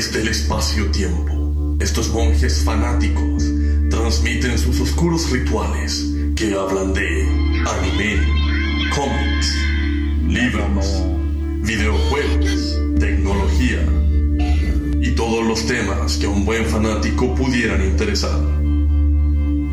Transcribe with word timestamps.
Desde 0.00 0.22
el 0.22 0.28
espacio-tiempo, 0.28 1.76
estos 1.78 2.08
monjes 2.08 2.64
fanáticos 2.64 3.44
transmiten 3.90 4.58
sus 4.58 4.80
oscuros 4.80 5.30
rituales 5.30 6.06
que 6.34 6.54
hablan 6.54 6.94
de 6.94 7.22
anime, 7.68 8.16
cómics, 8.96 9.54
libros, 10.26 10.86
videojuegos, 11.60 12.80
tecnología 12.98 13.86
y 15.02 15.10
todos 15.14 15.44
los 15.46 15.66
temas 15.66 16.16
que 16.16 16.24
a 16.24 16.30
un 16.30 16.46
buen 16.46 16.64
fanático 16.64 17.34
pudieran 17.34 17.84
interesar. 17.84 18.40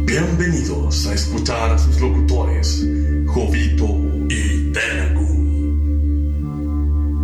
Bienvenidos 0.04 1.07
a 1.07 1.14
escuchar 1.14 1.71
a 1.71 1.78
sus 1.78 2.02
locutores, 2.02 2.86
Jovito 3.28 3.98
y 4.28 4.73
Tenagu. 4.73 5.25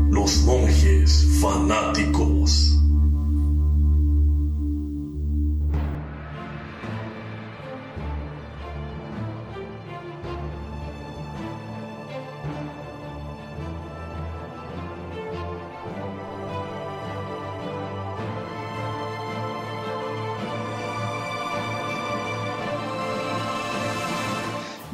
Los 0.10 0.38
monjes 0.44 1.28
fanáticos. 1.42 2.73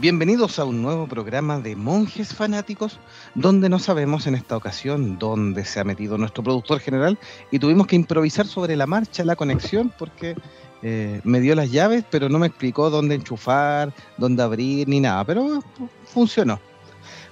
Bienvenidos 0.02 0.60
a 0.60 0.64
un 0.64 0.82
nuevo 0.82 1.08
programa 1.08 1.60
de 1.60 1.76
Monjes 1.76 2.34
Fanáticos, 2.34 2.98
donde 3.36 3.68
no 3.68 3.80
sabemos 3.80 4.28
en 4.28 4.36
esta 4.36 4.56
ocasión 4.56 5.20
dónde 5.20 5.66
se 5.66 5.82
ha 5.82 5.84
metido 5.84 6.18
nuestro 6.18 6.42
productor 6.42 6.80
general 6.80 7.20
y 7.52 7.60
tuvimos 7.60 7.86
que 7.86 7.98
improvisar 7.98 8.48
sobre 8.48 8.78
la 8.78 8.88
marcha 8.88 9.26
la 9.26 9.36
conexión 9.36 9.92
porque 10.00 10.38
eh, 10.84 11.20
me 11.26 11.42
dio 11.42 11.54
las 11.54 11.70
llaves, 11.70 12.06
pero 12.10 12.30
no 12.30 12.40
me 12.40 12.48
explicó 12.48 12.90
dónde 12.90 13.16
enchufar, 13.16 13.94
dónde 14.18 14.42
abrir 14.42 14.88
ni 14.88 15.02
nada, 15.02 15.26
pero 15.26 15.62
funcionó. 16.06 16.62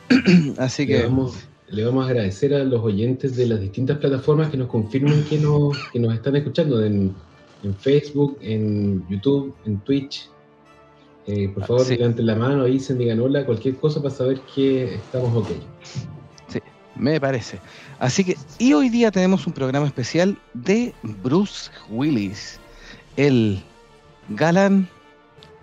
Así 0.57 0.85
que... 0.85 0.97
Le 0.97 1.03
vamos, 1.03 1.37
le 1.69 1.85
vamos, 1.85 2.05
a 2.05 2.09
agradecer 2.09 2.53
a 2.53 2.65
los 2.65 2.83
oyentes 2.83 3.37
de 3.37 3.47
las 3.47 3.61
distintas 3.61 3.97
plataformas 3.99 4.49
que 4.49 4.57
nos 4.57 4.67
confirman 4.67 5.23
que 5.23 5.39
nos, 5.39 5.77
que 5.93 6.01
nos 6.01 6.13
están 6.13 6.35
escuchando 6.35 6.83
en, 6.83 7.15
en 7.63 7.75
Facebook, 7.75 8.37
en 8.41 9.07
YouTube, 9.07 9.55
en 9.63 9.79
Twitch 9.79 10.29
eh, 11.27 11.49
por 11.53 11.65
favor, 11.65 11.89
levanten 11.89 12.25
la 12.25 12.35
mano, 12.35 12.63
dicen, 12.63 12.97
digan 12.97 13.19
hola, 13.19 13.45
cualquier 13.45 13.75
cosa 13.75 14.01
para 14.01 14.13
saber 14.13 14.39
que 14.55 14.95
estamos 14.95 15.35
ok. 15.35 15.49
Sí, 16.47 16.59
me 16.95 17.19
parece. 17.19 17.59
Así 17.99 18.23
que, 18.23 18.37
y 18.59 18.71
hoy 18.71 18.87
día 18.87 19.11
tenemos 19.11 19.45
un 19.45 19.51
programa 19.51 19.87
especial 19.87 20.37
de 20.53 20.93
Bruce 21.03 21.69
Willis, 21.89 22.61
el 23.17 23.61
galán, 24.29 24.87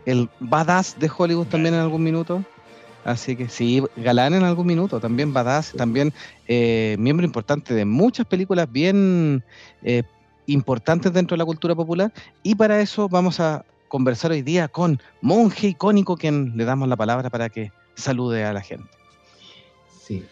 el 0.04 0.28
badass 0.38 0.98
de 0.98 1.10
Hollywood 1.16 1.46
también 1.46 1.74
en 1.74 1.80
algún 1.80 2.02
minuto. 2.02 2.44
Así 3.04 3.34
que 3.34 3.48
sí, 3.48 3.82
galán 3.96 4.34
en 4.34 4.42
algún 4.42 4.66
minuto, 4.66 5.00
también 5.00 5.32
badass, 5.32 5.72
también 5.72 6.12
eh, 6.46 6.96
miembro 6.98 7.24
importante 7.24 7.72
de 7.72 7.86
muchas 7.86 8.26
películas 8.26 8.70
bien 8.70 9.42
eh, 9.82 10.02
importantes 10.46 11.10
dentro 11.12 11.34
de 11.34 11.38
la 11.38 11.46
cultura 11.46 11.74
popular. 11.74 12.12
Y 12.42 12.54
para 12.54 12.80
eso 12.80 13.08
vamos 13.08 13.40
a 13.40 13.64
conversar 13.94 14.32
hoy 14.32 14.42
día 14.42 14.66
con 14.66 14.98
Monje 15.20 15.68
Icónico, 15.68 16.16
quien 16.16 16.56
le 16.56 16.64
damos 16.64 16.88
la 16.88 16.96
palabra 16.96 17.30
para 17.30 17.48
que 17.48 17.70
salude 17.94 18.42
a 18.42 18.52
la 18.52 18.60
gente. 18.60 18.88
Sí, 20.00 20.24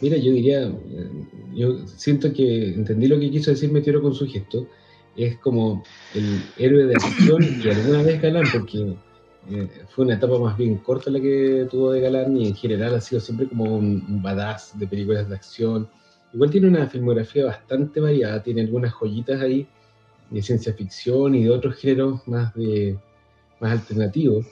mira, 0.00 0.16
yo 0.16 0.32
diría, 0.32 0.62
eh, 0.62 1.10
yo 1.52 1.86
siento 1.86 2.32
que 2.32 2.72
entendí 2.72 3.08
lo 3.08 3.20
que 3.20 3.30
quiso 3.30 3.50
decir 3.50 3.70
Meteoro 3.70 4.00
con 4.00 4.14
su 4.14 4.26
gesto, 4.26 4.66
es 5.14 5.36
como 5.40 5.84
el 6.14 6.42
héroe 6.56 6.86
de 6.86 6.94
acción 6.94 7.42
y 7.62 7.68
alguna 7.68 8.02
vez 8.02 8.22
galán, 8.22 8.46
porque 8.50 8.96
eh, 9.50 9.68
fue 9.90 10.06
una 10.06 10.14
etapa 10.14 10.38
más 10.38 10.56
bien 10.56 10.78
corta 10.78 11.10
la 11.10 11.20
que 11.20 11.68
tuvo 11.70 11.92
de 11.92 12.00
galán 12.00 12.34
y 12.38 12.48
en 12.48 12.54
general 12.54 12.94
ha 12.94 13.00
sido 13.02 13.20
siempre 13.20 13.46
como 13.46 13.64
un, 13.64 14.06
un 14.08 14.22
badass 14.22 14.78
de 14.78 14.86
películas 14.86 15.28
de 15.28 15.34
acción. 15.34 15.86
Igual 16.32 16.50
tiene 16.50 16.68
una 16.68 16.86
filmografía 16.86 17.44
bastante 17.44 18.00
variada, 18.00 18.42
tiene 18.42 18.62
algunas 18.62 18.90
joyitas 18.94 19.42
ahí 19.42 19.68
de 20.32 20.42
ciencia 20.42 20.72
ficción 20.72 21.34
y 21.34 21.44
de 21.44 21.50
otros 21.50 21.76
géneros 21.76 22.26
más, 22.26 22.54
de, 22.54 22.98
más 23.60 23.72
alternativos. 23.72 24.46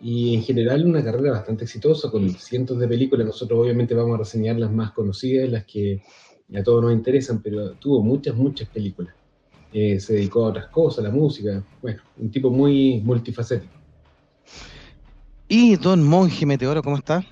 Y 0.00 0.34
en 0.34 0.42
general 0.42 0.84
una 0.86 1.04
carrera 1.04 1.32
bastante 1.32 1.64
exitosa 1.64 2.10
con 2.10 2.28
cientos 2.30 2.78
de 2.78 2.88
películas. 2.88 3.26
Nosotros 3.26 3.60
obviamente 3.60 3.94
vamos 3.94 4.14
a 4.16 4.18
reseñar 4.18 4.58
las 4.58 4.72
más 4.72 4.90
conocidas, 4.92 5.48
las 5.48 5.64
que 5.64 6.02
a 6.54 6.62
todos 6.62 6.82
nos 6.82 6.92
interesan, 6.92 7.40
pero 7.40 7.72
tuvo 7.74 8.02
muchas, 8.02 8.34
muchas 8.34 8.68
películas. 8.68 9.14
Eh, 9.72 10.00
se 10.00 10.14
dedicó 10.14 10.46
a 10.46 10.48
otras 10.48 10.66
cosas, 10.66 11.04
a 11.04 11.08
la 11.08 11.14
música. 11.14 11.62
Bueno, 11.80 12.02
un 12.18 12.30
tipo 12.30 12.50
muy 12.50 13.00
multifacético. 13.00 13.72
¿Y 15.48 15.76
don 15.76 16.02
Monje 16.02 16.46
Meteoro, 16.46 16.82
cómo 16.82 16.96
está? 16.96 17.24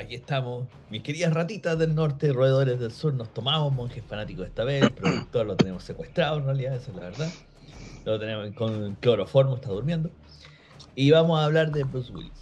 Aquí 0.00 0.14
estamos, 0.14 0.66
mis 0.90 1.02
queridas 1.02 1.32
ratitas 1.32 1.78
del 1.78 1.94
norte, 1.94 2.32
roedores 2.32 2.80
del 2.80 2.90
sur, 2.90 3.14
nos 3.14 3.32
tomamos 3.32 3.72
monjes 3.72 4.02
fanáticos 4.04 4.46
esta 4.46 4.64
vez, 4.64 4.82
el 4.82 4.92
productor 4.92 5.46
lo 5.46 5.56
tenemos 5.56 5.84
secuestrado 5.84 6.38
en 6.38 6.44
realidad, 6.46 6.74
esa 6.74 6.90
es 6.90 6.96
la 6.96 7.02
verdad. 7.02 7.28
Lo 8.04 8.18
tenemos 8.18 8.50
con 8.54 8.94
cloroformo, 8.94 9.56
está 9.56 9.68
durmiendo. 9.68 10.10
Y 10.94 11.10
vamos 11.10 11.38
a 11.38 11.44
hablar 11.44 11.70
de 11.70 11.84
Bruce 11.84 12.10
Willis. 12.12 12.32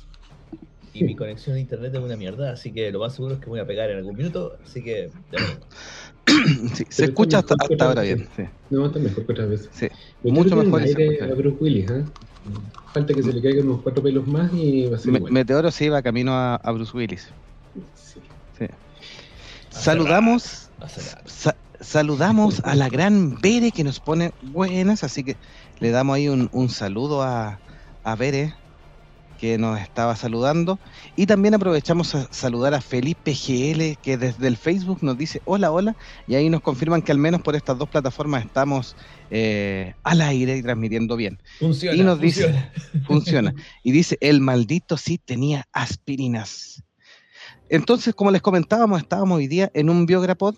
Y 0.95 1.05
mi 1.05 1.17
conexión 1.17 1.57
a 1.57 1.61
internet 1.61 1.95
es 1.95 2.01
una 2.01 2.17
mierda, 2.17 2.53
así 2.53 2.73
que 2.73 2.91
lo 2.93 3.01
más 3.01 3.15
seguro 3.15 3.35
es 3.35 3.41
que 3.41 3.47
voy 3.47 3.61
a 3.61 3.67
pegar 3.67 3.91
en 3.91 3.99
algún 3.99 4.17
minuto, 4.17 4.57
así 4.65 4.83
que 4.83 5.11
sí, 6.75 6.85
se 6.89 7.05
escucha 7.07 7.39
hasta, 7.39 7.57
ahora 7.81 8.03
bien. 8.03 8.29
Sí. 8.37 8.45
No, 8.71 8.87
está 8.87 8.99
mejor 8.99 9.27
que 9.27 9.33
otras 9.33 9.51
veces. 9.51 9.69
Sí. 9.73 9.89
Mucho 10.23 10.57
mejor. 10.57 10.83
Aire 10.83 11.23
a 11.23 11.35
Bruce 11.35 11.57
Willis, 11.61 11.91
¿eh? 11.91 12.05
Falta 12.95 13.13
que 13.13 13.23
se 13.23 13.33
le 13.33 13.43
caigan 13.43 13.69
unos 13.69 13.83
cuatro 13.83 14.03
pelos 14.03 14.27
más 14.27 14.53
y 14.55 14.87
va 14.87 14.97
a 14.97 14.99
ser 14.99 15.13
Me, 15.13 15.21
Meteoro 15.21 15.71
se 15.71 15.87
iba 15.87 16.01
camino 16.03 16.33
a, 16.33 16.57
a 16.57 16.73
Bruce 16.73 16.97
Willis. 16.97 17.29
Saludamos, 19.71 20.71
saludamos 21.81 22.61
a 22.65 22.75
la 22.75 22.89
gran 22.89 23.41
Bere 23.41 23.71
que 23.71 23.85
nos 23.85 24.01
pone 24.01 24.33
buenas, 24.43 25.05
así 25.05 25.23
que 25.23 25.37
le 25.79 25.91
damos 25.91 26.17
ahí 26.17 26.29
un, 26.29 26.69
saludo 26.69 27.23
a, 27.23 27.61
a 28.03 28.17
Bere 28.17 28.55
que 29.39 29.57
nos 29.57 29.81
estaba 29.81 30.17
saludando. 30.17 30.79
Y 31.17 31.27
también 31.27 31.55
aprovechamos 31.55 32.15
a 32.15 32.31
saludar 32.33 32.75
a 32.75 32.81
Felipe 32.81 33.33
GL, 33.33 33.97
que 34.03 34.19
desde 34.19 34.47
el 34.49 34.57
Facebook 34.57 34.99
nos 35.03 35.17
dice 35.17 35.41
hola, 35.45 35.71
hola, 35.71 35.97
y 36.27 36.35
ahí 36.35 36.51
nos 36.51 36.61
confirman 36.61 37.01
que 37.01 37.13
al 37.13 37.19
menos 37.19 37.41
por 37.41 37.57
estas 37.57 37.79
dos 37.79 37.89
plataformas 37.89 38.45
estamos 38.45 38.97
eh, 39.31 39.95
al 40.03 40.21
aire 40.21 40.57
y 40.57 40.63
transmitiendo 40.63 41.17
bien. 41.17 41.41
Funciona. 41.59 41.97
Y 41.97 42.03
nos 42.03 42.21
dice, 42.21 42.71
funciona. 43.07 43.55
Y 43.83 43.93
dice, 43.93 44.19
el 44.21 44.41
maldito 44.41 44.97
sí 44.97 45.19
tenía 45.19 45.67
aspirinas. 45.73 46.83
Entonces, 47.69 48.15
como 48.15 48.31
les 48.31 48.43
comentábamos, 48.43 49.01
estábamos 49.01 49.39
hoy 49.39 49.47
día 49.47 49.71
en 49.75 49.91
un 49.91 50.07
biograpod 50.07 50.55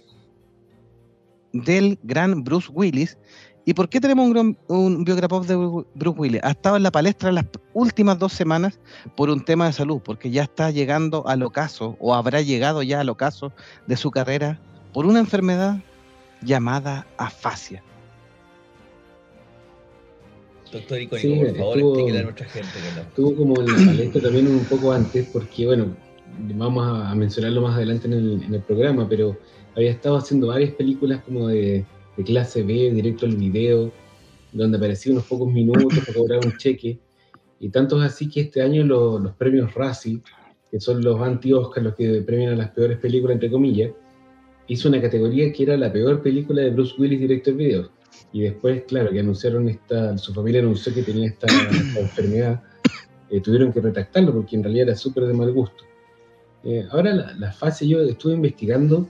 del 1.53 1.99
gran 2.03 2.45
Bruce 2.45 2.71
Willis. 2.73 3.19
¿Y 3.65 3.75
por 3.75 3.89
qué 3.89 4.01
tenemos 4.01 4.29
un, 4.29 4.57
un 4.69 5.05
biograpod 5.05 5.47
de 5.47 5.57
Bruce 5.57 6.19
Willis? 6.19 6.41
Ha 6.43 6.51
estado 6.51 6.77
en 6.77 6.83
la 6.83 6.91
palestra 6.91 7.31
las 7.33 7.47
últimas 7.75 8.19
dos 8.19 8.33
semanas 8.33 8.79
por 9.17 9.29
un 9.29 9.45
tema 9.45 9.67
de 9.67 9.73
salud, 9.73 10.01
porque 10.03 10.31
ya 10.31 10.45
está 10.45 10.71
llegando 10.71 11.27
al 11.27 11.43
ocaso, 11.43 11.97
o 12.01 12.15
habrá 12.15 12.41
llegado 12.41 12.83
ya 12.83 13.01
al 13.01 13.09
ocaso 13.09 13.53
de 13.87 13.97
su 13.97 14.11
carrera 14.11 14.61
por 14.93 15.07
una 15.07 15.21
enfermedad 15.21 15.79
llamada 16.43 17.07
afasia. 17.17 17.83
Doctor 20.73 21.01
Icónico, 21.01 21.47
por 21.47 21.57
favor, 21.57 21.79
explíquele 21.79 22.19
a 22.19 22.23
nuestra 22.23 22.47
gente. 22.47 22.69
Estuvo 23.01 23.35
como 23.35 23.61
en 23.61 23.67
la 23.67 23.87
palestra 23.93 24.23
también 24.23 24.47
un 24.47 24.65
poco 24.65 24.93
antes, 24.93 25.29
porque 25.33 25.67
bueno, 25.67 25.97
vamos 26.39 26.87
a, 26.87 27.15
mencionarlo 27.15 27.63
más 27.63 27.77
adelante 27.77 28.07
en 28.07 28.55
el, 28.55 28.63
programa, 28.63 29.09
pero 29.09 29.37
había 29.77 29.91
estado 29.91 30.17
haciendo 30.17 30.49
varias 30.49 30.73
películas 30.73 31.23
como 31.25 31.49
de, 31.49 31.85
clase 32.25 32.63
B, 32.63 32.91
directo 32.91 33.25
al 33.25 33.37
video, 33.37 33.91
donde 34.53 34.77
aparecía 34.77 35.13
unos 35.13 35.25
pocos 35.25 35.51
minutos 35.51 35.99
para 36.01 36.19
cobrar 36.19 36.45
un 36.45 36.57
cheque. 36.59 36.99
Y 37.61 37.71
tanto 37.71 38.03
es 38.03 38.13
así 38.13 38.29
que 38.29 38.43
este 38.43 38.61
año 38.61 38.85
los 38.85 39.33
premios 39.37 39.73
Razzie, 39.75 40.21
que 40.71 40.81
son 40.81 41.03
los 41.03 41.21
anti-Oscar, 41.21 41.83
los 41.83 41.95
que 41.95 42.21
premian 42.21 42.53
a 42.53 42.57
las 42.57 42.71
peores 42.71 42.99
películas, 42.99 43.35
entre 43.35 43.51
comillas, 43.51 43.91
hizo 44.69 44.89
una 44.89 45.01
categoría 45.01 45.53
que 45.53 45.63
era 45.63 45.77
la 45.77 45.93
peor 45.93 46.23
película 46.23 46.63
de 46.63 46.71
Bruce 46.71 46.95
Willis 46.99 47.21
directo 47.21 47.51
al 47.51 47.57
video. 47.57 47.91
Y 48.33 48.43
después, 48.43 48.85
claro, 48.87 49.11
que 49.11 49.21
anunciaron 49.21 49.69
esta, 49.69 50.17
su 50.17 50.33
familia 50.33 50.61
anunció 50.61 50.95
que 50.95 51.03
tenía 51.03 51.29
esta, 51.29 51.47
enfermedad, 51.99 52.63
eh, 53.31 53.41
tuvieron 53.41 53.73
que 53.73 53.81
retractarlo 53.81 54.33
porque 54.33 54.57
en 54.57 54.63
realidad 54.63 54.89
era 54.89 54.97
súper 54.97 55.25
de 55.25 55.35
mal 55.35 55.53
gusto. 55.53 55.85
Eh, 56.65 56.87
ahora 56.91 57.35
la, 57.39 57.53
fase, 57.53 57.89
yo 57.89 58.01
estuve 58.03 58.35
investigando 58.35 59.09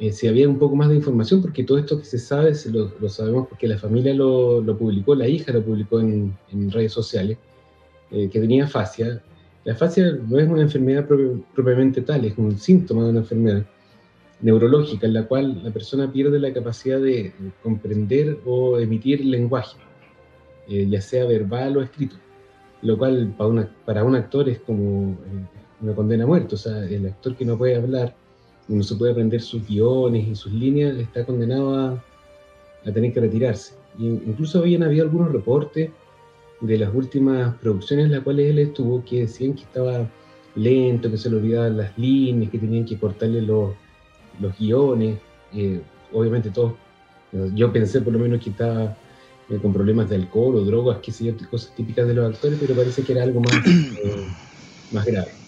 eh, 0.00 0.12
si 0.12 0.26
había 0.26 0.48
un 0.48 0.58
poco 0.58 0.76
más 0.76 0.88
de 0.88 0.94
información, 0.96 1.42
porque 1.42 1.62
todo 1.62 1.76
esto 1.76 1.98
que 1.98 2.06
se 2.06 2.18
sabe 2.18 2.54
se 2.54 2.70
lo, 2.70 2.90
sabemos 3.10 3.48
porque 3.48 3.68
la 3.68 3.76
familia 3.76 4.14
lo, 4.14 4.64
publicó, 4.78 5.14
la 5.14 5.28
hija 5.28 5.52
lo 5.52 5.62
publicó 5.62 6.00
en, 6.00 6.34
redes 6.70 6.92
sociales, 6.92 7.36
eh, 8.10 8.30
que 8.30 8.40
tenía 8.40 8.66
fascia. 8.66 9.22
La 9.64 9.74
fascia 9.74 10.18
no 10.26 10.38
es 10.38 10.48
una 10.48 10.62
enfermedad 10.62 11.06
propiamente 11.54 12.00
tal, 12.00 12.24
es 12.24 12.38
un 12.38 12.58
síntoma 12.58 13.04
de 13.04 13.10
una 13.10 13.20
enfermedad. 13.20 13.66
neurológica 14.40 15.06
en 15.06 15.12
la 15.14 15.24
cual 15.24 15.62
la 15.62 15.70
persona 15.70 16.10
pierde 16.10 16.38
la 16.38 16.52
capacidad 16.54 16.98
de 16.98 17.34
comprender 17.62 18.38
o 18.46 18.78
emitir 18.78 19.22
lenguaje, 19.22 19.76
eh, 20.68 20.86
ya 20.88 21.02
sea 21.02 21.26
verbal 21.26 21.76
o 21.76 21.82
escrito, 21.82 22.16
lo 22.80 22.96
cual 22.96 23.34
para, 23.36 23.70
para 23.84 24.04
un 24.04 24.16
actor 24.16 24.48
es 24.48 24.60
como 24.60 25.18
una 25.80 25.94
condena 25.94 26.24
a 26.24 26.26
muerte, 26.26 26.54
o 26.54 26.58
sea, 26.58 26.84
el 26.84 27.06
actor 27.06 27.36
que 27.36 27.44
no 27.44 27.56
puede 27.56 27.76
hablar, 27.76 28.14
no 28.68 28.82
se 28.82 28.94
puede 28.96 29.12
aprender 29.12 29.40
sus 29.40 29.66
guiones 29.66 30.28
y 30.28 30.34
sus 30.34 30.52
líneas, 30.52 30.96
está 30.96 31.24
condenado 31.24 31.74
a, 31.74 32.04
a 32.86 32.92
tener 32.92 33.12
que 33.12 33.20
retirarse. 33.20 33.74
Y 33.98 34.06
incluso 34.06 34.60
habían 34.60 34.82
habido 34.82 35.04
algunos 35.04 35.32
reportes 35.32 35.90
de 36.60 36.78
las 36.78 36.94
últimas 36.94 37.56
producciones 37.56 38.06
en 38.06 38.12
las 38.12 38.20
cuales 38.20 38.50
él 38.50 38.58
estuvo 38.58 39.04
que 39.04 39.20
decían 39.20 39.54
que 39.54 39.62
estaba 39.62 40.08
lento, 40.54 41.10
que 41.10 41.16
se 41.16 41.30
le 41.30 41.36
olvidaban 41.36 41.76
las 41.76 41.96
líneas, 41.98 42.50
que 42.50 42.58
tenían 42.58 42.84
que 42.84 42.98
cortarle 42.98 43.42
los, 43.42 43.72
los 44.40 44.56
guiones. 44.58 45.18
Eh, 45.54 45.80
obviamente 46.12 46.50
todos, 46.50 46.74
yo 47.54 47.72
pensé 47.72 48.00
por 48.00 48.12
lo 48.12 48.18
menos 48.18 48.42
que 48.42 48.50
estaba 48.50 48.96
eh, 49.48 49.58
con 49.60 49.72
problemas 49.72 50.08
de 50.08 50.16
alcohol 50.16 50.56
o 50.56 50.64
drogas, 50.64 50.98
que 50.98 51.12
sé 51.12 51.34
cosas 51.50 51.74
típicas 51.74 52.06
de 52.06 52.14
los 52.14 52.34
actores, 52.34 52.58
pero 52.60 52.74
parece 52.74 53.02
que 53.02 53.12
era 53.12 53.22
algo 53.22 53.40
más, 53.40 53.54
eh, 53.66 54.26
más 54.92 55.04
grave. 55.06 55.39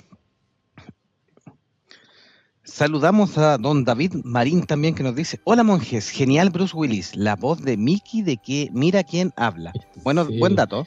Saludamos 2.72 3.36
a 3.36 3.58
don 3.58 3.84
David 3.84 4.14
Marín 4.24 4.64
también 4.64 4.94
que 4.94 5.02
nos 5.02 5.14
dice, 5.14 5.38
hola 5.44 5.62
monjes, 5.62 6.08
genial 6.08 6.48
Bruce 6.48 6.74
Willis, 6.74 7.14
la 7.14 7.36
voz 7.36 7.60
de 7.60 7.76
Mickey 7.76 8.22
de 8.22 8.38
que 8.38 8.70
mira 8.72 9.04
quién 9.04 9.30
habla. 9.36 9.74
Bueno, 10.02 10.26
buen 10.38 10.56
dato, 10.56 10.86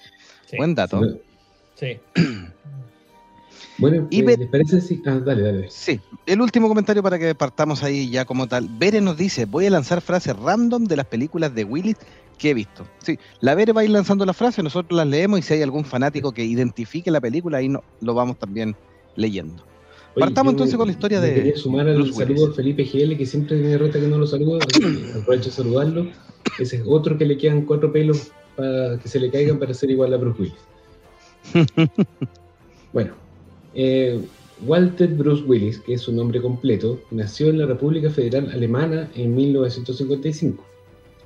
buen 0.58 0.74
dato. 0.74 1.00
Sí. 1.76 2.00
Bueno, 3.78 4.08
y 4.10 4.22
eh, 4.22 4.38
¿les 4.38 4.48
parece? 4.48 4.80
Sí. 4.80 5.02
Ah, 5.06 5.20
dale, 5.20 5.42
dale. 5.42 5.68
Sí, 5.70 6.00
el 6.26 6.40
último 6.40 6.70
comentario 6.70 7.04
para 7.04 7.20
que 7.20 7.36
partamos 7.36 7.84
ahí 7.84 8.10
ya 8.10 8.24
como 8.24 8.48
tal. 8.48 8.70
Bere 8.70 9.02
nos 9.02 9.18
dice, 9.18 9.44
voy 9.44 9.66
a 9.66 9.70
lanzar 9.70 10.00
frases 10.00 10.34
random 10.38 10.86
de 10.86 10.96
las 10.96 11.06
películas 11.06 11.54
de 11.54 11.66
Willis 11.66 11.98
que 12.38 12.52
he 12.52 12.54
visto. 12.54 12.88
Sí, 13.00 13.20
la 13.42 13.54
Bere 13.54 13.74
va 13.74 13.82
a 13.82 13.84
ir 13.84 13.90
lanzando 13.90 14.26
las 14.26 14.38
frases, 14.38 14.64
nosotros 14.64 14.96
las 14.96 15.08
leemos 15.08 15.40
y 15.40 15.42
si 15.42 15.56
hay 15.56 15.62
algún 15.62 15.84
fanático 15.84 16.32
que 16.32 16.46
identifique 16.46 17.12
la 17.12 17.20
película, 17.20 17.58
ahí 17.58 17.68
no, 17.68 17.84
lo 18.00 18.14
vamos 18.14 18.40
también 18.40 18.78
leyendo. 19.18 19.75
Partamos 20.18 20.54
entonces 20.54 20.78
con 20.78 20.88
la 20.88 20.94
historia 20.94 21.20
de. 21.20 21.34
Quería 21.34 21.58
sumar 21.58 21.88
al 21.88 22.14
saludo 22.14 22.48
de 22.48 22.54
Felipe 22.54 22.84
GL, 22.84 23.18
que 23.18 23.26
siempre 23.26 23.58
me 23.58 23.78
reta 23.78 24.00
que 24.00 24.08
no 24.08 24.18
lo 24.18 24.28
saludo. 24.28 24.60
aprovecho 25.20 25.50
de 25.50 25.56
saludarlo. 25.56 26.08
Ese 26.60 26.78
es 26.78 26.84
otro 26.86 27.18
que 27.18 27.26
le 27.26 27.38
quedan 27.38 27.66
cuatro 27.66 27.92
pelos 27.92 28.32
para 28.56 28.98
que 29.00 29.10
se 29.10 29.20
le 29.20 29.30
caigan 29.30 29.60
para 29.60 29.74
ser 29.74 29.92
igual 29.92 30.14
a 30.14 30.18
Bruce 30.18 30.42
Willis. 30.42 31.68
bueno, 32.94 33.14
eh, 33.74 34.22
Walter 34.66 35.10
Bruce 35.10 35.44
Willis, 35.44 35.80
que 35.80 35.96
es 35.96 36.02
su 36.02 36.14
nombre 36.14 36.42
completo, 36.42 37.00
nació 37.12 37.50
en 37.50 37.60
la 37.60 37.66
República 37.66 38.10
Federal 38.10 38.50
Alemana 38.52 39.10
en 39.16 39.36
1955. 39.36 40.64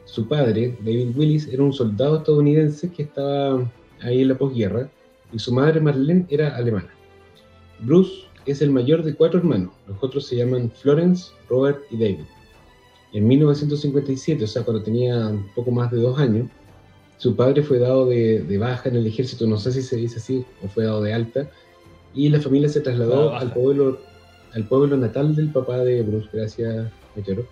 Su 0.05 0.27
padre, 0.27 0.75
David 0.79 1.15
Willis, 1.15 1.47
era 1.47 1.61
un 1.61 1.73
soldado 1.73 2.17
estadounidense 2.17 2.89
que 2.91 3.03
estaba 3.03 3.71
ahí 4.01 4.21
en 4.21 4.29
la 4.29 4.37
posguerra 4.37 4.89
y 5.31 5.37
su 5.37 5.53
madre, 5.53 5.79
Marlene, 5.79 6.25
era 6.29 6.55
alemana. 6.55 6.89
Bruce 7.81 8.23
es 8.51 8.61
el 8.61 8.71
mayor 8.71 9.03
de 9.03 9.13
cuatro 9.13 9.39
hermanos. 9.39 9.71
Los 9.87 9.97
otros 10.01 10.25
se 10.25 10.35
llaman 10.35 10.71
Florence, 10.71 11.31
Robert 11.49 11.81
y 11.89 11.97
David. 11.97 12.25
En 13.13 13.27
1957, 13.27 14.43
o 14.43 14.47
sea, 14.47 14.63
cuando 14.63 14.83
tenía 14.83 15.27
un 15.27 15.47
poco 15.55 15.71
más 15.71 15.91
de 15.91 15.97
dos 15.97 16.19
años, 16.19 16.47
su 17.17 17.35
padre 17.35 17.63
fue 17.63 17.79
dado 17.79 18.05
de, 18.05 18.57
baja 18.59 18.87
en 18.87 18.95
el 18.95 19.07
ejército, 19.07 19.45
no 19.47 19.57
sé 19.57 19.71
si 19.71 19.81
se 19.81 19.97
dice 19.97 20.19
así, 20.19 20.45
o 20.63 20.67
fue 20.67 20.85
dado 20.85 21.01
de 21.01 21.13
alta, 21.13 21.49
y 22.13 22.29
la 22.29 22.39
familia 22.39 22.69
se 22.69 22.81
trasladó 22.81 23.35
al 23.35 23.51
pueblo, 23.51 23.99
al 24.53 24.67
pueblo 24.67 24.95
natal 24.95 25.35
del 25.35 25.51
papá 25.51 25.79
de 25.79 26.01
Bruce, 26.03 26.29
gracias, 26.31 26.91
Meteoro, 27.15 27.45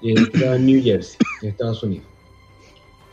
que 0.00 0.12
estaba 0.12 0.56
en 0.56 0.66
New 0.66 0.82
Jersey, 0.82 1.18
en 1.42 1.48
Estados 1.50 1.82
Unidos. 1.82 2.06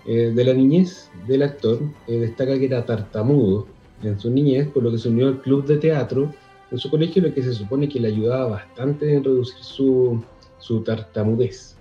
Eh, 0.08 0.32
de 0.34 0.44
la 0.44 0.54
niñez 0.54 1.10
del 1.28 1.44
actor, 1.44 1.80
eh, 2.08 2.20
destaca 2.20 2.58
que 2.58 2.66
era 2.66 2.86
tartamudo 2.86 3.68
en 4.02 4.20
su 4.20 4.32
niñez, 4.32 4.68
por 4.70 4.84
lo 4.84 4.92
que 4.92 4.98
se 4.98 5.10
unió 5.10 5.28
al 5.28 5.42
club 5.42 5.66
de 5.66 5.78
teatro 5.78 6.34
en 6.72 6.78
su 6.78 6.90
colegio, 6.90 7.22
lo 7.22 7.34
que 7.34 7.44
se 7.44 7.54
supone 7.54 7.90
que 7.90 8.00
le 8.00 8.08
ayudaba 8.08 8.48
bastante 8.48 9.14
en 9.14 9.24
reducir 9.24 9.62
su, 9.62 10.24
su 10.58 10.82
tartamudez. 10.82 11.76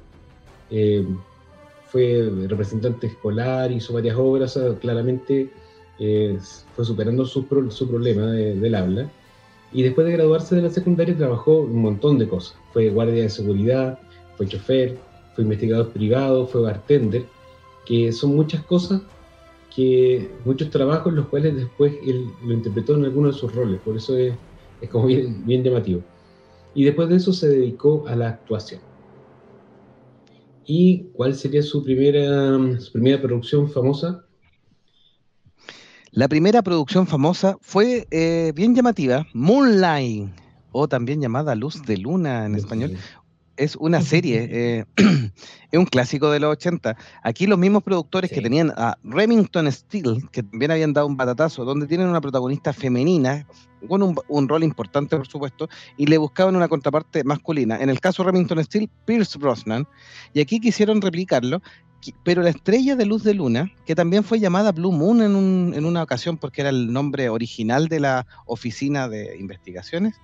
Eh, 0.70 1.06
fue 1.87 2.31
representante 2.48 3.08
escolar, 3.08 3.72
hizo 3.72 3.94
varias 3.94 4.16
obras, 4.16 4.58
claramente 4.81 5.50
eh, 5.98 6.38
fue 6.75 6.84
superando 6.84 7.25
su, 7.25 7.46
su 7.70 7.88
problema 7.88 8.26
del 8.31 8.75
habla. 8.75 9.10
Y 9.72 9.82
después 9.82 10.06
de 10.06 10.12
graduarse 10.14 10.56
de 10.56 10.62
la 10.62 10.70
secundaria 10.70 11.16
trabajó 11.16 11.60
un 11.60 11.82
montón 11.82 12.19
de 12.19 12.28
cosas. 12.28 12.56
Fue 12.72 12.90
guardia 12.90 13.22
de 13.22 13.28
seguridad, 13.28 13.98
fue 14.37 14.46
chofer, 14.46 14.98
fue 15.34 15.44
investigador 15.44 15.90
privado, 15.90 16.46
fue 16.46 16.62
bartender, 16.62 17.25
que 17.87 18.10
son 18.10 18.34
muchas 18.34 18.64
cosas, 18.64 19.02
que 19.75 20.31
muchos 20.44 20.70
trabajos 20.70 21.12
los 21.12 21.26
cuales 21.28 21.54
después 21.54 21.94
él 22.04 22.28
lo 22.44 22.54
interpretó 22.54 22.96
en 22.96 23.04
algunos 23.04 23.34
de 23.34 23.40
sus 23.40 23.54
roles. 23.54 23.81
Por 23.81 23.96
eso 23.96 24.16
es 24.16 24.34
es 24.81 24.88
como 24.88 25.06
bien, 25.06 25.44
bien 25.47 25.62
llamativo. 25.62 26.03
Y 26.75 26.85
después 26.85 27.09
de 27.09 27.17
eso 27.17 27.32
se 27.32 27.49
dedicó 27.49 28.06
a 28.06 28.17
la 28.17 28.29
actuación. 28.29 28.81
¿Y 30.65 31.05
cuál 31.15 31.35
sería 31.35 31.62
su 31.62 31.82
primera, 31.82 32.81
su 32.81 32.93
primera 32.93 33.21
producción 33.21 33.69
famosa? 33.69 34.25
La 36.12 36.29
primera 36.29 36.62
producción 36.62 37.06
famosa 37.06 37.56
fue 37.61 38.06
eh, 38.11 38.53
bien 38.55 38.75
llamativa, 38.75 39.27
Moonlight, 39.32 40.29
o 40.73 40.88
también 40.88 41.21
llamada 41.21 41.55
Luz 41.55 41.83
de 41.83 41.97
Luna 41.97 42.47
en 42.47 42.55
español, 42.55 42.97
es 43.61 43.77
una 43.77 44.01
serie, 44.01 44.49
eh, 44.51 44.85
es 45.71 45.79
un 45.79 45.85
clásico 45.85 46.31
de 46.31 46.41
los 46.41 46.53
80. 46.53 46.97
Aquí 47.23 47.47
los 47.47 47.59
mismos 47.59 47.83
productores 47.83 48.31
que 48.31 48.41
tenían 48.41 48.73
a 48.75 48.97
Remington 49.05 49.71
Steele, 49.71 50.23
que 50.33 50.43
también 50.43 50.71
habían 50.71 50.95
dado 50.95 51.07
un 51.07 51.17
batatazo, 51.17 51.67
donde 51.67 51.87
tienen 51.87 52.09
una 52.09 52.23
protagonista 52.23 52.73
femenina, 52.73 53.47
con 53.87 54.03
un, 54.03 54.49
rol 54.49 54.65
importante, 54.65 55.17
por 55.17 55.27
supuesto, 55.27 55.69
y 55.99 56.07
le 56.07 56.17
buscaban 56.17 56.57
una 56.57 56.69
contraparte 56.69 57.23
masculina. 57.23 57.79
En 57.79 57.91
el 57.91 58.01
caso 58.01 58.23
de 58.23 58.31
Remington 58.31 58.65
Steele, 58.65 58.89
Pierce 59.05 59.39
Brosnan, 59.39 59.87
y 60.33 60.41
aquí 60.41 60.59
quisieron 60.59 61.03
replicarlo, 61.03 61.61
pero 62.25 62.43
la 62.43 62.49
estrella 62.49 62.97
de 62.97 63.05
luz 63.05 63.25
de 63.25 63.35
luna, 63.35 63.71
que 63.85 63.95
también 63.95 64.25
fue 64.25 64.41
llamada 64.41 64.73
Blue 64.73 64.93
Moon 64.93 65.21
en, 65.21 65.75
en 65.75 65.85
una 65.85 66.03
ocasión 66.03 66.39
porque 66.39 66.62
era 66.62 66.71
el 66.71 66.91
nombre 66.91 67.29
original 67.29 67.89
de 67.89 68.01
la 68.01 68.27
oficina 68.47 69.07
de 69.07 69.37
investigaciones, 69.39 70.19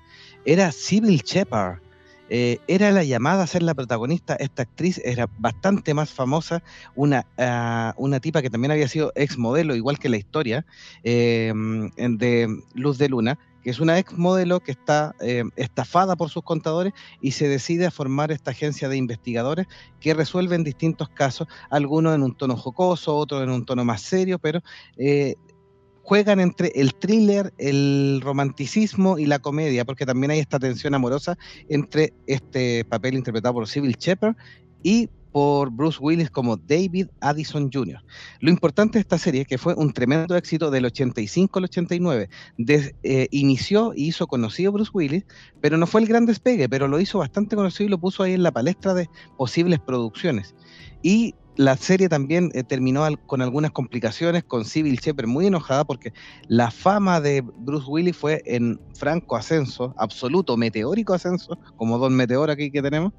era 0.47 0.73
Sybil 0.73 1.21
Shepard 1.23 1.81
eh, 2.29 2.59
era 2.67 2.91
la 2.91 3.05
llamada 3.05 3.45
a 3.45 3.47
ser 3.47 3.63
la 3.63 3.75
protagonista. 3.75 4.37
Esta 4.37 4.63
actriz 4.63 5.01
era 5.05 5.29
bastante 5.39 5.95
más 5.95 6.11
famosa, 6.11 6.63
una, 6.95 7.27
ah, 7.39 7.95
una 7.97 8.21
tipa 8.21 8.43
que 8.43 8.51
también 8.51 8.73
había 8.73 8.89
sido 8.89 9.13
ex 9.15 9.39
modelo, 9.39 9.75
igual 9.75 9.99
que 9.99 10.09
la 10.09 10.17
historia 10.17 10.67
eh, 11.05 11.53
de 11.97 12.63
Luz 12.75 12.99
de 12.99 13.09
Luna, 13.09 13.39
que 13.63 13.71
es 13.71 13.81
una 13.81 13.99
ex 13.99 14.17
modelo 14.17 14.61
que 14.61 14.73
está 14.73 15.15
eh, 15.21 15.43
estafada 15.57 16.15
por 16.15 16.31
sus 16.31 16.45
contadores 16.45 16.93
y 17.21 17.33
se 17.33 17.49
decide 17.49 17.87
a 17.87 17.91
formar 17.91 18.31
esta 18.31 18.53
agencia 18.53 18.89
de 18.89 18.97
investigadores 18.97 19.67
que 20.01 20.15
resuelven 20.15 20.63
distintos 20.63 21.09
casos, 21.09 21.49
algunos 21.71 22.15
en 22.15 22.23
un 22.23 22.35
tono 22.37 22.57
jocoso, 22.57 23.17
otros 23.17 23.43
en 23.43 23.51
un 23.51 23.65
tono 23.65 23.85
más 23.85 24.03
serio, 24.03 24.39
pero 24.39 24.63
juegan 26.07 26.39
entre 26.39 26.69
el 26.77 26.95
thriller, 26.95 27.53
el 27.59 28.21
romanticismo 28.23 29.19
y 29.19 29.27
la 29.27 29.41
comedia, 29.41 29.85
porque 29.85 30.07
también 30.07 30.31
hay 30.31 30.39
esta 30.39 30.61
tensión 30.61 30.95
amorosa 30.95 31.37
entre 31.69 32.13
este 32.29 32.85
papel 32.85 33.15
interpretado 33.15 33.55
por 33.55 33.67
Sybil 33.67 33.97
Shepard 33.99 34.37
y 34.85 35.09
por 35.33 35.71
Bruce 35.71 35.99
Willis 36.01 36.31
como 36.31 36.57
David 36.57 37.09
Addison 37.21 37.71
Jr. 37.73 38.05
Lo 38.39 38.51
importante 38.51 38.99
de 38.99 39.01
esta 39.01 39.19
serie 39.19 39.47
que 39.47 39.59
fue 39.59 39.75
un 39.75 39.93
tremendo 39.93 40.37
éxito 40.37 40.71
del 40.71 40.85
85 40.85 41.59
al 41.59 41.65
89. 41.65 42.29
Eh, 43.03 43.29
inició 43.33 43.93
y 43.93 44.07
hizo 44.07 44.29
conocido 44.29 44.71
Bruce 44.71 44.93
Willis, 44.95 45.25
pero 45.61 45.77
no 45.77 45.89
fue 45.89 46.03
el 46.03 46.07
gran 46.07 46.25
despegue, 46.25 46.69
pero 46.69 46.87
lo 46.87 47.01
hizo 47.01 47.19
bastante 47.19 47.57
conocido 47.57 47.89
y 47.89 47.91
lo 47.91 47.99
puso 47.99 48.23
ahí 48.23 48.35
en 48.35 48.45
la 48.45 48.53
palestra 48.53 48.95
de 48.95 49.11
posibles 49.37 49.81
producciones. 49.81 50.55
Y 51.03 51.35
la 51.57 51.77
serie 51.77 52.09
también 52.09 52.51
eh, 52.55 52.65
terminó 52.65 53.07
con 53.27 53.43
algunas 53.43 53.71
complicaciones, 53.71 54.45
con 54.45 54.65
Civil 54.65 54.99
Shepard 55.03 55.27
muy 55.27 55.47
enojada 55.47 55.85
porque 55.85 56.13
la 56.49 56.71
fama 56.71 57.21
de 57.21 57.43
Bruce 57.57 57.87
Willis 57.89 58.17
fue 58.17 58.43
en 58.45 58.79
franco 58.95 59.37
ascenso, 59.37 59.95
absoluto, 59.97 60.57
meteórico 60.57 61.15
ascenso, 61.15 61.59
como 61.75 61.99
Don 61.99 62.15
Meteor 62.15 62.51
aquí 62.51 62.71
que 62.71 62.83
tenemos, 62.83 63.13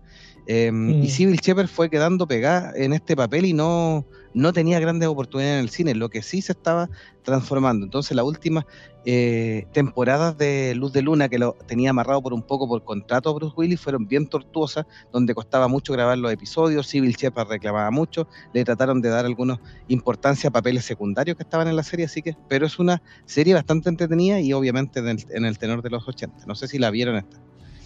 em, 0.48 1.04
y. 1.04 1.10
Civil 1.10 1.38
Shepard 1.38 1.68
fue 1.68 1.90
quedando 1.90 2.28
pegada 2.28 2.74
en 2.76 2.94
este 2.94 3.16
papel 3.16 3.46
y 3.46 3.54
no, 3.54 4.06
no 4.34 4.54
tenía 4.54 4.80
grandes 4.80 5.10
oportunidades 5.10 5.60
en 5.60 5.64
el 5.64 5.70
cine, 5.70 5.96
lo 5.96 6.10
que 6.10 6.22
sí 6.22 6.42
se 6.42 6.54
estaba 6.54 6.90
transformando. 7.24 7.86
Entonces, 7.86 8.16
las 8.16 8.26
últimas 8.26 8.66
eh, 9.10 9.66
temporadas 9.72 10.38
de 10.38 10.76
Luz 10.76 10.92
de 10.92 11.02
Luna, 11.02 11.30
que 11.30 11.40
lo 11.40 11.54
tenía 11.66 11.92
amarrado 11.92 12.22
por 12.22 12.34
un 12.34 12.42
poco 12.42 12.68
por 12.68 12.84
contrato 12.84 13.30
a 13.30 13.34
Bruce 13.34 13.54
Willis, 13.56 13.80
fueron 13.80 14.06
bien 14.06 14.28
tortuosas, 14.28 14.86
donde 15.14 15.34
costaba 15.34 15.68
mucho 15.68 15.94
grabar 15.94 16.18
los 16.18 16.32
episodios, 16.32 16.88
Civil 16.88 17.16
Shepard 17.16 17.48
reclamaba 17.48 17.90
mucho, 17.90 18.28
le 18.54 18.64
trataron 18.64 19.02
de 19.02 19.10
dar 19.10 19.26
alguna 19.26 19.60
importancia 19.88 20.50
a 20.50 20.52
papeles 20.52 20.86
secundarios 20.86 21.38
que 21.38 21.44
estaban 21.44 21.68
en 21.68 21.76
la 21.76 21.84
serie, 21.84 22.06
así 22.06 22.22
que, 22.22 22.36
pero 22.50 22.66
es 22.66 22.80
una 22.80 23.02
serie 23.26 23.54
bastante 23.54 23.88
entretenida 23.90 24.40
y 24.40 24.52
obviamente 24.52 25.00
en 25.00 25.46
el, 25.46 25.58
tenor 25.58 25.82
de 25.82 25.90
los 25.90 26.08
80. 26.08 26.46
No 26.46 26.56
sé 26.56 26.68
si 26.68 26.78
la 26.78 26.92
vieron 26.92 27.16
esta. 27.16 27.38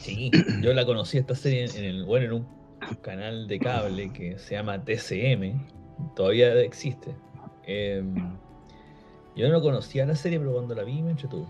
Sí, 0.01 0.31
yo 0.61 0.73
la 0.73 0.85
conocí 0.85 1.17
esta 1.17 1.35
serie 1.35 1.65
en 1.75 1.83
el, 1.83 2.05
bueno, 2.05 2.25
en 2.25 2.33
un 2.33 2.45
canal 3.01 3.47
de 3.47 3.59
cable 3.59 4.11
que 4.11 4.37
se 4.39 4.55
llama 4.55 4.83
TCM, 4.83 6.15
todavía 6.15 6.59
existe. 6.61 7.15
Em, 7.65 8.15
yo 9.35 9.49
no 9.49 9.61
conocía 9.61 10.05
la 10.05 10.15
serie, 10.15 10.39
pero 10.39 10.53
cuando 10.53 10.75
la 10.75 10.83
vi 10.83 11.01
me 11.01 11.11
entretuvo. 11.11 11.47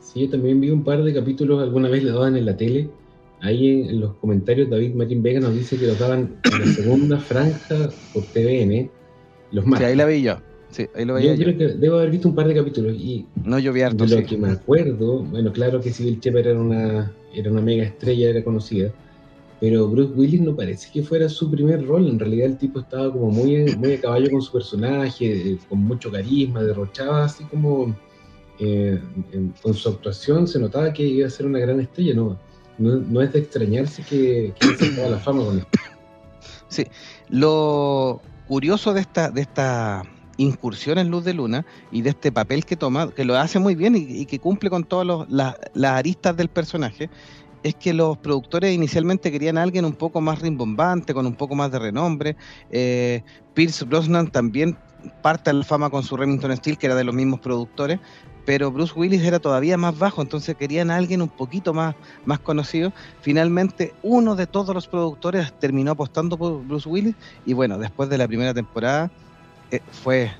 Sí, 0.00 0.22
yo 0.22 0.30
también 0.30 0.60
vi 0.60 0.70
un 0.70 0.82
par 0.82 1.02
de 1.02 1.14
capítulos, 1.14 1.62
alguna 1.62 1.88
vez 1.88 2.02
le 2.02 2.10
daban 2.10 2.36
en 2.36 2.46
la 2.46 2.56
tele. 2.56 2.90
Ahí 3.42 3.88
en, 3.88 4.00
los 4.00 4.14
comentarios 4.16 4.68
David 4.68 4.94
Martín 4.94 5.22
Vega 5.22 5.40
nos 5.40 5.54
dice 5.54 5.78
que 5.78 5.86
lo 5.86 5.94
daban 5.94 6.40
en 6.44 6.60
la 6.60 6.66
segunda 6.66 7.18
franja 7.18 7.90
por 8.12 8.24
TVN, 8.24 8.90
los 9.52 9.64
martes. 9.64 9.86
Sí, 9.86 9.90
ahí 9.92 9.96
la 9.96 10.04
vi 10.04 10.22
yo. 10.22 10.49
Sí, 10.70 10.86
ahí 10.94 11.04
lo 11.04 11.14
veía 11.14 11.34
yo. 11.34 11.44
creo 11.44 11.58
que 11.58 11.68
debo 11.78 11.96
haber 11.96 12.10
visto 12.10 12.28
un 12.28 12.34
par 12.34 12.46
de 12.46 12.54
capítulos 12.54 12.94
y 12.94 13.26
no 13.44 13.58
yo 13.58 13.72
vi 13.72 13.82
harto, 13.82 14.06
de 14.06 14.20
lo 14.20 14.26
que 14.26 14.36
me 14.36 14.50
acuerdo, 14.50 15.24
bueno, 15.24 15.52
claro 15.52 15.80
que 15.80 15.90
Bill 15.90 16.20
Shepard 16.20 16.46
era 16.46 16.60
una, 16.60 17.12
era 17.34 17.50
una 17.50 17.60
mega 17.60 17.84
estrella, 17.84 18.30
era 18.30 18.44
conocida, 18.44 18.92
pero 19.60 19.88
Bruce 19.88 20.12
Willis 20.14 20.40
no 20.40 20.54
parece 20.54 20.88
que 20.92 21.02
fuera 21.02 21.28
su 21.28 21.50
primer 21.50 21.86
rol. 21.86 22.08
En 22.08 22.18
realidad 22.18 22.46
el 22.46 22.56
tipo 22.56 22.80
estaba 22.80 23.12
como 23.12 23.30
muy, 23.30 23.76
muy 23.76 23.92
a 23.92 24.00
caballo 24.00 24.30
con 24.30 24.40
su 24.40 24.52
personaje, 24.52 25.58
con 25.68 25.80
mucho 25.80 26.10
carisma, 26.10 26.62
derrochaba 26.62 27.24
así 27.24 27.44
como 27.44 27.94
eh, 28.58 29.00
con 29.62 29.74
su 29.74 29.88
actuación 29.88 30.46
se 30.46 30.58
notaba 30.58 30.92
que 30.92 31.02
iba 31.02 31.26
a 31.26 31.30
ser 31.30 31.46
una 31.46 31.58
gran 31.58 31.80
estrella, 31.80 32.14
¿no? 32.14 32.38
No, 32.78 33.20
es 33.20 33.32
de 33.34 33.40
extrañarse 33.40 34.02
que, 34.02 34.54
que 34.58 34.76
se 34.76 35.10
la 35.10 35.18
fama 35.18 35.44
con 35.44 35.58
esto. 35.58 35.78
Sí, 36.68 36.84
lo 37.28 38.22
curioso 38.46 38.94
de 38.94 39.00
esta, 39.00 39.30
de 39.30 39.42
esta 39.42 40.02
incursión 40.42 40.98
en 40.98 41.10
Luz 41.10 41.24
de 41.24 41.34
Luna 41.34 41.66
y 41.92 42.02
de 42.02 42.10
este 42.10 42.32
papel 42.32 42.64
que 42.64 42.76
toma, 42.76 43.10
que 43.10 43.24
lo 43.24 43.36
hace 43.36 43.58
muy 43.58 43.74
bien 43.74 43.94
y, 43.96 44.24
que 44.26 44.38
cumple 44.38 44.70
con 44.70 44.84
todas 44.84 45.28
las 45.28 45.92
aristas 45.92 46.36
del 46.36 46.48
personaje, 46.48 47.10
es 47.62 47.74
que 47.74 47.92
los 47.92 48.16
productores 48.16 48.74
inicialmente 48.74 49.30
querían 49.30 49.58
a 49.58 49.62
alguien 49.62 49.84
un 49.84 49.92
poco 49.92 50.20
más 50.20 50.40
rimbombante, 50.40 51.12
con 51.12 51.26
un 51.26 51.34
poco 51.34 51.54
más 51.54 51.70
de 51.70 51.78
renombre. 51.78 52.36
Eh, 52.70 53.22
Pierce 53.52 53.84
Brosnan 53.84 54.28
también 54.28 54.78
parte 55.22 55.52
la 55.52 55.64
fama 55.64 55.90
con 55.90 56.02
su 56.02 56.16
Remington 56.16 56.56
Steel, 56.56 56.78
que 56.78 56.86
era 56.86 56.94
de 56.94 57.04
los 57.04 57.14
mismos 57.14 57.40
productores, 57.40 57.98
pero 58.46 58.70
Bruce 58.70 58.94
Willis 58.96 59.22
era 59.22 59.38
todavía 59.38 59.76
más 59.76 59.98
bajo, 59.98 60.22
entonces 60.22 60.56
querían 60.56 60.90
a 60.90 60.96
alguien 60.96 61.20
un 61.20 61.28
poquito 61.28 61.74
más, 61.74 61.94
más 62.24 62.38
conocido. 62.38 62.92
Finalmente, 63.20 63.94
uno 64.02 64.36
de 64.36 64.46
todos 64.46 64.74
los 64.74 64.88
productores 64.88 65.52
terminó 65.58 65.92
apostando 65.92 66.38
por 66.38 66.64
Bruce 66.64 66.88
Willis, 66.88 67.14
y 67.44 67.52
bueno, 67.52 67.78
después 67.78 68.08
de 68.08 68.18
la 68.18 68.26
primera 68.26 68.54
temporada 68.54 69.10
fue 69.92 70.30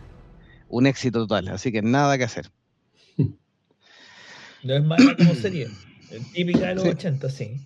un 0.68 0.87
éxito 0.87 1.20
total, 1.20 1.49
así 1.49 1.72
que 1.72 1.82
nada 1.82 2.18
que 2.18 2.25
hacer. 2.25 2.50
No 4.62 4.75
es 4.75 4.84
mala 4.84 5.16
como 5.16 5.34
serie. 5.34 5.68
Típica 6.34 6.68
de 6.68 6.75
los 6.75 6.84
80, 6.84 7.30
sí. 7.30 7.56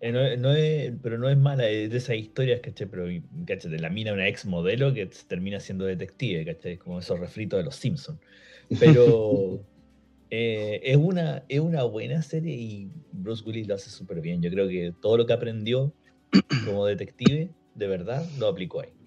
Eh, 0.00 0.36
no, 0.38 0.52
es, 0.52 0.92
pero 1.02 1.18
no 1.18 1.28
es 1.28 1.36
mala, 1.36 1.68
es 1.68 1.90
de 1.90 1.98
esas 1.98 2.16
historias, 2.16 2.60
¿cachai? 2.60 2.86
Pero, 2.86 3.06
¿cachai? 3.46 3.70
De 3.70 3.78
la 3.78 3.90
mina 3.90 4.12
una 4.12 4.26
ex 4.26 4.46
modelo 4.46 4.94
que 4.94 5.06
termina 5.28 5.60
siendo 5.60 5.84
detective, 5.84 6.44
¿cachai? 6.46 6.78
Como 6.78 7.00
esos 7.00 7.20
refritos 7.20 7.58
de 7.58 7.64
los 7.64 7.76
Simpsons. 7.76 8.18
Pero 8.78 9.62
eh, 10.30 10.80
es, 10.82 10.96
una, 10.96 11.42
es 11.48 11.60
una 11.60 11.82
buena 11.82 12.22
serie 12.22 12.54
y 12.54 12.90
Bruce 13.12 13.44
Willis 13.44 13.68
lo 13.68 13.74
hace 13.74 13.90
súper 13.90 14.22
bien. 14.22 14.40
Yo 14.40 14.50
creo 14.50 14.68
que 14.68 14.94
todo 15.02 15.18
lo 15.18 15.26
que 15.26 15.34
aprendió 15.34 15.92
como 16.64 16.86
detective, 16.86 17.50
de 17.74 17.86
verdad, 17.86 18.26
lo 18.38 18.48
aplicó 18.48 18.80
ahí. 18.80 18.99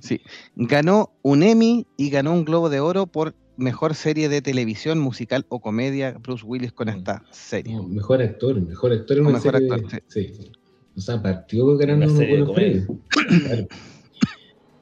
Sí, 0.00 0.20
ganó 0.54 1.12
un 1.22 1.42
Emmy 1.42 1.86
y 1.96 2.10
ganó 2.10 2.32
un 2.32 2.44
Globo 2.44 2.68
de 2.68 2.80
Oro 2.80 3.06
por 3.06 3.34
mejor 3.56 3.94
serie 3.94 4.28
de 4.28 4.42
televisión, 4.42 4.98
musical 4.98 5.46
o 5.48 5.60
comedia, 5.60 6.16
Bruce 6.22 6.44
Willis 6.44 6.72
con 6.72 6.88
esta 6.88 7.24
serie. 7.30 7.78
mejor 7.88 8.22
actor, 8.22 8.60
mejor 8.60 8.92
actor 8.92 9.18
en 9.18 9.26
una 9.26 9.38
mejor 9.38 9.56
actor, 9.56 9.82
sí. 10.08 10.32
O 10.96 11.00
sea, 11.00 11.22
partió 11.22 11.76
ganando 11.76 12.06
una 12.06 12.16
serie 12.16 12.44
de 12.44 13.68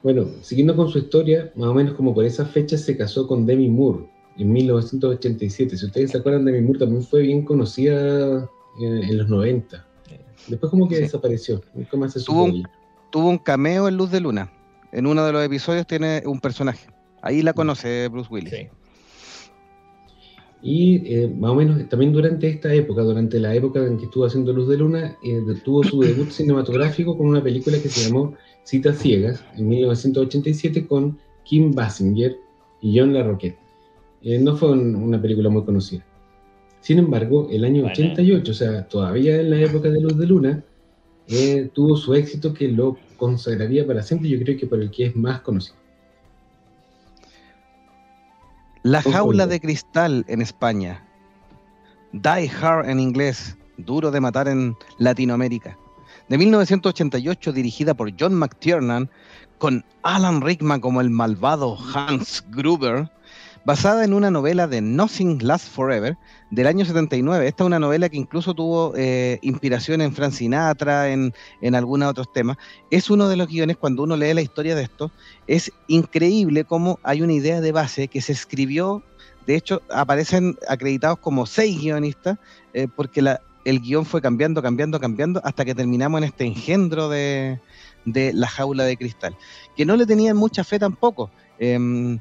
Bueno, 0.03 0.27
siguiendo 0.41 0.75
con 0.75 0.89
su 0.89 0.99
historia, 0.99 1.51
más 1.55 1.67
o 1.67 1.73
menos 1.73 1.93
como 1.95 2.13
por 2.13 2.25
esa 2.25 2.45
fecha 2.45 2.77
se 2.77 2.95
casó 2.95 3.27
con 3.27 3.45
Demi 3.45 3.69
Moore 3.69 4.05
en 4.37 4.53
1987. 4.53 5.77
Si 5.77 5.85
ustedes 5.85 6.11
se 6.11 6.17
acuerdan, 6.17 6.45
Demi 6.45 6.61
Moore 6.61 6.79
también 6.79 7.03
fue 7.03 7.21
bien 7.21 7.43
conocida 7.43 8.49
en, 8.79 9.17
los 9.17 9.27
90. 9.29 9.85
Después 10.47 10.69
como 10.69 10.87
que 10.87 10.99
desapareció. 10.99 11.61
tuvo, 12.25 12.43
un, 12.43 12.63
tuvo 13.09 13.29
un 13.29 13.37
cameo 13.37 13.87
en 13.87 13.97
Luz 13.97 14.11
de 14.11 14.21
Luna. 14.21 14.51
En 14.95 15.07
uno 15.07 15.25
de 15.25 15.33
los 15.33 15.43
episodios 15.43 15.85
tiene 15.85 16.23
un 16.25 16.39
personaje. 16.39 16.87
Ahí 17.21 17.41
la 17.41 17.51
conoce 17.51 18.07
Bruce 18.07 18.29
Willis. 18.31 18.69
Y 20.63 21.13
eh, 21.13 21.27
más 21.27 21.51
o 21.51 21.55
menos 21.55 21.89
también 21.89 22.13
durante 22.13 22.47
esta 22.47 22.73
época, 22.73 23.01
durante 23.01 23.37
la 23.41 23.53
época 23.53 23.85
en 23.85 23.97
que 23.97 24.05
estuvo 24.05 24.23
haciendo 24.23 24.53
Luz 24.53 24.69
de 24.69 24.77
Luna, 24.77 25.17
eh, 25.21 25.43
tuvo 25.65 25.83
su 25.83 25.99
debut 25.99 26.29
cinematográfico 26.31 27.17
con 27.17 27.27
una 27.27 27.43
película 27.43 27.77
que 27.77 27.89
se 27.89 28.07
llamó 28.07 28.35
Citas 28.63 28.97
Ciegas 28.99 29.43
en 29.57 29.67
1987 29.67 30.87
con 30.87 31.19
Kim 31.43 31.73
Basinger 31.73 32.37
y 32.79 32.97
John 32.97 33.13
LaRoquette. 33.13 33.57
Eh, 34.21 34.39
no 34.39 34.55
fue 34.55 34.71
una 34.71 35.21
película 35.21 35.49
muy 35.49 35.65
conocida. 35.65 36.05
Sin 36.79 36.99
embargo, 36.99 37.49
el 37.51 37.65
año 37.65 37.85
88, 37.85 38.49
o 38.49 38.55
sea, 38.55 38.87
todavía 38.87 39.41
en 39.41 39.49
la 39.49 39.59
época 39.59 39.89
de 39.89 39.99
Luz 39.99 40.17
de 40.17 40.25
Luna, 40.25 40.63
tuvo 41.73 41.97
su 41.97 42.13
éxito 42.13 42.53
que 42.53 42.67
lo 42.67 42.97
consagraría 43.17 43.85
para 43.85 44.03
siempre, 44.03 44.29
yo 44.29 44.39
creo 44.39 44.57
que 44.57 44.67
por 44.67 44.81
el 44.81 44.91
que 44.91 45.07
es 45.07 45.15
más 45.15 45.41
conocido. 45.41 45.75
La 48.83 49.01
jaula 49.01 49.47
de 49.47 49.59
cristal 49.59 50.23
en 50.27 50.41
España. 50.41 51.03
Die 52.11 52.51
Hard 52.61 52.87
en 52.87 52.99
inglés. 52.99 53.57
Duro 53.77 54.11
de 54.11 54.21
matar 54.21 54.47
en 54.47 54.75
Latinoamérica. 54.99 55.77
De 56.29 56.37
1988, 56.37 57.51
dirigida 57.51 57.93
por 57.93 58.11
John 58.17 58.35
McTiernan, 58.35 59.09
con 59.57 59.83
Alan 60.03 60.41
Rickman 60.41 60.81
como 60.81 61.01
el 61.01 61.09
malvado 61.09 61.77
Hans 61.93 62.43
Gruber, 62.49 63.09
basada 63.65 64.05
en 64.05 64.13
una 64.13 64.29
novela 64.29 64.67
de 64.67 64.79
Nothing 64.79 65.39
Lasts 65.41 65.69
Forever 65.69 66.17
del 66.51 66.67
año 66.67 66.85
79. 66.85 67.47
Esta 67.47 67.63
es 67.63 67.65
una 67.65 67.79
novela 67.79 68.09
que 68.09 68.17
incluso 68.17 68.53
tuvo 68.53 68.93
eh, 68.95 69.39
inspiración 69.41 70.01
en 70.01 70.13
Frank 70.13 70.33
Sinatra, 70.33 71.09
en, 71.09 71.33
en 71.61 71.75
algunos 71.75 72.09
otros 72.09 72.31
temas. 72.31 72.57
Es 72.91 73.09
uno 73.09 73.27
de 73.27 73.35
los 73.35 73.47
guiones, 73.47 73.77
cuando 73.77 74.03
uno 74.03 74.15
lee 74.15 74.35
la 74.35 74.41
historia 74.41 74.75
de 74.75 74.83
esto, 74.83 75.11
es 75.47 75.71
increíble 75.87 76.63
cómo 76.63 76.99
hay 77.01 77.23
una 77.23 77.33
idea 77.33 77.59
de 77.59 77.71
base 77.71 78.07
que 78.07 78.21
se 78.21 78.33
escribió, 78.33 79.03
de 79.47 79.55
hecho 79.55 79.81
aparecen 79.89 80.57
acreditados 80.69 81.17
como 81.17 81.47
seis 81.47 81.79
guionistas, 81.79 82.37
eh, 82.73 82.87
porque 82.95 83.23
la, 83.23 83.41
el 83.63 83.81
guion 83.81 84.05
fue 84.05 84.21
cambiando, 84.21 84.61
cambiando, 84.61 84.99
cambiando, 84.99 85.41
hasta 85.43 85.65
que 85.65 85.73
terminamos 85.73 86.19
en 86.19 86.25
este 86.25 86.45
engendro 86.45 87.09
de, 87.09 87.59
de 88.05 88.31
la 88.31 88.47
jaula 88.47 88.83
de 88.83 88.95
cristal, 88.95 89.35
que 89.75 89.85
no 89.85 89.95
le 89.95 90.05
tenían 90.05 90.37
mucha 90.37 90.63
fe 90.63 90.77
tampoco. 90.77 91.31
Em, 91.57 92.19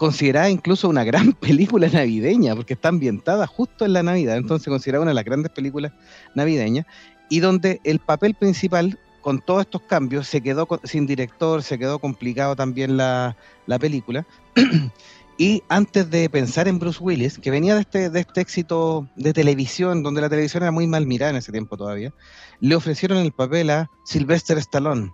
considerada 0.00 0.48
incluso 0.48 0.88
una 0.88 1.04
gran 1.04 1.32
película 1.40 1.86
navideña, 1.86 2.56
porque 2.56 2.72
está 2.72 2.88
ambientada 2.88 3.46
justo 3.46 3.84
en 3.84 3.92
la 3.92 4.02
Navidad, 4.02 4.38
entonces 4.38 4.66
considerada 4.66 5.02
una 5.02 5.10
de 5.10 5.14
las 5.14 5.26
grandes 5.26 5.52
películas 5.52 5.92
navideñas, 6.34 6.86
y 7.28 7.40
donde 7.40 7.82
el 7.84 7.98
papel 7.98 8.34
principal, 8.34 8.98
con 9.20 9.40
todos 9.40 9.60
estos 9.60 9.82
cambios, 9.82 10.26
se 10.26 10.40
quedó 10.40 10.66
sin 10.84 11.06
director, 11.06 11.62
se 11.62 11.78
quedó 11.78 11.98
complicado 11.98 12.56
también 12.56 12.96
la, 12.96 13.36
película. 13.78 14.26
y 15.38 15.62
antes 15.68 16.08
de 16.08 16.30
pensar 16.30 16.66
en 16.66 16.78
Bruce 16.78 16.98
Willis, 17.02 17.38
que 17.38 17.50
venía 17.50 17.74
de 17.74 17.82
este, 17.82 18.08
de 18.08 18.20
este 18.20 18.40
éxito 18.40 19.06
de 19.16 19.34
televisión, 19.34 20.02
donde 20.02 20.22
la 20.22 20.30
televisión 20.30 20.62
era 20.62 20.72
muy 20.72 20.86
mal 20.86 21.06
mirada 21.06 21.32
en 21.32 21.36
ese 21.36 21.52
tiempo 21.52 21.76
todavía, 21.76 22.10
le 22.60 22.74
ofrecieron 22.74 23.18
el 23.18 23.32
papel 23.32 23.68
a 23.68 23.90
Sylvester 24.06 24.56
Stallone, 24.56 25.12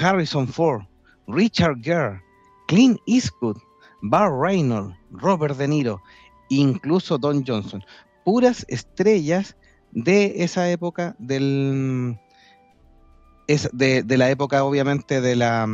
Harrison 0.00 0.48
Ford, 0.48 0.84
Richard 1.28 1.82
Gere, 1.82 2.22
Clint 2.66 2.98
Eastwood, 3.06 3.58
Bar 4.02 4.32
Reynolds, 4.32 4.96
Robert 5.10 5.56
De 5.56 5.68
Niro, 5.68 6.02
incluso 6.48 7.18
Don 7.18 7.44
Johnson. 7.46 7.82
Puras 8.24 8.64
estrellas 8.68 9.56
de 9.92 10.44
esa 10.44 10.70
época 10.70 11.14
del 11.18 12.18
es 13.46 13.68
de, 13.72 14.04
la 14.16 14.30
época 14.30 14.64
obviamente 14.64 15.20
de 15.20 15.36
la 15.36 15.66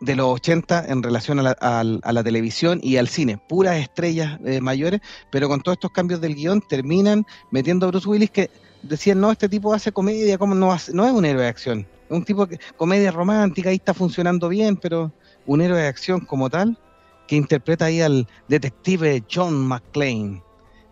de 0.00 0.14
los 0.14 0.26
80 0.26 0.86
en 0.88 1.02
relación 1.02 1.38
a 1.38 1.84
la, 1.84 2.24
televisión 2.24 2.80
y 2.82 2.98
al 2.98 3.08
cine, 3.08 3.38
puras 3.38 3.76
estrellas 3.76 4.38
eh, 4.44 4.60
mayores, 4.60 5.00
pero 5.30 5.48
con 5.48 5.62
todos 5.62 5.76
estos 5.76 5.92
cambios 5.92 6.20
del 6.20 6.34
guion 6.34 6.60
terminan 6.60 7.24
metiendo 7.50 7.86
a 7.86 7.90
Bruce 7.90 8.06
Willis 8.06 8.30
que 8.30 8.50
decían, 8.82 9.20
no, 9.20 9.30
este 9.32 9.48
tipo 9.48 9.72
hace 9.72 9.92
comedia, 9.92 10.36
como 10.36 10.54
no, 10.54 10.76
no 10.92 11.06
es 11.06 11.12
un 11.12 11.24
héroe 11.24 11.44
de 11.44 11.48
acción, 11.48 11.80
es 11.80 12.10
un 12.10 12.24
tipo 12.24 12.46
que 12.46 12.60
comedia 12.76 13.10
romántica, 13.10 13.70
ahí 13.70 13.76
está 13.76 13.94
funcionando 13.94 14.50
bien, 14.50 14.76
pero 14.76 15.12
un 15.46 15.62
héroe 15.62 15.80
de 15.80 15.88
acción 15.88 16.20
como 16.20 16.50
tal, 16.50 16.78
que 17.26 17.36
interpreta 17.36 17.86
ahí 17.86 18.00
al 18.00 18.26
detective 18.48 19.24
John 19.32 19.54
McClane, 19.66 20.42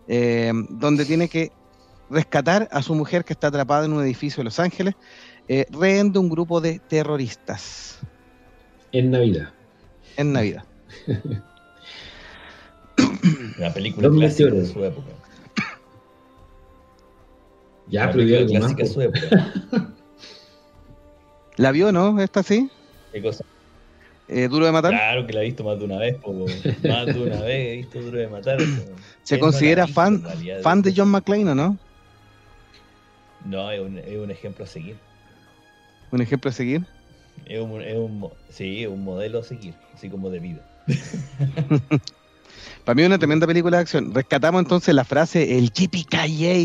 eh, 0.09 0.53
donde 0.71 1.05
tiene 1.05 1.29
que 1.29 1.53
rescatar 2.11 2.69
a 2.71 2.83
su 2.83 2.95
mujer 2.95 3.25
que 3.25 3.33
está 3.33 3.49
atrapada 3.49 3.87
en 3.87 3.93
un 3.93 4.03
edificio 4.03 4.41
de 4.41 4.45
Los 4.45 4.59
Ángeles, 4.61 4.95
eh, 5.49 5.67
rehén 5.71 6.13
de 6.13 6.19
un 6.19 6.29
grupo 6.29 6.61
de 6.61 6.79
terroristas. 6.79 7.99
En 8.93 9.11
Navidad. 9.11 9.51
En 10.17 10.33
Navidad. 10.33 10.65
La 13.59 13.73
película 13.73 14.11
clásica 14.11 14.51
de 14.51 14.67
su 14.67 14.85
época. 14.85 15.09
Ya, 17.89 18.05
Una 18.05 18.13
pero 18.13 18.25
más. 18.25 18.75
clásica 18.75 18.83
de 18.83 18.89
su 18.89 19.01
época. 19.01 19.95
¿La 21.57 21.71
vio, 21.71 21.93
no? 21.93 22.21
¿Esta 22.21 22.43
sí? 22.43 22.71
¿Qué 23.13 23.23
cosa? 23.23 23.45
Eh, 24.29 24.49
¿Duro 24.49 24.65
de 24.65 24.73
matar? 24.73 24.93
Claro 24.93 25.27
que 25.27 25.33
la 25.35 25.43
he 25.43 25.45
visto 25.45 25.65
más 25.65 25.79
de 25.79 25.85
una 25.85 25.99
vez, 25.99 26.17
po, 26.17 26.33
más 26.89 27.07
de 27.07 27.21
una 27.21 27.41
vez 27.43 27.69
he 27.69 27.77
visto 27.77 28.01
Duro 28.01 28.19
de 28.19 28.29
Matar. 28.29 28.59
¿Se 28.61 28.67
¿Quién 28.67 28.87
no 28.89 28.97
la 29.37 29.39
considera 29.41 29.85
visto, 29.85 30.01
fan, 30.01 30.23
realidad, 30.23 30.63
fan 30.63 30.83
de? 30.83 30.95
John 30.97 31.09
McClane 31.09 31.51
o 31.51 31.55
no? 31.55 31.79
No, 33.45 33.71
es 33.71 33.81
un, 33.81 33.99
es 33.99 34.17
un 34.17 34.31
ejemplo 34.31 34.65
a 34.65 34.69
seguir. 34.69 34.97
Un 36.11 36.23
ejemplo 36.23 36.51
a 36.51 36.55
seguir. 36.55 36.87
Es 37.45 37.61
un, 37.61 37.83
es 37.83 37.97
un, 37.97 38.31
sí, 38.49 38.85
es 38.85 38.89
un 38.89 39.05
modelo 39.05 39.41
a 39.41 39.43
seguir, 39.43 39.75
así 39.95 40.09
como 40.09 40.31
de 40.31 40.39
vida. 40.39 40.61
Para 42.85 42.95
mí 42.95 43.03
es 43.03 43.07
una 43.07 43.19
tremenda 43.19 43.47
película 43.47 43.79
de 43.79 43.83
acción. 43.83 44.15
Rescatamos 44.15 44.61
entonces 44.63 44.95
la 44.95 45.05
frase, 45.05 45.59
el 45.59 45.71
yippee 45.71 46.05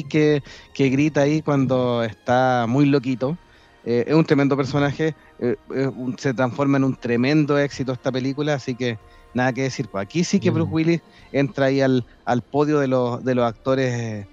que, 0.09 0.41
que 0.73 0.89
grita 0.89 1.21
ahí 1.21 1.41
cuando 1.41 2.03
está 2.03 2.65
muy 2.67 2.85
loquito. 2.85 3.37
Eh, 3.85 4.05
es 4.07 4.13
un 4.13 4.25
tremendo 4.25 4.57
personaje, 4.57 5.15
eh, 5.39 5.55
un- 5.96 6.17
se 6.17 6.34
transforma 6.34 6.77
en 6.77 6.84
un 6.84 6.96
tremendo 6.96 7.58
éxito 7.58 7.91
esta 7.93 8.12
película, 8.12 8.53
así 8.55 8.75
que 8.75 8.98
nada 9.34 9.53
que 9.53 9.63
decir. 9.63 9.88
Pues 9.89 10.03
aquí 10.03 10.24
sí 10.24 10.39
que 10.39 10.51
Mm. 10.51 10.53
Bruce 10.53 10.72
Willis 10.72 11.01
entra 11.31 11.65
ahí 11.67 11.81
al, 11.81 12.03
al 12.25 12.41
podio 12.41 12.79
de 12.79 12.88
los, 12.88 13.24
de 13.24 13.36
los 13.36 13.46
actores 13.46 13.93
eh, 13.93 14.27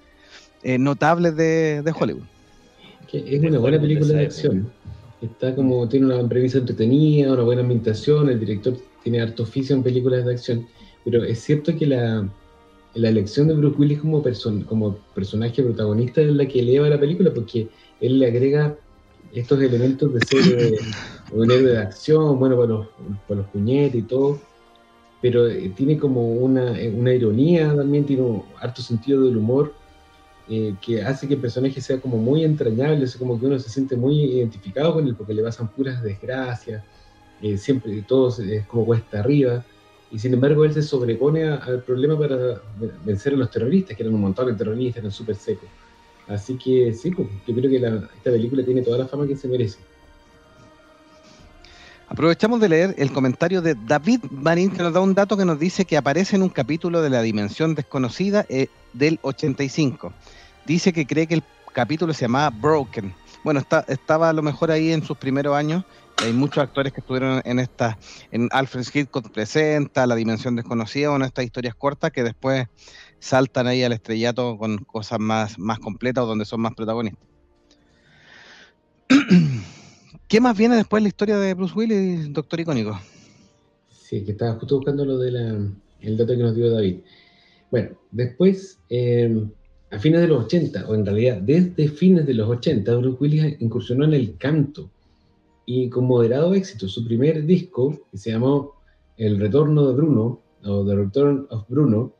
eh, 0.63 0.79
notables 0.79 1.37
de, 1.37 1.83
de 1.83 1.93
Hollywood. 1.99 2.25
Es 3.13 3.41
una 3.41 3.59
buena 3.59 3.81
película 3.81 4.15
de 4.15 4.25
acción. 4.27 4.71
Está 5.23 5.55
como, 5.55 5.89
tiene 5.89 6.07
una 6.07 6.29
premisa 6.29 6.59
entretenida, 6.59 7.33
una 7.33 7.43
buena 7.43 7.63
ambientación, 7.63 8.29
el 8.29 8.39
director 8.39 8.77
tiene 9.03 9.21
harto 9.21 9.45
oficio 9.45 9.75
en 9.75 9.83
películas 9.83 10.27
de 10.27 10.33
acción, 10.33 10.67
pero 11.05 11.25
es 11.25 11.41
cierto 11.41 11.75
que 11.77 11.87
la, 11.87 12.29
la 12.95 13.09
elección 13.09 13.49
de 13.49 13.55
Bruce 13.55 13.77
Willis 13.79 14.01
como, 14.01 14.23
person- 14.23 14.65
como 14.67 14.99
personaje 15.15 15.63
protagonista 15.63 16.21
es 16.21 16.33
la 16.33 16.47
que 16.47 16.61
eleva 16.61 16.89
la 16.91 17.01
película, 17.01 17.33
porque 17.33 17.69
él 18.01 18.19
le 18.19 18.27
agrega 18.27 18.77
estos 19.41 19.61
elementos 19.63 20.13
de 20.13 20.21
ser 20.21 20.49
eh, 20.49 20.81
un 21.31 21.51
héroe 21.51 21.73
de 21.73 21.79
acción, 21.79 22.39
bueno, 22.39 22.57
para 22.57 22.69
los, 22.69 22.89
los 23.29 23.49
puñetes 23.51 24.03
y 24.03 24.07
todo, 24.07 24.49
pero 25.21 25.47
eh, 25.49 25.71
tiene 25.71 25.99
como 25.99 26.35
una, 26.35 26.79
eh, 26.81 26.91
una 26.91 27.15
ironía 27.15 27.75
también, 27.77 28.07
tiene 28.07 28.23
un 28.23 28.55
harto 28.61 28.83
sentido 28.83 29.25
del 29.25 29.39
humor, 29.39 29.79
que 30.81 31.03
hace 31.03 31.27
que 31.27 31.35
el 31.35 31.41
personaje 31.41 31.81
sea 31.81 32.01
como 32.01 32.19
muy 32.19 32.45
entrañable, 32.45 33.05
es 33.05 33.17
como 33.17 33.39
que 33.39 33.47
uno 33.47 33.59
se 33.59 33.69
siente 33.71 33.97
muy 33.97 34.17
identificado 34.25 34.95
con 34.95 35.07
él 35.07 35.17
porque 35.17 35.35
le 35.35 35.43
pasan 35.43 35.73
puras 35.73 36.03
desgracias, 36.03 36.85
eh, 37.39 37.59
siempre 37.59 38.03
todo 38.05 38.29
es 38.43 38.67
como 38.67 38.87
cuesta 38.87 39.21
arriba, 39.21 39.67
y 40.09 40.19
sin 40.21 40.35
embargo 40.35 40.65
él 40.65 40.73
se 40.73 40.83
sobrepone 40.83 41.45
al 41.49 41.83
problema 41.85 42.19
para 42.19 42.37
ve- 42.75 42.99
vencer 43.01 43.35
a 43.35 43.37
los 43.37 43.51
terroristas, 43.51 43.97
que 43.97 44.03
eran 44.05 44.15
un 44.15 44.21
montón 44.23 44.47
de 44.49 44.55
terroristas, 44.57 45.01
eran 45.01 45.13
súper 45.13 45.37
secos. 45.37 45.73
Así 46.29 46.57
que 46.57 46.93
sí, 46.93 47.11
pues, 47.11 47.29
yo 47.47 47.55
creo 47.55 47.71
que 47.71 47.79
la- 47.79 48.09
esta 48.17 48.31
película 48.31 48.65
tiene 48.65 48.83
toda 48.83 48.99
la 48.99 49.07
fama 49.07 49.27
que 49.27 49.37
se 49.37 49.49
merece. 49.49 49.79
Aprovechamos 52.09 52.61
de 52.61 52.69
leer 52.69 52.95
el 52.99 53.13
comentario 53.13 53.63
de 53.63 53.75
David 53.75 54.21
Marín, 54.31 54.71
que 54.71 54.83
nos 54.83 54.93
da 54.93 55.01
un 55.01 55.15
dato 55.15 55.37
que 55.37 55.45
nos 55.45 55.59
dice 55.59 55.85
que 55.85 55.97
aparece 55.97 56.37
en 56.37 56.43
un 56.43 56.49
capítulo 56.51 57.03
de 57.03 57.11
La 57.11 57.21
Dimensión 57.21 57.75
Desconocida 57.75 58.47
eh, 58.49 58.69
del 58.93 59.19
85. 59.23 60.13
Dice 60.67 60.93
que 60.93 61.07
cree 61.07 61.27
que 61.27 61.35
el 61.35 61.43
capítulo 61.73 62.15
se 62.15 62.23
llamaba 62.23 62.51
Broken. 62.51 63.13
Bueno, 63.43 63.61
está, 63.61 63.85
estaba 63.89 64.29
a 64.29 64.33
lo 64.33 64.43
mejor 64.43 64.71
ahí 64.71 64.93
en 64.93 65.05
sus 65.05 65.17
primeros 65.19 65.57
años. 65.57 65.85
Hay 66.23 66.33
muchos 66.33 66.59
actores 66.63 66.93
que 66.93 67.01
estuvieron 67.01 67.43
en 67.45 67.59
esta, 67.59 67.99
en 68.31 68.49
Alfred 68.53 68.87
Hitchcock 68.93 69.31
presenta, 69.31 70.07
La 70.07 70.15
Dimensión 70.15 70.57
Desconocida, 70.57 71.11
una 71.11 71.25
de 71.27 71.29
estas 71.29 71.45
historias 71.45 71.75
cortas 71.75 72.11
que 72.13 72.23
después 72.23 72.67
saltan 73.19 73.67
ahí 73.67 73.83
al 73.83 73.93
estrellato 73.93 74.57
con 74.59 74.79
cosas 74.79 75.19
más, 75.19 75.59
más 75.59 75.79
completas 75.79 76.25
o 76.25 76.27
donde 76.27 76.45
son 76.45 76.61
más 76.61 76.75
protagonistas. 76.75 77.27
¿Qué 80.29 80.41
más 80.41 80.57
viene 80.57 80.77
después 80.77 81.01
de 81.01 81.03
la 81.03 81.09
historia 81.09 81.39
de 81.39 81.55
Bruce 81.55 81.75
Willis, 81.75 82.33
Doctor 82.33 82.61
Icónico? 82.61 82.99
Sí, 83.91 84.25
que 84.25 84.33
estaba 84.33 84.55
justo 84.55 84.77
buscando 84.77 85.05
lo 85.05 85.19
del 85.19 85.77
el 86.01 86.17
dato 86.17 86.37
que 86.37 86.43
nos 86.43 86.55
dio 86.55 86.71
David. 86.71 86.99
Bueno, 87.71 87.91
después, 88.11 88.79
eh, 88.89 89.47
a 89.91 89.99
fines 89.99 90.21
de 90.21 90.29
los 90.29 90.45
80, 90.45 90.89
o 90.89 90.95
en 90.95 91.05
realidad 91.05 91.39
desde 91.39 91.89
fines 91.89 92.27
de 92.27 92.35
los 92.35 92.49
80, 92.49 92.97
Bruce 92.97 93.19
Willis 93.21 93.57
incursionó 93.61 94.05
en 94.05 94.15
el 94.15 94.37
canto 94.37 94.91
y 95.65 95.89
con 95.89 96.07
moderado 96.07 96.55
éxito. 96.55 96.89
Su 96.89 97.05
primer 97.05 97.45
disco, 97.45 98.01
que 98.11 98.19
se 98.19 98.31
llamó 98.31 98.75
El 99.17 99.39
Retorno 99.39 99.87
de 99.89 99.95
Bruno, 99.95 100.41
o 100.65 100.85
The 100.85 100.95
Return 100.95 101.47
of 101.51 101.69
Bruno, 101.69 102.13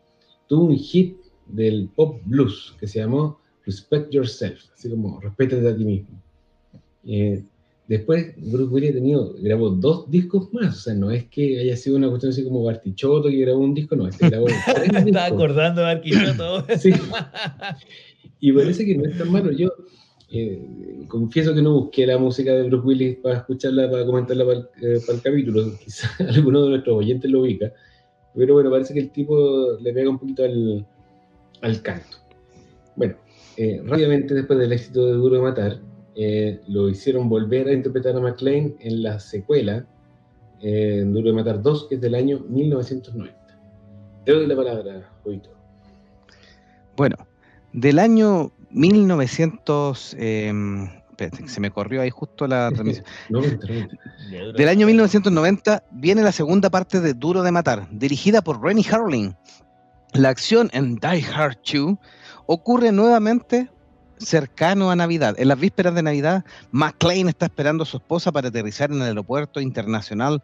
tuvo 0.49 0.67
un 0.67 0.77
hit 0.77 1.17
del 1.47 1.89
pop 1.95 2.21
blues 2.25 2.75
que 2.81 2.87
se 2.87 3.01
llamó 3.01 3.39
Respect 3.65 4.11
Yourself, 4.13 4.65
así 4.75 4.91
como 4.91 5.21
respétate 5.21 5.69
a 5.69 5.77
ti 5.77 5.85
mismo. 5.85 6.23
Eh, 7.07 7.43
Después, 7.89 8.35
Bruce 8.37 8.73
Willis 8.73 8.95
tenido, 8.95 9.35
grabó 9.39 9.71
dos 9.71 10.11
discos 10.11 10.53
más, 10.53 10.77
o 10.77 10.81
sea, 10.81 10.95
no 10.95 11.13
es 11.13 11.25
que 11.27 11.61
haya 11.61 11.77
sido 11.77 11.97
una 11.97 12.09
cuestión 12.09 12.33
así 12.33 12.43
como 12.43 12.65
Bartichotto 12.65 13.29
que 13.29 13.37
grabó 13.37 13.61
un 13.61 13.75
disco, 13.75 13.95
no, 13.95 14.09
este 14.09 14.29
grabó 14.29 14.47
tres 14.75 14.93
Me 14.93 14.99
estaba 14.99 15.05
discos. 15.05 15.33
acordando 15.33 15.83
de 15.83 15.91
Arquichoto. 15.91 16.67
Sí. 16.79 16.91
Y 18.41 18.53
parece 18.53 18.85
que 18.85 18.97
no 18.97 19.05
es 19.09 19.17
tan 19.17 19.31
malo. 19.31 19.53
Yo 19.53 19.69
eh, 20.31 20.61
confieso 21.07 21.55
que 21.55 21.63
no 21.63 21.75
busqué 21.75 22.07
la 22.07 22.19
música 22.19 22.53
de 22.55 22.65
Bruce 22.65 22.87
Willis 22.87 23.17
para 23.19 23.37
escucharla, 23.37 23.89
para 23.89 24.05
comentarla 24.05 24.45
para 24.45 24.59
el, 24.59 24.65
eh, 24.83 25.01
para 25.07 25.19
el 25.19 25.23
capítulo. 25.23 25.79
Quizá 25.83 26.09
alguno 26.29 26.65
de 26.65 26.71
nuestros 26.71 26.97
oyentes 26.97 27.31
lo 27.31 27.43
ubica. 27.43 27.73
Pero 28.37 28.55
bueno, 28.55 28.71
parece 28.71 28.93
que 28.93 29.01
el 29.01 29.11
tipo 29.11 29.79
le 29.81 29.93
pega 29.93 30.11
un 30.11 30.19
poquito 30.19 30.45
al, 30.45 30.87
al 31.63 31.83
canto. 31.83 32.19
Bueno, 32.95 33.15
eh, 33.57 33.81
rápidamente 33.85 34.35
después 34.35 34.59
del 34.59 34.73
éxito 34.73 35.07
de 35.07 35.13
Duro 35.13 35.37
de 35.37 35.43
Matar, 35.43 35.81
eh, 36.15 36.61
lo 36.69 36.89
hicieron 36.89 37.29
volver 37.29 37.69
a 37.69 37.73
interpretar 37.73 38.17
a 38.17 38.21
McLean 38.21 38.75
en 38.81 39.03
la 39.03 39.19
secuela, 39.19 39.87
eh, 40.61 41.03
Duro 41.07 41.29
de 41.29 41.33
Matar 41.33 41.63
2, 41.63 41.87
que 41.89 41.95
es 41.97 42.01
del 42.01 42.15
año 42.15 42.41
1990. 42.49 43.37
Te 44.25 44.33
doy 44.33 44.47
la 44.47 44.57
palabra, 44.57 45.11
Jovito. 45.23 45.51
Bueno, 46.97 47.17
del 47.73 47.99
año 47.99 48.53
1900... 48.71 50.17
eh, 50.19 50.53
espérate, 50.53 50.87
que 50.89 51.06
se 51.47 51.61
me 51.61 51.71
corrió 51.71 52.03
ahí 52.03 52.11
justo 52.11 52.47
la 52.47 52.71
transmisión. 52.73 53.05
90, 53.29 53.67
90. 53.67 53.97
Del 54.57 54.69
año 54.69 54.87
1990 54.87 55.85
viene 55.93 56.23
la 56.23 56.33
segunda 56.33 56.71
parte 56.71 57.01
de 57.01 57.15
Duro 57.15 57.43
de 57.43 57.53
Matar, 57.53 57.89
dirigida 57.91 58.43
por 58.43 58.63
Rennie 58.63 58.87
Harlin. 58.91 59.37
La 60.13 60.29
acción 60.29 60.71
en 60.73 60.97
Die 60.97 61.25
Hard 61.35 61.59
2 61.71 61.97
ocurre 62.47 62.93
nuevamente 62.93 63.71
cercano 64.19 64.91
a 64.91 64.97
Navidad. 64.97 65.35
En 65.39 65.49
las 65.49 65.59
vísperas 65.59 65.95
de 65.95 66.03
Navidad, 66.03 66.45
McClane 66.71 67.29
está 67.29 67.47
esperando 67.47 67.83
a 67.83 67.87
su 67.87 67.99
esposa 67.99 68.33
para 68.33 68.49
aterrizar 68.49 68.91
en 68.91 68.97
el 68.97 69.09
aeropuerto 69.09 69.61
internacional 69.61 70.43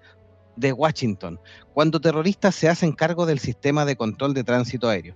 de 0.56 0.72
Washington, 0.72 1.40
cuando 1.72 2.00
terroristas 2.00 2.54
se 2.54 2.68
hacen 2.68 2.92
cargo 2.92 3.24
del 3.24 3.38
sistema 3.38 3.84
de 3.84 3.96
control 3.96 4.34
de 4.34 4.44
tránsito 4.44 4.88
aéreo. 4.88 5.14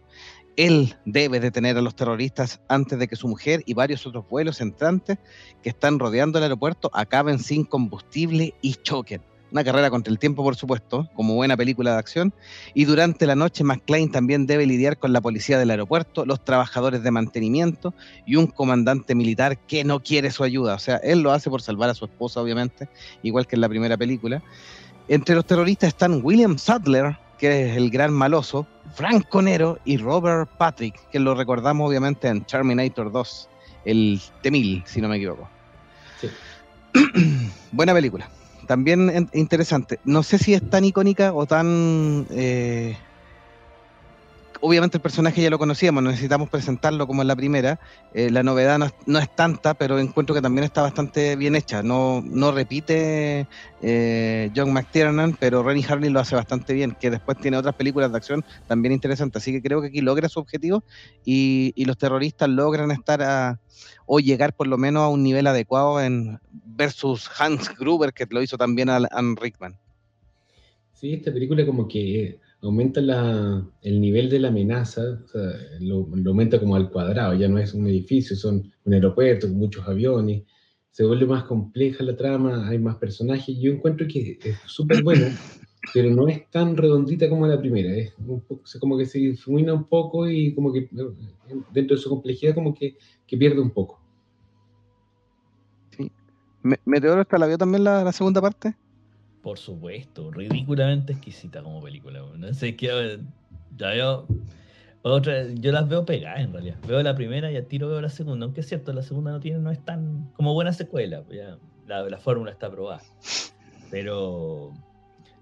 Él 0.57 0.97
debe 1.05 1.39
detener 1.39 1.77
a 1.77 1.83
los 1.83 1.95
terroristas 1.95 2.61
antes 2.69 2.99
de 2.99 3.09
que 3.09 3.17
su 3.17 3.29
mujer 3.29 3.63
y 3.67 3.75
varios 3.75 4.07
otros 4.07 4.25
vuelos 4.29 4.61
entrantes 4.61 5.19
que 5.63 5.69
están 5.69 5.99
rodeando 5.99 6.39
el 6.39 6.45
aeropuerto 6.45 6.91
acaben 6.95 7.39
sin 7.39 7.65
combustible 7.65 8.55
y 8.63 8.75
choquen. 8.75 9.23
Una 9.53 9.63
carrera 9.63 9.91
contra 9.91 10.11
el 10.11 10.19
tiempo, 10.19 10.43
por 10.43 10.57
supuesto, 10.57 11.09
como 11.15 11.35
buena 11.35 11.57
película 11.57 11.93
de 11.93 11.99
acción. 11.99 12.35
Y 12.75 12.85
durante 12.85 13.27
la 13.27 13.37
noche, 13.37 13.63
McClane 13.63 14.09
también 14.09 14.47
debe 14.47 14.67
lidiar 14.67 14.99
con 14.99 15.13
la 15.13 15.21
policía 15.21 15.59
del 15.59 15.71
aeropuerto, 15.71 16.27
los 16.27 16.45
trabajadores 16.45 17.03
de 17.03 17.11
mantenimiento 17.13 17.95
y 18.27 18.37
un 18.37 18.49
comandante 18.49 19.15
militar 19.15 19.57
que 19.59 19.85
no 19.85 20.01
quiere 20.01 20.33
su 20.33 20.43
ayuda. 20.43 20.75
O 20.75 20.79
sea, 20.79 20.97
él 20.97 21.21
lo 21.21 21.31
hace 21.31 21.49
por 21.49 21.63
salvar 21.63 21.91
a 21.91 21.95
su 21.95 22.07
esposa, 22.07 22.41
obviamente, 22.41 22.89
igual 23.23 23.47
que 23.47 23.55
en 23.55 23.61
la 23.61 23.69
primera 23.69 23.97
película. 23.97 24.43
Entre 25.07 25.37
los 25.37 25.47
terroristas 25.47 25.89
están 25.89 26.21
William 26.25 26.59
Sadler, 26.59 27.17
que 27.39 27.71
es 27.71 27.77
el 27.77 27.91
gran 27.91 28.13
maloso, 28.13 28.67
Frank 28.95 29.29
Conero 29.29 29.79
y 29.85 29.97
Robert 29.99 30.51
Patrick, 30.57 31.09
que 31.11 31.19
lo 31.19 31.35
recordamos 31.35 31.89
obviamente 31.89 32.29
en 32.29 32.43
Terminator 32.45 33.13
2, 33.13 33.49
el 33.85 34.21
T-1000, 34.43 34.85
si 34.87 35.01
no 35.01 35.09
me 35.09 35.17
equivoco. 35.17 35.49
Sí. 36.21 36.29
Buena 37.73 37.93
película. 37.93 38.29
También 38.67 39.29
interesante. 39.33 40.01
No 40.05 40.23
sé 40.23 40.39
si 40.39 40.55
es 40.55 40.69
tan 40.69 40.85
icónica 40.85 41.33
o 41.33 41.47
tan... 41.47 42.27
eh, 42.31 42.97
obviamente 44.67 44.97
el 44.97 45.01
personaje 45.01 45.41
ya 45.41 45.49
lo 45.49 45.61
conocíamos, 45.61 46.03
no 46.03 46.11
necesitamos 46.11 46.51
presentarlo 46.51 47.07
como 47.07 47.23
en 47.23 47.29
la 47.29 47.37
primera. 47.37 47.79
Eh, 48.13 48.31
la 48.31 48.43
novedad 48.43 48.81
no 49.07 49.19
es, 49.19 49.35
tanta, 49.37 49.75
pero 49.75 49.99
encuentro 50.01 50.35
que 50.35 50.43
también 50.43 50.65
está 50.65 50.83
bastante 50.83 51.37
bien 51.37 51.55
hecha. 51.55 51.85
No, 51.85 52.21
no 52.21 52.51
repite 52.51 53.47
eh, 53.81 54.51
John 54.57 54.73
McTiernan, 54.73 55.37
pero 55.39 55.63
Rennie 55.63 55.87
Harlin 55.89 56.13
lo 56.13 56.19
hace 56.19 56.35
bastante 56.35 56.75
bien, 56.75 56.97
que 57.01 57.11
después 57.11 57.39
tiene 57.39 57.57
otras 57.57 57.77
películas 57.77 58.11
de 58.11 58.17
acción 58.17 58.45
también 58.67 58.93
interesantes. 58.93 59.41
Así 59.41 59.53
que 59.53 59.63
creo 59.63 59.81
que 59.81 59.89
aquí 59.89 60.01
logra 60.01 60.29
su 60.29 60.41
objetivo 60.41 60.83
y, 61.25 61.73
los 61.87 61.97
terroristas 61.97 62.49
logran 62.49 62.91
estar 62.91 63.23
a, 63.23 63.61
o 64.05 64.19
llegar 64.19 64.53
por 64.53 64.67
lo 64.67 64.79
menos 64.79 65.05
a 65.05 65.09
un 65.09 65.23
nivel 65.23 65.47
adecuado 65.47 66.01
en 66.01 66.41
versus 66.51 67.31
Hans 67.39 67.71
Gruber, 67.79 68.13
que 68.13 68.27
lo 68.29 68.43
hizo 68.43 68.59
también 68.59 68.89
a 68.89 68.97
Alan 68.97 69.37
Rickman. 69.37 69.77
Sí, 70.93 71.15
esta 71.15 71.33
película 71.33 71.65
como 71.65 71.87
que, 71.87 72.41
aumenta 72.69 73.01
la, 73.01 73.67
el 73.83 74.01
nivel 74.01 74.29
de 74.29 74.41
la 74.41 74.49
amenaza, 74.49 75.03
o 75.25 75.29
sea, 75.29 75.43
lo, 75.81 76.09
lo, 76.15 76.31
aumenta 76.31 76.59
como 76.59 76.77
al 76.77 76.91
cuadrado, 76.91 77.35
ya 77.35 77.49
no 77.49 77.59
es 77.59 77.75
un 77.75 77.87
edificio, 77.87 78.37
son 78.37 78.73
un 78.85 78.95
aeropuerto 78.95 79.49
con 79.49 79.57
muchos 79.57 79.87
aviones, 79.87 80.43
se 80.91 81.05
vuelve 81.05 81.27
más 81.27 81.45
compleja 81.45 82.03
la 82.03 82.17
trama, 82.17 82.69
hay 82.69 82.79
más 82.79 82.97
personajes, 82.97 83.57
yo 83.59 83.73
encuentro 83.73 84.07
que 84.09 84.39
es 84.43 84.57
súper 84.67 85.03
buena, 85.03 85.29
pero 85.95 86.11
no 86.11 86.29
es 86.29 86.51
tan 86.51 86.77
redondita 86.77 87.29
como 87.29 87.47
la 87.47 87.61
primera, 87.61 87.95
es 87.95 88.13
un 88.19 88.41
poco, 88.41 88.63
como 88.81 88.97
que 88.97 89.07
se 89.07 89.19
difumina 89.19 89.75
un 89.75 89.85
poco 89.85 90.29
y 90.29 90.55
como 90.55 90.73
que 90.73 90.89
dentro 91.73 91.97
de 91.97 92.03
su 92.03 92.09
complejidad 92.09 92.55
como 92.55 92.75
que, 92.75 92.97
que 93.27 93.37
pierde 93.37 93.61
un 93.61 93.71
poco. 93.71 94.01
Sí. 95.97 96.11
¿Meteoro 96.85 97.21
hasta 97.21 97.39
la 97.39 97.47
vio 97.47 97.59
también 97.59 97.85
la, 97.85 98.03
la 98.03 98.13
segunda 98.13 98.41
parte? 98.41 98.75
Por 99.47 99.59
supuesto, 99.59 100.33
ridículamente 100.33 101.13
exquisita 101.13 101.63
como 101.63 101.81
película. 101.81 102.21
No 102.37 102.53
sé 102.53 102.75
qué. 102.75 103.21
Ya 103.77 103.91
veo. 103.91 104.27
Otra, 105.03 105.47
yo 105.55 105.71
las 105.71 105.89
veo 105.89 106.05
pegadas 106.05 106.41
en 106.41 106.53
realidad. 106.53 106.75
Veo 106.85 107.01
la 107.01 107.15
primera 107.15 107.53
y 107.53 107.57
al 107.57 107.65
tiro 107.67 107.89
veo 107.89 108.01
la 108.01 108.09
segunda. 108.09 108.45
Aunque 108.45 108.63
es 108.63 108.67
cierto, 108.67 108.93
la 108.93 109.03
segunda 109.03 109.31
no 109.31 109.39
tiene, 109.39 109.61
no 109.61 109.71
es 109.71 109.79
tan 109.85 110.33
como 110.35 110.53
buena 110.53 110.73
secuela. 110.73 111.23
Ya, 111.31 111.59
la, 111.87 112.03
la 112.11 112.19
fórmula 112.19 112.51
está 112.51 112.67
aprobada. 112.67 113.05
Pero 113.89 114.73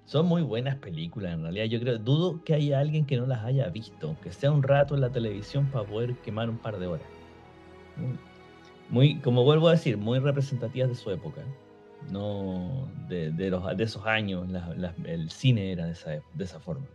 son 0.04 0.26
muy 0.26 0.42
buenas 0.42 0.76
películas 0.76 1.32
en 1.32 1.40
realidad. 1.40 1.64
Yo 1.64 1.80
creo, 1.80 1.96
dudo 1.96 2.44
que 2.44 2.52
haya 2.52 2.80
alguien 2.80 3.06
que 3.06 3.16
no 3.16 3.24
las 3.24 3.42
haya 3.42 3.70
visto, 3.70 4.08
aunque 4.08 4.32
sea 4.32 4.52
un 4.52 4.62
rato 4.62 4.94
en 4.94 5.00
la 5.00 5.08
televisión 5.08 5.70
para 5.72 5.86
poder 5.86 6.14
quemar 6.16 6.50
un 6.50 6.58
par 6.58 6.78
de 6.78 6.88
horas. 6.88 7.06
Muy, 8.90 9.18
como 9.20 9.44
vuelvo 9.44 9.68
a 9.68 9.70
decir, 9.70 9.96
muy 9.96 10.18
representativas 10.18 10.90
de 10.90 10.94
su 10.94 11.10
época 11.10 11.40
no 12.10 12.88
de, 13.08 13.30
de, 13.30 13.50
los, 13.50 13.76
de 13.76 13.84
esos 13.84 14.04
años, 14.06 14.50
la, 14.50 14.74
la, 14.74 14.94
el 15.06 15.30
cine 15.30 15.72
era 15.72 15.86
de 15.86 15.92
esa, 15.92 16.10
de 16.10 16.44
esa 16.44 16.60
forma. 16.60 16.86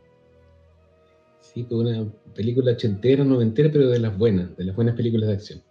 Sí, 1.41 1.63
fue 1.63 1.80
una 1.80 2.06
película 2.36 2.74
ochentera, 2.74 3.24
noventera, 3.24 3.69
pero 3.72 3.89
de 3.89 4.00
las 4.00 4.17
buenas, 4.17 4.56
de 4.56 4.65
las 4.65 4.76
buenas 4.76 4.95
películas 4.95 5.30
de 5.30 5.34
acción. 5.34 5.62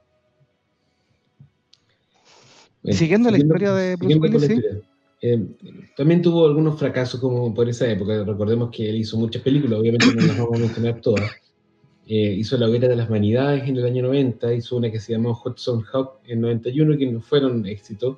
Bueno, 2.82 2.98
siguiendo, 2.98 3.28
siguiendo, 3.28 3.30
la 3.30 3.38
historia 3.38 3.72
de 3.72 3.96
Bruce 3.96 4.18
Willis, 4.18 4.46
¿sí? 4.46 4.62
eh, 5.22 5.46
también 5.96 6.22
tuvo 6.22 6.46
algunos 6.46 6.78
fracasos 6.78 7.20
como 7.20 7.52
por 7.54 7.68
esa 7.68 7.88
época. 7.90 8.24
Recordemos 8.24 8.70
que 8.70 8.88
él 8.88 8.96
hizo 8.96 9.16
muchas 9.18 9.42
películas, 9.42 9.78
obviamente 9.78 10.06
no 10.14 10.26
las 10.26 10.38
vamos 10.38 10.56
a 10.56 10.60
mencionar 10.60 11.00
todas. 11.00 11.30
Eh, 12.06 12.36
hizo 12.38 12.56
La 12.56 12.66
hoguera 12.66 12.88
de 12.88 12.96
las 12.96 13.08
vanidades 13.08 13.68
en 13.68 13.76
el 13.76 13.84
año 13.84 14.02
90, 14.04 14.54
hizo 14.54 14.76
una 14.76 14.90
que 14.90 14.98
se 14.98 15.12
llamó 15.12 15.38
Hudson 15.44 15.84
Hawk 15.92 16.20
en 16.24 16.40
91, 16.40 16.96
que 16.96 17.06
no 17.06 17.20
fueron 17.20 17.66
éxitos. 17.66 18.16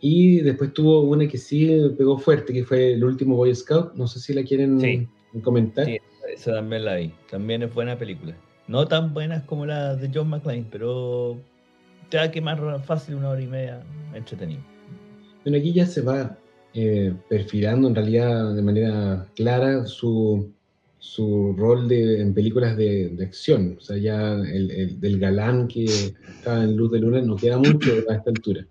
Y 0.00 0.40
después 0.40 0.72
tuvo 0.72 1.00
una 1.00 1.26
que 1.26 1.38
sí 1.38 1.70
pegó 1.96 2.18
fuerte, 2.18 2.52
que 2.52 2.64
fue 2.64 2.94
el 2.94 3.04
último 3.04 3.36
Boy 3.36 3.54
Scout. 3.54 3.94
No 3.94 4.06
sé 4.06 4.20
si 4.20 4.34
la 4.34 4.42
quieren 4.42 4.80
sí. 4.80 5.08
comentar. 5.42 5.86
Sí, 5.86 5.98
esa 6.32 6.54
también 6.54 6.84
la 6.84 6.96
vi. 6.96 7.12
También 7.30 7.62
es 7.62 7.72
buena 7.72 7.98
película. 7.98 8.36
No 8.68 8.86
tan 8.86 9.14
buenas 9.14 9.44
como 9.44 9.64
la 9.64 9.94
de 9.94 10.10
John 10.12 10.28
McClane, 10.28 10.66
pero 10.70 11.38
te 12.10 12.18
va 12.18 12.24
a 12.24 12.30
quemar 12.30 12.82
fácil 12.84 13.14
una 13.14 13.30
hora 13.30 13.40
y 13.40 13.46
media 13.46 13.82
entretenido. 14.14 14.60
Bueno, 15.44 15.58
aquí 15.58 15.72
ya 15.72 15.86
se 15.86 16.02
va 16.02 16.36
eh, 16.74 17.14
perfilando 17.28 17.88
en 17.88 17.94
realidad 17.94 18.54
de 18.54 18.62
manera 18.62 19.26
clara 19.34 19.86
su, 19.86 20.52
su 20.98 21.54
rol 21.56 21.88
de, 21.88 22.20
en 22.20 22.34
películas 22.34 22.76
de, 22.76 23.08
de, 23.10 23.24
acción. 23.24 23.76
O 23.78 23.80
sea, 23.80 23.96
ya 23.96 24.34
el, 24.34 24.70
el, 24.70 25.00
del 25.00 25.18
galán 25.18 25.68
que 25.68 25.84
estaba 25.84 26.64
en 26.64 26.76
Luz 26.76 26.90
de 26.90 26.98
Luna 26.98 27.22
no 27.22 27.36
queda 27.36 27.58
mucho 27.58 27.92
a 28.08 28.14
esta 28.14 28.30
altura. 28.30 28.66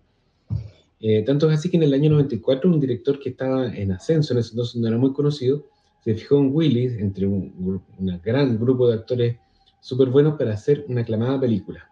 Eh, 1.08 1.22
tanto 1.22 1.52
es 1.52 1.60
así 1.60 1.70
que 1.70 1.78
en 1.78 1.84
el 1.84 1.94
año 1.94 2.10
94 2.10 2.68
un 2.68 2.80
director 2.80 3.20
que 3.20 3.30
estaba 3.30 3.68
en 3.68 3.92
ascenso, 3.92 4.34
en 4.34 4.40
ese 4.40 4.50
entonces 4.50 4.82
no 4.82 4.88
era 4.88 4.98
muy 4.98 5.14
conocido, 5.14 5.64
se 6.04 6.16
fijó 6.16 6.40
en 6.40 6.50
Willis, 6.52 6.94
entre 6.98 7.28
un, 7.28 7.80
un 8.00 8.22
gran 8.24 8.58
grupo 8.60 8.88
de 8.88 8.96
actores 8.96 9.38
súper 9.82 10.10
buenos 10.10 10.36
para 10.36 10.56
hacer 10.56 10.84
una 10.88 11.02
aclamada 11.02 11.40
película. 11.40 11.88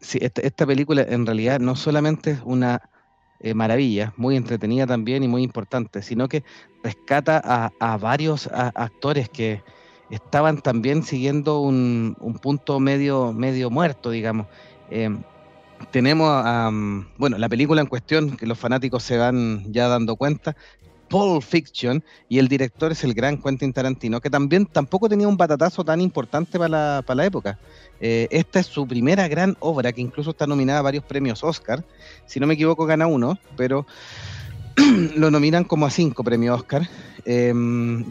Sí, 0.00 0.18
esta, 0.20 0.66
película 0.66 1.00
en 1.00 1.24
realidad 1.24 1.60
no 1.60 1.76
solamente 1.76 2.32
es 2.32 2.40
una 2.44 2.90
eh, 3.40 3.54
maravilla, 3.54 4.12
muy 4.18 4.36
entretenida 4.36 4.86
también 4.86 5.22
y 5.24 5.28
muy 5.28 5.42
importante, 5.42 6.02
sino 6.02 6.28
que 6.28 6.44
rescata 6.84 7.72
a, 7.80 7.96
varios 7.96 8.50
actores 8.52 9.30
que 9.30 9.62
estaban 10.10 10.60
también 10.60 11.02
siguiendo 11.02 11.60
un, 11.60 12.18
un 12.20 12.34
punto 12.34 12.80
medio, 12.80 13.32
medio 13.32 13.70
muerto, 13.70 14.10
digamos. 14.10 14.46
Eh, 14.90 15.08
tenemos, 15.90 16.44
um, 16.44 17.04
bueno, 17.16 17.38
la 17.38 17.48
película 17.48 17.80
en 17.80 17.86
cuestión, 17.86 18.36
que 18.36 18.46
los 18.46 18.58
fanáticos 18.58 19.02
se 19.02 19.16
van 19.16 19.72
ya 19.72 19.88
dando 19.88 20.16
cuenta, 20.16 20.56
Pulp 21.08 21.42
Fiction, 21.42 22.04
y 22.28 22.38
el 22.38 22.48
director 22.48 22.92
es 22.92 23.02
el 23.02 23.14
gran 23.14 23.40
Quentin 23.40 23.72
Tarantino, 23.72 24.20
que 24.20 24.28
también 24.28 24.66
tampoco 24.66 25.08
tenía 25.08 25.26
un 25.26 25.36
batatazo 25.36 25.84
tan 25.84 26.00
importante 26.00 26.58
para 26.58 26.68
la, 26.68 27.02
para 27.06 27.16
la 27.16 27.26
época. 27.26 27.58
Eh, 28.00 28.28
esta 28.30 28.60
es 28.60 28.66
su 28.66 28.86
primera 28.86 29.26
gran 29.26 29.56
obra, 29.60 29.92
que 29.92 30.02
incluso 30.02 30.30
está 30.30 30.46
nominada 30.46 30.80
a 30.80 30.82
varios 30.82 31.04
premios 31.04 31.42
Oscar. 31.42 31.84
Si 32.26 32.38
no 32.38 32.46
me 32.46 32.54
equivoco, 32.54 32.84
gana 32.84 33.06
uno, 33.06 33.38
pero 33.56 33.86
lo 35.16 35.30
nominan 35.30 35.64
como 35.64 35.86
a 35.86 35.90
cinco 35.90 36.22
premios 36.22 36.60
Oscar, 36.60 36.88
eh, 37.24 37.52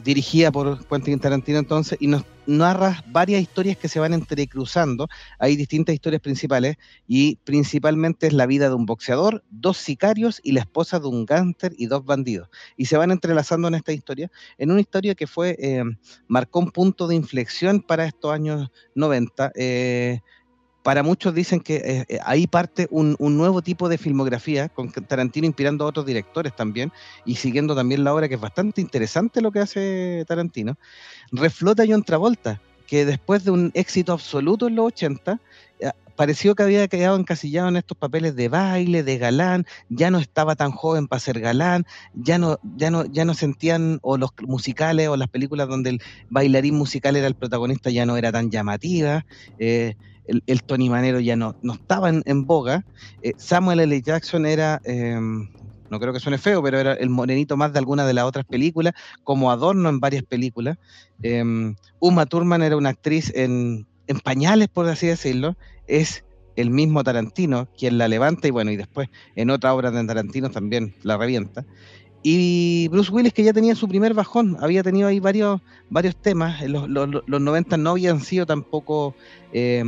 dirigida 0.03 0.51
por 0.51 0.85
Quentin 0.87 1.19
Tarantino 1.19 1.59
entonces, 1.59 1.97
y 2.01 2.07
nos 2.07 2.25
narra 2.45 3.03
varias 3.07 3.41
historias 3.41 3.77
que 3.77 3.87
se 3.87 3.99
van 3.99 4.13
entrecruzando. 4.13 5.07
Hay 5.39 5.55
distintas 5.55 5.95
historias 5.95 6.21
principales, 6.21 6.77
y 7.07 7.37
principalmente 7.37 8.27
es 8.27 8.33
la 8.33 8.45
vida 8.45 8.67
de 8.67 8.75
un 8.75 8.85
boxeador, 8.85 9.43
dos 9.49 9.77
sicarios 9.77 10.41
y 10.43 10.51
la 10.51 10.61
esposa 10.61 10.99
de 10.99 11.07
un 11.07 11.25
gánster 11.25 11.73
y 11.77 11.85
dos 11.85 12.03
bandidos. 12.03 12.49
Y 12.75 12.85
se 12.85 12.97
van 12.97 13.11
entrelazando 13.11 13.67
en 13.67 13.75
esta 13.75 13.93
historia, 13.93 14.29
en 14.57 14.71
una 14.71 14.81
historia 14.81 15.15
que 15.15 15.27
fue, 15.27 15.55
eh, 15.59 15.83
marcó 16.27 16.59
un 16.59 16.71
punto 16.71 17.07
de 17.07 17.15
inflexión 17.15 17.81
para 17.81 18.05
estos 18.05 18.33
años 18.33 18.69
90. 18.95 19.51
Eh, 19.55 20.19
para 20.87 21.03
muchos 21.03 21.35
dicen 21.35 21.59
que 21.59 22.05
eh, 22.07 22.19
ahí 22.23 22.47
parte 22.47 22.87
un, 22.91 23.17
un, 23.19 23.35
nuevo 23.35 23.61
tipo 23.61 23.89
de 23.89 23.97
filmografía, 23.97 24.69
con 24.69 24.89
Tarantino 24.89 25.45
inspirando 25.45 25.83
a 25.83 25.87
otros 25.89 26.05
directores 26.05 26.55
también, 26.55 26.93
y 27.25 27.35
siguiendo 27.35 27.75
también 27.75 28.05
la 28.05 28.13
obra, 28.13 28.29
que 28.29 28.35
es 28.35 28.39
bastante 28.39 28.79
interesante 28.79 29.41
lo 29.41 29.51
que 29.51 29.59
hace 29.59 30.23
Tarantino. 30.29 30.77
Reflota 31.33 31.83
John 31.85 32.03
Travolta, 32.03 32.61
que 32.85 33.03
después 33.05 33.43
de 33.43 33.51
un 33.51 33.71
éxito 33.73 34.13
absoluto 34.13 34.69
en 34.69 34.75
los 34.77 34.85
80, 34.85 35.41
eh, 35.81 35.91
pareció 36.15 36.55
que 36.55 36.63
había 36.63 36.87
quedado 36.87 37.17
encasillado 37.17 37.67
en 37.67 37.75
estos 37.75 37.97
papeles 37.97 38.37
de 38.37 38.47
baile, 38.47 39.03
de 39.03 39.17
galán, 39.17 39.65
ya 39.89 40.09
no 40.09 40.19
estaba 40.19 40.55
tan 40.55 40.71
joven 40.71 41.09
para 41.09 41.19
ser 41.19 41.41
galán, 41.41 41.85
ya 42.13 42.37
no, 42.37 42.61
ya 42.77 42.91
no, 42.91 43.03
ya 43.07 43.25
no 43.25 43.33
sentían, 43.33 43.99
o 44.03 44.15
los 44.15 44.29
musicales 44.39 45.09
o 45.09 45.17
las 45.17 45.27
películas 45.27 45.67
donde 45.67 45.89
el 45.89 46.01
bailarín 46.29 46.75
musical 46.75 47.17
era 47.17 47.27
el 47.27 47.35
protagonista 47.35 47.89
ya 47.89 48.05
no 48.05 48.15
era 48.15 48.31
tan 48.31 48.49
llamativa. 48.51 49.25
Eh, 49.59 49.97
el, 50.27 50.63
Tony 50.63 50.89
Manero 50.89 51.19
ya 51.19 51.35
no, 51.35 51.55
no 51.61 51.73
estaba 51.73 52.09
en, 52.09 52.45
boga. 52.45 52.85
Eh, 53.21 53.33
Samuel 53.37 53.79
L. 53.79 54.01
Jackson 54.01 54.45
era, 54.45 54.81
eh, 54.83 55.19
no 55.89 55.99
creo 55.99 56.13
que 56.13 56.19
suene 56.19 56.37
feo, 56.37 56.61
pero 56.61 56.79
era 56.79 56.93
el 56.93 57.09
morenito 57.09 57.57
más 57.57 57.73
de 57.73 57.79
alguna 57.79 58.05
de 58.05 58.13
las 58.13 58.25
otras 58.25 58.45
películas, 58.45 58.93
como 59.23 59.51
adorno 59.51 59.89
en 59.89 59.99
varias 59.99 60.23
películas. 60.23 60.77
Eh, 61.23 61.43
Uma 61.99 62.25
Thurman 62.25 62.61
era 62.61 62.77
una 62.77 62.89
actriz 62.89 63.31
en, 63.35 63.87
en 64.07 64.19
pañales, 64.19 64.67
por 64.67 64.87
así 64.87 65.07
decirlo. 65.07 65.55
Es 65.87 66.23
el 66.57 66.71
mismo 66.71 67.03
Tarantino 67.03 67.69
quien 67.77 67.97
la 67.97 68.07
levanta 68.07 68.47
y 68.47 68.51
bueno, 68.51 68.71
y 68.71 68.75
después 68.75 69.09
en 69.35 69.51
otra 69.51 69.73
obra 69.73 69.91
de 69.91 70.05
Tarantino 70.05 70.49
también 70.49 70.95
la 71.03 71.15
revienta. 71.15 71.65
Y 72.23 72.87
Bruce 72.89 73.11
Willis, 73.11 73.33
que 73.33 73.43
ya 73.43 73.53
tenía 73.53 73.75
su 73.75 73.87
primer 73.87 74.13
bajón, 74.13 74.57
había 74.59 74.83
tenido 74.83 75.07
ahí 75.07 75.19
varios, 75.19 75.61
varios 75.89 76.15
temas. 76.15 76.61
Los, 76.63 76.89
los, 76.89 77.09
los 77.25 77.41
90 77.41 77.77
no 77.77 77.91
habían 77.91 78.21
sido 78.21 78.45
tampoco 78.45 79.15
eh, 79.53 79.83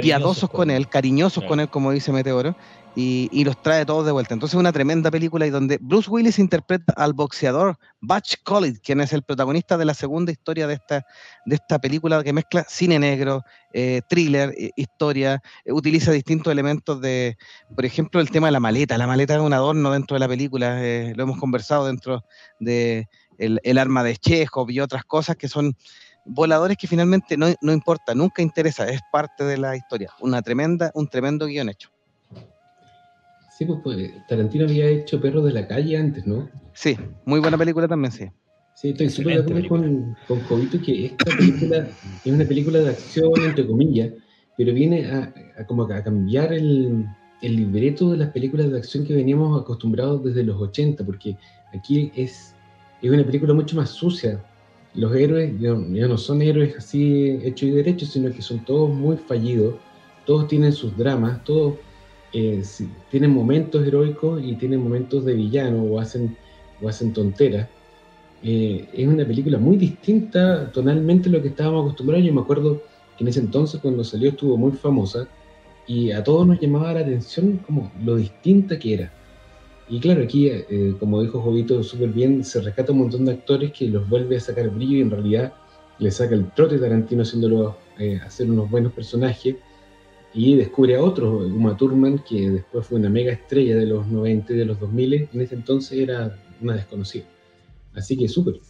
piadosos 0.00 0.50
con 0.50 0.70
él, 0.70 0.88
cariñosos 0.88 1.42
claro. 1.42 1.48
con 1.48 1.60
él, 1.60 1.68
como 1.68 1.92
dice 1.92 2.12
Meteoro, 2.12 2.56
y, 2.94 3.44
los 3.44 3.60
trae 3.62 3.86
todos 3.86 4.04
de 4.04 4.12
vuelta. 4.12 4.34
Entonces, 4.34 4.58
una 4.58 4.72
tremenda 4.72 5.10
película 5.10 5.46
y 5.46 5.50
donde 5.50 5.78
Bruce 5.80 6.10
Willis 6.10 6.38
interpreta 6.38 6.92
al 6.96 7.12
boxeador 7.12 7.78
Butch 8.00 8.36
Collins, 8.42 8.80
quien 8.80 9.00
es 9.00 9.12
el 9.12 9.22
protagonista 9.22 9.76
de 9.76 9.84
la 9.84 9.94
segunda 9.94 10.32
historia 10.32 10.66
de 10.66 10.74
esta, 10.74 11.06
de 11.46 11.54
esta 11.54 11.78
película 11.78 12.22
que 12.24 12.32
mezcla 12.32 12.64
cine 12.68 12.98
negro, 12.98 13.44
eh, 13.72 14.00
thriller, 14.08 14.52
eh, 14.58 14.70
historia, 14.76 15.40
eh, 15.64 15.72
utiliza 15.72 16.10
distintos 16.10 16.50
elementos 16.50 17.00
de, 17.00 17.36
por 17.74 17.84
ejemplo, 17.84 18.20
el 18.20 18.30
tema 18.30 18.48
de 18.48 18.52
la 18.52 18.60
maleta. 18.60 18.98
La 18.98 19.06
maleta 19.06 19.34
es 19.34 19.40
un 19.40 19.52
adorno 19.52 19.92
dentro 19.92 20.14
de 20.16 20.20
la 20.20 20.28
película, 20.28 20.80
lo 21.14 21.22
hemos 21.22 21.38
conversado 21.38 21.86
dentro 21.86 22.24
de 22.58 23.08
el, 23.38 23.78
arma 23.78 24.02
de 24.02 24.16
Chekhov 24.16 24.70
y 24.70 24.80
otras 24.80 25.04
cosas 25.04 25.36
que 25.36 25.48
son 25.48 25.76
voladores 26.24 26.76
que 26.76 26.88
finalmente 26.88 27.36
no, 27.36 27.46
no, 27.62 27.72
importa, 27.72 28.14
nunca 28.14 28.42
interesa, 28.42 28.88
es 28.88 29.00
parte 29.12 29.44
de 29.44 29.56
la 29.56 29.76
historia. 29.76 30.10
Una 30.20 30.42
tremenda, 30.42 30.90
un 30.94 31.08
tremendo 31.08 31.46
guion 31.46 31.68
hecho. 31.68 31.90
Sí, 33.58 33.64
pues, 33.64 33.80
pues 33.82 34.12
Tarantino 34.28 34.66
había 34.66 34.86
hecho 34.86 35.20
Perros 35.20 35.44
de 35.44 35.52
la 35.52 35.66
Calle 35.66 35.96
antes, 35.96 36.24
¿no? 36.24 36.48
Sí, 36.74 36.96
muy 37.24 37.40
buena 37.40 37.58
película 37.58 37.88
también, 37.88 38.12
sí. 38.12 38.26
Sí, 38.74 38.90
estoy 38.90 39.10
súper 39.10 39.34
de 39.34 39.40
acuerdo 39.42 39.68
con, 39.68 40.16
con 40.28 40.40
Jovito 40.44 40.80
que 40.80 41.06
esta 41.06 41.36
película 41.36 41.88
es 42.24 42.32
una 42.32 42.44
película 42.44 42.78
de 42.78 42.90
acción, 42.90 43.32
entre 43.44 43.66
comillas, 43.66 44.12
pero 44.56 44.72
viene 44.72 45.06
a, 45.06 45.34
a 45.58 45.66
como 45.66 45.82
a 45.82 46.04
cambiar 46.04 46.52
el, 46.52 47.04
el 47.42 47.56
libreto 47.56 48.12
de 48.12 48.18
las 48.18 48.30
películas 48.30 48.70
de 48.70 48.78
acción 48.78 49.04
que 49.04 49.14
veníamos 49.14 49.60
acostumbrados 49.60 50.22
desde 50.22 50.44
los 50.44 50.62
80, 50.62 51.04
porque 51.04 51.36
aquí 51.74 52.12
es 52.14 52.54
es 53.02 53.10
una 53.10 53.24
película 53.24 53.54
mucho 53.54 53.74
más 53.74 53.90
sucia. 53.90 54.40
Los 54.94 55.16
héroes 55.16 55.58
ya, 55.58 55.74
no 55.74 56.16
son 56.16 56.42
héroes 56.42 56.76
así 56.78 57.40
hechos 57.42 57.70
y 57.70 57.72
derechos, 57.72 58.10
sino 58.10 58.30
que 58.30 58.40
son 58.40 58.64
todos 58.64 58.88
muy 58.88 59.16
fallidos, 59.16 59.74
todos 60.26 60.46
tienen 60.46 60.72
sus 60.72 60.96
dramas, 60.96 61.42
todos 61.42 61.74
eh, 62.32 62.62
tienen 63.10 63.30
momentos 63.30 63.86
heroicos 63.86 64.42
y 64.42 64.54
tienen 64.54 64.82
momentos 64.82 65.24
de 65.24 65.34
villano 65.34 65.82
o 65.82 65.98
hacen, 65.98 66.36
o 66.82 66.88
hacen 66.88 67.12
tonteras. 67.12 67.68
Eh, 68.42 68.88
es 68.92 69.08
una 69.08 69.26
película 69.26 69.58
muy 69.58 69.76
distinta 69.76 70.70
tonalmente 70.72 71.28
a 71.28 71.32
lo 71.32 71.42
que 71.42 71.48
estábamos 71.48 71.82
acostumbrados. 71.82 72.26
Yo 72.26 72.34
me 72.34 72.40
acuerdo 72.40 72.82
que 73.16 73.24
en 73.24 73.28
ese 73.28 73.40
entonces, 73.40 73.80
cuando 73.80 74.04
salió, 74.04 74.30
estuvo 74.30 74.56
muy 74.56 74.72
famosa 74.72 75.28
y 75.86 76.12
a 76.12 76.22
todos 76.22 76.46
nos 76.46 76.60
llamaba 76.60 76.92
la 76.92 77.00
atención 77.00 77.58
como 77.66 77.90
lo 78.04 78.16
distinta 78.16 78.78
que 78.78 78.94
era. 78.94 79.12
Y 79.88 80.00
claro, 80.00 80.22
aquí, 80.22 80.48
eh, 80.48 80.94
como 81.00 81.22
dijo 81.22 81.40
Jovito 81.40 81.82
súper 81.82 82.10
bien, 82.10 82.44
se 82.44 82.60
rescata 82.60 82.92
un 82.92 82.98
montón 82.98 83.24
de 83.24 83.32
actores 83.32 83.72
que 83.72 83.88
los 83.88 84.08
vuelve 84.08 84.36
a 84.36 84.40
sacar 84.40 84.68
brillo 84.68 84.98
y 84.98 85.00
en 85.00 85.10
realidad 85.10 85.54
le 85.98 86.10
saca 86.10 86.34
el 86.34 86.50
trote 86.52 86.78
Tarantino 86.78 87.22
haciéndolo 87.22 87.76
eh, 87.98 88.20
hacer 88.24 88.50
unos 88.50 88.70
buenos 88.70 88.92
personajes 88.92 89.56
y 90.34 90.56
descubre 90.56 90.96
a 90.96 91.02
otro, 91.02 91.38
Uma 91.38 91.76
Thurman, 91.76 92.18
que 92.18 92.50
después 92.50 92.86
fue 92.86 92.98
una 92.98 93.08
mega 93.08 93.32
estrella 93.32 93.76
de 93.76 93.86
los 93.86 94.06
90 94.06 94.52
y 94.52 94.56
de 94.56 94.64
los 94.64 94.78
2000, 94.78 95.28
en 95.32 95.40
ese 95.40 95.54
entonces 95.54 95.98
era 95.98 96.36
una 96.60 96.74
desconocida. 96.74 97.24
Así 97.94 98.16
que 98.16 98.28
súper. 98.28 98.60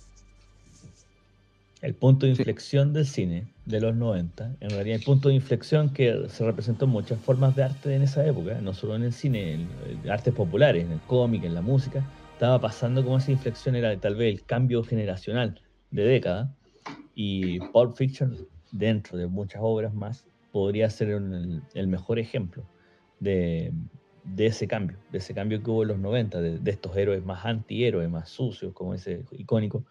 El 1.80 1.94
punto 1.94 2.26
de 2.26 2.30
inflexión 2.30 2.92
del 2.92 3.06
cine 3.06 3.46
de 3.64 3.80
los 3.80 3.94
90, 3.94 4.56
en 4.60 4.70
realidad 4.70 4.96
el 4.96 5.04
punto 5.04 5.28
de 5.28 5.36
inflexión 5.36 5.90
que 5.92 6.26
se 6.28 6.44
representó 6.44 6.86
en 6.86 6.90
muchas 6.90 7.20
formas 7.20 7.54
de 7.54 7.62
arte 7.62 7.94
en 7.94 8.02
esa 8.02 8.26
época, 8.26 8.60
no 8.60 8.74
solo 8.74 8.96
en 8.96 9.04
el 9.04 9.12
cine, 9.12 9.54
en, 9.54 10.10
artes 10.10 10.34
populares, 10.34 10.84
en 10.84 10.92
el 10.92 11.00
cómic, 11.00 11.44
en 11.44 11.54
la 11.54 11.62
música, 11.62 12.04
estaba 12.32 12.60
pasando 12.60 13.04
como 13.04 13.18
esa 13.18 13.30
inflexión 13.30 13.76
era 13.76 13.96
tal 13.98 14.16
vez 14.16 14.34
el 14.34 14.44
cambio 14.44 14.82
generacional 14.82 15.60
de 15.90 16.02
década 16.02 16.52
y 17.14 17.60
Pulp 17.60 17.96
Fiction, 17.96 18.36
dentro 18.72 19.16
de 19.16 19.26
muchas 19.28 19.60
obras 19.62 19.94
más, 19.94 20.24
podría 20.52 20.90
ser 20.90 21.10
el, 21.10 21.86
mejor 21.88 22.18
ejemplo 22.18 22.64
de, 23.20 23.72
ese 24.36 24.66
cambio, 24.66 24.98
de 25.10 25.18
ese 25.18 25.34
cambio 25.34 25.62
que 25.62 25.70
hubo 25.70 25.82
en 25.82 25.88
los 25.88 25.98
90, 25.98 26.40
de, 26.40 26.58
de 26.58 26.70
estos 26.70 26.96
héroes 26.96 27.24
más 27.24 27.44
antihéroes, 27.44 28.08
más 28.08 28.28
sucios, 28.28 28.72
como 28.72 28.94
ese 28.94 29.24
icónico. 29.32 29.84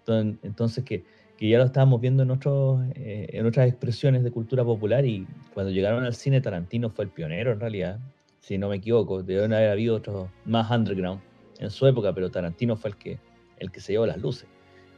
Entonces, 0.00 0.38
entonces 0.42 0.84
que 0.84 1.04
que 1.36 1.48
ya 1.48 1.58
lo 1.58 1.64
estábamos 1.64 2.00
viendo 2.00 2.22
en, 2.22 2.30
otros, 2.30 2.80
eh, 2.94 3.26
en 3.30 3.46
otras 3.46 3.68
expresiones 3.68 4.22
de 4.22 4.30
cultura 4.30 4.64
popular 4.64 5.04
y 5.04 5.26
cuando 5.52 5.72
llegaron 5.72 6.04
al 6.04 6.14
cine 6.14 6.40
Tarantino 6.40 6.90
fue 6.90 7.06
el 7.06 7.10
pionero 7.10 7.52
en 7.52 7.60
realidad, 7.60 7.98
si 8.40 8.58
no 8.58 8.68
me 8.68 8.76
equivoco, 8.76 9.22
deben 9.22 9.52
haber 9.52 9.70
habido 9.70 9.96
otros 9.96 10.28
más 10.44 10.70
underground 10.70 11.20
en 11.58 11.70
su 11.70 11.86
época, 11.86 12.12
pero 12.14 12.30
Tarantino 12.30 12.76
fue 12.76 12.90
el 12.90 12.96
que, 12.96 13.18
el 13.58 13.70
que 13.70 13.80
se 13.80 13.92
llevó 13.92 14.06
las 14.06 14.18
luces 14.18 14.46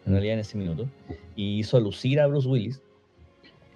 en 0.05 0.13
realidad 0.13 0.35
en 0.35 0.41
ese 0.41 0.59
minuto 0.59 0.89
y 1.35 1.59
hizo 1.59 1.81
lucir 1.81 2.21
a 2.21 2.27
Bruce 2.27 2.49
Willis 2.49 2.83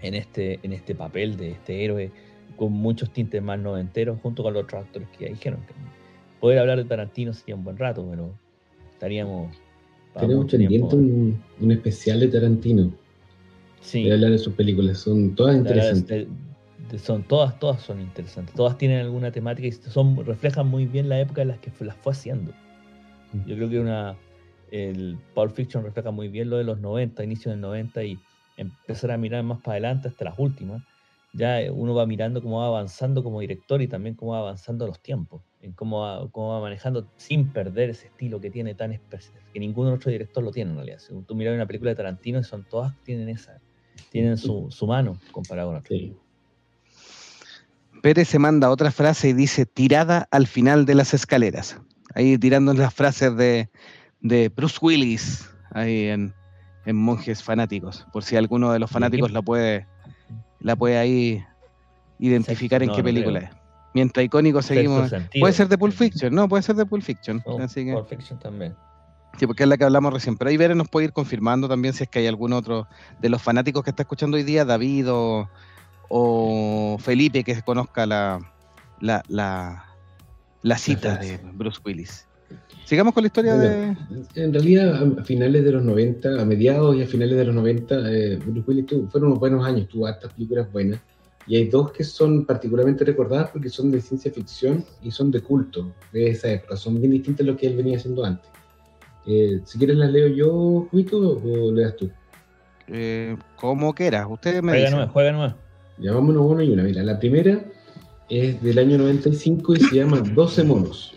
en 0.02 0.14
este, 0.14 0.58
en 0.62 0.72
este 0.72 0.94
papel 0.94 1.36
de 1.36 1.52
este 1.52 1.84
héroe 1.84 2.10
con 2.56 2.72
muchos 2.72 3.12
tintes 3.12 3.42
más 3.42 3.58
noventeros 3.58 4.18
junto 4.20 4.42
con 4.42 4.54
los 4.54 4.64
otros 4.64 4.84
actores 4.84 5.08
que 5.16 5.24
ya 5.24 5.30
dijeron. 5.30 5.60
Que 5.66 5.74
poder 6.40 6.58
hablar 6.58 6.78
de 6.78 6.84
Tarantino 6.84 7.32
sería 7.32 7.54
un 7.54 7.64
buen 7.64 7.78
rato, 7.78 8.06
pero 8.08 8.34
estaríamos 8.92 9.56
tenemos 10.18 10.50
pendiente 10.50 10.96
un, 10.96 11.42
un, 11.60 11.70
especial 11.70 12.20
de 12.20 12.28
Tarantino. 12.28 12.92
Sí. 13.80 14.04
De 14.04 14.12
hablar 14.12 14.32
de 14.32 14.38
sus 14.38 14.54
películas. 14.54 14.98
Son 14.98 15.34
todas 15.34 15.56
interesantes. 15.56 16.26
son 16.98 17.22
todas, 17.22 17.58
todas 17.58 17.80
son 17.82 18.00
interesantes. 18.00 18.54
Todas 18.54 18.76
tienen 18.76 18.98
alguna 18.98 19.30
temática 19.30 19.68
y 19.68 19.72
son, 19.72 20.24
reflejan 20.24 20.66
muy 20.66 20.86
bien 20.86 21.08
la 21.08 21.20
época 21.20 21.42
en 21.42 21.48
la 21.48 21.56
que 21.58 21.70
las 21.84 21.96
fue 21.96 22.12
haciendo. 22.12 22.52
Mm. 23.32 23.48
Yo 23.48 23.56
creo 23.56 23.70
que 23.70 23.80
una 23.80 24.16
el 24.70 25.18
Pulp 25.34 25.52
Fiction 25.52 25.82
refleja 25.82 26.10
muy 26.10 26.28
bien 26.28 26.48
lo 26.50 26.56
de 26.56 26.64
los 26.64 26.78
90, 26.80 27.24
inicio 27.24 27.50
del 27.50 27.60
90 27.60 28.04
y 28.04 28.18
empezar 28.60 29.10
a 29.10 29.16
mirar 29.16 29.42
más 29.42 29.60
para 29.60 29.72
adelante 29.72 30.08
hasta 30.08 30.24
las 30.24 30.38
últimas. 30.38 30.82
Ya 31.32 31.60
uno 31.72 31.94
va 31.94 32.06
mirando 32.06 32.42
cómo 32.42 32.60
va 32.60 32.66
avanzando 32.66 33.22
como 33.22 33.40
director 33.40 33.80
y 33.82 33.88
también 33.88 34.14
cómo 34.16 34.32
va 34.32 34.40
avanzando 34.40 34.86
los 34.86 35.00
tiempos 35.00 35.42
en 35.62 35.72
cómo 35.72 36.00
va, 36.00 36.28
cómo 36.30 36.50
va 36.50 36.60
manejando 36.60 37.06
sin 37.16 37.52
perder 37.52 37.90
ese 37.90 38.06
estilo 38.06 38.40
que 38.40 38.50
tiene 38.50 38.74
tan 38.74 38.92
especial, 38.92 39.40
que 39.52 39.60
ningún 39.60 39.88
otro 39.88 40.10
director 40.10 40.42
lo 40.42 40.50
tiene 40.50 40.70
en 40.70 40.76
realidad. 40.76 40.98
Si 40.98 41.14
tú 41.22 41.34
miras 41.34 41.54
una 41.54 41.66
película 41.66 41.90
de 41.90 41.96
Tarantino, 41.96 42.42
son 42.42 42.64
todas 42.64 42.94
tienen 43.04 43.28
esa, 43.28 43.60
tienen 44.10 44.38
su, 44.38 44.68
su 44.70 44.86
mano 44.86 45.18
comparado 45.32 45.68
con 45.68 45.78
otras. 45.78 46.00
Pérez 48.02 48.28
se 48.28 48.38
manda 48.38 48.70
otra 48.70 48.90
frase 48.90 49.28
y 49.28 49.32
dice 49.34 49.66
tirada 49.66 50.26
al 50.30 50.46
final 50.46 50.86
de 50.86 50.94
las 50.94 51.12
escaleras. 51.12 51.78
Ahí 52.14 52.38
tirando 52.38 52.72
las 52.72 52.94
frases 52.94 53.36
de, 53.36 53.68
de 54.20 54.48
Bruce 54.48 54.78
Willis 54.80 55.50
ahí 55.72 56.06
en, 56.06 56.34
en, 56.84 56.96
Monjes 56.96 57.42
Fanáticos. 57.42 58.06
Por 58.12 58.24
si 58.24 58.36
alguno 58.36 58.72
de 58.72 58.78
los 58.78 58.90
fanáticos 58.90 59.30
la 59.30 59.42
puede, 59.42 59.86
la 60.60 60.76
puede 60.76 60.98
ahí 60.98 61.44
identificar 62.18 62.82
en 62.82 62.92
qué 62.92 63.02
película 63.02 63.40
es. 63.40 63.50
Mientras 63.94 64.24
icónico 64.24 64.62
seguimos. 64.62 65.12
Puede 65.38 65.52
ser 65.52 65.68
de 65.68 65.76
Pulp 65.76 65.92
Fiction, 65.92 66.34
no, 66.34 66.48
puede 66.48 66.62
ser 66.62 66.76
de 66.76 66.86
Pulp 66.86 67.02
Fiction. 67.02 67.42
Oh, 67.44 67.56
Pulp 67.56 68.08
Fiction 68.08 68.38
también. 68.38 68.74
Sí, 69.38 69.46
porque 69.46 69.62
es 69.62 69.68
la 69.68 69.76
que 69.76 69.84
hablamos 69.84 70.12
recién. 70.12 70.36
Pero 70.36 70.50
ahí 70.50 70.56
Vera 70.56 70.74
nos 70.74 70.88
puede 70.88 71.06
ir 71.06 71.12
confirmando 71.12 71.68
también 71.68 71.94
si 71.94 72.04
es 72.04 72.08
que 72.08 72.20
hay 72.20 72.26
algún 72.26 72.52
otro 72.52 72.86
de 73.20 73.28
los 73.28 73.42
fanáticos 73.42 73.82
que 73.84 73.90
está 73.90 74.02
escuchando 74.02 74.36
hoy 74.36 74.42
día, 74.42 74.64
David 74.64 75.06
o, 76.08 76.98
Felipe, 77.00 77.44
que 77.44 77.60
conozca 77.62 78.06
la, 78.06 78.40
la, 79.00 79.22
la, 79.28 80.78
cita 80.78 81.16
de 81.16 81.38
Bruce 81.54 81.80
Willis. 81.84 82.26
Sigamos 82.84 83.14
con 83.14 83.22
la 83.22 83.28
historia 83.28 83.54
de. 83.56 83.96
En 84.34 84.52
realidad, 84.52 85.02
a 85.18 85.24
finales 85.24 85.64
de 85.64 85.72
los 85.72 85.84
90, 85.84 86.40
a 86.40 86.44
mediados 86.44 86.96
y 86.96 87.02
a 87.02 87.06
finales 87.06 87.36
de 87.36 87.44
los 87.44 87.54
90, 87.54 88.10
eh, 88.10 88.36
Bruce 88.44 88.64
Willis 88.66 88.86
tuvo, 88.86 89.08
fueron 89.08 89.28
unos 89.28 89.40
buenos 89.40 89.64
años, 89.64 89.88
tuvo 89.88 90.06
hartas 90.06 90.32
películas 90.32 90.70
buenas. 90.72 91.00
Y 91.46 91.56
hay 91.56 91.68
dos 91.68 91.92
que 91.92 92.04
son 92.04 92.44
particularmente 92.44 93.04
recordadas 93.04 93.50
porque 93.50 93.68
son 93.68 93.90
de 93.90 94.00
ciencia 94.00 94.32
ficción 94.32 94.84
y 95.02 95.10
son 95.10 95.30
de 95.30 95.40
culto 95.40 95.92
de 96.12 96.30
esa 96.30 96.50
época. 96.50 96.76
Son 96.76 96.98
bien 96.98 97.12
distintas 97.12 97.46
a 97.46 97.50
lo 97.50 97.56
que 97.56 97.66
él 97.66 97.76
venía 97.76 97.96
haciendo 97.96 98.24
antes. 98.24 98.50
Eh, 99.26 99.60
si 99.64 99.78
quieres 99.78 99.96
las 99.96 100.10
leo 100.10 100.28
yo, 100.28 100.88
Juito, 100.90 101.40
o 101.42 101.72
leas 101.72 101.96
tú. 101.96 102.10
Eh, 102.88 103.36
como 103.56 103.94
quieras, 103.94 104.26
ustedes 104.28 104.62
me 104.62 104.72
juega 104.72 104.90
dicen. 104.90 105.08
juega 105.08 105.32
nueva. 105.32 105.56
Ya 105.98 106.12
vámonos 106.12 106.44
una 106.44 106.64
y 106.64 106.70
una. 106.70 106.82
Mira, 106.82 107.02
la 107.02 107.18
primera 107.18 107.64
es 108.28 108.60
del 108.62 108.78
año 108.78 108.98
95 108.98 109.74
y 109.74 109.80
se 109.80 109.96
llama 109.96 110.20
12 110.20 110.64
monos. 110.64 111.14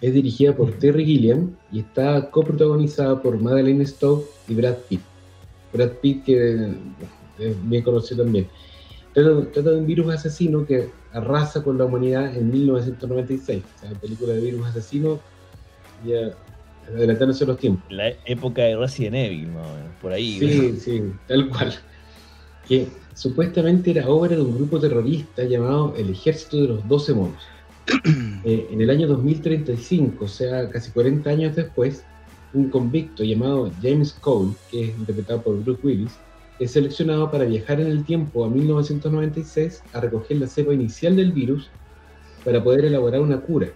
Es 0.00 0.14
dirigida 0.14 0.54
por 0.54 0.72
Terry 0.72 1.04
Gilliam 1.04 1.50
y 1.72 1.80
está 1.80 2.30
coprotagonizada 2.30 3.20
por 3.20 3.40
Madeleine 3.40 3.84
Stowe 3.84 4.24
y 4.48 4.54
Brad 4.54 4.76
Pitt. 4.88 5.00
Brad 5.72 5.90
Pitt 6.00 6.24
que 6.24 6.72
es 7.38 7.68
bien 7.68 7.82
conocido 7.82 8.24
también. 8.24 8.48
Trata, 9.12 9.70
de 9.70 9.78
un 9.78 9.86
virus 9.86 10.14
asesino 10.14 10.64
que 10.64 10.90
arrasa 11.12 11.62
con 11.62 11.78
la 11.78 11.86
humanidad 11.86 12.36
en 12.36 12.50
1996. 12.50 13.62
O 13.64 13.80
sea, 13.80 13.90
la 13.90 13.98
película 13.98 14.32
de 14.34 14.40
virus 14.40 14.66
asesino, 14.66 15.18
ya 16.06 16.30
adelantándose 16.94 17.44
los 17.44 17.58
tiempos. 17.58 17.84
La 17.90 18.12
época 18.26 18.62
de 18.62 18.76
Resident 18.76 19.16
Evil, 19.16 19.48
por 20.00 20.12
ahí. 20.12 20.38
Sí, 20.38 20.76
sí, 20.78 21.02
tal 21.26 21.48
cual. 21.48 21.74
Que 22.66 22.86
supuestamente 23.14 23.90
era 23.90 24.08
obra 24.08 24.36
de 24.36 24.42
un 24.42 24.54
grupo 24.54 24.78
terrorista 24.78 25.42
llamado 25.44 25.94
el 25.96 26.10
Ejército 26.10 26.58
de 26.58 26.68
los 26.68 26.88
Doce 26.88 27.14
Monos. 27.14 27.42
Eh, 28.44 28.68
en 28.70 28.80
el 28.80 28.88
año 28.88 29.08
2035, 29.08 30.24
o 30.24 30.28
sea, 30.28 30.70
casi 30.70 30.90
40 30.92 31.28
años 31.28 31.56
después, 31.56 32.04
un 32.54 32.70
convicto 32.70 33.24
llamado 33.24 33.70
James 33.82 34.12
Cole, 34.12 34.52
que 34.70 34.84
es 34.84 34.98
interpretado 34.98 35.42
por 35.42 35.62
Bruce 35.62 35.80
Willis, 35.82 36.12
es 36.58 36.72
seleccionado 36.72 37.30
para 37.30 37.44
viajar 37.44 37.80
en 37.80 37.88
el 37.88 38.04
tiempo 38.04 38.44
a 38.44 38.48
1996 38.48 39.82
a 39.92 40.00
recoger 40.00 40.38
la 40.38 40.46
cepa 40.46 40.72
inicial 40.72 41.16
del 41.16 41.32
virus 41.32 41.68
para 42.44 42.62
poder 42.62 42.84
elaborar 42.84 43.20
una 43.20 43.40
cura. 43.40 43.68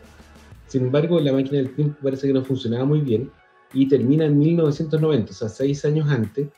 Sin 0.67 0.85
embargo, 0.85 1.21
la 1.21 1.33
máquina 1.33 1.59
del 1.59 1.75
tiempo 1.75 1.99
parece 2.03 2.27
que 2.27 2.33
no 2.33 2.45
funcionaba 2.45 2.85
muy 2.85 3.01
bien 3.01 3.31
y 3.75 3.89
termina 3.89 4.25
en 4.25 4.39
1990, 4.39 5.31
o 5.31 5.35
sea, 5.35 5.49
seis 5.49 5.85
años 5.85 6.09
antes, 6.09 6.49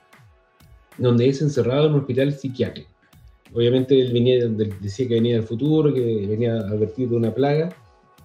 donde 0.98 1.28
es 1.28 1.42
encerrado 1.42 1.86
en 1.86 1.94
un 1.94 2.00
hospital 2.00 2.32
psiquiátrico. 2.32 2.93
Obviamente 3.54 4.00
él 4.00 4.12
venía, 4.12 4.46
decía 4.80 5.06
que 5.06 5.14
venía 5.14 5.36
del 5.36 5.44
futuro, 5.44 5.94
que 5.94 6.26
venía 6.26 6.56
advertido 6.58 7.10
de 7.10 7.16
una 7.16 7.34
plaga. 7.34 7.68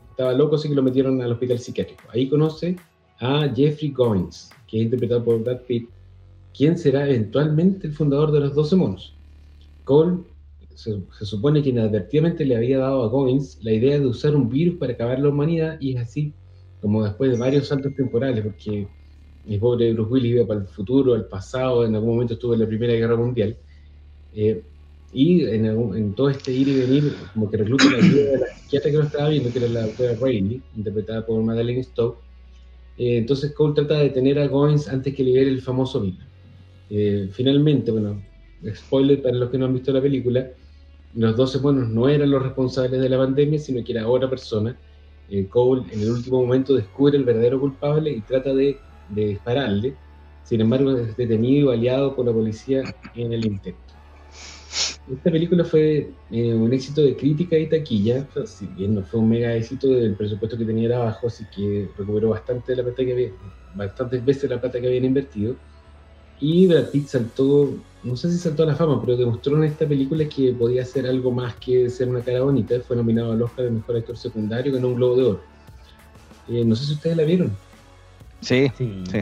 Estaba 0.10 0.34
loco, 0.34 0.56
así 0.56 0.68
que 0.68 0.76
lo 0.76 0.82
metieron 0.82 1.22
al 1.22 1.32
hospital 1.32 1.60
psiquiátrico. 1.60 2.04
Ahí 2.12 2.28
conoce 2.28 2.76
a 3.20 3.48
Jeffrey 3.56 3.92
Goins, 3.92 4.50
que 4.68 4.78
es 4.78 4.84
interpretado 4.84 5.24
por 5.24 5.44
Brad 5.44 5.62
Pitt, 5.68 5.90
quién 6.56 6.78
será 6.78 7.08
eventualmente 7.08 7.88
el 7.88 7.94
fundador 7.94 8.32
de 8.32 8.40
los 8.40 8.56
12 8.56 8.76
monos. 8.76 9.16
Cole 9.84 10.18
se, 10.74 11.00
supone 11.22 11.62
que 11.62 11.70
inadvertidamente 11.70 12.46
le 12.46 12.56
había 12.56 12.80
dado 12.80 13.04
a 13.04 13.08
Goins 13.08 13.60
la 13.62 13.74
idea 13.74 14.00
de 14.00 14.08
usar 14.08 14.36
un 14.36 14.50
virus 14.50 14.78
para 14.78 14.94
acabar 14.94 15.20
la 15.20 15.30
humanidad 15.30 15.78
y 15.80 15.96
es 15.96 16.02
así 16.02 16.34
como 16.82 17.04
después 17.04 17.32
de 17.32 17.38
varios 17.38 17.68
saltos 17.68 17.94
temporales, 17.96 18.44
porque 18.44 18.88
el 19.48 19.60
pobre 19.60 19.94
Bruce 19.94 20.12
Willis 20.12 20.32
iba 20.32 20.48
para 20.48 20.62
el 20.62 20.68
futuro, 20.68 21.14
al 21.14 21.26
pasado, 21.26 21.86
en 21.86 21.96
algún 21.96 22.12
momento 22.12 22.36
estuvo 22.36 22.54
en 22.54 22.62
la 22.62 22.68
Primera 22.68 22.94
Guerra 22.94 23.18
Mundial, 23.18 23.58
eh, 24.34 24.64
y 25.12 25.44
en, 25.46 26.14
todo 26.14 26.30
este 26.30 26.52
ir 26.52 26.68
y 26.68 26.80
venir, 26.80 27.16
como 27.34 27.50
que 27.50 27.58
recluta 27.58 27.86
la 27.86 28.00
idea 28.00 28.32
de 28.32 28.38
la 28.38 28.48
psiquiatra 28.48 28.92
que 28.92 28.98
lo 28.98 29.04
estaba 29.04 29.30
viendo, 29.30 29.52
que 29.52 29.60
era 29.60 29.68
la 29.70 29.82
doctora 29.88 30.16
Rayleigh, 30.22 30.62
interpretada 30.78 31.26
por 31.26 31.42
Madeleine 31.44 31.84
Stowe, 31.84 32.18
Eh, 32.98 33.18
entonces 33.18 33.54
Cole 33.54 33.76
trata 33.76 33.96
de 33.96 34.04
detener 34.06 34.40
a 34.40 34.48
Goins 34.48 34.90
antes 34.90 35.16
que 35.16 35.24
libere 35.24 35.50
el 35.50 35.62
famoso 35.62 36.02
virus. 36.02 36.20
Eh, 36.90 37.30
finalmente, 37.32 37.92
bueno, 37.92 38.22
spoiler 38.76 39.22
para 39.22 39.36
los 39.36 39.50
que 39.50 39.58
no 39.58 39.66
han 39.66 39.74
visto 39.74 39.94
la 39.94 40.02
película, 40.02 40.50
los 41.16 41.36
12 41.36 41.60
monos 41.60 41.90
no 41.90 42.10
eran 42.10 42.30
los 42.30 42.44
responsables 42.44 43.02
de 43.02 43.10
la 43.10 43.18
pandemia, 43.18 43.60
sino 43.60 43.84
que 43.84 43.94
era 43.94 44.08
otra 44.08 44.30
persona. 44.30 44.78
Eh, 45.30 45.48
Cole 45.48 45.84
en 45.94 46.02
el 46.02 46.12
último 46.12 46.42
momento 46.42 46.76
descubre 46.76 47.18
el 47.18 47.24
verdadero 47.24 47.60
culpable 47.60 48.12
y 48.12 48.22
trata 48.22 48.54
de, 48.54 48.78
de 49.10 49.28
dispararle. 49.28 49.96
Sin 50.44 50.62
embargo, 50.62 50.92
es 50.98 51.16
detenido 51.16 51.74
y 51.74 51.78
aliado 51.78 52.16
por 52.16 52.26
la 52.26 52.34
policía 52.34 52.84
en 53.16 53.34
el 53.34 53.46
intento. 53.46 53.89
Esta 55.12 55.32
película 55.32 55.66
fue 55.66 56.12
eh, 56.32 56.54
un 56.54 56.72
éxito 56.72 57.02
de 57.02 57.16
crítica 57.16 57.58
y 57.58 57.68
taquilla, 57.68 58.28
si 58.46 58.68
bien 58.68 58.94
no 58.94 59.04
fue 59.04 59.20
un 59.20 59.30
mega 59.30 59.56
éxito 59.56 59.88
del 59.88 60.14
presupuesto 60.14 60.56
que 60.56 60.66
tenía 60.66 60.86
era 60.86 61.00
bajo, 61.00 61.28
así 61.28 61.46
que 61.56 61.90
recuperó 61.98 62.30
bastante 62.30 62.76
la 62.76 62.84
plata 62.84 63.04
que 63.04 63.14
había, 63.14 63.30
bastantes 63.76 64.24
veces 64.24 64.50
la 64.50 64.62
plata 64.62 64.80
que 64.80 64.86
habían 64.86 65.06
invertido. 65.06 65.56
Y 66.40 66.68
Brad 66.68 66.90
Pitt 66.92 67.08
saltó, 67.08 67.74
no 68.04 68.16
sé 68.16 68.32
si 68.32 68.38
saltó 68.38 68.64
a 68.64 68.68
la 68.68 68.76
fama, 68.76 69.02
pero 69.02 69.18
demostró 69.18 69.58
en 69.58 69.64
esta 69.64 69.88
película 69.88 70.24
que 70.30 70.54
podía 70.54 70.86
ser 70.86 71.08
algo 71.08 71.32
más 71.32 71.56
que 71.56 71.90
ser 71.90 72.08
una 72.08 72.22
cara 72.22 72.42
bonita. 72.42 72.80
Fue 72.82 72.96
nominado 72.96 73.34
al 73.34 73.42
Oscar 73.42 73.66
de 73.66 73.72
Mejor 73.72 73.98
Actor 73.98 74.16
Secundario, 74.16 74.72
ganó 74.72 74.90
un 74.90 74.96
Globo 74.96 75.18
de 75.18 75.24
Oro. 75.24 75.42
Eh, 76.48 76.64
no 76.64 76.76
sé 76.76 76.86
si 76.86 76.94
ustedes 76.94 77.18
la 77.18 77.24
vieron. 77.24 77.52
Sí, 78.42 78.72
sí, 78.78 79.04
sí. 79.12 79.20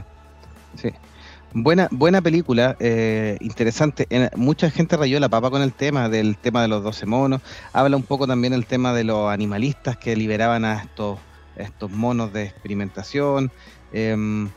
sí. 0.75 0.89
Buena, 1.53 1.87
buena 1.91 2.21
película, 2.21 2.75
eh, 2.79 3.37
interesante. 3.39 4.07
mucha 4.35 4.69
gente 4.69 4.97
rayó 4.97 5.19
la 5.19 5.29
papa 5.29 5.49
con 5.49 5.61
el 5.61 5.73
tema 5.73 6.09
del 6.09 6.37
tema 6.37 6.61
de 6.61 6.67
los 6.67 6.83
12 6.83 7.05
monos. 7.05 7.41
Habla 7.73 7.95
un 7.95 8.03
poco 8.03 8.27
también 8.27 8.53
el 8.53 8.65
tema 8.65 8.93
de 8.93 9.05
los 9.05 9.31
animalistas 9.31 9.97
que 9.97 10.15
liberaban 10.15 10.65
a 10.65 10.83
estos, 10.83 11.19
estos 11.55 11.89
monos 11.89 12.33
de 12.33 12.43
experimentación. 12.43 13.49
Em, 13.93 14.49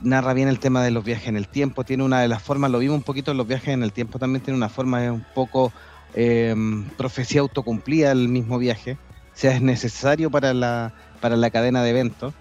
narra 0.00 0.32
bien 0.32 0.48
el 0.48 0.58
tema 0.58 0.82
de 0.82 0.90
los 0.90 1.04
viajes 1.04 1.28
en 1.28 1.36
el 1.36 1.48
tiempo. 1.48 1.84
Tiene 1.84 2.02
una 2.02 2.22
de 2.22 2.28
las 2.28 2.42
formas, 2.42 2.70
lo 2.70 2.78
vimos 2.78 2.96
un 2.96 3.02
poquito 3.02 3.30
en 3.30 3.36
los 3.36 3.46
viajes 3.46 3.68
en 3.68 3.82
el 3.82 3.92
tiempo, 3.92 4.18
también 4.18 4.42
tiene 4.42 4.56
una 4.56 4.70
forma 4.70 5.12
un 5.12 5.24
poco 5.34 5.72
em, 6.14 6.88
profecía 6.96 7.42
autocumplida 7.42 8.10
el 8.10 8.28
mismo 8.28 8.58
viaje. 8.58 8.92
O 8.92 9.34
sea, 9.38 9.54
es 9.54 9.62
necesario 9.62 10.30
para 10.30 10.54
la, 10.54 10.94
para 11.20 11.36
la 11.36 11.50
cadena 11.50 11.82
de 11.82 11.90
eventos. 11.90 12.34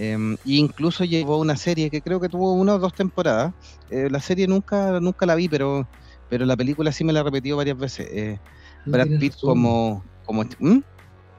Eh, 0.00 0.16
incluso 0.44 1.04
llevó 1.04 1.38
una 1.38 1.56
serie 1.56 1.90
que 1.90 2.00
creo 2.00 2.20
que 2.20 2.28
tuvo 2.28 2.52
una 2.52 2.74
o 2.74 2.78
dos 2.78 2.94
temporadas. 2.94 3.52
Eh, 3.90 4.08
la 4.10 4.20
serie 4.20 4.46
nunca 4.46 5.00
nunca 5.00 5.26
la 5.26 5.34
vi, 5.34 5.48
pero 5.48 5.88
pero 6.28 6.46
la 6.46 6.56
película 6.56 6.92
sí 6.92 7.04
me 7.04 7.12
la 7.12 7.20
he 7.20 7.22
repetido 7.24 7.56
varias 7.56 7.76
veces. 7.76 8.06
Eh, 8.10 8.38
Brad 8.86 9.08
Pitt 9.18 9.34
como... 9.40 10.04
como 10.24 10.44
¿Mm? 10.58 10.80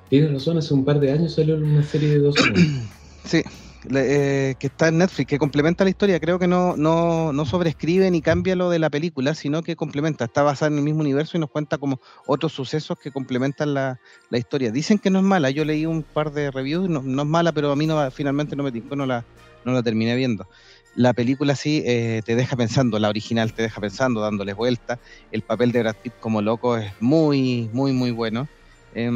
Tienes 0.10 0.34
razón, 0.34 0.58
hace 0.58 0.74
un 0.74 0.84
par 0.84 1.00
de 1.00 1.12
años 1.12 1.36
salió 1.36 1.56
una 1.56 1.84
serie 1.84 2.10
de 2.10 2.20
dos 2.20 2.36
sí, 3.26 3.44
eh, 3.94 4.56
que 4.60 4.68
está 4.68 4.90
en 4.90 4.98
Netflix, 4.98 5.28
que 5.28 5.40
complementa 5.40 5.84
la 5.84 5.90
historia. 5.90 6.20
Creo 6.20 6.38
que 6.40 6.48
no, 6.48 6.76
no, 6.76 7.32
no 7.34 7.46
sobrescribe 7.46 8.12
ni 8.12 8.22
cambia 8.22 8.56
lo 8.56 8.70
de 8.70 8.80
la 8.80 8.90
película, 8.90 9.34
sino 9.34 9.64
que 9.64 9.76
complementa. 9.76 10.26
Está 10.26 10.44
basada 10.44 10.72
en 10.72 10.78
el 10.78 10.84
mismo 10.84 11.02
universo 11.02 11.38
y 11.38 11.40
nos 11.40 11.50
cuenta 11.50 11.78
como 11.78 12.00
otros 12.26 12.52
sucesos 12.52 12.98
que 13.00 13.12
complementan 13.12 13.74
la, 13.74 14.00
la 14.30 14.38
historia. 14.38 14.72
Dicen 14.72 15.00
que 15.00 15.10
no 15.10 15.20
es 15.20 15.26
mala. 15.26 15.50
Yo 15.50 15.66
leí 15.66 15.86
un 15.86 16.04
par 16.04 16.32
de 16.32 16.52
reviews, 16.52 16.90
no, 16.90 17.02
no 17.02 17.22
es 17.22 17.28
mala, 17.28 17.52
pero 17.52 17.72
a 17.72 17.76
mí 17.76 17.88
no, 17.88 18.12
finalmente 18.12 18.56
no 18.56 18.64
me 18.64 18.72
tincó, 18.72 18.96
no 18.96 19.06
la, 19.06 19.24
no 19.66 19.72
la 19.72 19.82
terminé 19.82 20.16
viendo. 20.16 20.48
La 20.96 21.14
película 21.14 21.56
sí 21.56 21.84
eh, 21.86 22.22
te 22.26 22.36
deja 22.36 22.56
pensando, 22.58 23.00
la 23.00 23.10
original 23.10 23.54
te 23.54 23.62
deja 23.62 23.80
pensando, 23.80 24.22
dándole 24.22 24.54
vuelta. 24.54 25.00
El 25.32 25.44
papel 25.44 25.72
de 25.72 25.82
Brad 25.82 25.96
Pitt 25.96 26.14
como 26.20 26.42
loco 26.42 26.78
es 26.78 26.92
muy, 27.00 27.70
muy, 27.72 27.94
muy 27.94 28.12
bueno. 28.12 28.48
Eh, 28.96 29.10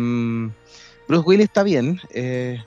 Bruce 1.08 1.28
Willis 1.28 1.46
está 1.46 1.64
bien. 1.64 2.00
Eh, 2.14 2.64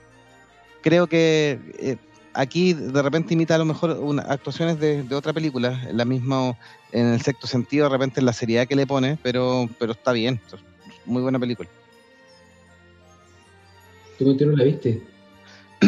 creo 0.81 1.07
que 1.07 1.59
eh, 1.79 1.97
aquí 2.33 2.73
de 2.73 3.01
repente 3.01 3.33
imita 3.33 3.55
a 3.55 3.57
lo 3.57 3.65
mejor 3.65 3.91
una, 3.91 4.21
actuaciones 4.23 4.79
de, 4.79 5.03
otra 5.13 5.33
película, 5.33 5.81
la 5.91 6.05
misma 6.05 6.57
en 6.91 7.07
el 7.07 7.21
sexto 7.21 7.47
sentido, 7.47 7.85
de 7.85 7.89
repente 7.89 8.19
en 8.19 8.25
la 8.25 8.33
seriedad 8.33 8.67
que 8.67 8.75
le 8.75 8.87
pone, 8.87 9.17
pero, 9.21 9.67
pero 9.79 9.93
está 9.93 10.11
bien, 10.11 10.39
muy 11.05 11.21
buena 11.21 11.39
película. 11.39 11.69
¿Tú 14.17 14.35
no 14.45 14.55
la 14.55 14.63
viste? 14.63 15.01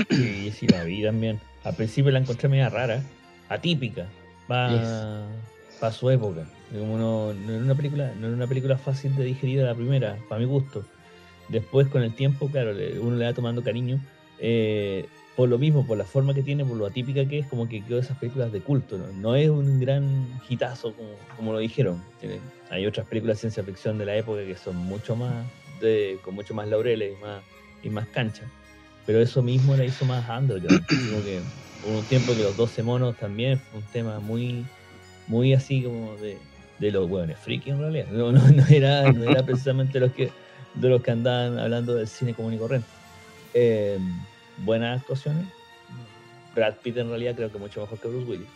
Sí, 0.10 0.52
sí 0.52 0.68
la 0.68 0.84
vi 0.84 1.04
también. 1.04 1.40
Al 1.64 1.76
principio 1.76 2.12
la 2.12 2.20
encontré 2.20 2.48
media 2.48 2.70
rara, 2.70 3.04
atípica, 3.50 4.08
para 4.48 5.92
su 5.92 6.10
época. 6.10 6.48
Como 6.72 6.98
no, 6.98 7.34
no, 7.34 7.54
era 7.54 7.64
una 7.64 7.76
película, 7.76 8.14
no 8.20 8.28
era 8.28 8.36
una 8.36 8.48
película 8.48 8.78
fácil 8.78 9.16
de 9.16 9.24
digerir 9.24 9.62
a 9.62 9.66
la 9.66 9.76
primera, 9.76 10.18
para 10.28 10.40
mi 10.40 10.46
gusto. 10.46 10.86
Después 11.48 11.88
con 11.88 12.04
el 12.04 12.14
tiempo, 12.14 12.48
claro, 12.50 12.74
uno 13.02 13.16
le 13.16 13.26
va 13.26 13.34
tomando 13.34 13.64
cariño 13.64 14.00
eh, 14.40 15.06
por 15.36 15.48
lo 15.48 15.58
mismo, 15.58 15.88
por 15.88 15.98
la 15.98 16.04
forma 16.04 16.34
que 16.34 16.44
tiene, 16.44 16.66
por 16.66 16.76
lo 16.76 16.86
atípica 16.86 17.26
que 17.26 17.40
es, 17.40 17.48
como 17.48 17.70
que 17.70 17.82
quedó 17.82 18.00
esas 18.00 18.18
películas 18.18 18.52
de 18.52 18.60
culto. 18.60 18.98
No, 18.98 19.36
es 19.36 19.50
un 19.50 19.80
gran 19.80 20.28
hitazo 20.50 20.94
como, 21.38 21.54
lo 21.54 21.60
dijeron. 21.60 22.04
hay 22.70 22.86
otras 22.86 23.08
películas 23.08 23.38
de 23.38 23.42
ciencia 23.42 23.64
ficción 23.64 23.98
de 23.98 24.06
la 24.06 24.18
época 24.18 24.44
que 24.44 24.58
son 24.58 24.76
mucho 24.76 25.16
más, 25.16 25.46
de, 25.80 26.20
con 26.24 26.36
mucho 26.36 26.54
más 26.54 26.68
laureles 26.68 27.14
y 27.18 27.22
más, 27.22 27.42
y 27.84 27.90
más 27.90 28.08
cancha. 28.08 28.44
Pero 29.06 29.22
eso 29.22 29.42
mismo 29.42 29.78
la 29.78 29.86
hizo 29.86 30.04
más 30.04 30.28
underground. 30.30 30.86
como 31.10 31.24
que 31.24 31.42
hubo 31.84 32.00
un 32.00 32.06
tiempo 32.06 32.34
que 32.36 32.44
los 32.44 32.58
12 32.58 32.84
monos 32.84 33.16
también 33.16 33.60
fue 33.60 33.80
un 33.80 33.86
tema 33.88 34.20
muy, 34.20 34.66
muy 35.28 35.54
así 35.54 35.84
como 35.84 36.18
de, 36.18 36.38
de 36.80 36.92
los 36.92 37.10
hueones 37.10 37.38
friki 37.40 37.70
en 37.70 37.80
realidad. 37.80 38.08
No, 38.12 38.34
no, 38.34 38.42
era, 38.70 39.10
no 39.14 39.24
era 39.24 39.44
precisamente 39.44 40.02
los 40.02 40.12
que, 40.12 40.32
de 40.74 40.90
los 40.90 41.02
que 41.02 41.12
andaban 41.12 41.60
hablando 41.60 41.96
del 41.96 42.10
cine 42.10 42.34
común 42.34 42.54
y 42.56 42.58
corriente. 42.58 42.99
Eh, 43.54 44.00
buenas 44.58 45.02
actuaciones. 45.02 45.46
Brad 46.56 46.76
Pitt 46.84 46.98
en 46.98 47.10
realidad 47.10 47.36
creo 47.36 47.52
que 47.52 47.58
mucho 47.58 47.82
mejor 47.82 48.00
que 48.00 48.08
Bruce 48.08 48.30
Willis. 48.30 48.48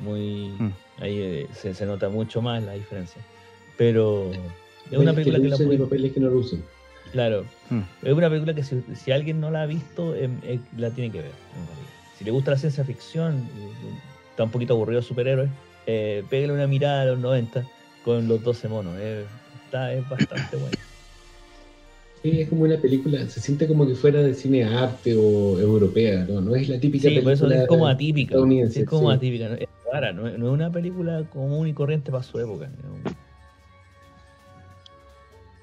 Muy, 0.00 0.48
mm. 0.58 0.72
ahí 0.98 1.18
eh, 1.18 1.48
se, 1.54 1.86
nota 1.86 2.08
mucho 2.08 2.42
más 2.42 2.62
la 2.62 2.72
diferencia. 2.72 3.22
Pero 3.78 4.30
es 4.90 4.98
una 4.98 5.12
película 5.12 5.40
que, 5.40 5.48
la 5.48 5.56
puede... 5.56 6.12
que 6.12 6.20
no 6.20 6.30
Claro. 7.12 7.44
Mm. 7.70 7.80
Es 8.02 8.12
una 8.12 8.28
película 8.28 8.54
que 8.54 8.62
si, 8.62 9.12
alguien 9.12 9.40
no 9.40 9.50
la 9.50 9.62
ha 9.62 9.66
visto, 9.66 10.14
em, 10.14 10.38
eh, 10.42 10.58
la 10.76 10.90
tiene 10.90 11.10
que 11.10 11.22
ver. 11.22 11.32
Si 12.18 12.24
le 12.24 12.30
gusta 12.30 12.50
la 12.50 12.58
ciencia 12.58 12.84
ficción, 12.84 13.48
está 14.30 14.44
un 14.44 14.50
poquito 14.50 14.74
aburrido 14.74 15.02
superhéroes, 15.02 15.50
eh, 15.86 16.24
pégale 16.28 16.52
una 16.52 16.66
mirada 16.66 17.02
a 17.02 17.04
los 17.06 17.18
90 17.18 17.64
con 18.04 18.28
los 18.28 18.42
12 18.42 18.68
monos. 18.68 18.94
está, 18.98 19.92
es 19.92 20.06
bastante 20.08 20.56
bueno 20.56 20.76
es 22.34 22.48
como 22.48 22.62
una 22.62 22.76
película, 22.78 23.28
se 23.28 23.40
siente 23.40 23.66
como 23.66 23.86
que 23.86 23.94
fuera 23.94 24.20
de 24.20 24.34
cine 24.34 24.64
arte 24.64 25.14
o 25.16 25.58
europea, 25.58 26.24
¿no? 26.28 26.40
No 26.40 26.54
es 26.54 26.68
la 26.68 26.80
típica 26.80 27.08
sí, 27.08 27.20
Por 27.20 27.32
eso 27.32 27.50
es 27.50 27.66
como 27.66 27.86
atípica. 27.86 28.36
Es 28.64 28.84
como 28.86 29.10
atípica, 29.10 29.54
es 29.54 29.68
rara, 29.92 30.12
no, 30.12 30.26
es 30.26 30.38
una 30.38 30.70
película 30.70 31.24
común 31.32 31.68
y 31.68 31.72
corriente 31.72 32.10
para 32.10 32.22
su 32.22 32.38
época. 32.38 32.70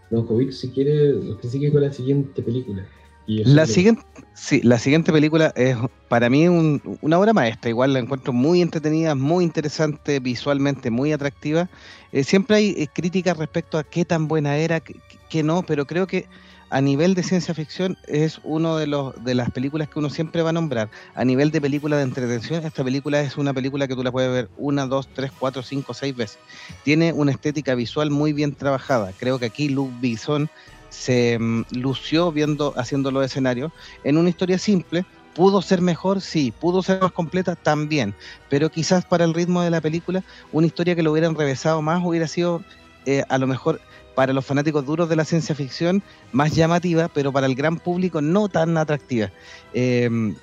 Don 0.10 0.28
Jovic, 0.28 0.52
si 0.52 0.70
quiere, 0.70 1.16
que 1.42 1.48
sigue 1.48 1.72
con 1.72 1.82
la 1.82 1.92
siguiente 1.92 2.42
película. 2.44 2.86
la 3.26 3.66
siguiente, 3.66 4.04
sí, 4.36 4.62
la 4.62 4.78
siguiente 4.78 5.12
película 5.12 5.52
es 5.56 5.76
para 6.08 6.30
mí 6.30 6.48
una 6.48 7.20
obra 7.20 7.34
maestra. 7.34 7.70
Igual 7.72 7.94
la 7.94 8.00
encuentro 8.00 8.32
muy 8.32 8.62
entretenida, 8.62 9.16
muy 9.16 9.44
interesante, 9.44 10.20
visualmente 10.20 10.92
muy 10.92 11.12
atractiva. 11.12 11.68
Eh, 12.12 12.24
siempre 12.24 12.58
hay 12.58 12.76
eh, 12.78 12.88
críticas 12.94 13.38
respecto 13.38 13.80
a 13.80 13.84
qué 13.84 14.06
tan 14.06 14.28
buena 14.28 14.56
era, 14.58 14.82
qué 14.82 15.42
no, 15.42 15.64
pero 15.64 15.88
creo 15.88 16.06
que 16.06 16.28
a 16.74 16.82
nivel 16.82 17.14
de 17.14 17.22
ciencia 17.22 17.54
ficción 17.54 18.00
es 18.08 18.42
uno 18.44 18.78
de 18.78 18.88
los 18.88 19.24
de 19.24 19.36
las 19.36 19.52
películas 19.52 19.90
que 19.90 20.00
uno 20.00 20.10
siempre 20.10 20.42
va 20.42 20.50
a 20.50 20.54
nombrar. 20.54 20.90
A 21.14 21.24
nivel 21.24 21.52
de 21.52 21.62
película 21.62 21.98
de 21.98 22.02
entretención, 22.02 22.66
esta 22.66 22.84
película 22.84 23.22
es 23.22 23.38
una 23.38 23.54
película 23.54 23.88
que 23.88 23.94
tú 23.94 24.04
la 24.04 24.12
puedes 24.12 24.32
ver 24.32 24.50
una, 24.58 24.88
dos, 24.88 25.08
tres, 25.14 25.32
cuatro, 25.38 25.62
cinco, 25.62 25.94
seis 25.94 26.16
veces. 26.16 26.40
Tiene 26.84 27.14
una 27.14 27.32
estética 27.32 27.76
visual 27.76 28.10
muy 28.10 28.34
bien 28.34 28.56
trabajada. 28.56 29.12
Creo 29.20 29.38
que 29.38 29.46
aquí 29.46 29.70
Luke 29.70 29.94
Bison 30.02 30.50
se 30.90 31.38
mm, 31.38 31.66
lució 31.74 32.32
viendo, 32.32 32.74
haciendo 32.76 33.12
los 33.12 33.24
escenarios 33.24 33.72
en 34.04 34.18
una 34.18 34.30
historia 34.30 34.58
simple. 34.58 35.06
¿Pudo 35.36 35.62
ser 35.62 35.80
mejor? 35.80 36.22
Sí. 36.22 36.52
¿Pudo 36.60 36.82
ser 36.82 37.00
más 37.00 37.12
completa? 37.12 37.56
También. 37.56 38.16
Pero 38.50 38.72
quizás 38.72 39.06
para 39.06 39.26
el 39.26 39.36
ritmo 39.36 39.62
de 39.62 39.70
la 39.70 39.80
película, 39.80 40.24
una 40.52 40.66
historia 40.66 40.96
que 40.96 41.04
lo 41.04 41.12
hubieran 41.12 41.36
revesado 41.36 41.84
más 41.84 42.04
hubiera 42.04 42.28
sido 42.28 42.64
eh, 43.06 43.24
a 43.30 43.38
lo 43.38 43.46
mejor 43.46 43.80
para 44.16 44.34
los 44.34 44.46
fanáticos 44.46 44.86
duros 44.86 45.10
de 45.10 45.16
la 45.16 45.26
ciencia 45.26 45.56
ficción 45.56 46.04
más 46.32 46.56
llamativa, 46.56 47.08
pero 47.08 47.32
para 47.32 47.48
el 47.48 47.56
gran 47.56 47.78
público 47.78 48.22
no 48.22 48.50
tan 48.50 48.78
atractiva. 48.78 49.32
Em, 49.74 50.36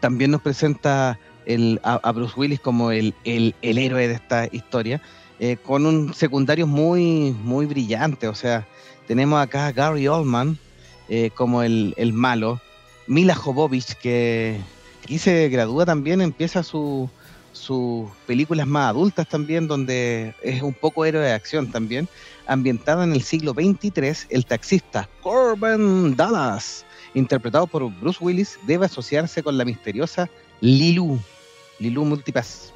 también 0.00 0.30
nos 0.30 0.42
presenta 0.42 1.18
a, 1.82 2.12
Bruce 2.12 2.34
Willis 2.36 2.60
como 2.60 2.90
el, 2.90 3.14
héroe 3.62 4.08
de 4.08 4.14
esta 4.14 4.48
historia, 4.50 5.00
eh, 5.38 5.56
con 5.56 5.86
un 5.86 6.12
secundario 6.14 6.66
muy, 6.66 7.32
muy 7.42 7.66
brillante. 7.66 8.28
O 8.28 8.34
sea, 8.34 8.66
tenemos 9.06 9.40
acá 9.40 9.66
a 9.66 9.72
Gary 9.72 10.08
Oldman 10.08 10.58
eh, 11.08 11.30
como 11.34 11.62
el, 11.62 11.94
malo, 12.12 12.60
Mila 13.06 13.34
Jovovich, 13.34 13.94
que 13.94 14.58
aquí 15.04 15.18
se 15.18 15.48
gradúa 15.48 15.86
también, 15.86 16.20
empieza 16.20 16.64
sus 16.64 17.08
películas 18.26 18.66
más 18.66 18.90
adultas 18.90 19.28
también, 19.28 19.68
donde 19.68 20.34
es 20.42 20.62
un 20.62 20.74
poco 20.74 21.04
héroe 21.04 21.22
de 21.22 21.32
acción 21.32 21.70
también 21.70 22.08
ambientada 22.46 23.04
en 23.04 23.12
el 23.12 23.22
siglo 23.22 23.52
XXIII, 23.52 24.28
el 24.30 24.46
taxista 24.46 25.08
Corbin 25.22 26.16
Dallas, 26.16 26.84
interpretado 27.14 27.66
por 27.66 27.90
Bruce 28.00 28.18
Willis, 28.22 28.58
debe 28.66 28.86
asociarse 28.86 29.42
con 29.42 29.58
la 29.58 29.64
misteriosa 29.64 30.28
Lilu, 30.60 31.18
Lilu 31.78 32.04
Multipass. 32.04 32.72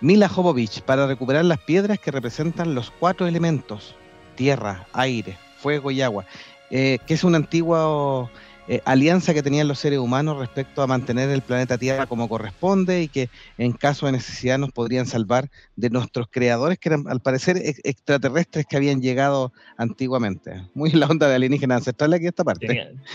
Mila 0.00 0.28
Jovovich 0.28 0.82
para 0.82 1.06
recuperar 1.06 1.44
las 1.44 1.60
piedras 1.60 1.98
que 1.98 2.10
representan 2.10 2.74
los 2.74 2.90
cuatro 2.90 3.26
elementos, 3.26 3.94
tierra, 4.34 4.86
aire, 4.92 5.38
fuego 5.58 5.90
y 5.90 6.02
agua, 6.02 6.26
eh, 6.70 6.98
que 7.06 7.14
es 7.14 7.24
un 7.24 7.34
antiguo 7.34 8.28
eh, 8.66 8.80
alianza 8.86 9.34
que 9.34 9.42
tenían 9.42 9.68
los 9.68 9.78
seres 9.78 9.98
humanos 9.98 10.38
respecto 10.38 10.82
a 10.82 10.86
mantener 10.86 11.28
el 11.28 11.42
planeta 11.42 11.76
Tierra 11.76 12.06
como 12.06 12.28
corresponde 12.28 13.02
y 13.02 13.08
que 13.08 13.28
en 13.58 13.72
caso 13.72 14.06
de 14.06 14.12
necesidad 14.12 14.58
nos 14.58 14.72
podrían 14.72 15.06
salvar 15.06 15.50
de 15.76 15.90
nuestros 15.90 16.28
creadores, 16.30 16.78
que 16.78 16.88
eran 16.88 17.04
al 17.08 17.20
parecer 17.20 17.58
extraterrestres 17.58 18.64
que 18.66 18.76
habían 18.76 19.02
llegado 19.02 19.52
antiguamente. 19.76 20.62
Muy 20.72 20.90
en 20.90 21.00
la 21.00 21.06
onda 21.06 21.28
de 21.28 21.34
alienígenas 21.34 21.78
ancestrales 21.78 22.18
aquí 22.18 22.26
esta 22.26 22.44
parte. 22.44 22.66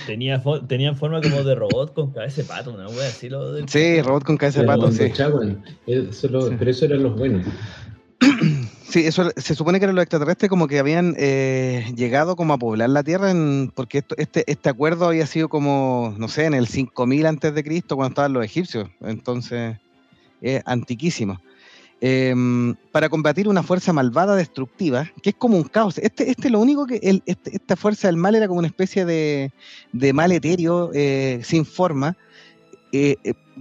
Tenía, 0.05 0.41
tenían 0.67 0.95
forma 0.95 1.21
como 1.21 1.43
de 1.43 1.55
robot 1.55 1.93
con 1.93 2.11
cabeza 2.11 2.41
de 2.41 2.47
pato, 2.47 2.73
una 2.73 2.87
wea 2.87 3.07
así. 3.07 3.29
Lo 3.29 3.51
del... 3.53 3.67
Sí, 3.67 4.01
robot 4.01 4.23
con 4.23 4.37
cabeza 4.37 4.61
de 4.61 4.67
pato, 4.67 4.91
sí. 4.91 5.11
Pero 5.85 6.69
eso 6.69 6.85
eran 6.85 7.03
los 7.03 7.17
buenos. 7.17 7.45
Sí, 8.89 9.05
eso 9.05 9.29
se 9.37 9.53
supone 9.53 9.77
que 9.77 9.85
eran 9.85 9.95
los 9.95 10.01
extraterrestres 10.01 10.49
como 10.49 10.67
que 10.67 10.79
habían 10.79 11.13
eh, 11.19 11.93
llegado 11.95 12.35
como 12.35 12.53
a 12.53 12.57
poblar 12.57 12.89
la 12.89 13.03
Tierra, 13.03 13.31
porque 13.75 14.03
este, 14.17 14.51
este 14.51 14.69
acuerdo 14.69 15.05
había 15.05 15.27
sido 15.27 15.47
como, 15.47 16.15
no 16.17 16.27
sé, 16.27 16.45
en 16.45 16.55
el 16.55 16.67
5000 16.67 17.27
antes 17.27 17.53
de 17.53 17.63
Cristo, 17.63 17.95
cuando 17.95 18.13
estaban 18.13 18.33
los 18.33 18.43
egipcios, 18.43 18.89
entonces 19.01 19.77
es 20.41 20.63
antiquísimo. 20.65 21.39
Em, 22.01 22.75
para 22.91 23.09
combatir 23.09 23.47
una 23.47 23.61
fuerza 23.61 23.93
malvada 23.93 24.35
destructiva, 24.35 25.11
que 25.21 25.31
es 25.31 25.35
como 25.35 25.57
un 25.57 25.65
caos. 25.65 25.99
Este, 25.99 26.31
este 26.31 26.49
lo 26.49 26.59
único 26.59 26.87
que 26.87 26.99
el, 27.03 27.21
este, 27.27 27.57
esta 27.57 27.75
fuerza 27.75 28.07
del 28.07 28.17
mal 28.17 28.33
era 28.33 28.47
como 28.47 28.59
una 28.59 28.69
especie 28.69 29.05
de, 29.05 29.51
de 29.91 30.13
mal 30.13 30.31
etéreo 30.31 30.89
eh, 30.95 31.41
sin 31.43 31.63
forma. 31.65 32.17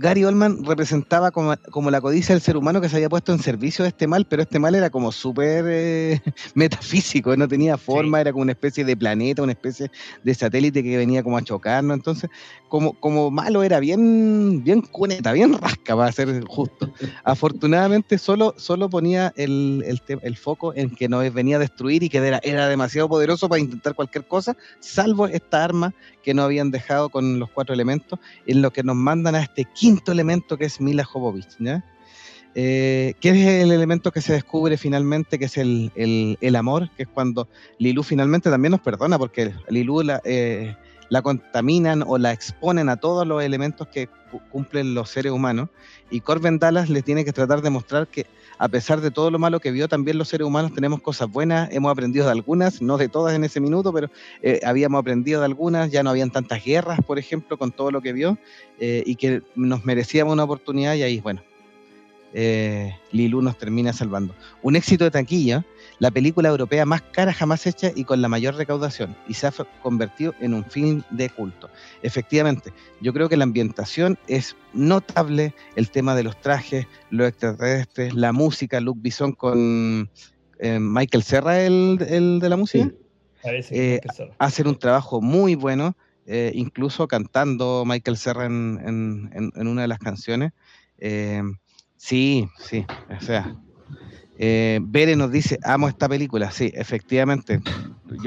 Gary 0.01 0.25
Oldman 0.25 0.65
representaba 0.65 1.33
como, 1.33 1.91
la 1.91 2.01
codicia 2.01 2.33
del 2.33 2.41
ser 2.41 2.57
humano 2.57 2.81
que 2.81 2.89
se 2.89 2.97
había 2.97 3.09
puesto 3.09 3.33
en 3.33 3.41
servicio 3.41 3.83
de 3.83 3.89
este 3.89 4.07
mal, 4.07 4.27
pero 4.27 4.43
este 4.43 4.61
mal 4.61 4.77
era 4.77 4.91
como 4.91 5.11
súper 5.11 5.65
eh, 5.67 6.21
metafísico, 6.55 7.37
no 7.37 7.49
tenía 7.49 7.77
forma, 7.77 8.21
era 8.21 8.31
como 8.31 8.43
una 8.43 8.53
especie 8.53 8.85
de 8.85 8.97
planeta, 8.97 9.43
una 9.43 9.53
especie 9.53 9.91
de 10.23 10.35
satélite 10.35 10.85
que 10.85 10.97
venía 10.97 11.25
como 11.25 11.37
a 11.37 11.43
chocarnos. 11.43 11.97
Entonces, 11.97 12.31
como, 12.69 12.93
como 13.01 13.33
malo 13.33 13.65
era 13.65 13.81
bien, 13.81 14.63
bien 14.63 14.83
cuneta, 14.83 15.33
bien 15.33 15.55
rasca, 15.55 15.97
para 15.97 16.13
ser 16.13 16.45
justo. 16.45 16.93
Afortunadamente, 17.25 18.19
solo, 18.19 18.55
solo 18.57 18.89
ponía 18.89 19.33
el, 19.35 19.85
el, 20.23 20.37
foco 20.37 20.75
en 20.77 20.91
que 20.91 21.09
nos 21.09 21.33
venía 21.35 21.57
a 21.57 21.61
destruir 21.61 22.05
y 22.05 22.09
que 22.09 22.19
era, 22.19 22.39
era 22.45 22.69
demasiado 22.69 23.09
poderoso 23.09 23.49
para 23.49 23.61
intentar 23.61 23.97
cualquier 23.97 24.29
cosa, 24.29 24.57
salvo 24.79 25.27
esta 25.27 25.65
arma 25.65 25.93
que 26.23 26.35
no 26.35 26.43
habían 26.43 26.71
dejado 26.71 27.09
con 27.09 27.41
los 27.41 27.51
cuatro 27.51 27.75
elementos, 27.75 28.21
en 28.47 28.63
lo 28.63 28.71
que 28.71 28.85
nos 28.85 28.95
mandan 28.95 29.35
a 29.35 29.43
este 29.43 29.65
quinto 29.65 29.88
elemento 30.07 30.57
que 30.57 30.67
es 30.67 30.81
Mila 30.81 31.05
Jovovich, 31.05 31.57
¿ya? 31.59 31.85
Eh, 32.55 33.15
que 33.21 33.29
es 33.31 33.63
el 33.63 33.71
elemento 33.71 34.11
que 34.11 34.21
se 34.21 34.33
descubre 34.33 34.77
finalmente, 34.77 35.39
que 35.39 35.45
es 35.45 35.57
el, 35.59 35.93
el, 35.95 36.57
amor, 36.57 36.91
que 36.97 37.05
es 37.05 37.09
cuando 37.09 37.47
Lilu 37.79 38.03
finalmente 38.03 38.51
también 38.51 38.73
nos 38.73 38.81
perdona, 38.81 39.19
porque 39.19 39.55
Lilu 39.69 40.03
la, 40.03 40.21
eh, 40.25 40.75
la 41.09 41.23
contaminan 41.23 42.03
o 42.07 42.19
la 42.19 42.33
exponen 42.33 42.89
a 42.89 42.97
todos 42.97 43.27
los 43.27 43.43
elementos 43.43 43.87
que 43.89 44.09
cumplen 44.51 44.95
los 44.95 45.11
seres 45.11 45.33
humanos, 45.33 45.69
y 46.11 46.21
Corbin 46.21 46.59
Dallas 46.59 46.89
le 46.89 47.03
tiene 47.03 47.25
que 47.25 47.33
tratar 47.33 47.63
de 47.63 47.71
mostrar 47.71 48.09
que 48.09 48.27
a 48.59 48.69
pesar 48.69 49.01
de 49.01 49.11
todo 49.11 49.31
lo 49.31 49.39
malo 49.39 49.61
que 49.61 49.71
vio, 49.71 49.89
también 49.89 50.19
los 50.19 50.29
seres 50.29 50.47
humanos 50.47 50.73
tenemos 50.75 51.01
cosas 51.01 51.31
buenas, 51.31 51.71
hemos 51.73 51.91
aprendido 51.91 52.27
de 52.27 52.33
algunas, 52.33 52.83
no 52.83 52.99
de 52.99 53.09
todas 53.09 53.35
en 53.35 53.45
ese 53.45 53.61
minuto, 53.61 53.93
pero 53.93 54.11
eh, 54.43 54.61
habíamos 54.65 54.99
aprendido 54.99 55.41
de 55.41 55.47
algunas, 55.47 55.91
ya 55.91 56.03
no 56.03 56.11
habían 56.11 56.31
tantas 56.31 56.65
guerras, 56.65 56.99
por 57.07 57.19
ejemplo, 57.19 57.57
con 57.57 57.71
todo 57.71 57.91
lo 57.91 58.01
que 58.03 58.13
vio, 58.13 58.37
eh, 58.81 59.03
y 59.07 59.15
que 59.15 59.43
nos 59.55 59.85
merecíamos 59.85 60.33
una 60.33 60.45
oportunidad 60.45 60.95
y 60.95 61.03
ahí, 61.03 61.21
bueno, 61.21 61.43
eh, 62.35 62.95
Lilu 63.13 63.41
nos 63.41 63.57
termina 63.57 63.93
salvando. 63.93 64.35
Un 64.63 64.77
éxito 64.77 65.05
de 65.05 65.11
taquilla, 65.11 65.65
la 65.99 66.11
película 66.11 66.49
europea 66.49 66.85
más 66.85 67.03
cara 67.03 67.33
jamás 67.33 67.67
hecha 67.67 67.91
y 67.95 68.05
con 68.05 68.23
la 68.23 68.29
mayor 68.29 68.55
recaudación, 68.55 69.17
y 69.27 69.35
se 69.35 69.47
ha 69.47 69.53
convertido 69.83 70.35
en 70.41 70.55
un 70.55 70.65
film 70.65 71.03
de 71.11 71.29
culto. 71.31 71.69
Efectivamente, 72.03 72.73
yo 73.01 73.13
creo 73.13 73.29
que 73.29 73.37
la 73.37 73.45
ambientación 73.45 74.19
es 74.27 74.57
notable, 74.73 75.55
el 75.77 75.91
tema 75.91 76.15
de 76.15 76.23
los 76.23 76.41
trajes, 76.41 76.87
los 77.11 77.29
extraterrestres, 77.29 78.15
la 78.15 78.33
música, 78.33 78.81
Luke 78.81 79.01
Bison 79.03 79.33
con 79.33 80.11
eh, 80.59 80.79
Michael 80.81 81.23
Serra, 81.23 81.61
el, 81.61 81.99
de 82.41 82.49
la 82.49 82.57
música. 82.57 82.91
Eh, 83.45 84.01
hacen 84.39 84.67
un 84.67 84.79
trabajo 84.79 85.21
muy 85.21 85.55
bueno, 85.55 85.97
eh, 86.27 86.53
incluso 86.55 87.09
cantando 87.09 87.85
Michael 87.87 88.17
Serra 88.17 88.47
en, 88.47 89.31
en, 89.55 89.69
una 89.69 89.83
de 89.83 89.89
las 89.89 89.99
canciones. 89.99 90.53
sí, 91.97 92.49
sí, 92.59 92.87
o 93.17 93.21
sea, 93.21 93.57
eh, 94.41 94.79
Bere 94.81 95.17
nos 95.17 95.33
dice, 95.33 95.59
amo 95.65 95.89
esta 95.89 96.09
película, 96.09 96.53
sí, 96.53 96.71
efectivamente. 96.73 97.61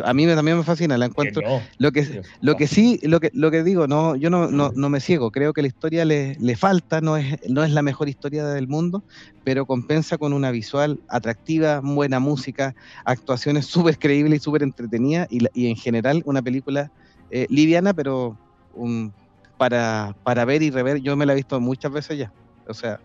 a 0.03 0.13
mí 0.13 0.27
también 0.27 0.57
me 0.57 0.63
fascina, 0.63 0.97
la 0.97 1.05
encuentro. 1.05 1.41
Lo 1.77 1.93
que, 1.93 2.21
lo 2.41 2.55
que 2.57 2.67
sí, 2.67 2.99
lo 3.03 3.21
que, 3.21 3.31
lo 3.33 3.49
que 3.49 3.63
digo, 3.63 3.87
no, 3.87 4.17
yo 4.17 4.29
no, 4.29 4.49
no, 4.49 4.89
me 4.89 4.99
ciego, 4.99 5.31
creo 5.31 5.53
que 5.53 5.61
la 5.61 5.69
historia 5.69 6.03
le, 6.03 6.35
le, 6.37 6.57
falta, 6.57 6.99
no 6.99 7.15
es, 7.15 7.37
no 7.47 7.63
es 7.63 7.71
la 7.71 7.81
mejor 7.81 8.09
historia 8.09 8.45
del 8.45 8.67
mundo, 8.67 9.05
pero 9.45 9.65
compensa 9.65 10.17
con 10.17 10.33
una 10.33 10.51
visual 10.51 10.99
atractiva, 11.07 11.79
buena 11.81 12.19
música, 12.19 12.75
actuaciones 13.05 13.67
súper 13.67 13.97
creíbles 13.97 14.41
y 14.41 14.43
súper 14.43 14.63
entretenidas, 14.63 15.29
y, 15.31 15.39
y, 15.53 15.67
en 15.67 15.77
general 15.77 16.23
una 16.25 16.41
película 16.41 16.91
eh, 17.29 17.47
liviana, 17.49 17.93
pero 17.93 18.37
un, 18.75 19.13
para, 19.57 20.13
para 20.23 20.43
ver 20.43 20.61
y 20.61 20.71
rever, 20.71 20.99
yo 20.99 21.15
me 21.15 21.25
la 21.25 21.31
he 21.31 21.37
visto 21.37 21.57
muchas 21.61 21.93
veces 21.93 22.17
ya. 22.17 22.33
O 22.67 22.73
sea, 22.73 22.99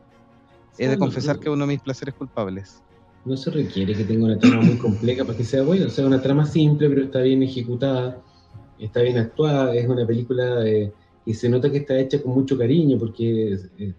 he 0.77 0.89
de 0.89 0.99
confesar 0.99 1.39
que 1.39 1.49
es 1.49 1.55
uno 1.55 1.67
de 1.67 1.75
mis 1.75 1.81
placeres 1.81 2.13
culpables 2.13 2.83
no 3.27 3.37
se 3.37 3.51
requiere 3.51 3.95
que 3.95 4.05
tenga 4.05 4.27
una 4.27 4.39
trama 4.39 4.63
muy 4.63 4.77
compleja 4.79 5.25
para 5.25 5.37
que 5.37 5.45
sea 5.45 5.63
bueno, 5.63 5.87
o 5.87 5.91
sea, 5.91 6.07
una 6.07 6.23
trama 6.23 6.47
simple, 6.47 6.89
pero 6.89 7.03
está 7.03 7.21
bien 7.21 7.43
ejecutada, 7.43 8.23
está 8.79 9.03
bien 9.03 9.19
actuada, 9.19 9.75
es 9.75 9.89
una 9.89 10.07
película 10.07 10.65
y 10.69 10.93
que 11.25 11.35
se 11.35 11.49
nota 11.49 11.71
que 11.71 11.79
está 11.79 11.99
hecha 11.99 12.23
con 12.23 12.35
mucho 12.35 12.57
cariño 12.57 12.99
porque 12.99 13.59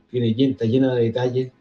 tiene, 0.10 0.34
está 0.52 0.66
llena 0.66 0.96
de 0.96 1.04
detalles, 1.04 1.52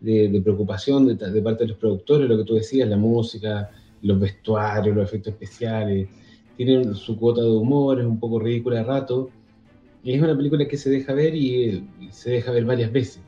de, 0.00 0.40
preocupación 0.42 1.06
de, 1.06 1.42
parte 1.42 1.62
de 1.62 1.68
los 1.68 1.78
productores, 1.78 2.28
lo 2.28 2.36
que 2.38 2.44
tú 2.44 2.54
decías, 2.54 2.88
la 2.88 2.96
música, 2.96 3.70
los 4.02 4.18
vestuarios, 4.18 4.96
los 4.96 5.04
efectos 5.04 5.34
especiales, 5.34 6.08
tiene 6.56 6.92
su 6.94 7.16
cuota 7.16 7.40
de 7.40 7.50
humor, 7.50 8.00
es 8.00 8.06
un 8.06 8.18
poco 8.18 8.40
ridícula 8.40 8.80
a 8.80 8.84
rato, 8.84 9.30
y 10.02 10.12
es 10.12 10.20
una 10.20 10.36
película 10.36 10.66
que 10.66 10.76
se 10.76 10.90
deja 10.90 11.12
ver 11.12 11.36
y 11.36 11.86
se 12.10 12.30
deja 12.30 12.50
ver 12.50 12.64
varias 12.64 12.90
veces. 12.90 13.20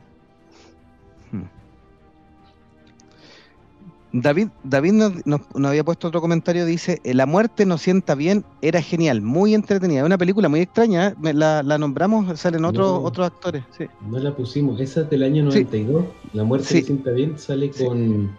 David, 4.21 4.47
David 4.63 4.93
nos, 5.25 5.41
había 5.65 5.83
puesto 5.83 6.07
otro 6.07 6.21
comentario, 6.21 6.65
dice, 6.65 7.01
eh, 7.03 7.13
La 7.13 7.25
muerte 7.25 7.65
nos 7.65 7.81
sienta 7.81 8.15
bien, 8.15 8.45
era 8.61 8.81
genial, 8.81 9.21
muy 9.21 9.53
entretenida, 9.53 9.99
es 9.99 10.05
una 10.05 10.17
película 10.17 10.47
muy 10.47 10.61
extraña, 10.61 11.09
¿eh? 11.09 11.33
la, 11.33 11.77
nombramos, 11.77 12.39
salen 12.39 12.63
otros 12.63 13.01
otros 13.03 13.27
actores. 13.27 13.63
No 14.09 14.17
la 14.19 14.33
pusimos, 14.33 14.79
esa 14.79 15.01
es 15.01 15.09
del 15.09 15.23
año 15.23 15.43
92, 15.43 16.05
La 16.31 16.45
muerte 16.45 16.75
nos 16.75 16.85
sienta 16.85 17.11
bien, 17.11 17.37
sale 17.37 17.71
con 17.71 18.37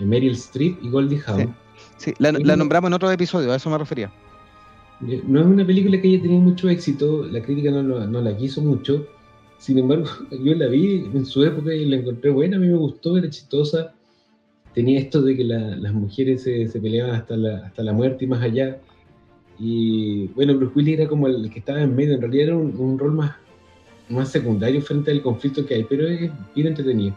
eh, 0.00 0.04
Meryl 0.04 0.32
Streep 0.32 0.82
y 0.82 0.90
Goldie 0.90 1.22
Hawn. 1.24 1.54
Sí, 1.98 2.12
la, 2.18 2.32
nombramos 2.56 2.88
en 2.88 2.94
otro 2.94 3.08
episodio, 3.12 3.52
a 3.52 3.56
eso 3.56 3.70
me 3.70 3.78
refería. 3.78 4.12
No 5.00 5.40
es 5.40 5.46
una 5.46 5.64
película 5.64 6.00
que 6.00 6.08
haya 6.08 6.20
tenido 6.20 6.40
mucho 6.40 6.68
éxito, 6.68 7.26
la 7.30 7.40
crítica 7.40 7.70
no, 7.70 7.82
no 7.82 8.20
la 8.20 8.36
quiso 8.36 8.60
mucho, 8.60 9.06
sin 9.58 9.78
embargo, 9.78 10.06
yo 10.32 10.52
la 10.56 10.66
vi 10.66 11.08
en 11.14 11.24
su 11.24 11.44
época 11.44 11.72
y 11.72 11.84
la 11.84 11.98
encontré 11.98 12.30
buena, 12.30 12.56
a 12.56 12.60
mí 12.60 12.66
me 12.66 12.76
gustó, 12.76 13.16
era 13.16 13.30
chistosa 13.30 13.94
tenía 14.74 15.00
esto 15.00 15.22
de 15.22 15.36
que 15.36 15.44
las 15.44 15.92
mujeres 15.92 16.42
se, 16.42 16.80
peleaban 16.80 17.14
hasta 17.14 17.36
la, 17.36 17.66
hasta 17.66 17.82
la 17.82 17.92
muerte 17.92 18.24
y 18.24 18.28
más 18.28 18.42
allá. 18.42 18.78
Y 19.58 20.28
bueno, 20.28 20.56
Bruce 20.56 20.72
Willis 20.74 20.98
era 20.98 21.08
como 21.08 21.26
el 21.28 21.50
que 21.50 21.58
estaba 21.58 21.82
en 21.82 21.94
medio, 21.94 22.14
en 22.14 22.20
realidad 22.20 22.48
era 22.48 22.56
un, 22.56 22.98
rol 22.98 23.12
más, 23.12 23.36
más 24.08 24.30
secundario 24.30 24.80
frente 24.82 25.10
al 25.10 25.22
conflicto 25.22 25.64
que 25.66 25.74
hay, 25.74 25.84
pero 25.84 26.08
es 26.08 26.30
bien 26.54 26.68
entretenido. 26.68 27.14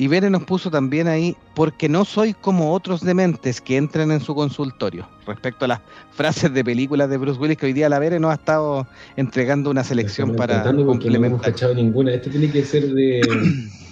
Y 0.00 0.06
Bere 0.06 0.30
nos 0.30 0.44
puso 0.44 0.70
también 0.70 1.08
ahí, 1.08 1.36
porque 1.56 1.88
no 1.88 2.04
soy 2.04 2.32
como 2.32 2.72
otros 2.72 3.00
dementes 3.00 3.60
que 3.60 3.76
entran 3.76 4.12
en 4.12 4.20
su 4.20 4.32
consultorio. 4.32 5.08
Respecto 5.26 5.64
a 5.64 5.68
las 5.68 5.80
frases 6.12 6.54
de 6.54 6.64
películas 6.64 7.10
de 7.10 7.16
Bruce 7.16 7.38
Willis, 7.40 7.56
que 7.56 7.66
hoy 7.66 7.72
día 7.72 7.88
la 7.88 7.98
Bere 7.98 8.20
nos 8.20 8.30
ha 8.30 8.34
estado 8.34 8.86
entregando 9.16 9.70
una 9.70 9.82
selección 9.82 10.36
para 10.36 10.62
complementar. 10.62 11.52
No 11.52 11.66
hemos 11.66 11.76
ninguna. 11.76 12.14
Este 12.14 12.30
tiene 12.30 12.48
que 12.48 12.64
ser 12.64 12.92
de, 12.94 13.20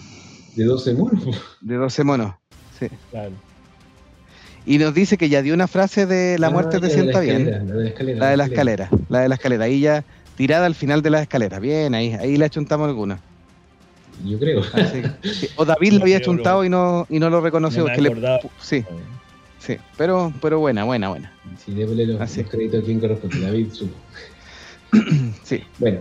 De 0.57 0.65
12 0.65 0.95
monos. 0.95 1.25
De 1.61 1.77
12 1.77 2.05
monos, 2.05 2.35
sí. 2.81 2.89
Claro. 3.11 3.33
Y 4.65 4.79
nos 4.79 4.93
dice 4.93 5.17
que 5.17 5.29
ya 5.29 5.43
dio 5.43 5.55
una 5.55 5.69
frase 5.69 6.07
de 6.07 6.39
la 6.39 6.49
ah, 6.49 6.51
muerte 6.51 6.81
te 6.81 6.91
sienta 6.91 7.21
bien. 7.21 7.45
La 7.49 7.61
de 7.61 7.85
la 7.85 7.89
escalera. 7.89 8.19
La 8.19 8.31
de 8.31 8.37
la 8.37 8.45
escalera. 8.45 8.91
La 9.09 9.21
de 9.21 9.29
la 9.29 9.35
escalera. 9.37 9.65
Ahí 9.67 9.81
ya 9.81 10.05
tirada 10.37 10.67
al 10.67 10.75
final 10.75 11.03
de 11.03 11.11
la 11.11 11.23
escalera. 11.23 11.61
Bien, 11.61 11.95
ahí, 11.95 12.15
ahí 12.15 12.37
le 12.37 12.47
achuntamos 12.47 12.89
alguna. 12.89 13.21
Yo 14.25 14.39
creo. 14.39 14.63
O 15.57 15.65
David 15.65 15.93
lo 15.93 16.03
había 16.03 16.17
achuntado 16.17 16.65
y 16.65 16.69
no, 16.69 17.07
y 17.09 17.21
no 17.21 17.31
lo 17.31 17.41
reconoció. 17.41 17.87
sí. 18.61 18.85
Sí, 19.59 19.77
pero, 19.97 20.33
pero 20.41 20.61
buena, 20.61 20.85
buena, 20.85 21.09
buena. 21.09 21.33
Sí, 21.65 21.75
déjale 21.75 22.07
los, 22.07 22.21
los 22.21 22.49
créditos 22.49 22.83
a 22.83 22.85
quien 22.85 23.01
corresponde. 23.01 23.41
David 23.41 23.73
supo. 23.73 23.97
sí. 25.43 25.63
Bueno, 25.79 26.01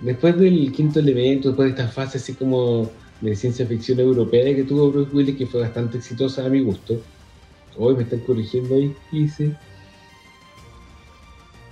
después 0.00 0.38
del 0.38 0.72
quinto 0.72 1.00
elemento, 1.00 1.48
después 1.48 1.66
de 1.66 1.82
esta 1.82 1.92
fase 1.92 2.16
así 2.16 2.32
como 2.32 2.90
de 3.20 3.34
ciencia 3.34 3.66
ficción 3.66 3.98
europea 4.00 4.54
que 4.54 4.64
tuvo 4.64 4.90
Bruce 4.90 5.14
Willis, 5.14 5.36
que 5.36 5.46
fue 5.46 5.60
bastante 5.60 5.98
exitosa 5.98 6.44
a 6.44 6.48
mi 6.48 6.60
gusto. 6.60 7.00
Hoy 7.76 7.94
me 7.96 8.02
están 8.02 8.20
corrigiendo 8.20 8.74
ahí, 8.74 8.94
hice. 9.12 9.56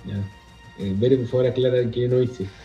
Ya. 0.05 0.15
Eh, 0.79 0.93
Bere, 0.97 1.17
por 1.17 1.27
favor, 1.27 1.47
aclara 1.47 1.89
que 1.89 2.07
no 2.07 2.21
hice. 2.21 2.45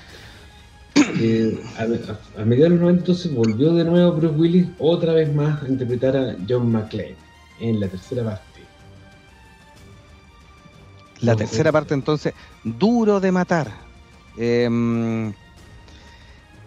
Eh, 1.20 1.58
a, 1.78 1.82
a, 1.82 2.42
a, 2.42 2.44
mediados 2.44 2.72
de 2.72 2.76
los 2.76 2.80
90 2.80 3.00
entonces 3.00 3.34
volvió 3.34 3.74
de 3.74 3.84
nuevo 3.84 4.12
Bruce 4.12 4.34
Willis 4.34 4.66
otra 4.78 5.12
vez 5.12 5.32
más 5.34 5.62
a 5.62 5.68
interpretar 5.68 6.16
a 6.16 6.36
John 6.48 6.70
McClane 6.70 7.16
en 7.60 7.80
la 7.80 7.88
tercera 7.88 8.24
parte. 8.24 8.62
La 11.20 11.36
tercera 11.36 11.70
parte 11.70 11.94
entonces, 11.94 12.34
duro 12.64 13.20
de 13.20 13.30
matar. 13.30 13.70
Eh, 14.36 14.68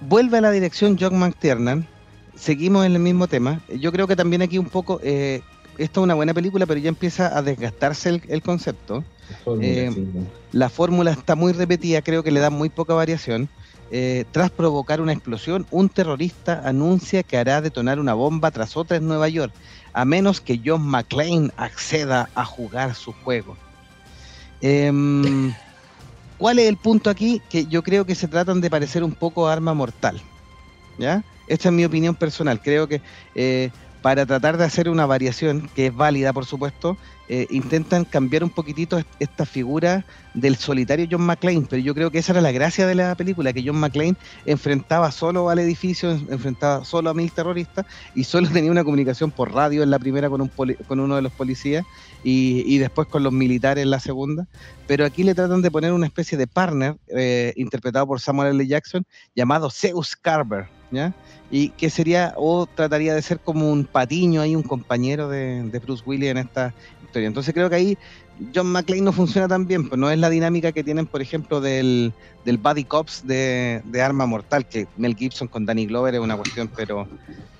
vuelve 0.01 0.37
a 0.37 0.41
la 0.41 0.51
dirección 0.51 0.97
John 0.99 1.17
McTiernan. 1.17 1.87
Seguimos 2.35 2.85
en 2.85 2.93
el 2.93 2.99
mismo 2.99 3.27
tema. 3.27 3.61
Yo 3.79 3.91
creo 3.91 4.07
que 4.07 4.15
también 4.15 4.41
aquí 4.41 4.57
un 4.57 4.69
poco, 4.69 4.99
eh, 5.03 5.41
esta 5.77 5.99
es 5.99 6.03
una 6.03 6.13
buena 6.13 6.33
película, 6.33 6.65
pero 6.65 6.79
ya 6.79 6.89
empieza 6.89 7.37
a 7.37 7.41
desgastarse 7.41 8.09
el, 8.09 8.21
el 8.27 8.41
concepto. 8.41 9.03
Eh, 9.61 9.91
la 10.51 10.69
fórmula 10.69 11.11
está 11.11 11.35
muy 11.35 11.53
repetida, 11.53 12.01
creo 12.01 12.23
que 12.23 12.31
le 12.31 12.39
da 12.39 12.49
muy 12.49 12.69
poca 12.69 12.93
variación. 12.93 13.49
Eh, 13.91 14.25
tras 14.31 14.49
provocar 14.49 14.99
una 14.99 15.13
explosión, 15.13 15.67
un 15.69 15.89
terrorista 15.89 16.61
anuncia 16.65 17.21
que 17.21 17.37
hará 17.37 17.61
detonar 17.61 17.99
una 17.99 18.15
bomba 18.15 18.49
tras 18.51 18.75
otra 18.75 18.97
en 18.97 19.07
Nueva 19.07 19.29
York, 19.29 19.53
a 19.93 20.05
menos 20.05 20.41
que 20.41 20.59
John 20.63 20.81
McClane 20.81 21.51
acceda 21.55 22.29
a 22.33 22.45
jugar 22.45 22.95
su 22.95 23.13
juego. 23.13 23.55
Eh, 24.61 24.91
¿Cuál 26.37 26.59
es 26.59 26.67
el 26.67 26.77
punto 26.77 27.09
aquí? 27.09 27.41
Que 27.49 27.65
yo 27.67 27.83
creo 27.83 28.05
que 28.05 28.15
se 28.15 28.27
tratan 28.27 28.59
de 28.59 28.69
parecer 28.69 29.03
un 29.03 29.13
poco 29.13 29.47
arma 29.47 29.73
mortal. 29.73 30.21
¿Ya? 30.97 31.23
Esta 31.47 31.69
es 31.69 31.73
mi 31.73 31.85
opinión 31.85 32.15
personal. 32.15 32.61
Creo 32.61 32.87
que 32.87 33.01
eh, 33.35 33.69
para 34.05 34.25
tratar 34.27 34.57
de 34.57 34.63
hacer 34.63 34.87
una 34.87 35.07
variación, 35.07 35.67
que 35.73 35.87
es 35.87 35.95
válida 35.95 36.31
por 36.31 36.45
supuesto, 36.45 36.95
eh, 37.27 37.47
intentan 37.49 38.05
cambiar 38.05 38.43
un 38.43 38.51
poquitito 38.51 39.01
esta 39.19 39.47
figura 39.47 40.05
del 40.35 40.57
solitario 40.57 41.07
John 41.09 41.23
McClane, 41.23 41.65
pero 41.67 41.81
yo 41.81 41.95
creo 41.95 42.11
que 42.11 42.19
esa 42.19 42.33
era 42.33 42.41
la 42.41 42.51
gracia 42.51 42.85
de 42.85 42.93
la 42.93 43.15
película, 43.15 43.51
que 43.51 43.63
John 43.65 43.77
McClane 43.77 44.15
enfrentaba 44.45 45.09
solo 45.11 45.49
al 45.49 45.57
edificio, 45.57 46.11
enfrentaba 46.11 46.85
solo 46.85 47.09
a 47.09 47.15
mil 47.15 47.31
terroristas 47.31 47.87
y 48.13 48.25
solo 48.25 48.47
tenía 48.53 48.69
una 48.69 48.83
comunicación 48.83 49.31
por 49.31 49.51
radio 49.51 49.81
en 49.81 49.89
la 49.89 49.97
primera 49.97 50.29
con, 50.29 50.41
un 50.41 50.51
con 50.87 50.99
uno 50.99 51.15
de 51.15 51.23
los 51.23 51.31
policías 51.31 51.83
y, 52.23 52.63
y, 52.67 52.77
después 52.77 53.07
con 53.07 53.23
los 53.23 53.33
militares 53.33 53.81
en 53.81 53.89
la 53.89 53.99
segunda, 53.99 54.45
pero 54.85 55.03
aquí 55.03 55.23
le 55.23 55.33
tratan 55.33 55.63
de 55.63 55.71
poner 55.71 55.93
una 55.93 56.05
especie 56.05 56.37
de 56.37 56.45
partner 56.45 56.95
eh, 57.07 57.53
interpretado 57.55 58.05
por 58.05 58.21
Samuel 58.21 58.49
L. 58.49 58.67
Jackson 58.67 59.03
llamado 59.33 59.71
Zeus 59.71 60.15
Carver, 60.15 60.67
¿ya? 60.89 61.13
y 61.49 61.69
que 61.71 61.89
sería 61.89 62.33
o 62.37 62.67
trataría 62.67 63.13
de 63.13 63.21
ser 63.21 63.39
como 63.41 63.71
un 63.71 63.85
patiño 63.85 64.41
ahí, 64.41 64.55
un 64.55 64.63
compañero 64.63 65.29
de, 65.29 65.63
de 65.63 65.79
Bruce 65.79 66.03
Willis 66.05 66.29
en 66.29 66.37
esta 66.37 66.73
historia. 67.15 67.27
Entonces 67.27 67.53
creo 67.53 67.69
que 67.69 67.75
ahí 67.75 67.97
John 68.53 68.67
McClane 68.67 69.01
no 69.01 69.13
funciona 69.13 69.47
tan 69.47 69.65
bien, 69.65 69.87
pues 69.87 69.97
no 69.99 70.09
es 70.09 70.19
la 70.19 70.29
dinámica 70.29 70.73
que 70.73 70.83
tienen, 70.83 71.05
por 71.05 71.21
ejemplo, 71.21 71.61
del, 71.61 72.11
del 72.43 72.57
Buddy 72.57 72.83
Cops 72.83 73.25
de, 73.25 73.81
de, 73.85 74.01
Arma 74.01 74.25
Mortal, 74.25 74.67
que 74.67 74.87
Mel 74.97 75.15
Gibson 75.15 75.47
con 75.47 75.65
Danny 75.65 75.85
Glover 75.85 76.15
es 76.15 76.19
una 76.19 76.35
cuestión, 76.35 76.69
pero 76.75 77.07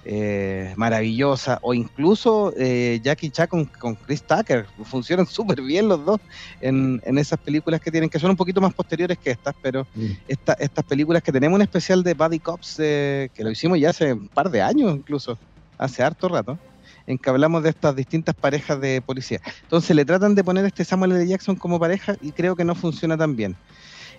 eh, 0.04 0.74
maravillosa, 0.76 1.60
o 1.62 1.74
incluso 1.74 2.54
eh, 2.58 3.00
Jackie 3.02 3.30
Chan 3.30 3.48
con, 3.48 3.66
con, 3.66 3.96
Chris 3.96 4.24
Tucker, 4.24 4.66
funcionan 4.84 5.26
súper 5.26 5.62
bien 5.62 5.88
los 5.88 6.04
dos 6.04 6.20
en, 6.60 7.02
en, 7.06 7.18
esas 7.18 7.40
películas 7.40 7.80
que 7.80 7.90
tienen, 7.90 8.10
que 8.10 8.20
son 8.20 8.32
un 8.32 8.36
poquito 8.36 8.60
más 8.60 8.74
posteriores 8.74 9.18
que 9.18 9.32
estas, 9.32 9.56
pero 9.62 9.88
mm. 9.96 10.06
esta, 10.28 10.54
estas 10.54 10.84
películas 10.84 11.24
que 11.24 11.32
tenemos 11.32 11.56
un 11.56 11.62
especial 11.62 12.04
de 12.04 12.14
Buddy 12.14 12.40
Cops, 12.40 12.76
eh, 12.80 13.30
que 13.34 13.46
lo 13.46 13.52
hicimos 13.52 13.80
ya 13.80 13.92
hace 13.92 14.12
un 14.12 14.28
par 14.28 14.52
de 14.52 14.62
años 14.62 14.94
incluso, 14.94 15.38
hace 15.78 16.04
harto 16.04 16.28
rato 16.28 16.60
en 17.08 17.18
que 17.18 17.30
hablamos 17.30 17.64
de 17.64 17.70
estas 17.70 17.96
distintas 17.96 18.36
parejas 18.36 18.80
de 18.82 19.02
policía. 19.02 19.40
Entonces 19.64 19.96
le 19.96 20.06
tratan 20.06 20.36
de 20.36 20.44
poner 20.44 20.66
este 20.66 20.86
Samuel 20.86 21.14
L. 21.14 21.28
Jackson 21.28 21.56
como 21.56 21.80
pareja 21.80 22.16
y 22.22 22.32
creo 22.32 22.56
que 22.56 22.66
no 22.66 22.76
funciona 22.76 23.18
tan 23.18 23.36
bien. 23.36 23.56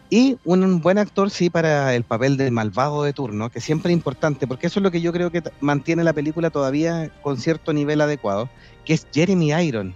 Y 0.09 0.39
un 0.45 0.81
buen 0.81 0.99
actor, 0.99 1.31
sí, 1.31 1.51
para 1.51 1.95
el 1.95 2.05
papel 2.05 2.37
del 2.37 2.53
malvado 2.53 3.03
de 3.03 3.13
turno, 3.13 3.51
que 3.51 3.61
siempre 3.61 3.91
es 3.91 3.97
importante, 3.97 4.47
porque 4.47 4.69
eso 4.69 4.79
es 4.79 4.85
lo 4.85 4.93
que 4.93 5.01
yo 5.01 5.13
creo 5.13 5.33
que 5.33 5.43
mantiene 5.61 6.05
la 6.05 6.13
película 6.13 6.51
todavía 6.51 7.11
con 7.23 7.39
cierto 7.39 7.73
nivel 7.73 8.01
adecuado, 8.01 8.49
que 8.85 8.95
es 8.95 9.07
Jeremy 9.13 9.53
Iron. 9.65 9.95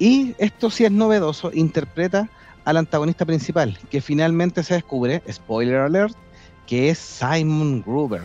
Y 0.00 0.34
esto 0.38 0.70
sí 0.70 0.84
es 0.84 0.90
novedoso, 0.90 1.52
interpreta 1.54 2.28
al 2.64 2.78
antagonista 2.78 3.24
principal, 3.24 3.78
que 3.90 4.00
finalmente 4.00 4.64
se 4.64 4.74
descubre, 4.74 5.22
spoiler 5.30 5.76
alert, 5.76 6.16
que 6.66 6.90
es 6.90 6.98
Simon 6.98 7.82
Gruber, 7.82 8.22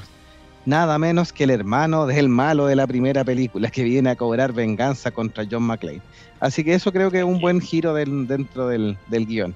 nada 0.65 0.97
menos 0.97 1.33
que 1.33 1.45
el 1.45 1.49
hermano 1.49 2.05
del 2.05 2.29
malo 2.29 2.67
de 2.67 2.75
la 2.75 2.87
primera 2.87 3.23
película, 3.23 3.69
que 3.69 3.83
viene 3.83 4.11
a 4.11 4.15
cobrar 4.15 4.53
venganza 4.53 5.11
contra 5.11 5.45
John 5.49 5.63
McClane. 5.63 6.01
Así 6.39 6.63
que 6.63 6.73
eso 6.73 6.91
creo 6.91 7.11
que 7.11 7.19
es 7.19 7.23
un 7.23 7.39
buen 7.39 7.61
giro 7.61 7.93
del, 7.93 8.27
dentro 8.27 8.67
del, 8.67 8.97
del 9.07 9.25
guion. 9.25 9.55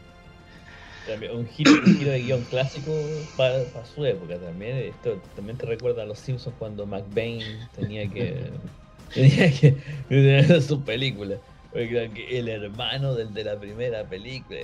Un 1.33 1.45
giro, 1.47 1.71
un 1.71 1.97
giro, 1.97 2.11
de 2.11 2.21
guion 2.21 2.41
clásico 2.49 2.93
para, 3.35 3.63
para, 3.65 3.85
su 3.85 4.05
época 4.05 4.37
también. 4.37 4.77
Esto 4.77 5.21
también 5.35 5.57
te 5.57 5.65
recuerda 5.65 6.03
a 6.03 6.05
los 6.05 6.17
Simpsons 6.17 6.55
cuando 6.57 6.85
McBain 6.85 7.43
tenía 7.75 8.07
que 8.07 8.51
tenía 9.13 9.51
que 9.51 9.75
tener 10.07 10.61
su 10.61 10.81
película. 10.81 11.35
Porque 11.73 12.09
el 12.31 12.47
hermano 12.47 13.15
del 13.15 13.33
de 13.33 13.43
la 13.43 13.59
primera 13.59 14.03
película, 14.03 14.59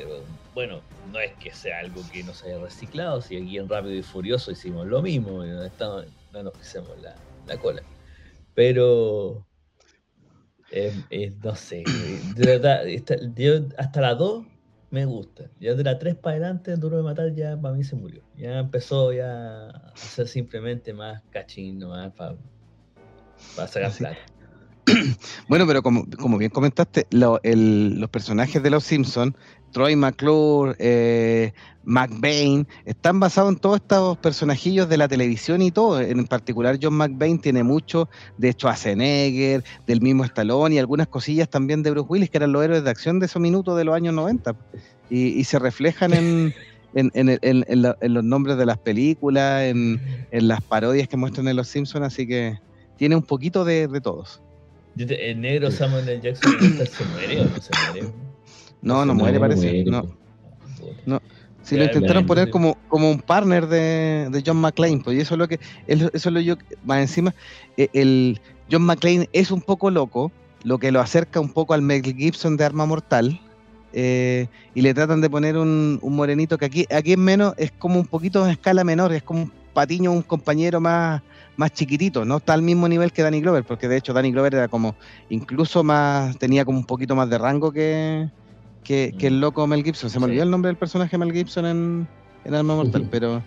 bueno, 0.53 0.79
no 1.11 1.19
es 1.19 1.31
que 1.39 1.51
sea 1.51 1.79
algo 1.79 2.03
que 2.13 2.23
nos 2.23 2.43
haya 2.43 2.59
reciclado, 2.59 3.19
si 3.19 3.35
aquí 3.35 3.57
en 3.57 3.67
Rápido 3.67 3.95
y 3.95 4.03
Furioso 4.03 4.51
hicimos 4.51 4.85
lo 4.85 5.01
mismo, 5.01 5.43
no, 5.43 5.63
estamos, 5.63 6.05
no 6.31 6.43
nos 6.43 6.57
pisemos 6.57 6.99
la, 7.01 7.15
la 7.47 7.57
cola. 7.57 7.81
Pero, 8.53 9.45
eh, 10.71 10.93
eh, 11.09 11.33
no 11.43 11.55
sé, 11.55 11.83
de 12.35 12.45
verdad, 12.45 12.85
yo 13.35 13.67
hasta 13.77 14.01
la 14.01 14.15
2 14.15 14.45
me 14.91 15.05
gusta. 15.05 15.49
Ya 15.59 15.75
de 15.75 15.83
la 15.83 15.99
3 15.99 16.15
para 16.15 16.37
adelante, 16.37 16.75
Duro 16.75 16.97
de 16.97 17.03
Matar 17.03 17.33
ya 17.33 17.59
para 17.59 17.75
mí 17.75 17.83
se 17.83 17.95
murió. 17.95 18.21
Ya 18.35 18.59
empezó 18.59 19.13
ya 19.13 19.69
a 19.69 19.95
ser 19.95 20.27
simplemente 20.27 20.93
más 20.93 21.23
cachino, 21.29 21.89
más 21.89 22.11
para 22.13 22.35
pa 23.55 23.67
sacar 23.67 23.91
plata. 23.91 24.17
Bueno, 25.47 25.67
pero 25.67 25.83
como, 25.83 26.05
como 26.17 26.37
bien 26.37 26.49
comentaste, 26.49 27.05
lo, 27.11 27.39
el, 27.43 27.99
los 27.99 28.09
personajes 28.09 28.61
de 28.61 28.69
los 28.69 28.83
Simpsons, 28.83 29.35
Troy 29.71 29.95
McClure, 29.95 30.75
eh, 30.79 31.53
McBain, 31.83 32.67
están 32.85 33.19
basados 33.19 33.53
en 33.53 33.59
todos 33.59 33.77
estos 33.77 34.17
personajillos 34.17 34.89
de 34.89 34.97
la 34.97 35.07
televisión 35.07 35.61
y 35.61 35.71
todo. 35.71 35.99
En 35.99 36.25
particular, 36.27 36.77
John 36.81 36.93
McBain 36.95 37.39
tiene 37.39 37.63
mucho 37.63 38.09
de 38.37 38.51
Schwarzenegger, 38.51 39.63
del 39.87 40.01
mismo 40.01 40.23
Stallone 40.25 40.75
y 40.75 40.77
algunas 40.77 41.07
cosillas 41.07 41.49
también 41.49 41.83
de 41.83 41.91
Bruce 41.91 42.07
Willis, 42.09 42.29
que 42.29 42.37
eran 42.37 42.51
los 42.51 42.63
héroes 42.63 42.83
de 42.83 42.89
acción 42.89 43.19
de 43.19 43.25
esos 43.25 43.41
minutos 43.41 43.77
de 43.77 43.85
los 43.85 43.95
años 43.95 44.13
90. 44.13 44.55
Y, 45.09 45.39
y 45.39 45.43
se 45.43 45.57
reflejan 45.57 46.13
en, 46.13 46.53
en, 46.93 47.11
en, 47.13 47.29
en, 47.41 47.65
en, 47.67 48.13
los 48.13 48.23
nombres 48.23 48.57
de 48.57 48.65
las 48.65 48.77
películas, 48.77 49.63
en, 49.63 49.99
las 50.31 50.61
parodias 50.61 51.07
que 51.07 51.17
muestran 51.17 51.47
en 51.47 51.55
Los 51.55 51.67
Simpsons, 51.67 52.05
así 52.05 52.27
que 52.27 52.59
tiene 52.97 53.15
un 53.15 53.23
poquito 53.23 53.65
de, 53.65 53.87
de 53.87 54.01
todos. 54.01 54.41
El 54.97 55.41
negro 55.41 55.71
Samuel 55.71 56.07
L. 56.09 56.21
Jackson 56.21 56.51
se 56.59 57.05
muere 57.05 57.41
o 57.41 57.45
no 57.45 57.61
se 57.61 57.71
muere. 57.91 58.28
No, 58.81 59.05
no, 59.05 59.13
muere, 59.13 59.39
parece. 59.39 59.83
No. 59.85 60.03
no. 61.05 61.21
Si 61.63 61.77
lo 61.77 61.83
intentaron 61.83 62.25
poner 62.25 62.49
como, 62.49 62.77
como 62.87 63.11
un 63.11 63.19
partner 63.19 63.67
de, 63.67 64.29
de 64.31 64.43
John 64.45 64.57
McClane, 64.57 65.01
pues 65.03 65.17
y 65.17 65.21
eso 65.21 65.35
es 65.35 65.39
lo 65.39 65.47
que, 65.47 65.59
eso 65.87 66.09
es 66.11 66.25
lo 66.25 66.39
yo, 66.39 66.55
más 66.83 67.01
encima, 67.01 67.35
el 67.77 68.39
John 68.71 68.83
McClane 68.83 69.29
es 69.33 69.51
un 69.51 69.61
poco 69.61 69.91
loco, 69.91 70.31
lo 70.63 70.79
que 70.79 70.91
lo 70.91 70.99
acerca 70.99 71.39
un 71.39 71.49
poco 71.49 71.73
al 71.73 71.81
Mel 71.81 72.01
Gibson 72.01 72.57
de 72.57 72.63
Arma 72.63 72.85
Mortal, 72.85 73.39
eh, 73.93 74.47
y 74.73 74.81
le 74.81 74.93
tratan 74.93 75.21
de 75.21 75.29
poner 75.29 75.57
un, 75.57 75.99
un, 76.01 76.15
morenito 76.15 76.57
que 76.57 76.65
aquí, 76.65 76.85
aquí 76.89 77.11
es 77.11 77.17
menos, 77.17 77.53
es 77.57 77.71
como 77.71 77.99
un 77.99 78.05
poquito 78.05 78.45
en 78.45 78.51
escala 78.51 78.83
menor, 78.83 79.13
es 79.13 79.23
como 79.23 79.43
un 79.43 79.51
patiño, 79.73 80.11
un 80.11 80.21
compañero 80.21 80.79
más, 80.79 81.21
más 81.57 81.71
chiquitito, 81.73 82.25
no 82.25 82.37
está 82.37 82.53
al 82.53 82.61
mismo 82.61 82.87
nivel 82.87 83.11
que 83.11 83.21
Danny 83.21 83.41
Glover, 83.41 83.63
porque 83.63 83.87
de 83.87 83.97
hecho 83.97 84.13
Danny 84.13 84.31
Glover 84.31 84.55
era 84.55 84.67
como, 84.69 84.95
incluso 85.29 85.83
más, 85.83 86.37
tenía 86.37 86.65
como 86.65 86.79
un 86.79 86.85
poquito 86.85 87.15
más 87.15 87.29
de 87.29 87.37
rango 87.37 87.71
que, 87.71 88.29
que, 88.89 89.13
que 89.19 89.27
el 89.27 89.39
loco 89.39 89.67
Mel 89.67 89.83
Gibson. 89.83 90.09
Se 90.09 90.19
me 90.19 90.25
sí. 90.25 90.31
olvidó 90.31 90.43
el 90.43 90.49
nombre 90.49 90.69
del 90.69 90.75
personaje 90.75 91.15
Mel 91.15 91.31
Gibson 91.31 91.67
en, 91.67 92.07
en 92.43 92.55
Alma 92.55 92.75
Mortal, 92.75 93.07
pero... 93.11 93.43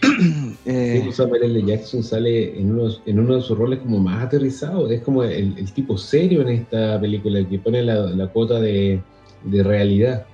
eh, 0.64 1.02
sí, 1.04 1.12
Samuel 1.12 1.42
L. 1.42 1.64
Jackson 1.64 2.04
sale 2.04 2.56
en 2.56 2.70
uno, 2.70 2.94
en 3.04 3.18
uno 3.18 3.34
de 3.34 3.42
sus 3.42 3.58
roles 3.58 3.80
como 3.80 3.98
más 3.98 4.24
aterrizado, 4.24 4.88
es 4.88 5.02
como 5.02 5.24
el, 5.24 5.58
el 5.58 5.72
tipo 5.72 5.98
serio 5.98 6.42
en 6.42 6.50
esta 6.50 7.00
película, 7.00 7.40
el 7.40 7.48
que 7.48 7.58
pone 7.58 7.82
la, 7.82 7.96
la 8.10 8.28
cuota 8.28 8.60
de, 8.60 9.02
de 9.42 9.62
realidad. 9.64 10.24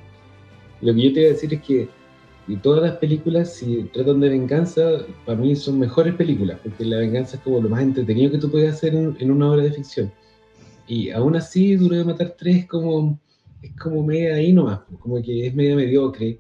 Lo 0.83 0.95
que 0.95 1.03
yo 1.03 1.13
te 1.15 1.21
voy 1.21 1.31
a 1.31 1.33
decir 1.33 1.55
es 1.55 1.63
que 1.63 1.89
y 2.47 2.57
todas 2.57 2.83
las 2.83 2.99
películas, 2.99 3.55
si 3.55 3.85
tratan 3.93 4.21
de 4.21 4.29
venganza, 4.29 4.83
para 5.25 5.39
mí 5.39 5.57
son 5.57 5.79
mejores 5.79 6.15
películas, 6.15 6.61
porque 6.63 6.85
la 6.85 6.99
venganza 6.99 7.39
es 7.39 7.43
como 7.43 7.61
lo 7.61 7.71
más 7.71 7.83
entretenido 7.83 8.31
que 8.31 8.39
tú 8.39 8.51
puedes 8.51 8.75
hacer 8.75 8.95
en, 8.95 9.17
en 9.19 9.31
una 9.31 9.51
obra 9.51 9.63
de 9.63 9.73
ficción. 9.73 10.13
Y 10.87 11.11
aún 11.11 11.35
así, 11.37 11.75
Duro 11.75 11.97
de 11.97 12.05
Matar 12.05 12.37
3 12.39 12.57
es 12.59 12.67
como, 12.67 13.19
es 13.67 13.77
como 13.77 14.03
media 14.03 14.35
ahí 14.37 14.53
nomás, 14.53 14.81
como 15.01 15.23
que 15.23 15.47
es 15.47 15.55
media 15.55 15.77
mediocre. 15.77 16.39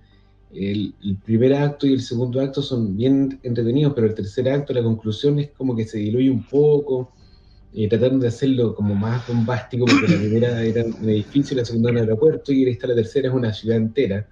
el, 0.52 0.94
primer 1.24 1.54
acto 1.54 1.86
y 1.86 1.92
el 1.92 2.00
segundo 2.00 2.40
acto 2.40 2.62
son 2.62 2.96
bien 2.96 3.38
entretenidos, 3.42 3.92
pero 3.94 4.06
el 4.06 4.14
tercer 4.14 4.48
acto, 4.48 4.72
la 4.72 4.82
conclusión 4.82 5.38
es 5.38 5.50
como 5.50 5.74
que 5.76 5.84
se 5.84 5.98
diluye 5.98 6.30
un 6.30 6.44
poco. 6.44 7.12
y 7.72 7.88
trataron 7.88 8.20
de 8.20 8.28
hacerlo 8.28 8.74
como 8.74 8.94
más 8.94 9.26
bombástico, 9.28 9.84
porque 9.86 10.08
la 10.08 10.18
primera 10.18 10.62
era 10.62 10.84
un 10.84 11.08
edificio, 11.10 11.56
la 11.56 11.64
segunda 11.64 11.90
un 11.90 11.98
aeropuerto, 11.98 12.52
y 12.52 12.68
esta 12.68 12.86
la 12.86 12.94
tercera 12.94 13.28
es 13.28 13.34
una 13.34 13.52
ciudad 13.52 13.76
entera. 13.76 14.26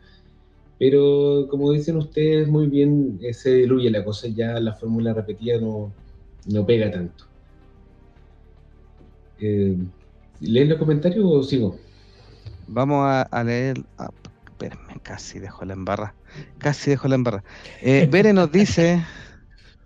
Pero 0.79 1.47
como 1.51 1.73
dicen 1.73 1.97
ustedes 1.97 2.49
muy 2.49 2.69
bien, 2.69 3.19
eh, 3.23 3.35
se 3.35 3.55
diluye 3.55 3.91
la 3.91 4.05
cosa, 4.05 4.29
ya 4.29 4.59
la 4.61 4.75
fórmula 4.75 5.13
repetida 5.15 5.59
no, 5.61 5.93
no 6.47 6.67
pega 6.67 6.91
tanto. 6.91 7.25
Eh, 9.41 9.77
¿Leen 10.41 10.69
los 10.69 10.79
comentarios 10.79 11.25
o 11.27 11.43
sigo? 11.43 11.77
Vamos 12.67 13.27
a, 13.31 13.45
leer. 13.45 13.83
Ah, 13.99 14.11
espérenme, 14.45 15.01
casi 15.03 15.39
dejo 15.39 15.65
la 15.65 15.75
embarra. 15.75 16.15
Casi 16.59 16.91
dejo 16.91 17.09
la 17.09 17.15
embarra. 17.15 17.45
Eh, 17.81 18.09
Bere 18.11 18.33
nos 18.33 18.51
dice. 18.51 19.03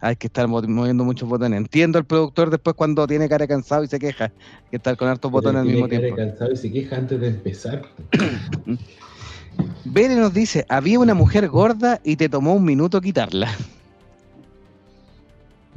Hay 0.00 0.14
que 0.14 0.28
estar 0.28 0.46
moviendo 0.46 1.02
muchos 1.02 1.28
botones. 1.28 1.58
Entiendo 1.58 1.98
el 1.98 2.04
productor 2.04 2.50
después 2.50 2.76
cuando 2.76 3.04
tiene 3.08 3.28
cara 3.28 3.48
cansado 3.48 3.82
y 3.82 3.88
se 3.88 3.98
queja. 3.98 4.30
que 4.70 4.76
estar 4.76 4.96
con 4.96 5.08
hartos 5.08 5.28
botones 5.30 5.62
al 5.62 5.66
mismo 5.66 5.88
tiempo. 5.88 6.06
Tiene 6.06 6.16
cara 6.16 6.30
cansado 6.30 6.52
y 6.52 6.56
se 6.56 6.70
queja 6.70 6.96
antes 6.96 7.20
de 7.20 7.26
empezar. 7.26 7.82
Bere 9.84 10.14
nos 10.14 10.32
dice: 10.32 10.64
Había 10.68 11.00
una 11.00 11.14
mujer 11.14 11.48
gorda 11.48 12.00
y 12.04 12.14
te 12.14 12.28
tomó 12.28 12.54
un 12.54 12.64
minuto 12.64 13.00
quitarla. 13.00 13.50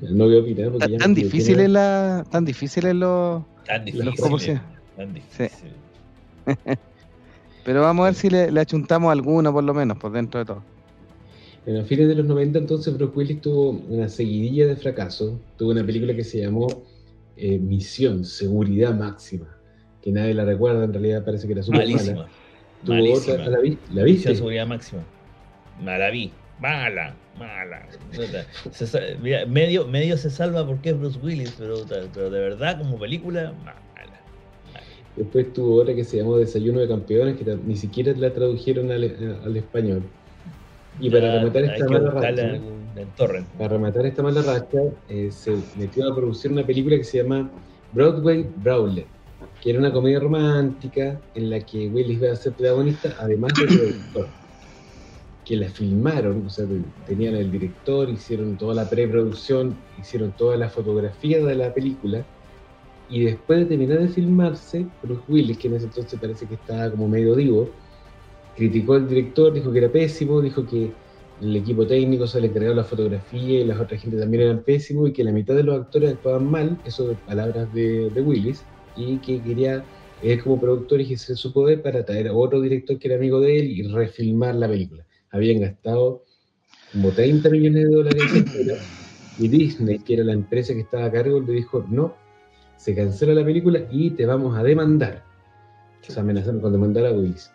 No 0.02 0.26
voy 0.26 0.38
a 0.38 0.40
opinar 0.42 0.72
porque 0.72 0.98
tan, 0.98 1.14
difícil 1.14 1.60
es 1.60 1.70
la, 1.70 2.26
tan 2.30 2.44
difícil 2.44 2.88
es 2.88 2.96
lo, 2.96 3.46
tan 3.66 3.86
difícil, 3.86 4.60
tan 4.98 5.14
difícil. 5.14 5.72
Pero 7.64 7.82
vamos 7.82 8.04
a 8.04 8.06
ver 8.06 8.16
si 8.16 8.30
le, 8.30 8.60
achuntamos 8.60 9.12
alguna 9.12 9.52
por 9.52 9.64
lo 9.64 9.74
menos, 9.74 9.98
por 9.98 10.12
dentro 10.12 10.40
de 10.40 10.46
todo. 10.46 10.64
En 11.66 11.78
los 11.78 11.88
fines 11.88 12.08
de 12.08 12.16
los 12.16 12.26
90 12.26 12.58
entonces 12.58 12.94
Bruce 12.98 13.14
Willis 13.16 13.42
tuvo 13.42 13.70
una 13.70 14.10
seguidilla 14.10 14.66
de 14.66 14.76
fracaso. 14.76 15.40
Tuvo 15.58 15.72
una 15.72 15.86
película 15.86 16.16
que 16.16 16.24
se 16.24 16.42
llamó 16.42 16.68
eh, 17.38 17.60
Misión, 17.60 18.26
Seguridad 18.26 18.96
Máxima, 18.96 19.48
que 20.02 20.12
nadie 20.12 20.34
la 20.34 20.44
recuerda, 20.44 20.84
en 20.84 20.94
realidad 20.94 21.24
parece 21.24 21.46
que 21.46 21.54
era 21.54 21.64
súper 21.64 21.88
mala. 21.88 22.28
Tuvo 22.84 23.14
otra, 23.14 23.48
¿la, 23.48 23.60
vi, 23.60 23.78
¿la 23.94 24.04
viste? 24.04 24.30
Misión, 24.30 24.36
Seguridad 24.36 24.66
Máxima. 24.66 25.04
No, 25.80 25.98
la 25.98 26.10
vi. 26.10 26.32
Mala, 26.60 27.16
mala. 27.40 27.88
medio, 29.48 29.88
medio 29.88 30.18
se 30.18 30.30
salva 30.30 30.66
porque 30.66 30.92
es 30.92 31.00
Bruce 31.00 31.20
Willis, 31.20 31.56
pero, 31.58 31.76
pero 32.14 32.30
de 32.30 32.40
verdad 32.40 32.80
como 32.80 33.00
película, 33.00 33.54
mala. 33.64 33.91
Después 35.16 35.52
tuvo 35.54 35.82
otra 35.82 35.94
que 35.94 36.04
se 36.04 36.18
llamó 36.18 36.38
Desayuno 36.38 36.80
de 36.80 36.88
Campeones, 36.88 37.38
que 37.38 37.58
ni 37.66 37.76
siquiera 37.76 38.14
la 38.16 38.32
tradujeron 38.32 38.92
al, 38.92 39.58
español. 39.58 40.04
Y 41.00 41.10
para 41.10 41.40
rematar 41.40 41.64
esta 41.66 41.86
mala 41.88 42.12
racha, 42.12 42.62
para 43.58 43.70
rematar 43.70 44.06
esta 44.06 44.24
mala 44.24 44.42
racha, 44.42 44.80
eh, 45.10 45.30
se 45.32 45.56
metió 45.78 46.10
a 46.10 46.16
producir 46.16 46.52
una 46.52 46.66
película 46.66 46.98
que 46.98 47.04
se 47.04 47.22
llama 47.22 47.50
Broadway 47.94 48.48
Brawler, 48.58 49.06
que 49.62 49.72
era 49.72 49.80
una 49.80 49.92
comedia 49.92 50.20
romántica 50.20 51.20
en 51.36 51.50
la 51.50 51.60
que 51.60 51.88
Willis 51.90 52.18
iba 52.18 52.32
a 52.32 52.36
ser 52.36 52.54
protagonista, 52.54 53.16
además 53.20 53.54
de 53.54 53.66
productor. 53.66 54.28
Que 55.44 55.58
la 55.58 55.68
filmaron, 55.70 56.46
o 56.46 56.50
sea, 56.52 56.66
tenían 57.08 57.36
el 57.36 57.52
director, 57.52 58.08
hicieron 58.08 58.58
toda 58.58 58.76
la 58.76 58.88
preproducción, 58.88 59.76
hicieron 60.00 60.32
toda 60.34 60.56
la 60.56 60.70
fotografía 60.70 61.44
de 61.44 61.56
la 61.56 61.74
película 61.74 62.24
y 63.12 63.26
después 63.26 63.60
de 63.60 63.66
terminar 63.66 64.00
de 64.00 64.08
filmarse, 64.08 64.88
Bruce 65.04 65.22
Willis, 65.28 65.58
que 65.58 65.68
en 65.68 65.76
ese 65.76 65.86
entonces 65.86 66.18
parece 66.18 66.48
que 66.48 66.56
estaba 66.56 66.90
como 66.90 67.10
medio 67.10 67.36
divo, 67.36 67.70
criticó 68.56 68.94
al 68.94 69.08
director, 69.08 69.52
dijo 69.52 69.70
que 69.70 69.80
era 69.80 69.92
pésimo, 69.92 70.42
dijo 70.42 70.66
que 70.66 70.94
el 71.42 71.56
equipo 71.58 71.86
técnico 71.86 72.26
se 72.26 72.40
le 72.40 72.48
encargaba 72.48 72.76
la 72.76 72.84
fotografía 72.86 73.60
y 73.60 73.66
las 73.66 73.82
otras 73.82 74.02
gente 74.02 74.18
también 74.18 74.44
eran 74.44 74.64
pésimos 74.64 75.10
y 75.10 75.14
que 75.14 75.26
la 75.26 75.34
mitad 75.34 75.56
de 75.56 75.64
los 75.64 75.82
actores 75.82 76.14
actuaban 76.14 76.50
mal, 76.50 76.78
eso 76.86 77.10
de 77.10 77.16
palabras 77.16 77.74
de, 77.74 78.10
Willis, 78.16 78.64
y 78.96 79.18
que 79.18 79.42
quería 79.42 79.84
él 80.24 80.42
como 80.42 80.62
productor 80.62 81.02
ejercer 81.02 81.36
su 81.36 81.52
poder 81.52 81.82
para 81.82 82.06
traer 82.06 82.30
a 82.30 82.34
otro 82.34 82.62
director 82.62 82.98
que 82.98 83.10
era 83.10 83.18
amigo 83.18 83.42
de 83.42 83.60
él 83.60 83.66
y 83.66 83.84
refilmar 83.90 84.56
la 84.56 84.70
película. 84.70 85.06
Habían 85.32 85.60
gastado 85.60 86.24
como 86.94 87.10
30 87.10 87.50
millones 87.50 87.90
de 87.90 87.94
dólares 87.94 88.24
y 89.38 89.48
Disney, 89.50 90.00
que 90.00 90.14
era 90.14 90.24
la 90.24 90.34
empresa 90.34 90.74
que 90.74 90.82
estaba 90.82 91.06
a 91.06 91.12
cargo, 91.12 91.42
le 91.42 91.52
dijo, 91.52 91.86
no, 91.90 92.16
se 92.82 92.96
cancela 92.96 93.36
la 93.36 93.46
película 93.46 93.82
y 93.92 94.10
te 94.10 94.26
vamos 94.26 94.58
a 94.58 94.64
demandar. 94.64 95.24
Se 96.02 96.20
amenazaron 96.20 96.62
con 96.62 96.72
demandar 96.72 97.06
a 97.06 97.12
Willis. 97.12 97.52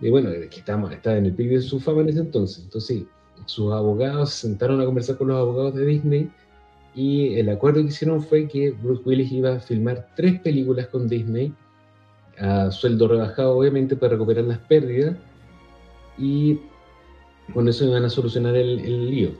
Y 0.00 0.10
bueno, 0.10 0.30
que 0.30 0.60
estaba, 0.60 0.94
estaba 0.94 1.16
en 1.16 1.26
el 1.26 1.34
pico 1.34 1.54
de 1.54 1.60
su 1.60 1.80
fama 1.80 2.02
en 2.02 2.10
ese 2.10 2.20
entonces. 2.20 2.62
Entonces, 2.62 3.02
sus 3.46 3.72
abogados 3.72 4.30
se 4.30 4.46
sentaron 4.46 4.80
a 4.80 4.84
conversar 4.84 5.16
con 5.16 5.26
los 5.26 5.38
abogados 5.38 5.74
de 5.74 5.84
Disney 5.84 6.30
y 6.94 7.34
el 7.34 7.48
acuerdo 7.48 7.80
que 7.80 7.88
hicieron 7.88 8.22
fue 8.22 8.46
que 8.46 8.70
Bruce 8.70 9.02
Willis 9.04 9.32
iba 9.32 9.56
a 9.56 9.58
filmar 9.58 10.08
tres 10.14 10.38
películas 10.38 10.86
con 10.86 11.08
Disney 11.08 11.52
a 12.38 12.70
sueldo 12.70 13.08
rebajado, 13.08 13.58
obviamente, 13.58 13.96
para 13.96 14.12
recuperar 14.12 14.44
las 14.44 14.58
pérdidas 14.58 15.16
y 16.16 16.60
con 17.52 17.66
eso 17.66 17.84
iban 17.84 18.04
a 18.04 18.08
solucionar 18.08 18.54
el, 18.54 18.78
el 18.78 19.10
lío. 19.10 19.30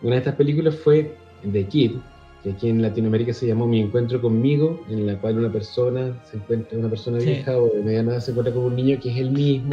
Una 0.00 0.12
de 0.12 0.18
estas 0.18 0.36
películas 0.36 0.76
fue 0.76 1.16
The 1.42 1.66
Kid, 1.66 1.96
que 2.42 2.50
aquí 2.50 2.68
en 2.68 2.82
Latinoamérica 2.82 3.32
se 3.32 3.46
llamó 3.46 3.66
Mi 3.66 3.80
Encuentro 3.80 4.20
conmigo, 4.20 4.84
en 4.88 5.06
la 5.06 5.18
cual 5.20 5.38
una 5.38 5.50
persona 5.50 6.14
se 6.30 6.36
encuentra, 6.36 6.78
una 6.78 6.88
persona 6.88 7.18
vieja 7.18 7.56
o 7.56 7.68
de 7.68 7.82
mediana 7.82 8.12
edad 8.12 8.20
se 8.20 8.30
encuentra 8.30 8.54
con 8.54 8.64
un 8.64 8.76
niño 8.76 8.98
que 9.00 9.10
es 9.10 9.16
el 9.18 9.30
mismo. 9.30 9.70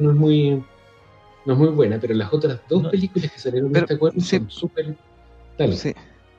no 0.00 0.10
es 0.10 0.16
muy 0.16 0.62
no 1.46 1.54
es 1.54 1.58
muy 1.58 1.68
buena, 1.68 1.98
pero 2.00 2.14
las 2.14 2.32
otras 2.32 2.60
dos 2.68 2.88
películas 2.88 3.30
que 3.32 3.38
salieron 3.38 3.72
de 3.72 3.80
este 3.80 3.94
acuerdo 3.94 4.20
son 4.20 4.50
súper 4.50 4.96
Sí, 5.74 5.92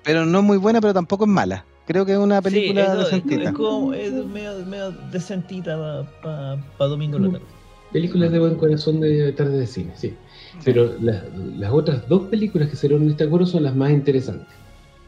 pero 0.03 0.25
no 0.25 0.41
muy 0.41 0.57
buena, 0.57 0.81
pero 0.81 0.95
tampoco 0.95 1.25
es 1.25 1.29
mala. 1.29 1.63
Creo 1.85 2.07
que 2.07 2.13
es 2.13 2.17
una 2.17 2.41
película 2.41 2.95
decentita. 2.95 3.49
Es, 3.49 3.51
como, 3.51 3.93
es 3.93 4.11
medio, 4.11 4.65
medio 4.65 4.91
decentita 5.11 6.07
para 6.21 6.57
pa, 6.77 6.85
domingo 6.85 7.19
la 7.19 7.33
tarde. 7.33 7.45
Películas 7.91 8.31
de 8.31 8.39
buen 8.39 8.55
corazón 8.55 8.99
de 8.99 9.31
tarde 9.33 9.59
de 9.59 9.67
cine, 9.67 9.91
sí. 9.95 10.15
Pero 10.63 10.95
las, 11.01 11.23
las 11.35 11.71
otras 11.71 12.07
dos 12.07 12.23
películas 12.29 12.69
que 12.69 12.75
salieron 12.75 13.05
de 13.05 13.11
este 13.11 13.25
acuerdo 13.25 13.45
son 13.45 13.63
las 13.63 13.75
más 13.75 13.91
interesantes 13.91 14.60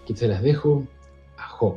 que 0.05 0.15
se 0.15 0.27
las 0.27 0.41
dejo 0.41 0.83
a 1.37 1.47
Job. 1.47 1.75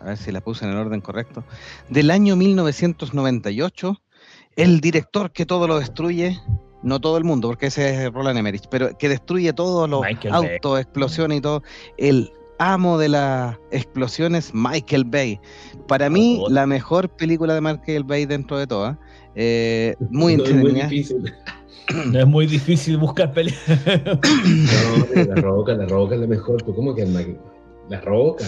A 0.00 0.06
ver 0.06 0.16
si 0.16 0.30
la 0.32 0.40
puse 0.40 0.64
en 0.64 0.72
el 0.72 0.76
orden 0.76 1.00
correcto. 1.00 1.44
Del 1.88 2.10
año 2.10 2.36
1998, 2.36 4.00
el 4.56 4.80
director 4.80 5.30
que 5.32 5.46
todo 5.46 5.66
lo 5.66 5.78
destruye, 5.78 6.38
no 6.82 7.00
todo 7.00 7.18
el 7.18 7.24
mundo, 7.24 7.48
porque 7.48 7.66
ese 7.66 8.04
es 8.04 8.12
Roland 8.12 8.38
Emmerich, 8.38 8.64
pero 8.70 8.96
que 8.96 9.08
destruye 9.08 9.52
todos 9.52 9.88
los 9.88 10.04
autos, 10.30 10.80
explosiones 10.80 11.38
y 11.38 11.40
todo, 11.40 11.62
el 11.96 12.30
amo 12.58 12.98
de 12.98 13.08
las 13.08 13.56
explosiones, 13.70 14.52
Michael 14.54 15.04
Bay. 15.04 15.40
Para 15.88 16.08
mí, 16.10 16.42
la 16.48 16.66
mejor 16.66 17.08
película 17.08 17.54
de 17.54 17.60
Michael 17.60 18.04
Bay 18.04 18.26
dentro 18.26 18.58
de 18.58 18.66
todas. 18.66 18.96
Eh, 19.34 19.94
muy 20.10 20.32
entretenida. 20.34 20.88
No 22.06 22.18
es 22.18 22.26
muy 22.26 22.46
difícil 22.46 22.96
buscar 22.96 23.32
peleas. 23.32 23.58
No, 23.66 25.24
la 25.24 25.34
roca, 25.36 25.74
la 25.74 25.86
roca 25.86 26.14
es 26.14 26.20
la 26.20 26.26
mejor. 26.26 26.62
Pues, 26.64 26.76
¿Cómo 26.76 26.94
que 26.94 27.06
la 27.88 28.00
roca? 28.00 28.44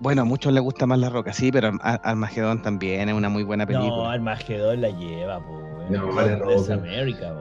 Bueno, 0.00 0.22
a 0.22 0.24
muchos 0.24 0.52
les 0.52 0.62
gusta 0.62 0.86
más 0.86 0.98
la 0.98 1.08
roca, 1.08 1.32
sí, 1.32 1.52
pero 1.52 1.72
Armagedón 1.80 2.62
también 2.62 3.08
es 3.08 3.14
una 3.14 3.28
muy 3.28 3.42
buena 3.42 3.66
película. 3.66 3.90
No, 3.90 4.10
Armagedón 4.10 4.80
la 4.80 4.90
lleva, 4.90 5.40
pues. 5.46 5.90
No, 5.90 6.12
la 6.20 6.36
roca. 6.36 6.74
América, 6.74 7.34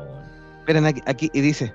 Esperen 0.59 0.85
aquí, 0.85 1.01
aquí, 1.05 1.29
y 1.33 1.41
dice, 1.41 1.73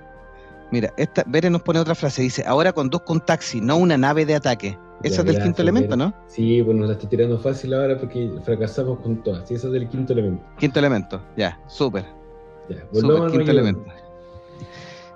mira, 0.71 0.91
esta, 0.97 1.23
Bere 1.27 1.49
nos 1.49 1.61
pone 1.61 1.79
otra 1.79 1.95
frase, 1.95 2.21
dice, 2.23 2.43
ahora 2.45 2.73
conduzco 2.73 3.13
un 3.13 3.19
taxi, 3.19 3.61
no 3.61 3.77
una 3.77 3.97
nave 3.97 4.25
de 4.25 4.35
ataque. 4.35 4.77
Esa 5.03 5.21
es 5.21 5.27
del 5.27 5.41
quinto 5.41 5.61
elemento, 5.61 5.95
¿no? 5.95 6.13
Sí, 6.27 6.61
pues 6.63 6.75
nos 6.75 6.87
la 6.87 6.93
estoy 6.93 7.09
tirando 7.09 7.37
fácil 7.39 7.73
ahora 7.73 7.97
porque 7.97 8.31
fracasamos 8.43 8.99
con 8.99 9.23
todas. 9.23 9.47
Sí, 9.47 9.53
esa 9.53 9.67
es 9.67 9.73
del 9.73 9.87
quinto 9.87 10.13
elemento. 10.13 10.43
Quinto 10.57 10.79
elemento, 10.79 11.21
ya, 11.37 11.57
súper. 11.67 12.18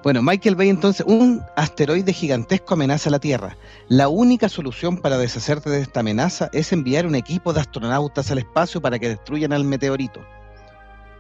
Bueno, 0.04 0.22
Michael 0.22 0.56
Bay 0.56 0.68
entonces, 0.68 1.06
un 1.08 1.42
asteroide 1.56 2.12
gigantesco 2.12 2.74
amenaza 2.74 3.10
la 3.10 3.20
Tierra. 3.20 3.56
La 3.88 4.10
única 4.10 4.50
solución 4.50 4.98
para 4.98 5.18
deshacerte 5.18 5.70
de 5.70 5.80
esta 5.80 6.02
amenaza 6.02 6.50
es 6.52 6.74
enviar 6.74 7.06
un 7.06 7.16
equipo 7.16 7.54
de 7.54 7.62
astronautas 7.62 8.30
al 8.30 8.40
espacio 8.40 8.82
para 8.82 9.00
que 9.00 9.08
destruyan 9.08 9.54
al 9.54 9.64
meteorito. 9.64 10.20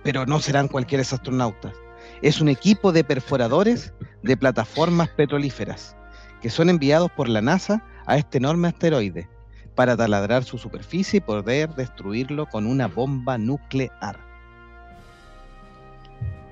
Pero 0.03 0.25
no 0.25 0.39
serán 0.39 0.67
cualquiera 0.67 1.01
astronautas. 1.01 1.73
Es 2.21 2.41
un 2.41 2.49
equipo 2.49 2.91
de 2.91 3.05
perforadores 3.05 3.93
de 4.21 4.35
plataformas 4.35 5.07
petrolíferas 5.09 5.95
que 6.41 6.49
son 6.49 6.69
enviados 6.69 7.09
por 7.09 7.29
la 7.29 7.41
NASA 7.41 7.81
a 8.05 8.17
este 8.17 8.37
enorme 8.37 8.67
asteroide 8.67 9.29
para 9.75 9.95
taladrar 9.95 10.43
su 10.43 10.57
superficie 10.57 11.17
y 11.17 11.21
poder 11.21 11.73
destruirlo 11.73 12.47
con 12.47 12.67
una 12.67 12.87
bomba 12.87 13.37
nuclear. 13.37 14.32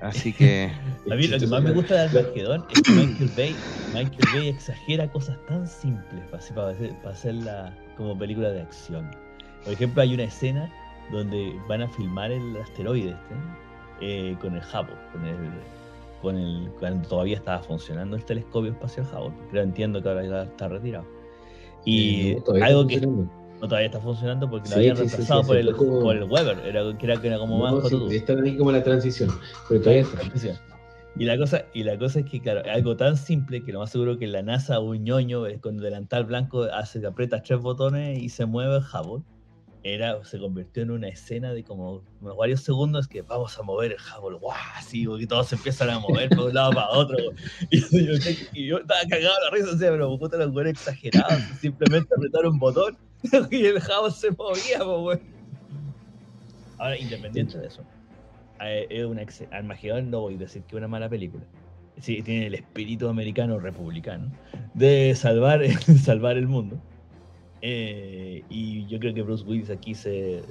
Así 0.00 0.32
que. 0.32 0.70
A 1.10 1.14
mí 1.14 1.26
lo 1.26 1.38
que 1.38 1.46
más 1.46 1.62
me 1.62 1.72
gusta 1.72 1.94
de 1.94 2.18
Armagedón 2.18 2.64
es 2.70 2.82
que 2.82 2.92
Michael 2.92 3.30
Bay, 3.36 3.56
Michael 3.94 4.28
Bay 4.34 4.48
exagera 4.48 5.08
cosas 5.10 5.36
tan 5.46 5.66
simples 5.66 6.22
para, 6.30 6.74
para 6.74 7.10
hacerla 7.10 7.76
como 7.96 8.16
película 8.16 8.50
de 8.50 8.62
acción. 8.62 9.10
Por 9.64 9.72
ejemplo, 9.72 10.02
hay 10.02 10.14
una 10.14 10.24
escena 10.24 10.72
donde 11.10 11.54
van 11.68 11.82
a 11.82 11.88
filmar 11.88 12.30
el 12.30 12.56
asteroide 12.56 13.10
este, 13.10 13.34
eh, 14.00 14.36
con 14.40 14.54
el 14.54 14.62
Hubble, 14.62 14.96
con 15.12 15.24
el, 15.24 15.36
con 16.20 16.36
el, 16.36 16.70
cuando 16.78 17.08
todavía 17.08 17.36
estaba 17.36 17.62
funcionando 17.62 18.16
el 18.16 18.24
telescopio 18.24 18.70
espacial 18.70 19.06
Hubble, 19.12 19.36
pero 19.50 19.62
entiendo 19.62 20.02
que 20.02 20.08
ahora 20.08 20.24
ya 20.24 20.42
está 20.44 20.68
retirado. 20.68 21.06
Y 21.84 22.36
Sí, 22.36 22.62
algo 22.62 22.86
que 22.86 23.00
funcionando. 23.00 23.41
No 23.62 23.68
todavía 23.68 23.86
está 23.86 24.00
funcionando 24.00 24.50
porque 24.50 24.66
Sí, 24.68 24.74
lo 24.74 24.76
habían 24.80 24.96
sí, 24.96 25.02
sí, 25.04 25.08
reemplazado 25.08 25.42
sí, 25.42 25.46
por, 25.46 25.56
sí, 25.56 25.68
el, 25.68 25.76
como- 25.76 26.00
por 26.00 26.16
el 26.16 26.24
Weber, 26.24 26.58
era, 26.66 26.98
que 26.98 27.06
era, 27.06 27.20
que 27.20 27.26
era 27.28 27.38
como 27.38 27.58
más 27.60 27.72
No, 27.72 27.80
sí, 27.82 27.82
cotudo. 27.96 28.10
está 28.10 28.32
ahí 28.34 28.56
como 28.56 28.72
la 28.72 28.82
transición. 28.82 29.30
Pero 29.68 29.80
todavía 29.80 30.02
está. 30.02 30.20
Y 31.14 31.24
la 31.26 31.36
cosa, 31.38 31.64
y 31.74 31.84
la 31.84 31.96
cosa 31.98 32.20
es 32.20 32.26
que, 32.30 32.40
claro, 32.40 32.62
algo 32.68 32.96
tan 32.96 33.16
simple 33.16 33.62
que 33.62 33.70
lo 33.72 33.78
más 33.80 33.90
seguro 33.92 34.18
que 34.18 34.26
la 34.26 34.42
NASA 34.42 34.80
o 34.80 34.82
un 34.90 35.04
ñoño 35.04 35.44
con 35.60 35.76
delantal 35.76 36.24
blanco 36.24 36.64
hace 36.64 37.00
que 37.00 37.06
aprietas 37.06 37.42
tres 37.44 37.60
botones 37.60 38.18
y 38.18 38.30
se 38.30 38.46
mueve 38.46 38.76
el 38.78 38.82
Hubble. 38.82 39.22
Era, 39.84 40.24
se 40.24 40.38
convirtió 40.38 40.82
en 40.84 40.90
una 40.92 41.08
escena 41.08 41.52
de 41.52 41.64
como 41.64 42.02
unos 42.20 42.36
varios 42.36 42.62
segundos 42.62 43.06
que 43.08 43.22
vamos 43.22 43.58
a 43.58 43.62
mover 43.62 43.92
el 43.92 43.98
Hubble, 43.98 44.38
¡guau! 44.38 44.56
Así, 44.76 45.04
porque 45.06 45.26
todos 45.26 45.48
se 45.48 45.56
empiezan 45.56 45.90
a 45.90 45.98
mover 45.98 46.30
de 46.30 46.40
un 46.40 46.54
lado 46.54 46.72
para 46.72 46.88
otro. 46.90 47.16
Y 47.70 47.80
yo, 47.80 48.14
yo- 48.14 48.30
y 48.54 48.66
yo 48.68 48.78
estaba 48.78 49.00
cagado 49.08 49.34
la 49.44 49.50
risa, 49.56 49.72
decía, 49.72 49.90
pero 49.90 50.18
puta, 50.18 50.36
los 50.36 50.50
güeyes 50.50 50.72
exagerados, 50.74 51.42
simplemente 51.60 52.08
apretaron 52.16 52.52
un 52.54 52.58
botón 52.58 52.96
y 53.50 53.66
el 53.66 53.76
Hubble 53.76 54.10
se 54.10 54.30
movía, 54.30 54.78
pues, 54.78 55.00
güey. 55.00 55.18
Ahora, 56.78 56.98
independiente 56.98 57.58
de 57.58 57.66
eso, 57.68 57.82
eh, 58.60 58.86
es 58.90 59.04
una 59.04 59.24
Armagedón 59.50 60.10
no 60.10 60.22
voy 60.22 60.34
a 60.34 60.38
decir 60.38 60.62
que 60.62 60.74
es 60.74 60.78
una 60.78 60.88
mala 60.88 61.08
película. 61.08 61.44
Sí, 62.00 62.22
tiene 62.22 62.46
el 62.46 62.54
espíritu 62.54 63.08
americano 63.08 63.60
republicano 63.60 64.32
de 64.74 65.14
salvar, 65.14 65.62
salvar 66.02 66.36
el 66.36 66.48
mundo. 66.48 66.76
Eh, 67.60 68.42
y 68.48 68.86
yo 68.86 68.98
creo 68.98 69.14
que 69.14 69.22
Bruce 69.22 69.44
Willis 69.44 69.70
aquí 69.70 69.94
se 69.94 70.42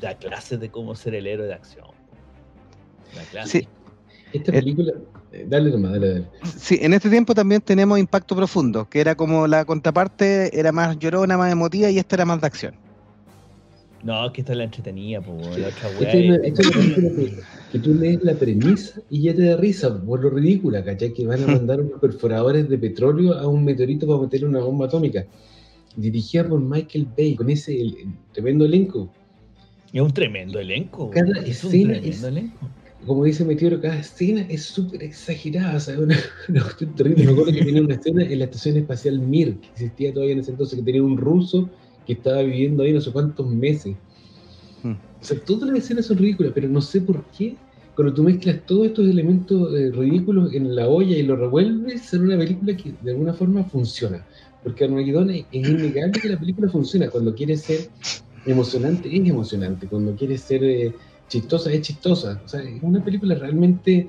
da 0.00 0.14
clases 0.16 0.60
de 0.60 0.70
cómo 0.70 0.94
ser 0.94 1.14
el 1.14 1.26
héroe 1.26 1.46
de 1.46 1.54
acción. 1.54 1.88
Da 3.14 3.22
clases. 3.30 3.50
Sí. 3.50 3.68
Esta 4.32 4.52
película. 4.52 4.94
Eh, 5.34 5.46
Dale 5.48 5.70
nomás, 5.70 5.92
dale, 5.92 6.08
dale. 6.12 6.24
Sí, 6.58 6.78
en 6.80 6.92
este 6.94 7.10
tiempo 7.10 7.34
también 7.34 7.60
tenemos 7.60 7.98
Impacto 7.98 8.36
Profundo, 8.36 8.88
que 8.88 9.00
era 9.00 9.14
como 9.14 9.46
la 9.46 9.64
contraparte, 9.64 10.58
era 10.58 10.72
más 10.72 10.98
llorona, 10.98 11.36
más 11.36 11.50
emotiva 11.52 11.90
y 11.90 11.98
esta 11.98 12.16
era 12.16 12.24
más 12.24 12.40
de 12.40 12.46
acción. 12.46 12.74
No, 14.02 14.26
es 14.26 14.32
que 14.32 14.42
esta 14.42 14.52
es 14.52 14.58
la 14.58 14.64
entretenida, 14.64 15.20
pues, 15.22 15.58
la 15.58 15.68
otra 15.68 15.88
Esta 15.88 15.88
weá 15.88 16.10
es 16.12 16.24
una, 16.26 16.36
es- 16.36 16.42
esta 16.44 16.62
es 16.62 16.68
una 16.68 16.94
película 16.94 17.10
que, 17.16 17.68
que 17.70 17.78
tú 17.78 17.94
lees 17.94 18.22
la 18.22 18.34
premisa 18.34 19.00
y 19.08 19.22
ya 19.22 19.34
te 19.34 19.44
da 19.44 19.56
risa 19.56 20.04
por 20.04 20.22
lo 20.22 20.28
ridícula, 20.30 20.84
¿cachai? 20.84 21.14
Que 21.14 21.26
van 21.26 21.42
a 21.42 21.46
mandar 21.58 21.80
unos 21.80 21.98
perforadores 22.00 22.68
de 22.68 22.76
petróleo 22.78 23.32
a 23.34 23.48
un 23.48 23.64
meteorito 23.64 24.06
para 24.06 24.20
meter 24.20 24.44
una 24.44 24.60
bomba 24.60 24.86
atómica. 24.86 25.24
Dirigida 25.96 26.46
por 26.46 26.60
Michael 26.60 27.06
Bay, 27.16 27.34
con 27.34 27.48
ese 27.48 27.80
el- 27.80 27.96
el 27.96 28.08
tremendo 28.32 28.64
elenco. 28.66 29.10
es 29.92 30.00
un 30.02 30.12
tremendo 30.12 30.58
elenco. 30.58 31.08
Cada 31.10 31.40
es 31.40 31.64
un 31.64 31.70
tremendo 31.70 32.08
es- 32.08 32.22
elenco. 32.24 32.68
Como 33.06 33.24
dice 33.24 33.44
Meteoro, 33.44 33.80
cada 33.80 33.98
escena 33.98 34.46
es 34.48 34.64
súper 34.64 35.02
exagerada, 35.02 35.76
o 35.76 35.80
sea, 35.80 35.98
una, 35.98 36.16
una 36.48 36.62
cuestión 36.62 36.94
terrible. 36.94 37.24
Me 37.24 37.32
acuerdo 37.32 37.52
que 37.52 37.64
tenía 37.64 37.82
una 37.82 37.94
escena 37.94 38.22
en 38.24 38.38
la 38.38 38.44
estación 38.44 38.76
espacial 38.76 39.18
Mir, 39.18 39.56
que 39.58 39.68
existía 39.68 40.12
todavía 40.12 40.34
en 40.34 40.40
ese 40.40 40.52
entonces, 40.52 40.78
que 40.78 40.84
tenía 40.84 41.02
un 41.02 41.16
ruso 41.16 41.68
que 42.06 42.14
estaba 42.14 42.42
viviendo 42.42 42.82
ahí 42.82 42.92
no 42.92 43.00
sé 43.00 43.10
cuántos 43.12 43.48
meses. 43.48 43.96
Hmm. 44.82 44.92
O 44.92 45.24
sea, 45.24 45.38
todas 45.40 45.70
las 45.70 45.78
escenas 45.78 46.06
son 46.06 46.18
ridículas, 46.18 46.52
pero 46.54 46.68
no 46.68 46.80
sé 46.80 47.00
por 47.00 47.24
qué, 47.36 47.56
cuando 47.94 48.12
tú 48.12 48.22
mezclas 48.24 48.60
todos 48.66 48.86
estos 48.88 49.08
elementos 49.08 49.72
eh, 49.74 49.90
ridículos 49.92 50.52
en 50.52 50.74
la 50.74 50.88
olla 50.88 51.16
y 51.16 51.22
los 51.22 51.38
revuelves, 51.38 52.12
en 52.12 52.22
una 52.22 52.36
película 52.36 52.76
que 52.76 52.92
de 53.00 53.10
alguna 53.12 53.32
forma 53.32 53.64
funciona. 53.64 54.26
Porque 54.62 54.84
Armageddon 54.84 55.30
es, 55.30 55.44
es 55.52 55.68
innegable 55.68 56.20
que 56.20 56.28
la 56.28 56.38
película 56.38 56.68
funciona. 56.68 57.08
Cuando 57.08 57.34
quiere 57.34 57.56
ser 57.56 57.88
emocionante, 58.46 59.14
es 59.14 59.28
emocionante. 59.28 59.86
Cuando 59.86 60.14
quiere 60.16 60.36
ser 60.38 60.64
eh, 60.64 60.92
chistosa, 61.28 61.72
es 61.72 61.82
chistosa. 61.82 62.40
O 62.44 62.48
sea, 62.48 62.60
es 62.60 62.82
una 62.82 63.02
película 63.02 63.34
realmente 63.34 64.08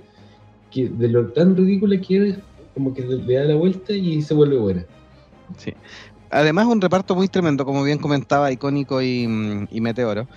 que 0.72 0.90
de 0.90 1.08
lo 1.08 1.28
tan 1.32 1.56
ridícula 1.56 2.00
que 2.00 2.30
es, 2.30 2.38
como 2.74 2.94
que 2.94 3.02
le 3.04 3.34
da 3.34 3.46
la 3.46 3.56
vuelta 3.56 3.94
y 3.94 4.22
se 4.22 4.34
vuelve 4.34 4.58
buena. 4.58 4.86
Sí. 5.58 5.74
Además, 6.30 6.68
un 6.68 6.82
reparto 6.82 7.16
muy 7.16 7.28
tremendo, 7.28 7.66
como 7.66 7.84
bien 7.84 7.98
comentaba, 7.98 8.52
icónico 8.52 9.02
y, 9.02 9.28
mm, 9.28 9.68
y 9.72 9.82
meteoro. 9.82 10.28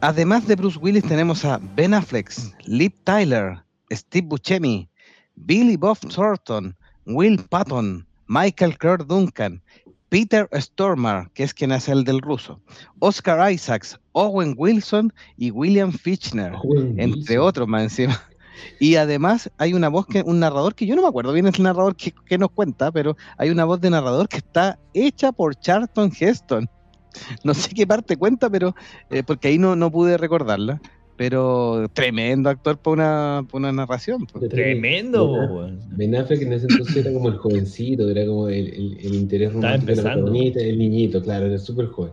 Además 0.00 0.46
de 0.46 0.54
Bruce 0.54 0.78
Willis, 0.78 1.02
tenemos 1.02 1.44
a 1.44 1.58
Ben 1.74 1.94
Affleck, 1.94 2.32
Liv 2.66 2.92
Tyler, 3.02 3.58
Steve 3.90 4.28
Buscemi, 4.28 4.88
Billy 5.34 5.76
Bob 5.76 5.98
Thornton, 5.98 6.76
Will 7.06 7.42
Patton, 7.48 8.06
Michael 8.28 8.78
Clark 8.78 9.06
Duncan, 9.06 9.60
Peter 10.08 10.48
Stormare, 10.54 11.28
que 11.34 11.42
es 11.42 11.52
quien 11.52 11.72
hace 11.72 11.92
el 11.92 12.04
del 12.04 12.20
ruso, 12.20 12.60
Oscar 12.98 13.52
Isaacs, 13.52 13.98
Owen 14.12 14.54
Wilson 14.56 15.12
y 15.36 15.50
William 15.50 15.92
Fichtner, 15.92 16.54
Owen 16.54 16.98
entre 16.98 17.34
Wilson. 17.34 17.38
otros 17.38 17.68
más 17.68 17.82
encima. 17.82 18.20
Y 18.80 18.96
además 18.96 19.48
hay 19.56 19.72
una 19.72 19.88
voz 19.88 20.06
que, 20.06 20.22
un 20.22 20.40
narrador 20.40 20.74
que 20.74 20.84
yo 20.84 20.96
no 20.96 21.02
me 21.02 21.08
acuerdo 21.08 21.32
bien 21.32 21.46
el 21.46 21.62
narrador 21.62 21.94
que, 21.94 22.12
que 22.26 22.38
nos 22.38 22.50
cuenta, 22.50 22.90
pero 22.90 23.16
hay 23.36 23.50
una 23.50 23.64
voz 23.64 23.80
de 23.80 23.88
narrador 23.88 24.28
que 24.28 24.38
está 24.38 24.80
hecha 24.94 25.30
por 25.30 25.54
Charlton 25.54 26.10
Heston. 26.18 26.68
No 27.44 27.54
sé 27.54 27.70
qué 27.70 27.86
parte 27.86 28.16
cuenta, 28.16 28.50
pero 28.50 28.74
eh, 29.10 29.22
porque 29.22 29.48
ahí 29.48 29.58
no, 29.58 29.76
no 29.76 29.90
pude 29.90 30.18
recordarla. 30.18 30.80
Pero 31.18 31.88
tremendo 31.92 32.48
actor 32.48 32.78
para 32.78 32.92
una, 32.94 33.46
pa' 33.50 33.58
una 33.58 33.72
narración. 33.72 34.24
pues. 34.32 34.48
Tremendo, 34.48 35.66
Ben- 35.96 36.14
Affleck 36.14 36.42
en 36.42 36.52
ese 36.52 36.68
entonces 36.68 36.96
era 36.96 37.12
como 37.12 37.28
el 37.28 37.36
jovencito, 37.36 38.08
era 38.08 38.24
como 38.24 38.48
el, 38.48 38.68
el- 38.68 38.98
el 39.02 39.14
interés 39.16 39.52
romántico 39.52 39.86
de 39.90 39.96
la 39.96 40.02
empezando. 40.02 40.20
protagonista, 40.26 40.60
el 40.60 40.78
niñito, 40.78 41.20
claro, 41.20 41.46
era 41.46 41.58
súper 41.58 41.86
joven. 41.86 42.12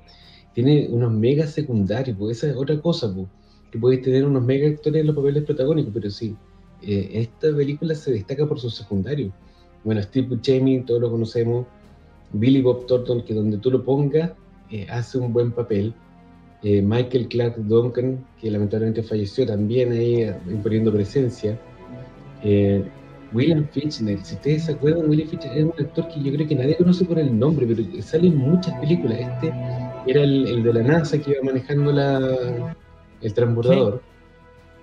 Tiene 0.54 0.88
unos 0.90 1.12
mega 1.12 1.46
secundarios, 1.46 2.18
pues 2.18 2.38
esa 2.38 2.50
es 2.50 2.56
otra 2.58 2.82
cosa, 2.82 3.14
pues, 3.14 3.28
que 3.72 3.78
podéis 3.78 4.02
tener 4.02 4.26
unos 4.26 4.44
mega 4.44 4.68
actores 4.70 5.02
en 5.02 5.08
los 5.08 5.16
papeles 5.16 5.44
protagónicos, 5.44 5.92
pero 5.94 6.10
sí, 6.10 6.36
eh, 6.82 7.10
esta 7.14 7.56
película 7.56 7.94
se 7.94 8.12
destaca 8.12 8.48
por 8.48 8.60
sus 8.60 8.74
secundarios. 8.76 9.32
Bueno, 9.84 10.02
Steve 10.02 10.28
Buscemi, 10.30 10.82
todos 10.82 11.00
lo 11.02 11.12
conocemos, 11.12 11.68
Billy 12.34 12.62
Bob 12.64 12.88
Thornton, 12.88 13.24
que 13.24 13.36
donde 13.36 13.60
tú 13.60 13.70
lo 13.70 13.84
pongas, 13.86 14.32
eh, 14.72 14.88
hace 14.90 15.20
un 15.20 15.32
buen 15.32 15.52
papel. 15.52 15.94
Eh, 16.68 16.82
Michael 16.82 17.28
Clark 17.28 17.58
Duncan, 17.58 18.26
que 18.42 18.50
lamentablemente 18.50 19.04
falleció 19.04 19.46
también 19.46 19.92
ahí 19.92 20.28
imponiendo 20.50 20.92
presencia. 20.92 21.60
Eh, 22.44 22.84
William 23.34 23.68
Fichtner, 23.72 24.18
si 24.24 24.34
ustedes 24.34 24.66
se 24.66 24.72
acuerdan, 24.72 25.08
William 25.08 25.30
Fichtner 25.30 25.58
es 25.60 25.64
un 25.66 25.74
actor 25.78 26.08
que 26.08 26.24
yo 26.24 26.34
creo 26.34 26.48
que 26.48 26.56
nadie 26.56 26.76
conoce 26.76 27.06
por 27.06 27.20
el 27.20 27.38
nombre, 27.38 27.68
pero 27.68 27.84
sale 28.02 28.30
en 28.30 28.38
muchas 28.38 28.80
películas. 28.80 29.20
Este 29.20 29.54
era 30.08 30.24
el, 30.24 30.48
el 30.48 30.64
de 30.64 30.74
la 30.74 30.82
NASA 30.82 31.20
que 31.20 31.32
iba 31.34 31.44
manejando 31.44 31.92
la, 31.92 32.76
el 33.22 33.34
transbordador. 33.36 34.02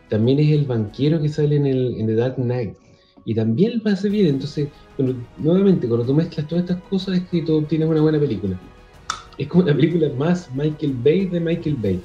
También 0.08 0.38
es 0.38 0.52
el 0.52 0.66
banquero 0.66 1.20
que 1.20 1.28
sale 1.30 1.56
en, 1.56 1.66
el, 1.66 1.96
en 1.98 2.06
The 2.06 2.14
Dark 2.14 2.36
Knight. 2.36 2.76
Y 3.24 3.34
también 3.34 3.82
lo 3.82 3.90
hace 3.90 4.08
bien. 4.08 4.26
Entonces, 4.26 4.68
nuevamente, 5.36 5.88
cuando 5.88 6.06
tú 6.06 6.14
mezclas 6.14 6.46
todas 6.46 6.62
estas 6.62 6.80
cosas, 6.84 7.16
es 7.16 7.24
que 7.28 7.42
tú 7.42 7.56
obtienes 7.56 7.88
una 7.88 8.02
buena 8.02 8.20
película. 8.20 8.56
Es 9.38 9.48
como 9.48 9.64
la 9.64 9.74
película 9.74 10.08
más 10.16 10.50
Michael 10.54 10.94
Bay 11.02 11.26
de 11.26 11.40
Michael 11.40 11.76
Bay. 11.76 12.02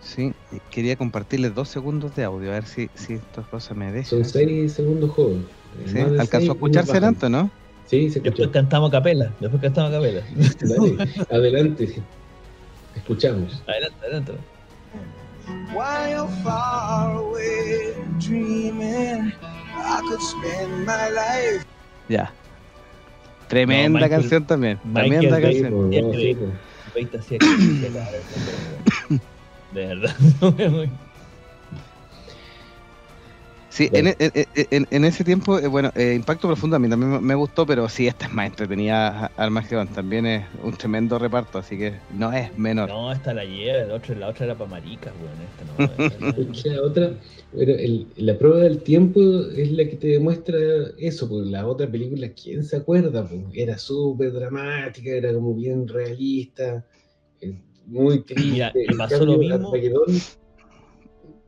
Sí, 0.00 0.32
quería 0.70 0.96
compartirles 0.96 1.54
dos 1.54 1.68
segundos 1.68 2.14
de 2.14 2.24
audio, 2.24 2.50
a 2.50 2.54
ver 2.54 2.66
si, 2.66 2.88
si 2.94 3.14
estas 3.14 3.46
cosas 3.48 3.76
me 3.76 3.90
dejan. 3.90 4.04
Son 4.04 4.24
seis 4.24 4.74
segundos 4.74 5.10
joven. 5.10 5.44
Sí, 5.86 5.98
¿Alcanzó 5.98 6.52
a 6.52 6.54
escucharse 6.54 6.92
adelante, 6.92 7.28
no? 7.28 7.50
Sí, 7.86 8.10
se 8.10 8.18
escuchó. 8.18 8.42
Después 8.42 8.50
cantamos 8.50 8.88
a 8.90 8.92
capela. 8.92 9.32
Después 9.40 9.60
cantamos 9.62 9.92
a 9.92 9.96
capela. 9.96 10.22
Dale, 10.60 11.24
adelante. 11.30 12.02
Escuchamos. 12.94 13.62
Adelante, 13.66 13.96
adelante. 14.02 14.32
While 15.72 16.28
far 16.42 17.16
away 17.16 17.94
dreaming, 18.18 19.32
I 19.74 20.00
could 20.08 20.20
spend 20.20 20.86
my 20.86 21.10
life. 21.10 21.64
Ya. 22.08 22.32
Tremenda 23.48 23.88
No, 23.88 23.94
Michael- 24.04 24.20
canción 24.22 24.46
también. 24.46 24.78
Michael 24.84 25.10
Tremenda 25.10 25.40
canción. 25.40 25.90
no, 26.02 26.10
creí. 26.10 26.36
Sí, 33.76 33.90
en, 33.92 34.04
Bueno. 34.04 34.10
e- 34.18 34.30
e- 34.34 34.46
e- 34.54 34.66
en- 34.70 34.86
en 34.90 35.04
ese 35.04 35.22
tiempo, 35.22 35.58
eh, 35.58 35.66
bueno, 35.66 35.90
eh, 35.94 36.14
Impacto 36.16 36.48
Profundo 36.48 36.76
a 36.76 36.78
mí 36.78 36.88
también 36.88 37.10
me- 37.12 37.20
me 37.20 37.34
gustó, 37.34 37.66
pero 37.66 37.90
sí, 37.90 38.06
esta 38.06 38.24
es 38.24 38.32
más 38.32 38.46
entretenida, 38.46 39.30
Armagedón. 39.36 39.88
También 39.88 40.24
es 40.24 40.46
un 40.62 40.74
tremendo 40.78 41.18
reparto, 41.18 41.58
así 41.58 41.76
que 41.76 41.92
no 42.16 42.32
es 42.32 42.56
menor. 42.56 42.88
No, 42.88 43.12
esta 43.12 43.34
la 43.34 43.44
lleva, 43.44 43.84
la 43.84 43.94
otra, 43.96 44.14
la 44.16 44.28
otra 44.28 44.46
era 44.46 44.54
para 44.54 44.70
maricas, 44.70 45.12
weón. 45.20 45.36
Esta 45.42 45.64
no. 45.66 45.76
Es 46.56 46.62
que 46.62 46.70
la 46.70 46.82
otra, 46.82 47.10
bueno, 47.52 47.72
el- 47.74 48.06
la 48.16 48.38
prueba 48.38 48.60
del 48.60 48.78
tiempo 48.82 49.20
es 49.54 49.70
la 49.72 49.84
que 49.84 49.96
te 49.96 50.06
demuestra 50.06 50.56
eso, 50.96 51.28
pues 51.28 51.46
la 51.48 51.66
otra 51.66 51.86
película, 51.86 52.30
¿quién 52.30 52.64
se 52.64 52.78
acuerda? 52.78 53.28
Pues 53.28 53.42
era 53.52 53.76
súper 53.76 54.32
dramática, 54.32 55.10
era 55.10 55.34
como 55.34 55.54
bien 55.54 55.86
realista, 55.86 56.82
eh, 57.42 57.60
muy 57.84 58.20
triste. 58.20 58.52
Mira, 58.52 58.72
En 58.74 58.96
pasó 58.96 59.18
cambio, 59.18 59.36
lo 59.36 59.38
mismo. 59.38 59.72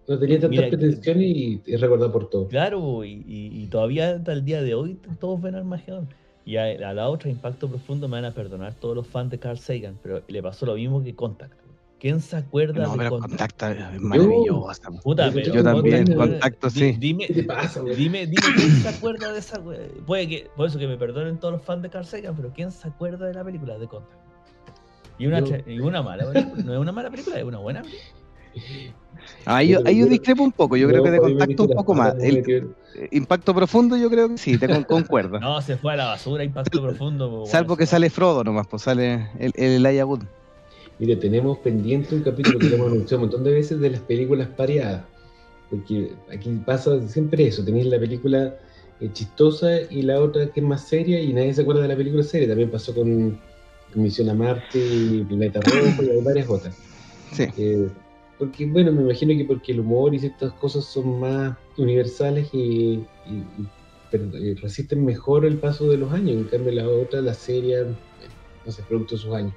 No 0.08 0.18
tenía 0.18 0.40
tantas 0.40 0.50
Mira, 0.50 0.68
pretensiones 0.68 1.24
y 1.26 1.62
es 1.66 1.80
recordado 1.80 2.10
por 2.10 2.28
todo. 2.30 2.48
Claro, 2.48 3.04
y, 3.04 3.22
y- 3.26 3.62
y 3.62 3.66
todavía 3.66 4.10
hasta 4.16 4.32
el 4.32 4.44
día 4.44 4.62
de 4.62 4.74
hoy 4.74 4.98
todos 5.20 5.40
ven 5.40 5.54
Armagedón. 5.54 6.08
Y 6.46 6.56
a, 6.56 6.64
a 6.64 6.94
la 6.94 7.08
otra, 7.10 7.28
Impacto 7.28 7.68
Profundo, 7.68 8.08
me 8.08 8.12
van 8.16 8.24
a 8.24 8.32
perdonar 8.32 8.72
todos 8.74 8.96
los 8.96 9.06
fans 9.06 9.30
de 9.30 9.38
Carl 9.38 9.58
Sagan, 9.58 9.98
pero 10.02 10.22
le 10.26 10.42
pasó 10.42 10.64
lo 10.64 10.74
mismo 10.76 11.04
que 11.04 11.14
Contact. 11.14 11.52
¿Quién 12.00 12.20
se 12.20 12.36
acuerda 12.36 12.84
No, 12.84 12.92
de 12.92 12.98
pero 12.98 13.10
Contact? 13.10 13.30
contacta 13.30 13.92
es 13.94 14.00
maravillosa. 14.00 14.90
Puta, 15.02 15.26
Yo 15.26 15.34
pero 15.34 15.52
Yo 15.52 15.62
también, 15.62 16.06
Contact, 16.06 16.30
contacto, 16.30 16.68
di- 16.70 16.80
sí. 16.92 16.96
Dime, 16.98 17.26
¿Qué 17.26 17.34
te 17.34 17.42
pasa, 17.42 17.80
güey? 17.80 17.96
dime, 17.96 18.26
dime 18.26 18.54
quién 18.56 18.70
se 18.82 18.88
acuerda 18.88 19.30
de 19.32 19.40
esa? 19.40 19.62
Puede 20.06 20.26
que, 20.28 20.46
por 20.56 20.68
eso 20.68 20.78
que 20.78 20.86
me 20.86 20.96
perdonen 20.96 21.36
todos 21.38 21.52
los 21.54 21.62
fans 21.62 21.82
de 21.82 21.90
Carl 21.90 22.06
Sagan, 22.06 22.34
pero 22.34 22.50
¿quién 22.54 22.70
se 22.72 22.88
acuerda 22.88 23.26
de 23.26 23.34
la 23.34 23.44
película 23.44 23.76
de 23.76 23.86
Contact? 23.86 24.16
Y 25.18 25.26
una, 25.26 25.40
Yo- 25.40 25.56
y 25.66 25.80
una 25.80 26.00
mala 26.02 26.30
película, 26.30 26.62
no 26.62 26.72
es 26.72 26.78
una 26.78 26.92
mala 26.92 27.10
película, 27.10 27.38
es 27.38 27.44
una 27.44 27.58
buena 27.58 27.82
película. 27.82 28.04
Ahí 29.44 29.68
yo, 29.68 29.80
ahí 29.84 29.98
yo 29.98 30.06
discrepo 30.06 30.42
un 30.42 30.52
poco, 30.52 30.76
yo 30.76 30.88
creo 30.88 31.02
que 31.02 31.10
de 31.10 31.18
contacto 31.18 31.64
un 31.64 31.70
poco 31.70 31.94
más. 31.94 32.14
El 32.20 32.38
eh, 32.38 33.08
impacto 33.12 33.54
profundo 33.54 33.96
yo 33.96 34.10
creo 34.10 34.28
que 34.28 34.38
sí, 34.38 34.58
te 34.58 34.68
con- 34.68 34.84
concuerdo. 34.84 35.38
No, 35.40 35.60
se 35.62 35.76
fue 35.76 35.94
a 35.94 35.96
la 35.96 36.06
basura, 36.06 36.44
impacto 36.44 36.82
profundo. 36.82 37.30
pues, 37.40 37.50
Salvo 37.50 37.68
bueno, 37.68 37.78
que 37.78 37.86
sale 37.86 38.10
Frodo 38.10 38.44
nomás, 38.44 38.66
pues 38.66 38.82
sale 38.82 39.28
el, 39.38 39.52
el 39.56 40.04
Wood. 40.04 40.22
Mire, 40.98 41.16
tenemos 41.16 41.58
pendiente 41.58 42.14
un 42.14 42.22
capítulo 42.22 42.58
que 42.58 42.68
lo 42.68 42.74
hemos 42.76 42.92
anunciado 42.92 43.22
un 43.22 43.28
montón 43.28 43.44
de 43.44 43.52
veces 43.52 43.80
de 43.80 43.90
las 43.90 44.00
películas 44.00 44.48
pareadas. 44.48 45.04
Porque 45.70 46.12
aquí 46.32 46.50
pasa 46.64 47.00
siempre 47.08 47.46
eso, 47.46 47.64
tenéis 47.64 47.86
la 47.86 47.98
película 47.98 48.54
eh, 49.00 49.10
chistosa 49.12 49.80
y 49.90 50.02
la 50.02 50.20
otra 50.20 50.46
que 50.48 50.60
es 50.60 50.66
más 50.66 50.88
seria 50.88 51.20
y 51.20 51.32
nadie 51.32 51.54
se 51.54 51.62
acuerda 51.62 51.82
de 51.82 51.88
la 51.88 51.96
película 51.96 52.22
seria. 52.22 52.48
También 52.48 52.70
pasó 52.70 52.94
con, 52.94 53.38
con 53.92 54.02
Misión 54.02 54.28
a 54.30 54.34
Marte 54.34 54.78
y 54.78 55.22
Planeta 55.24 55.60
Rojo 55.60 56.02
y 56.02 56.10
hay 56.10 56.20
varias 56.22 56.48
otras. 56.48 56.74
Sí. 57.32 57.46
Eh, 57.56 57.88
porque, 58.38 58.66
bueno, 58.66 58.92
me 58.92 59.02
imagino 59.02 59.34
que 59.36 59.44
porque 59.44 59.72
el 59.72 59.80
humor 59.80 60.14
y 60.14 60.18
ciertas 60.20 60.52
cosas 60.54 60.84
son 60.84 61.18
más 61.20 61.56
universales 61.76 62.48
y, 62.52 62.58
y- 63.26 63.38
y- 63.58 63.68
pero, 64.10 64.24
eh, 64.36 64.54
resisten 64.62 65.04
mejor 65.04 65.44
el 65.44 65.58
paso 65.58 65.88
de 65.90 65.98
los 65.98 66.12
años. 66.12 66.30
En 66.30 66.44
cambio, 66.44 66.72
la 66.72 66.88
otra, 66.88 67.20
la 67.20 67.34
serie, 67.34 67.82
bueno, 67.82 67.96
no 68.64 68.72
sé, 68.72 68.82
producto 68.88 69.16
de 69.16 69.20
sus 69.20 69.34
años. 69.34 69.52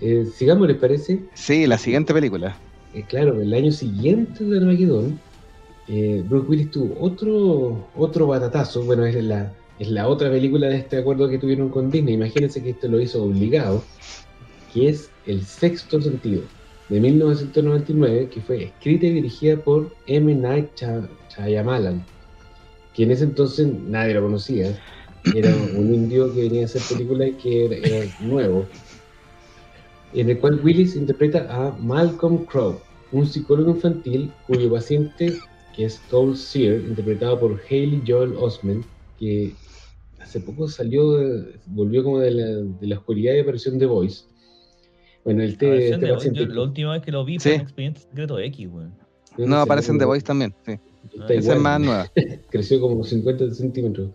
Eh, 0.00 0.24
sigamos, 0.36 0.66
¿les 0.66 0.76
parece? 0.76 1.20
Sí, 1.34 1.66
la 1.66 1.78
siguiente 1.78 2.12
película. 2.12 2.58
Eh, 2.94 3.04
claro, 3.08 3.40
el 3.40 3.52
año 3.54 3.70
siguiente 3.70 4.44
de 4.44 4.58
Armageddon, 4.58 5.18
eh, 5.88 6.22
Bruce 6.28 6.48
Willis 6.48 6.70
tuvo 6.70 7.00
otro, 7.00 7.88
otro 7.96 8.26
batatazo. 8.26 8.84
Bueno, 8.84 9.04
es 9.04 9.22
la, 9.22 9.54
es 9.78 9.88
la 9.90 10.08
otra 10.08 10.30
película 10.30 10.68
de 10.68 10.76
este 10.78 10.98
acuerdo 10.98 11.28
que 11.28 11.38
tuvieron 11.38 11.68
con 11.70 11.90
Disney. 11.90 12.14
Imagínense 12.14 12.62
que 12.62 12.70
esto 12.70 12.88
lo 12.88 13.00
hizo 13.00 13.22
obligado, 13.22 13.82
que 14.72 14.88
es 14.88 15.10
El 15.26 15.42
Sexto 15.44 16.00
Sentido, 16.00 16.42
de 16.88 17.00
1999, 17.00 18.28
que 18.30 18.40
fue 18.40 18.64
escrita 18.64 19.06
y 19.06 19.10
dirigida 19.10 19.56
por 19.56 19.90
M. 20.06 20.34
Night 20.34 20.70
Shy- 20.76 21.08
Shyamalan, 21.36 22.04
que 22.94 23.04
en 23.04 23.10
ese 23.10 23.24
entonces 23.24 23.66
nadie 23.88 24.14
lo 24.14 24.22
conocía. 24.22 24.78
Era 25.34 25.54
un 25.76 25.94
indio 25.94 26.32
que 26.34 26.42
venía 26.42 26.62
a 26.62 26.64
hacer 26.66 26.82
películas 26.82 27.28
y 27.28 27.32
que 27.32 27.64
era, 27.66 27.76
era 27.76 28.06
nuevo 28.20 28.66
en 30.14 30.30
el 30.30 30.38
cual 30.38 30.60
Willis 30.62 30.94
interpreta 30.96 31.46
a 31.50 31.76
Malcolm 31.80 32.44
Crowe, 32.46 32.78
un 33.12 33.26
psicólogo 33.26 33.72
infantil 33.72 34.30
cuyo 34.46 34.70
paciente, 34.70 35.34
que 35.74 35.86
es 35.86 35.98
Cole 36.10 36.36
Sear, 36.36 36.80
interpretado 36.80 37.40
por 37.40 37.60
Haley 37.68 38.02
Joel 38.06 38.34
Osment, 38.38 38.84
que 39.18 39.52
hace 40.20 40.40
poco 40.40 40.68
salió, 40.68 41.18
volvió 41.66 42.04
como 42.04 42.20
de 42.20 42.30
la, 42.30 42.46
de 42.46 42.86
la 42.86 42.98
oscuridad 42.98 43.34
y 43.34 43.40
apareció 43.40 43.72
en 43.72 43.80
The 43.80 43.86
Voice. 43.86 44.24
Bueno, 45.24 45.42
el 45.42 45.56
versión 45.56 45.74
este 45.94 46.06
de- 46.06 46.12
paciente- 46.14 46.40
yo 46.40 46.46
la 46.46 46.62
última 46.62 46.92
vez 46.92 47.02
que 47.02 47.10
lo 47.12 47.24
vi 47.24 47.38
fue 47.38 47.50
Sí. 47.52 47.54
en 47.56 47.60
Expediente 47.62 48.00
Secreto 48.00 48.38
X, 48.38 48.68
weón. 48.70 48.94
No, 49.38 49.56
aparece 49.56 49.90
en 49.90 49.98
The 49.98 50.04
Voice 50.04 50.24
también. 50.24 50.54
Sí. 50.66 50.78
Esa 51.28 51.54
es 51.54 51.60
más 51.60 51.80
nueva. 51.80 52.10
creció 52.50 52.80
como 52.80 53.02
50 53.04 53.50
centímetros. 53.54 54.10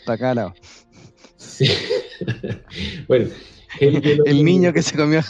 Está 0.00 0.16
lado. 0.34 0.54
Sí. 1.36 1.66
bueno, 3.08 3.28
El 4.26 4.44
niño 4.44 4.72
que 4.72 4.82
se 4.82 4.96
comió 4.96 5.18
a 5.20 5.22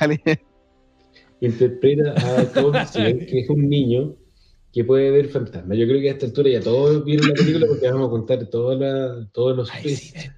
interpreta 1.40 2.12
a 2.12 2.86
Sear, 2.86 3.18
que 3.18 3.40
es 3.40 3.48
un 3.50 3.68
niño 3.68 4.14
que 4.72 4.84
puede 4.84 5.10
ver 5.10 5.28
fantasmas. 5.28 5.76
Yo 5.78 5.86
creo 5.86 6.00
que 6.00 6.08
a 6.10 6.12
esta 6.12 6.26
altura 6.26 6.50
ya 6.50 6.60
todos 6.60 7.04
vieron 7.04 7.28
la 7.28 7.34
película 7.34 7.66
porque 7.66 7.90
vamos 7.90 8.06
a 8.08 8.10
contar 8.10 8.46
toda 8.46 8.74
la- 8.76 9.28
todos 9.32 9.56
los 9.56 9.68
I 9.74 9.82
twists. 9.82 10.30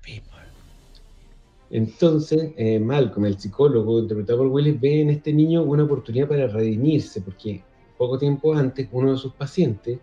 Entonces, 1.72 2.52
eh, 2.58 2.78
Malcolm, 2.78 3.24
el 3.24 3.38
psicólogo 3.38 3.98
interpretado 3.98 4.40
por 4.40 4.48
Willis, 4.48 4.78
ve 4.78 5.00
en 5.00 5.08
este 5.08 5.32
niño 5.32 5.62
una 5.62 5.84
oportunidad 5.84 6.28
para 6.28 6.46
redimirse, 6.46 7.22
porque 7.22 7.64
poco 7.96 8.18
tiempo 8.18 8.52
antes 8.52 8.88
uno 8.92 9.12
de 9.12 9.16
sus 9.16 9.32
pacientes 9.32 9.98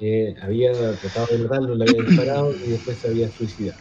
eh, 0.00 0.34
había 0.42 0.72
tratado 0.72 1.26
de 1.30 1.38
matarlo, 1.38 1.74
le 1.74 1.84
había 1.84 2.02
disparado 2.02 2.52
y 2.52 2.70
después 2.72 2.98
se 2.98 3.08
había 3.08 3.30
suicidado. 3.30 3.80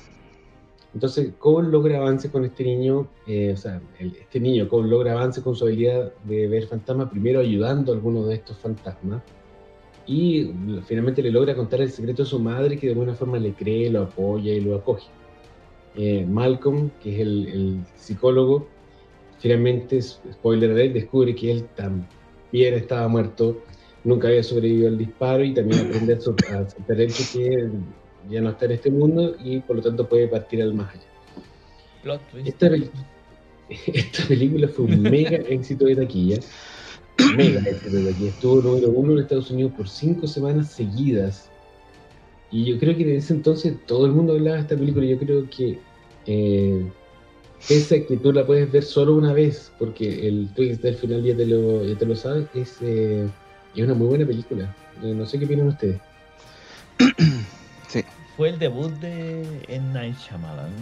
Entonces, 0.93 1.33
Cole 1.37 1.67
logra 1.67 1.97
avance 1.97 2.31
con 2.31 2.45
este 2.45 2.63
niño, 2.63 3.09
eh, 3.27 3.51
o 3.53 3.57
sea, 3.57 3.81
este 3.99 4.39
niño, 4.39 4.69
Cole 4.69 4.89
logra 4.89 5.11
avance 5.11 5.41
con 5.41 5.53
su 5.53 5.65
habilidad 5.65 6.13
de 6.23 6.47
ver 6.47 6.65
fantasmas, 6.65 7.09
primero 7.09 7.41
ayudando 7.41 7.91
a 7.91 7.95
algunos 7.95 8.29
de 8.29 8.35
estos 8.35 8.57
fantasmas, 8.57 9.21
y 10.05 10.49
finalmente 10.85 11.21
le 11.21 11.31
logra 11.31 11.53
contar 11.55 11.81
el 11.81 11.91
secreto 11.91 12.23
a 12.23 12.25
su 12.25 12.39
madre, 12.39 12.79
que 12.79 12.87
de 12.87 12.93
alguna 12.93 13.15
forma 13.15 13.37
le 13.37 13.51
cree, 13.51 13.89
lo 13.89 14.03
apoya 14.03 14.53
y 14.53 14.61
lo 14.61 14.75
acoge. 14.75 15.07
Eh, 15.97 16.25
Malcolm, 16.27 16.91
que 17.01 17.15
es 17.15 17.19
el, 17.21 17.47
el 17.47 17.79
psicólogo, 17.95 18.67
finalmente, 19.39 19.99
spoiler 20.01 20.71
alert, 20.71 20.93
descubre 20.93 21.35
que 21.35 21.51
él 21.51 21.65
también 21.75 22.75
estaba 22.75 23.07
muerto, 23.07 23.63
nunca 24.03 24.27
había 24.27 24.43
sobrevivido 24.43 24.89
al 24.89 24.97
disparo 24.97 25.43
y 25.43 25.53
también 25.55 25.81
aprende 25.81 26.13
a, 26.13 26.19
so- 26.21 26.35
a 26.51 26.67
que 27.33 27.69
ya 28.29 28.41
no 28.41 28.49
está 28.49 28.65
en 28.65 28.71
este 28.73 28.91
mundo 28.91 29.35
y 29.43 29.59
por 29.59 29.77
lo 29.77 29.81
tanto 29.81 30.07
puede 30.07 30.27
partir 30.27 30.61
al 30.61 30.73
más 30.73 30.93
allá. 30.93 31.03
Plot. 32.03 32.21
Esta, 32.45 32.69
esta 33.69 34.27
película 34.27 34.67
fue 34.67 34.85
un 34.85 35.01
mega 35.01 35.37
éxito 35.37 35.85
de 35.85 35.95
taquilla. 35.95 36.37
Mega 37.35 37.59
éxito 37.69 37.95
de 37.97 38.11
taquilla. 38.11 38.29
Estuvo 38.29 38.61
número 38.61 38.89
uno 38.91 39.13
en 39.13 39.19
Estados 39.19 39.49
Unidos 39.49 39.71
por 39.75 39.89
cinco 39.89 40.27
semanas 40.27 40.71
seguidas. 40.71 41.49
Y 42.51 42.65
yo 42.65 42.79
creo 42.79 42.95
que 42.95 43.03
en 43.03 43.17
ese 43.17 43.33
entonces 43.33 43.75
todo 43.85 44.05
el 44.05 44.13
mundo 44.13 44.33
hablaba 44.33 44.55
de 44.57 44.61
esta 44.61 44.77
película. 44.77 45.05
Yo 45.05 45.17
creo 45.17 45.49
que 45.49 45.79
eh, 46.27 46.85
esa 47.69 47.95
que 48.05 48.17
tú 48.17 48.31
la 48.31 48.45
puedes 48.45 48.71
ver 48.71 48.83
solo 48.83 49.15
una 49.15 49.33
vez, 49.33 49.71
porque 49.79 50.27
el 50.27 50.47
twist 50.53 50.81
del 50.83 50.95
final 50.95 51.23
ya 51.23 51.35
te 51.35 51.45
lo, 51.45 51.83
ya 51.83 51.97
te 51.97 52.05
lo 52.05 52.15
sabes, 52.15 52.47
es, 52.53 52.77
eh, 52.81 53.27
es 53.75 53.83
una 53.83 53.93
muy 53.93 54.07
buena 54.07 54.25
película. 54.25 54.73
Eh, 55.03 55.13
no 55.13 55.25
sé 55.25 55.39
qué 55.39 55.45
opinan 55.45 55.67
ustedes. 55.67 55.99
Sí. 57.89 58.03
Fue 58.35 58.49
el 58.49 58.59
debut 58.59 58.91
de 58.99 59.63
M. 59.69 59.93
Night 59.93 60.17
Shyamalan, 60.17 60.73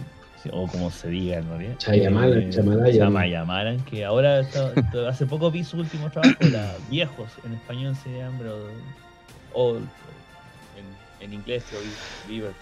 o 0.52 0.68
como 0.68 0.90
se 0.90 1.08
diga 1.10 1.38
en 1.38 1.48
realidad. 1.48 1.76
Shyamalan, 1.80 2.40
Eh, 2.42 2.52
Shyamalan. 2.52 3.30
Shyamalan, 3.30 3.86
que 3.86 4.04
ahora 4.04 4.40
está- 4.40 4.74
está- 4.74 5.08
hace 5.10 5.28
poco 5.28 5.52
vi 5.52 5.64
su 5.64 5.78
último 5.78 6.10
trabajo, 6.10 6.36
la 6.52 6.78
Viejos, 6.90 7.32
en 7.44 7.54
español 7.54 7.96
se 7.96 8.10
llama, 8.18 8.40
pero 8.40 8.72
Old, 9.54 9.88
en, 10.76 10.86
en 11.20 11.34
inglés 11.34 11.72
lo 11.72 11.82
vi, 11.82 11.96
Viver. 12.28 12.56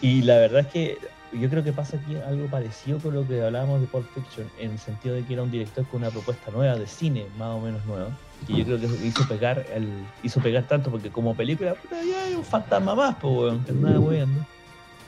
Y 0.00 0.22
la 0.22 0.36
verdad 0.36 0.60
es 0.60 0.66
que 0.68 0.98
yo 1.32 1.50
creo 1.50 1.62
que 1.64 1.72
pasa 1.72 1.96
aquí 1.96 2.16
algo 2.16 2.46
parecido 2.46 2.98
con 2.98 3.14
lo 3.14 3.26
que 3.26 3.42
hablábamos 3.42 3.80
de 3.80 3.86
Pulp 3.86 4.06
Fiction, 4.14 4.48
en 4.58 4.72
el 4.72 4.78
sentido 4.78 5.14
de 5.14 5.24
que 5.24 5.34
era 5.34 5.42
un 5.42 5.50
director 5.50 5.86
con 5.86 6.02
una 6.02 6.10
propuesta 6.10 6.50
nueva 6.50 6.76
de 6.76 6.86
cine, 6.86 7.26
más 7.36 7.48
o 7.48 7.60
menos 7.60 7.84
nueva, 7.84 8.10
y 8.48 8.58
yo 8.58 8.64
creo 8.64 8.80
que 8.80 8.86
hizo 9.06 9.26
pegar 9.26 9.64
el, 9.74 9.88
hizo 10.22 10.40
pegar 10.40 10.64
tanto 10.64 10.90
porque 10.90 11.10
como 11.10 11.34
película, 11.34 11.74
puta, 11.74 11.96
un 12.36 12.44
fantasma 12.44 12.94
más, 12.94 13.16
weón, 13.22 13.64
andaba 13.68 13.98
weando. 13.98 14.46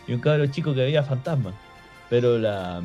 Y 0.07 0.15
un 0.15 0.21
cabro 0.21 0.47
chico 0.47 0.75
que 0.75 0.81
veía 0.81 1.03
fantasmas. 1.03 1.55
Pero 2.09 2.39
la, 2.39 2.83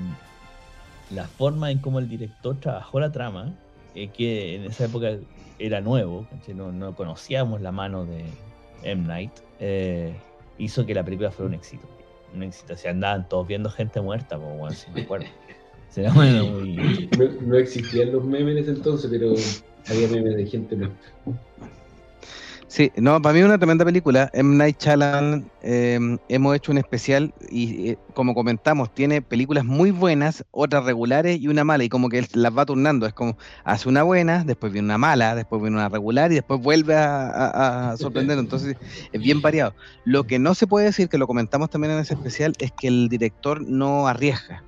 la 1.09 1.27
forma 1.27 1.71
en 1.71 1.79
cómo 1.79 1.99
el 1.99 2.09
director 2.09 2.59
trabajó 2.59 2.99
la 2.99 3.11
trama, 3.11 3.53
eh, 3.95 4.09
que 4.09 4.57
en 4.57 4.65
esa 4.65 4.85
época 4.85 5.11
era 5.59 5.79
nuevo, 5.81 6.27
no, 6.53 6.71
no 6.71 6.93
conocíamos 6.93 7.61
la 7.61 7.71
mano 7.71 8.05
de 8.05 8.25
M. 8.83 9.07
Night, 9.07 9.31
eh, 9.59 10.13
hizo 10.57 10.85
que 10.85 10.93
la 10.93 11.03
película 11.03 11.31
fuera 11.31 11.49
un 11.49 11.53
éxito. 11.55 11.87
Un 12.35 12.43
éxito. 12.43 12.75
Se 12.75 12.89
andaban 12.89 13.27
todos 13.29 13.47
viendo 13.47 13.69
gente 13.69 14.01
muerta, 14.01 14.37
pues 14.37 14.57
bueno, 14.57 14.75
si 14.75 14.89
me 14.91 15.01
acuerdo. 15.01 15.25
Será 15.89 16.11
bueno, 16.13 16.45
muy- 16.45 17.09
No, 17.17 17.25
no 17.41 17.55
existían 17.57 18.11
los 18.11 18.23
memes 18.25 18.55
en 18.57 18.63
ese 18.63 18.71
entonces, 18.71 19.09
pero 19.11 19.33
había 19.87 20.07
memes 20.07 20.35
de 20.35 20.45
gente 20.47 20.75
muerta. 20.75 20.97
Sí, 22.73 22.91
no, 22.95 23.21
para 23.21 23.33
mí 23.33 23.39
es 23.39 23.45
una 23.45 23.59
tremenda 23.59 23.85
película. 23.85 24.31
M. 24.33 24.55
Night 24.55 24.81
Shyamalan, 24.81 25.47
eh, 25.61 26.17
hemos 26.27 26.55
hecho 26.55 26.71
un 26.71 26.79
especial 26.79 27.31
y 27.51 27.91
eh, 27.91 27.97
como 28.15 28.33
comentamos, 28.33 28.91
tiene 28.95 29.21
películas 29.21 29.63
muy 29.63 29.91
buenas, 29.91 30.43
otras 30.49 30.83
regulares 30.83 31.39
y 31.39 31.49
una 31.49 31.63
mala, 31.63 31.83
y 31.83 31.89
como 31.89 32.09
que 32.09 32.27
las 32.33 32.57
va 32.57 32.65
turnando. 32.65 33.05
Es 33.05 33.13
como, 33.13 33.37
hace 33.63 33.87
una 33.87 34.01
buena, 34.01 34.43
después 34.43 34.73
viene 34.73 34.87
una 34.87 34.97
mala, 34.97 35.35
después 35.35 35.61
viene 35.61 35.77
una 35.77 35.87
regular 35.87 36.31
y 36.31 36.35
después 36.35 36.61
vuelve 36.61 36.95
a 36.95 37.93
sorprender. 37.99 38.39
Entonces 38.39 38.75
es 39.11 39.21
bien 39.21 39.39
variado. 39.39 39.75
Lo 40.03 40.23
que 40.23 40.39
no 40.39 40.55
se 40.55 40.65
puede 40.65 40.87
decir, 40.87 41.09
que 41.09 41.19
lo 41.19 41.27
comentamos 41.27 41.69
también 41.69 41.93
en 41.93 41.99
ese 41.99 42.15
especial, 42.15 42.55
es 42.57 42.71
que 42.71 42.87
el 42.87 43.07
director 43.07 43.61
no 43.61 44.07
arriesga. 44.07 44.63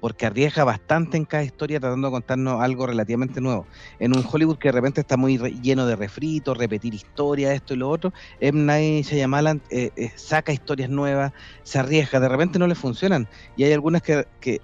Porque 0.00 0.26
arriesga 0.26 0.64
bastante 0.64 1.16
en 1.16 1.24
cada 1.24 1.44
historia 1.44 1.80
tratando 1.80 2.08
de 2.08 2.12
contarnos 2.12 2.60
algo 2.62 2.86
relativamente 2.86 3.40
nuevo 3.40 3.68
en 3.98 4.12
un 4.12 4.24
Hollywood 4.30 4.58
que 4.58 4.68
de 4.68 4.72
repente 4.72 5.00
está 5.00 5.16
muy 5.16 5.38
re- 5.38 5.50
lleno 5.52 5.86
de 5.86 5.96
refritos, 5.96 6.56
repetir 6.56 6.94
historias, 6.94 7.54
esto 7.54 7.74
y 7.74 7.78
lo 7.78 7.88
otro, 7.90 8.12
M. 8.38 8.60
Night 8.64 9.06
Shyamalan 9.06 9.62
eh, 9.70 9.90
eh, 9.96 10.10
saca 10.16 10.52
historias 10.52 10.90
nuevas, 10.90 11.32
se 11.62 11.78
arriesga, 11.78 12.20
de 12.20 12.28
repente 12.28 12.58
no 12.58 12.66
le 12.66 12.74
funcionan, 12.74 13.28
y 13.54 13.64
hay 13.64 13.72
algunas 13.72 14.02
que, 14.02 14.24
que 14.40 14.60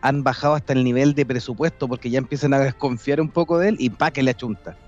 han 0.00 0.22
bajado 0.22 0.54
hasta 0.54 0.72
el 0.72 0.84
nivel 0.84 1.14
de 1.14 1.26
presupuesto 1.26 1.88
porque 1.88 2.10
ya 2.10 2.18
empiezan 2.18 2.54
a 2.54 2.58
desconfiar 2.60 3.20
un 3.20 3.30
poco 3.32 3.58
de 3.58 3.70
él 3.70 3.76
y 3.78 3.90
pa 3.90 4.10
que 4.10 4.22
le 4.22 4.30
achunta. 4.32 4.78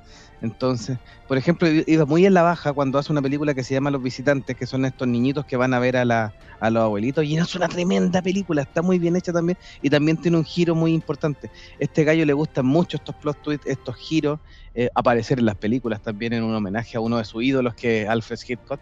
Entonces, 0.40 0.98
por 1.26 1.36
ejemplo, 1.36 1.68
iba 1.86 2.06
muy 2.06 2.24
en 2.24 2.34
la 2.34 2.42
baja 2.42 2.72
cuando 2.72 2.98
hace 2.98 3.10
una 3.10 3.20
película 3.20 3.54
que 3.54 3.64
se 3.64 3.74
llama 3.74 3.90
Los 3.90 4.02
Visitantes, 4.02 4.56
que 4.56 4.66
son 4.66 4.84
estos 4.84 5.08
niñitos 5.08 5.44
que 5.44 5.56
van 5.56 5.74
a 5.74 5.80
ver 5.80 5.96
a, 5.96 6.04
la, 6.04 6.32
a 6.60 6.70
los 6.70 6.82
abuelitos, 6.82 7.24
y 7.24 7.36
es 7.36 7.54
una 7.54 7.68
tremenda 7.68 8.22
película, 8.22 8.62
está 8.62 8.80
muy 8.82 8.98
bien 8.98 9.16
hecha 9.16 9.32
también, 9.32 9.58
y 9.82 9.90
también 9.90 10.16
tiene 10.16 10.36
un 10.36 10.44
giro 10.44 10.74
muy 10.74 10.92
importante. 10.92 11.50
Este 11.78 12.04
gallo 12.04 12.24
le 12.24 12.32
gustan 12.32 12.66
mucho 12.66 12.98
estos 12.98 13.16
plot 13.16 13.42
twists, 13.42 13.66
estos 13.66 13.96
giros, 13.96 14.38
eh, 14.74 14.88
aparecer 14.94 15.40
en 15.40 15.46
las 15.46 15.56
películas 15.56 16.00
también 16.02 16.32
en 16.32 16.44
un 16.44 16.54
homenaje 16.54 16.96
a 16.96 17.00
uno 17.00 17.18
de 17.18 17.24
sus 17.24 17.42
ídolos, 17.42 17.74
que 17.74 18.02
es 18.02 18.08
Alfred 18.08 18.38
Hitchcock. 18.46 18.80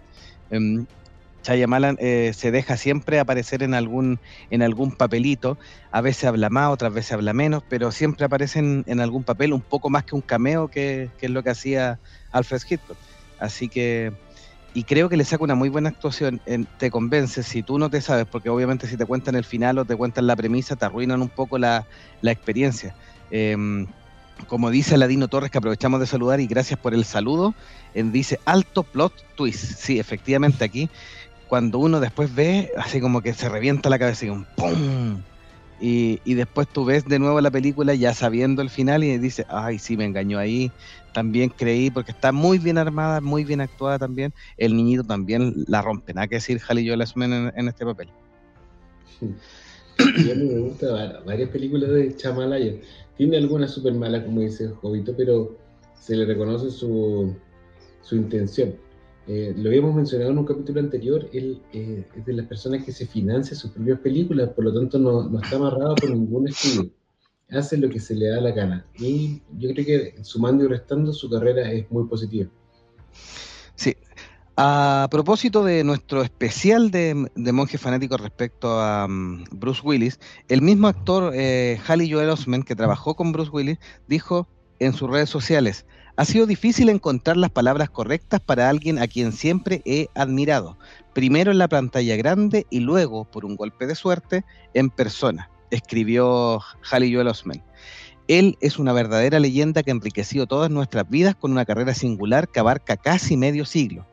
Eh, 0.51 0.85
Shyamalan 1.55 1.97
eh, 2.01 2.33
se 2.35 2.51
deja 2.51 2.77
siempre 2.77 3.21
aparecer 3.21 3.63
en 3.63 3.75
algún, 3.75 4.19
en 4.51 4.63
algún 4.63 4.93
papelito, 4.93 5.59
a 5.91 6.01
veces 6.01 6.25
habla 6.25 6.51
más, 6.51 6.71
otras 6.71 6.93
veces 6.93 7.13
habla 7.13 7.33
menos, 7.33 7.63
pero 7.69 7.93
siempre 7.93 8.25
aparece 8.25 8.59
en, 8.59 9.01
algún 9.01 9.25
papel, 9.25 9.53
un 9.53 9.61
poco 9.61 9.91
más 9.91 10.05
que 10.05 10.15
un 10.15 10.23
cameo, 10.23 10.69
que, 10.69 11.11
es 11.21 11.31
lo 11.31 11.43
que 11.43 11.51
hacía 11.51 12.01
Alfred 12.33 12.61
Hitchcock. 12.69 12.97
Así 13.39 13.69
que, 13.69 14.13
y 14.75 14.85
creo 14.85 15.09
que 15.09 15.17
le 15.17 15.25
saca 15.25 15.45
una 15.45 15.55
muy 15.55 15.69
buena 15.69 15.91
actuación, 15.91 16.41
te 16.79 16.91
convence, 16.91 17.43
si 17.43 17.63
tú 17.63 17.79
no 17.79 17.91
te 17.91 18.01
sabes, 18.01 18.27
porque 18.27 18.49
obviamente 18.49 18.87
si 18.87 18.97
te 18.97 19.07
cuentan 19.07 19.35
el 19.37 19.45
final 19.45 19.79
o 19.79 19.85
te 19.85 19.97
cuentan 19.97 20.27
la 20.27 20.37
premisa, 20.37 20.77
te 20.77 20.85
arruinan 20.85 21.23
un 21.23 21.29
poco 21.29 21.59
la, 21.59 21.87
experiencia. 22.23 22.95
Em, 23.31 23.87
como 24.49 24.71
dice 24.71 24.99
Ladino 24.99 25.29
Torres, 25.29 25.51
que 25.51 25.59
aprovechamos 25.59 25.99
de 25.99 26.07
saludar 26.07 26.41
y 26.41 26.47
gracias 26.47 26.79
por 26.79 26.93
el 26.93 27.05
saludo, 27.05 27.55
dice 27.95 28.39
alto 28.45 28.83
plot 28.83 29.15
twist. 29.35 29.79
Sí, 29.79 29.99
efectivamente 29.99 30.65
aquí 30.65 30.91
cuando 31.49 31.79
uno 31.79 32.01
después 32.01 32.35
ve, 32.35 32.71
así 32.77 33.01
como 33.01 33.21
que 33.23 33.35
se 33.35 33.49
revienta 33.49 33.89
la 33.91 33.99
cabeza 33.99 34.27
y 34.27 34.31
un 34.31 34.47
¡pum! 34.57 35.23
Y, 35.79 36.21
y, 36.25 36.35
después 36.35 36.67
tú 36.67 36.87
ves 36.87 37.05
de 37.05 37.19
nuevo 37.19 37.39
la 37.43 37.51
película 37.51 37.95
ya 37.95 38.15
sabiendo 38.15 38.63
el 38.63 38.71
final 38.71 39.05
y 39.05 39.19
dices, 39.19 39.45
ay, 39.51 39.79
sí, 39.79 39.97
me 39.99 40.07
engañó 40.07 40.39
ahí. 40.39 40.73
También 41.13 41.51
creí, 41.51 41.91
porque 41.91 42.13
está 42.13 42.33
muy 42.33 42.59
bien 42.59 42.79
armada, 42.79 43.21
muy 43.21 43.45
bien 43.45 43.61
actuada 43.61 43.99
también. 43.99 44.33
El 44.57 44.75
niñito 44.75 45.05
también 45.05 45.65
la 45.69 45.83
rompe. 45.83 46.15
Nada 46.15 46.29
que 46.29 46.37
decir, 46.37 46.59
Jali 46.61 46.83
yo 46.83 46.97
la 46.97 47.05
en, 47.15 47.69
este 47.69 47.85
papel. 47.85 48.09
a 49.21 50.35
mí 50.35 50.45
me 50.45 50.61
gusta 50.61 51.23
varias 51.27 51.51
películas 51.51 51.91
de 51.91 52.17
Chamalaya. 52.17 52.73
Tiene 53.19 53.37
algunas 53.37 53.71
súper 53.71 53.93
malas, 53.93 54.25
como 54.25 54.41
dice 54.41 54.69
Jovito, 54.69 55.15
pero 55.15 55.59
se 55.99 56.17
le 56.17 56.25
reconoce 56.25 56.71
su, 56.71 57.35
su 58.01 58.17
intención. 58.17 58.77
Eh, 59.29 59.55
lo 59.57 59.71
habíamos 59.71 59.95
mencionado 59.95 60.31
en 60.31 60.39
un 60.39 60.45
capítulo 60.45 60.79
anterior, 60.79 61.29
él 61.33 61.61
eh, 61.73 62.07
es 62.17 62.25
de 62.25 62.33
las 62.33 62.47
personas 62.47 62.85
que 62.85 62.93
se 62.93 63.07
financia 63.07 63.57
sus 63.57 63.73
propias 63.73 63.99
películas, 63.99 64.51
por 64.51 64.65
lo 64.65 64.73
tanto 64.73 64.99
no, 65.01 65.29
no, 65.29 65.41
está 65.41 65.57
amarrado 65.57 65.97
por 65.97 66.11
ningún 66.11 66.49
estudio. 66.49 66.91
Hace 67.51 67.77
lo 67.77 67.89
que 67.89 67.99
se 67.99 68.15
le 68.15 68.29
da 68.29 68.41
la 68.41 68.53
gana. 68.53 68.87
Y 68.99 69.43
yo 69.59 69.73
creo 69.73 69.85
que 69.87 70.15
sumando 70.23 70.65
y 70.65 70.69
restando 70.69 71.13
su 71.13 71.29
carrera 71.29 71.71
es 71.73 71.91
muy 71.91 72.05
positiva. 72.07 72.51
Sí. 73.75 73.97
A 74.57 75.09
propósito 75.11 75.65
de 75.65 75.85
nuestro 75.85 76.23
especial 76.23 76.91
de, 76.91 77.29
de 77.35 77.53
monje 77.53 77.79
fanático 77.79 78.17
respecto 78.17 78.81
a 78.81 79.07
um, 79.07 79.45
Bruce 79.51 79.83
Willis, 79.85 80.19
el 80.49 80.63
mismo 80.63 80.89
actor 80.89 81.33
eh, 81.35 81.79
Halley 81.87 82.11
Joel 82.11 82.31
Osment, 82.31 82.65
que 82.65 82.75
trabajó 82.75 83.15
con 83.15 83.33
Bruce 83.33 83.51
Willis, 83.51 83.79
dijo 84.09 84.49
en 84.79 84.93
sus 84.93 85.11
redes 85.11 85.29
sociales, 85.29 85.85
ha 86.17 86.25
sido 86.25 86.47
difícil 86.47 86.89
encontrar 86.89 87.37
las 87.37 87.51
palabras 87.51 87.91
correctas 87.91 88.41
para 88.41 88.71
alguien 88.71 88.99
a 88.99 89.07
quien 89.07 89.33
siempre 89.33 89.83
he 89.85 90.09
admirado, 90.15 90.79
primero 91.13 91.53
en 91.53 91.59
la 91.59 91.69
pantalla 91.69 92.17
grande 92.17 92.67
y 92.71 92.81
luego, 92.81 93.27
por 93.27 93.45
un 93.45 93.57
golpe 93.57 93.87
de 93.87 93.95
suerte, 93.95 94.45
en 94.73 94.89
persona, 94.89 95.51
escribió 95.71 96.61
Halley 96.91 97.15
Joel 97.15 97.29
Osment. 97.29 97.63
Él 98.29 98.57
es 98.61 98.79
una 98.79 98.93
verdadera 98.93 99.39
leyenda 99.39 99.83
que 99.83 99.91
ha 99.91 99.95
enriquecido 99.95 100.47
todas 100.47 100.71
nuestras 100.71 101.09
vidas 101.09 101.37
con 101.37 101.53
una 101.53 101.65
carrera 101.65 101.95
singular 101.95 102.49
que 102.49 102.61
abarca 102.61 102.97
casi 102.97 103.37
medio 103.37 103.65
siglo. 103.65 104.07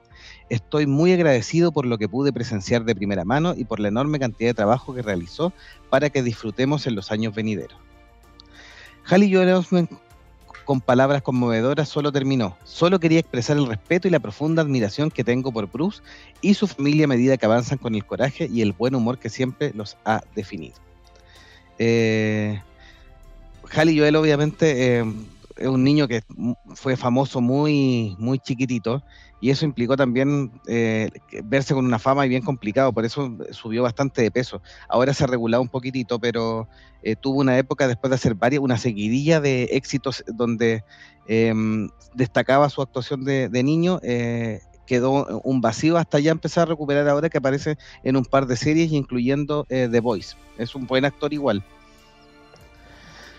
Estoy 0.49 0.85
muy 0.85 1.13
agradecido 1.13 1.71
por 1.71 1.85
lo 1.85 1.97
que 1.97 2.09
pude 2.09 2.31
presenciar 2.31 2.83
de 2.83 2.95
primera 2.95 3.25
mano 3.25 3.55
y 3.57 3.63
por 3.63 3.79
la 3.79 3.87
enorme 3.87 4.19
cantidad 4.19 4.49
de 4.49 4.53
trabajo 4.53 4.93
que 4.93 5.01
realizó 5.01 5.53
para 5.89 6.09
que 6.09 6.21
disfrutemos 6.21 6.85
en 6.85 6.95
los 6.95 7.11
años 7.11 7.33
venideros. 7.33 7.79
Halley 9.05 9.33
Joel 9.33 9.49
con 10.65 10.81
palabras 10.81 11.21
conmovedoras 11.21 11.89
solo 11.89 12.11
terminó. 12.11 12.57
Solo 12.63 12.99
quería 12.99 13.19
expresar 13.19 13.57
el 13.57 13.67
respeto 13.67 14.07
y 14.07 14.11
la 14.11 14.19
profunda 14.19 14.61
admiración 14.61 15.11
que 15.11 15.23
tengo 15.23 15.51
por 15.51 15.71
Bruce 15.71 16.01
y 16.41 16.53
su 16.53 16.67
familia 16.67 17.05
a 17.05 17.07
medida 17.07 17.37
que 17.37 17.45
avanzan 17.45 17.77
con 17.77 17.95
el 17.95 18.05
coraje 18.05 18.49
y 18.51 18.61
el 18.61 18.73
buen 18.73 18.95
humor 18.95 19.17
que 19.17 19.29
siempre 19.29 19.71
los 19.73 19.97
ha 20.05 20.21
definido. 20.35 20.75
Eh, 21.79 22.61
Halley 23.71 23.97
Joel 23.97 24.15
obviamente 24.15 24.99
eh, 24.99 25.13
es 25.57 25.67
un 25.67 25.83
niño 25.83 26.07
que 26.07 26.23
fue 26.75 26.95
famoso 26.97 27.41
muy, 27.41 28.15
muy 28.19 28.39
chiquitito 28.39 29.03
y 29.43 29.49
eso 29.49 29.65
implicó 29.65 29.97
también 29.97 30.53
eh, 30.67 31.09
verse 31.43 31.73
con 31.73 31.85
una 31.85 31.99
fama 31.99 32.25
y 32.25 32.29
bien 32.29 32.43
complicado, 32.43 32.93
por 32.93 33.03
eso 33.03 33.29
subió 33.51 33.83
bastante 33.83 34.21
de 34.21 34.31
peso. 34.31 34.61
Ahora 34.87 35.13
se 35.13 35.25
ha 35.25 35.27
regulado 35.27 35.61
un 35.61 35.67
poquitito, 35.67 36.17
pero 36.17 36.69
eh, 37.03 37.17
tuvo 37.17 37.41
una 37.41 37.57
época 37.57 37.89
después 37.89 38.09
de 38.09 38.15
hacer 38.15 38.35
varias, 38.35 38.63
una 38.63 38.77
seguidilla 38.77 39.41
de 39.41 39.63
éxitos 39.73 40.23
donde 40.27 40.85
em, 41.27 41.89
destacaba 42.13 42.69
su 42.69 42.81
actuación 42.81 43.25
de, 43.25 43.49
niño. 43.63 43.99
Eh, 44.01 44.61
quedó 44.87 45.41
un 45.43 45.59
vacío 45.59 45.97
hasta 45.97 46.21
ya 46.21 46.31
empezar 46.31 46.61
a 46.61 46.71
recuperar 46.71 47.09
ahora 47.09 47.29
que 47.29 47.39
aparece 47.39 47.77
en 48.05 48.15
un 48.15 48.23
par 48.23 48.47
de 48.47 48.55
series, 48.55 48.93
incluyendo 48.93 49.65
The 49.67 49.99
Voice. 49.99 50.37
Es 50.57 50.73
un 50.73 50.87
buen 50.87 51.03
actor 51.03 51.33
igual. 51.33 51.61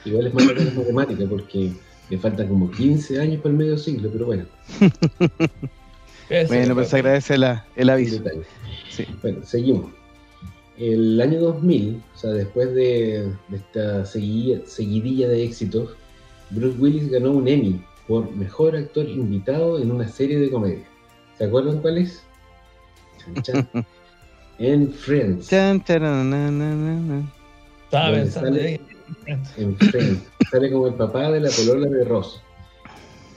Igual 0.05 0.26
es 0.26 0.34
matemática 0.74 1.24
porque 1.30 1.72
le 2.11 2.18
faltan 2.18 2.48
como 2.48 2.70
15 2.70 3.18
años 3.22 3.40
para 3.40 3.52
el 3.52 3.57
medio 3.57 3.78
siglo, 3.78 4.11
pero 4.12 4.26
bueno. 4.26 4.44
bueno, 6.49 6.75
pues 6.75 6.89
se 6.89 6.97
agradece 6.97 7.35
el 7.35 7.91
aviso. 7.91 8.22
Bueno, 9.22 9.41
seguimos. 9.45 9.93
El 10.77 11.20
año 11.20 11.41
2000, 11.41 12.03
o 12.14 12.18
sea, 12.18 12.31
después 12.31 12.75
de, 12.75 13.33
esta 13.53 14.05
seguidilla 14.05 15.29
de 15.29 15.45
éxitos, 15.45 15.97
Bruce 16.51 16.77
Willis 16.79 17.11
ganó 17.11 17.33
un 17.33 17.47
Emmy 17.47 17.81
por 18.09 18.31
mejor 18.35 18.77
actor 18.77 19.09
invitado 19.09 19.81
en 19.81 19.91
una 19.91 20.09
serie 20.09 20.39
de 20.39 20.51
comedia. 20.51 20.85
¿Se 21.39 21.45
acuerdan 21.45 21.81
cuál 21.81 21.99
es? 21.99 22.22
en 24.59 24.93
Friends. 24.93 25.49
Chan, 25.49 25.83
sale, 28.31 28.81
en 29.57 29.77
Friends. 29.77 30.22
Sale 30.51 30.72
como 30.72 30.89
el 30.89 30.95
papá 30.95 31.31
de 31.31 31.41
la 31.41 31.51
polola 31.51 31.89
de 31.89 32.05
Ross. 32.05 32.43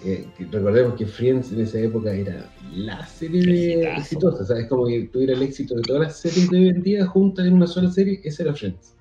Eh, 0.09 0.25
recordemos 0.51 0.93
que 0.95 1.05
Friends 1.05 1.51
en 1.51 1.59
esa 1.59 1.79
época 1.79 2.13
era 2.13 2.49
la 2.73 3.05
serie 3.05 3.41
de 3.45 3.93
exitosa, 3.97 4.41
o 4.41 4.45
sea, 4.45 4.57
es 4.57 4.67
como 4.69 4.87
que 4.87 5.01
tuviera 5.11 5.33
el 5.33 5.41
éxito 5.41 5.75
de 5.75 5.81
todas 5.81 6.01
las 6.03 6.17
series 6.17 6.49
de 6.49 6.59
hoy 6.59 6.69
en 6.69 6.81
día 6.81 7.05
juntas 7.05 7.45
en 7.45 7.55
una 7.55 7.67
sola 7.67 7.91
serie, 7.91 8.21
esa 8.23 8.43
era 8.43 8.53
Friends. 8.53 8.95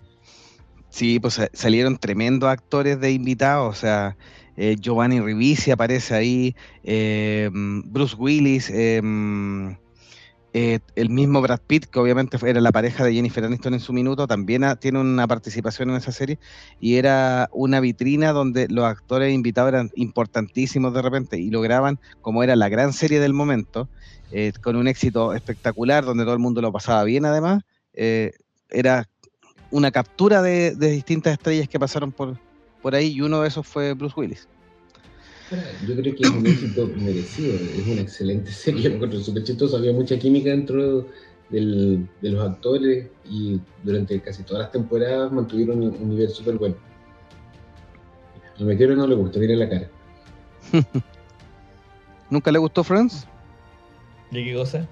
Sí, 0.89 1.21
pues 1.21 1.41
salieron 1.53 1.97
tremendos 1.97 2.49
actores 2.49 2.99
de 2.99 3.13
invitados, 3.13 3.77
o 3.77 3.79
sea, 3.79 4.17
eh, 4.57 4.75
Giovanni 4.81 5.21
Ribisi 5.21 5.71
aparece 5.71 6.13
ahí, 6.13 6.57
eh, 6.83 7.51
Bruce 7.53 8.17
Willis, 8.19 8.73
eh, 10.59 10.81
el 10.95 11.11
mismo 11.11 11.43
Brad 11.43 11.61
Pitt, 11.67 11.85
que 11.85 11.99
obviamente 11.99 12.39
era 12.43 12.63
la 12.63 12.73
pareja 12.73 13.05
de 13.05 13.13
Jennifer 13.13 13.45
Aniston 13.45 13.75
en 13.75 13.81
su 13.81 13.93
minuto, 13.93 14.27
también 14.27 14.65
tiene 14.81 14.99
una 14.99 15.29
participación 15.29 15.91
en 15.91 15.97
esa 15.97 16.13
serie 16.13 16.39
y 16.81 16.97
era 16.97 17.51
una 17.53 17.79
vitrina 17.79 18.33
donde 18.33 18.67
los 18.71 18.87
actores 18.87 19.35
invitados 19.35 19.69
eran 19.69 19.91
importantísimos 19.97 20.95
de 20.95 21.03
repente 21.03 21.39
y 21.39 21.51
lograban, 21.51 21.99
como 22.23 22.43
era 22.43 22.57
la 22.57 22.71
gran 22.71 22.95
serie 22.95 23.21
del 23.21 23.35
momento, 23.35 23.91
eh, 24.33 24.55
con 24.63 24.77
un 24.77 24.89
éxito 24.89 25.35
espectacular 25.35 26.07
donde 26.07 26.25
todo 26.25 26.33
el 26.33 26.41
mundo 26.41 26.63
lo 26.63 26.73
pasaba 26.73 27.05
bien 27.05 27.27
además, 27.27 27.63
eh, 27.93 28.33
era 28.71 29.11
una 29.71 29.91
captura 29.91 30.41
de, 30.41 30.75
distintas 30.75 31.35
estrellas 31.35 31.69
que 31.69 31.79
pasaron 31.79 32.13
por, 32.13 32.39
por 32.81 32.95
ahí 32.95 33.09
y 33.09 33.21
uno 33.21 33.43
de 33.43 33.49
esos 33.49 33.67
fue 33.67 33.93
Bruce 33.93 34.19
Willis. 34.19 34.49
Yo 35.85 35.95
creo 35.95 36.15
que 36.17 36.25
es 36.25 36.31
un 36.31 36.45
éxito 36.45 36.89
merecido, 36.97 37.55
es 37.55 37.87
una 37.87 38.01
excelente 38.01 38.51
serie, 38.51 38.89
me 38.89 38.97
encuentro 38.97 39.21
súper 39.21 39.45
chistoso, 39.45 39.77
había 39.77 39.93
mucha 39.93 40.19
química 40.19 40.51
dentro 40.51 41.07
de 41.51 42.09
los 42.21 42.45
actores 42.45 43.09
y 43.31 43.61
durante 43.85 44.21
casi 44.21 44.43
todas 44.43 44.63
las 44.63 44.73
temporadas 44.73 45.31
mantuvieron 45.31 45.83
un, 45.83 46.09
nivel 46.09 46.29
súper 46.31 46.57
bueno. 46.57 46.75
A 48.59 48.65
me 48.65 48.77
quiero 48.77 48.97
no 48.97 49.07
le 49.07 49.15
gusta, 49.15 49.39
mire 49.39 49.55
la 49.55 49.69
cara. 49.69 49.89
¿Nunca 52.31 52.51
le 52.51 52.59
gustó 52.59 52.83
Friends? 52.83 53.25
¿De 54.33 54.43
qué 54.43 54.55
cosa? 54.55 54.89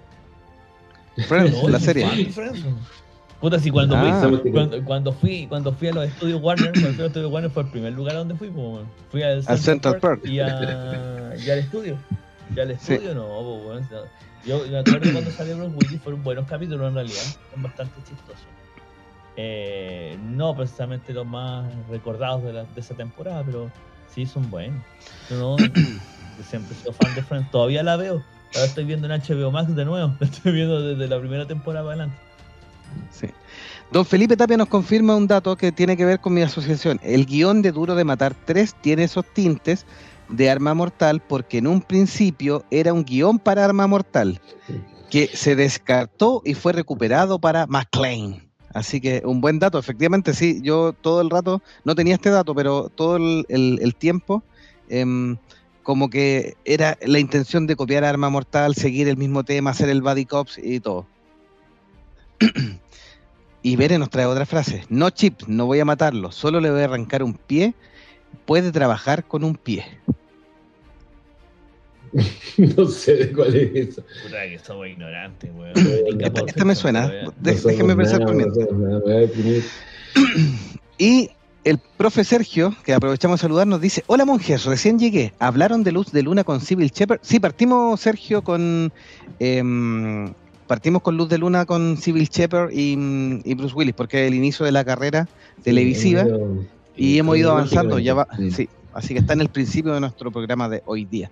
Friends, 1.26 1.64
la 1.64 1.80
serie. 1.80 2.06
Puta, 3.44 3.58
si 3.58 3.70
cuando, 3.70 3.94
fui, 3.98 4.08
ah. 4.08 4.30
cuando, 4.86 5.12
fui, 5.12 5.46
cuando 5.46 5.70
fui 5.74 5.88
a 5.88 5.92
los 5.92 6.06
estudios 6.06 6.40
Warner, 6.40 6.72
cuando 6.72 6.88
fui 6.88 6.94
a 6.94 7.02
los 7.02 7.06
estudios 7.08 7.30
Warner 7.30 7.50
fue 7.50 7.62
el 7.64 7.68
primer 7.68 7.92
lugar 7.92 8.14
donde 8.14 8.34
fui, 8.36 8.50
fui 9.10 9.22
al 9.22 9.58
Central, 9.58 9.98
Park, 9.98 10.22
Y, 10.24 10.40
a, 10.40 11.34
y, 11.36 11.50
al 11.50 11.58
estudio. 11.58 11.98
Y 12.56 12.60
al 12.60 12.70
estudio 12.70 13.14
no, 13.14 13.26
bueno, 13.58 13.86
yo 14.46 14.66
me 14.66 14.78
acuerdo 14.78 15.12
cuando 15.12 15.30
salió 15.30 15.58
Bruce 15.58 15.74
Willis 15.76 16.00
fueron 16.00 16.24
buenos 16.24 16.46
capítulos 16.46 16.88
en 16.88 16.94
realidad, 16.94 17.20
son 17.52 17.62
bastante 17.62 17.94
chistosos. 18.08 18.46
Eh, 19.36 20.16
no 20.22 20.56
precisamente 20.56 21.12
los 21.12 21.26
más 21.26 21.66
recordados 21.90 22.44
de, 22.44 22.54
la- 22.54 22.64
de 22.64 22.80
esa 22.80 22.94
temporada, 22.94 23.42
pero 23.44 23.70
sí 24.08 24.24
son 24.24 24.50
buenos. 24.50 24.82
Yo 25.28 25.36
no, 25.38 25.56
siempre 26.48 26.74
sido 26.76 26.94
fan 26.94 27.14
de 27.14 27.22
Friends, 27.22 27.50
todavía 27.50 27.82
la 27.82 27.98
veo. 27.98 28.22
Ahora 28.54 28.64
estoy 28.64 28.84
viendo 28.84 29.06
en 29.12 29.20
HBO 29.20 29.50
Max 29.50 29.76
de 29.76 29.84
nuevo, 29.84 30.14
la 30.18 30.26
estoy 30.28 30.52
viendo 30.52 30.80
desde 30.80 31.08
la 31.08 31.20
primera 31.20 31.46
temporada 31.46 31.84
para 31.84 32.04
adelante. 32.04 32.23
Don 33.92 34.04
Felipe 34.04 34.36
Tapia 34.36 34.56
nos 34.56 34.68
confirma 34.68 35.14
un 35.14 35.28
dato 35.28 35.56
que 35.56 35.70
tiene 35.70 35.96
que 35.96 36.04
ver 36.04 36.20
con 36.20 36.34
mi 36.34 36.42
asociación. 36.42 36.98
El 37.02 37.26
guion 37.26 37.62
de 37.62 37.70
Duro 37.70 37.94
de 37.94 38.04
Matar 38.04 38.34
3 38.34 38.74
tiene 38.80 39.04
esos 39.04 39.24
tintes 39.24 39.86
de 40.28 40.50
Arma 40.50 40.74
Mortal 40.74 41.20
porque 41.20 41.58
en 41.58 41.66
un 41.66 41.80
principio 41.80 42.64
era 42.70 42.92
un 42.92 43.04
guion 43.04 43.38
para 43.38 43.64
Arma 43.64 43.86
Mortal 43.86 44.40
que 45.10 45.28
se 45.28 45.54
descartó 45.54 46.42
y 46.44 46.54
fue 46.54 46.72
recuperado 46.72 47.38
para 47.38 47.66
McLean. 47.66 48.50
Así 48.72 49.00
que 49.00 49.22
un 49.24 49.40
buen 49.40 49.60
dato, 49.60 49.78
efectivamente 49.78 50.34
sí, 50.34 50.58
yo 50.60 50.92
todo 50.92 51.20
el 51.20 51.30
rato, 51.30 51.62
no 51.84 51.94
tenía 51.94 52.14
este 52.14 52.30
dato, 52.30 52.52
pero 52.52 52.88
todo 52.88 53.16
el, 53.16 53.94
tiempo, 53.96 54.42
em, 54.88 55.36
como 55.84 56.10
que 56.10 56.56
era 56.64 56.98
la 57.06 57.20
intención 57.20 57.68
de 57.68 57.76
copiar 57.76 58.02
Arma 58.02 58.28
Mortal, 58.28 58.74
seguir 58.74 59.06
el 59.06 59.16
mismo 59.16 59.44
tema, 59.44 59.70
hacer 59.70 59.88
el 59.88 60.02
Buddy 60.02 60.24
Cops 60.24 60.58
y 60.58 60.80
todo. 60.80 61.06
Y 63.64 63.76
Bere 63.76 63.98
nos 63.98 64.10
trae 64.10 64.26
otra 64.26 64.44
frase. 64.46 64.84
No 64.90 65.08
chip, 65.08 65.40
no 65.48 65.64
voy 65.64 65.80
a 65.80 65.84
matarlo, 65.86 66.30
solo 66.30 66.60
le 66.60 66.70
voy 66.70 66.82
a 66.82 66.84
arrancar 66.84 67.22
un 67.22 67.32
pie. 67.34 67.74
Puede 68.44 68.70
trabajar 68.70 69.24
con 69.24 69.42
un 69.42 69.56
pie. 69.56 69.86
no 72.76 72.86
sé 72.86 73.14
de 73.16 73.32
cuál 73.32 73.54
es 73.56 73.88
eso. 73.88 74.04
Puta 74.22 74.42
que 74.48 74.58
somos 74.58 74.86
ignorantes, 74.86 75.50
weón. 75.54 75.72
Esta, 76.20 76.42
esta 76.46 76.64
me 76.64 76.74
suena. 76.74 77.08
De- 77.08 77.22
No 77.24 77.32
déjeme 77.42 77.96
pensar 77.96 78.20
nada, 78.20 78.26
por 78.26 78.36
mientras. 78.36 78.68
a. 78.68 79.74
Y 80.98 81.30
el 81.64 81.78
profe 81.96 82.22
Sergio, 82.22 82.76
que 82.84 82.92
aprovechamos 82.92 83.40
de 83.40 83.42
saludar, 83.42 83.66
nos 83.66 83.80
dice, 83.80 84.04
hola 84.06 84.24
monjes, 84.26 84.64
recién 84.66 84.98
llegué. 84.98 85.32
¿Hablaron 85.38 85.82
de 85.82 85.92
Luz 85.92 86.12
de 86.12 86.22
Luna 86.22 86.44
con 86.44 86.60
Civil 86.60 86.90
Shepherd? 86.90 87.20
Sí, 87.22 87.40
partimos, 87.40 87.98
Sergio, 87.98 88.44
con... 88.44 88.92
em, 89.38 90.34
partimos 90.74 91.02
con 91.02 91.16
Luz 91.16 91.28
de 91.28 91.38
Luna 91.38 91.66
con 91.66 91.96
Civil 91.98 92.28
Shepherd 92.28 92.72
y, 92.72 92.96
mm, 92.96 93.40
y 93.44 93.54
Bruce 93.54 93.74
Willis, 93.76 93.94
porque 93.94 94.22
es 94.24 94.28
el 94.28 94.34
inicio 94.34 94.66
de 94.66 94.72
la 94.72 94.84
carrera 94.84 95.28
televisiva 95.62 96.22
Hemos 96.22 96.32
ido- 96.40 96.64
y 96.96 97.18
hemos 97.18 97.36
ido 97.38 97.50
avanzando. 97.52 97.98
Ya 98.00 98.14
va, 98.14 98.24
cronológicamente. 98.24 98.64
sí, 98.64 98.68
así 98.92 99.14
que 99.14 99.20
está 99.20 99.34
en 99.34 99.40
el 99.42 99.48
principio 99.50 99.94
de 99.94 100.00
nuestro 100.00 100.32
programa 100.32 100.68
de 100.68 100.82
hoy 100.86 101.04
día. 101.04 101.30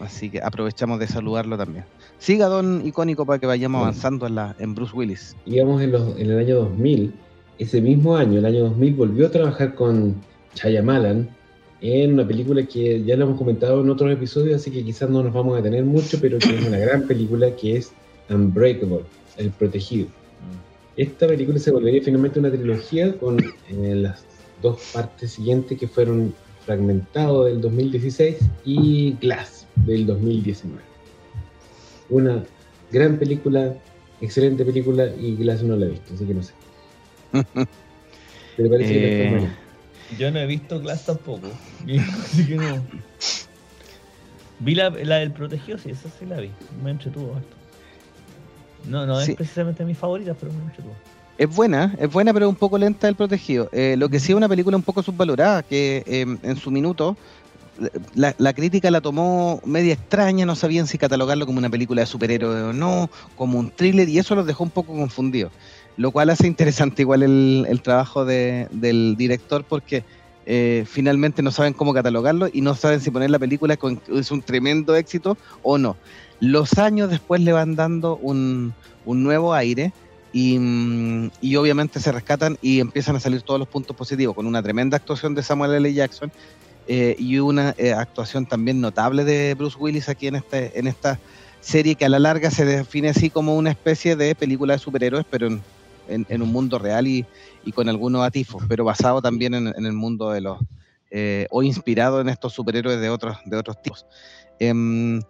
Así 0.00 0.28
que 0.30 0.40
aprovechamos 0.42 0.98
de 1.00 1.06
saludarlo 1.06 1.56
también. 1.56 1.84
Siga, 2.18 2.46
don 2.48 2.86
icónico, 2.86 3.24
para 3.24 3.38
que 3.38 3.46
vayamos 3.46 3.80
avanzando 3.82 4.26
en, 4.26 4.34
la, 4.34 4.54
en 4.58 4.74
Bruce 4.74 4.94
Willis. 4.94 5.34
Íbamos 5.46 5.80
en, 5.82 5.92
los- 5.92 6.18
en 6.18 6.30
el 6.30 6.38
año 6.38 6.56
2000. 6.56 7.14
Ese 7.58 7.80
mismo 7.80 8.16
año, 8.16 8.38
el 8.38 8.44
año 8.44 8.60
2000, 8.64 8.94
volvió 8.94 9.26
a 9.28 9.30
trabajar 9.30 9.74
con 9.74 10.14
Chayamalan 10.54 11.28
en 11.82 12.12
una 12.14 12.26
película 12.26 12.62
que 12.64 13.02
ya 13.04 13.16
lo 13.16 13.24
hemos 13.24 13.38
comentado 13.38 13.80
en 13.80 13.88
otros 13.88 14.12
episodios, 14.12 14.60
así 14.60 14.70
que 14.70 14.84
quizás 14.84 15.08
no 15.08 15.22
nos 15.22 15.32
vamos 15.32 15.54
a 15.54 15.62
detener 15.62 15.84
mucho, 15.86 16.18
pero 16.20 16.38
que 16.38 16.54
es 16.54 16.66
una 16.66 16.76
gran 16.76 17.06
película 17.06 17.54
que 17.56 17.76
es 17.78 17.92
Unbreakable, 18.30 19.04
El 19.36 19.50
Protegido. 19.50 20.08
Esta 20.96 21.26
película 21.26 21.58
se 21.58 21.70
volvería 21.70 22.02
finalmente 22.02 22.38
una 22.38 22.50
trilogía 22.50 23.16
con 23.18 23.38
eh, 23.40 23.94
las 23.94 24.24
dos 24.62 24.80
partes 24.92 25.32
siguientes 25.32 25.78
que 25.78 25.88
fueron 25.88 26.34
Fragmentado 26.66 27.44
del 27.44 27.60
2016 27.60 28.36
y 28.64 29.12
Glass 29.20 29.66
del 29.76 30.06
2019. 30.06 30.82
Una 32.10 32.44
gran 32.92 33.18
película, 33.18 33.74
excelente 34.20 34.64
película 34.64 35.06
y 35.18 35.36
Glass 35.36 35.62
no 35.62 35.76
la 35.76 35.86
he 35.86 35.90
visto, 35.90 36.14
así 36.14 36.24
que 36.26 36.34
no 36.34 36.42
sé. 36.42 36.52
¿Te 38.56 38.68
parece 38.68 38.92
que 38.92 39.36
Eh, 39.38 39.48
Yo 40.18 40.30
no 40.30 40.38
he 40.40 40.46
visto 40.46 40.80
Glass 40.80 41.06
tampoco. 41.06 41.48
Así 42.24 42.46
que 42.46 42.56
no. 42.56 42.84
Vi 44.58 44.74
la, 44.74 44.90
la 44.90 45.16
del 45.16 45.32
protegido, 45.32 45.78
sí, 45.78 45.90
esa 45.90 46.10
sí 46.10 46.26
la 46.26 46.40
vi. 46.40 46.50
Me 46.84 46.90
entretuvo 46.90 47.34
harto. 47.34 47.59
No, 48.86 49.06
no 49.06 49.20
Sí. 49.20 49.32
es 49.32 49.36
precisamente 49.36 49.84
mi 49.84 49.94
favorita, 49.94 50.34
pero 50.34 50.52
me 50.52 50.62
entretuvo. 50.62 50.94
Es 51.38 51.48
buena, 51.54 51.94
es 51.98 52.10
buena, 52.12 52.34
pero 52.34 52.48
un 52.48 52.54
poco 52.56 52.76
lenta 52.76 53.08
el 53.08 53.14
protegido. 53.14 53.68
Eh, 53.72 53.94
lo 53.98 54.08
que 54.08 54.20
sí 54.20 54.32
es 54.32 54.36
una 54.36 54.48
película 54.48 54.76
un 54.76 54.82
poco 54.82 55.02
subvalorada, 55.02 55.62
que 55.62 56.02
eh, 56.06 56.26
en 56.42 56.56
su 56.56 56.70
minuto 56.70 57.16
la, 58.14 58.34
la 58.36 58.52
crítica 58.52 58.90
la 58.90 59.00
tomó 59.00 59.58
media 59.64 59.94
extraña, 59.94 60.44
no 60.44 60.54
sabían 60.54 60.86
si 60.86 60.98
catalogarlo 60.98 61.46
como 61.46 61.58
una 61.58 61.70
película 61.70 62.02
de 62.02 62.06
superhéroes 62.06 62.62
o 62.62 62.72
no, 62.74 63.08
como 63.36 63.58
un 63.58 63.70
thriller, 63.70 64.06
y 64.08 64.18
eso 64.18 64.34
los 64.34 64.46
dejó 64.46 64.64
un 64.64 64.70
poco 64.70 64.92
confundidos. 64.94 65.50
Lo 65.96 66.10
cual 66.12 66.28
hace 66.30 66.46
interesante 66.46 67.02
igual 67.02 67.22
el, 67.22 67.66
el 67.68 67.80
trabajo 67.82 68.24
de- 68.26 68.68
del 68.70 69.14
director 69.16 69.64
porque 69.64 70.04
eh, 70.52 70.84
finalmente 70.84 71.42
no 71.42 71.52
saben 71.52 71.74
cómo 71.74 71.94
catalogarlo 71.94 72.48
y 72.52 72.60
no 72.60 72.74
saben 72.74 73.00
si 73.00 73.12
poner 73.12 73.30
la 73.30 73.38
película 73.38 73.76
con, 73.76 74.00
es 74.12 74.32
un 74.32 74.42
tremendo 74.42 74.96
éxito 74.96 75.38
o 75.62 75.78
no. 75.78 75.96
Los 76.40 76.76
años 76.76 77.08
después 77.08 77.40
le 77.40 77.52
van 77.52 77.76
dando 77.76 78.16
un, 78.16 78.74
nuevo 79.06 79.54
aire 79.54 79.92
y, 80.32 80.58
mm, 80.58 81.30
y 81.40 81.54
obviamente 81.54 82.00
se 82.00 82.10
rescatan 82.10 82.58
y 82.60 82.80
empiezan 82.80 83.14
a 83.14 83.20
salir 83.20 83.42
todos 83.42 83.60
los 83.60 83.68
puntos 83.68 83.96
positivos 83.96 84.34
con 84.34 84.44
una 84.44 84.60
tremenda 84.60 84.96
actuación 84.96 85.36
de 85.36 85.44
Samuel 85.44 85.72
L. 85.72 85.94
Jackson 85.94 86.32
eh, 86.88 87.14
y 87.16 87.38
una 87.38 87.72
eh, 87.78 87.92
actuación 87.92 88.44
también 88.44 88.80
notable 88.80 89.24
de 89.24 89.54
Bruce 89.54 89.78
Willis 89.78 90.08
aquí 90.08 90.26
en 90.26 90.34
este 90.34 90.76
en 90.76 90.88
esta 90.88 91.20
serie 91.60 91.94
que 91.94 92.06
a 92.06 92.08
la 92.08 92.18
larga 92.18 92.50
se 92.50 92.64
define 92.64 93.10
así 93.10 93.30
como 93.30 93.54
una 93.54 93.70
especie 93.70 94.16
de 94.16 94.34
película 94.34 94.72
de 94.72 94.80
superhéroes 94.80 95.24
pero 95.30 95.46
en, 95.46 95.62
en- 96.10 96.42
un 96.42 96.52
mundo 96.52 96.78
real 96.78 97.06
y, 97.06 97.26
y 97.64 97.72
con 97.72 97.88
algunos 97.88 98.22
atifos 98.22 98.62
pero 98.68 98.84
basado 98.84 99.22
también 99.22 99.54
en, 99.54 99.66
el 99.68 99.92
mundo 99.92 100.30
de 100.30 100.40
los 100.40 100.58
eh, 101.10 101.46
o 101.50 101.62
inspirado 101.62 102.20
en 102.20 102.28
estos 102.28 102.52
superhéroes 102.52 103.00
de 103.00 103.10
otros 103.10 103.38
de 103.44 103.56
otros 103.56 103.80
tipos 103.82 104.06
Em, 104.60 105.22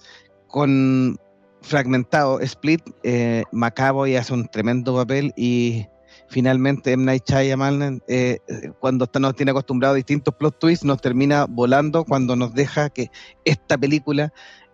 con 0.49 1.16
fragmentado 1.62 2.41
Split, 2.41 2.83
eh, 3.05 3.45
McAvoy 3.53 4.16
hace 4.16 4.35
un 4.35 4.49
tremendo 4.49 4.97
papel 4.97 5.33
y 5.37 5.87
finalmente 6.28 6.93
M. 6.93 7.05
Night 7.05 7.24
Shyamalan, 7.28 8.03
eh, 8.09 8.39
cuando 8.81 9.05
está, 9.05 9.20
nos 9.20 9.37
tiene 9.37 9.53
acostumbrado 9.53 9.95
a 9.95 9.97
distintos 9.97 10.35
plot 10.35 10.59
twists, 10.59 10.85
nos 10.85 11.01
termina 11.01 11.47
volando 11.49 12.05
cuando 12.05 12.35
nos 12.35 12.55
deja 12.55 12.91
que 12.91 13.11
esta 13.45 13.78
película, 13.78 14.33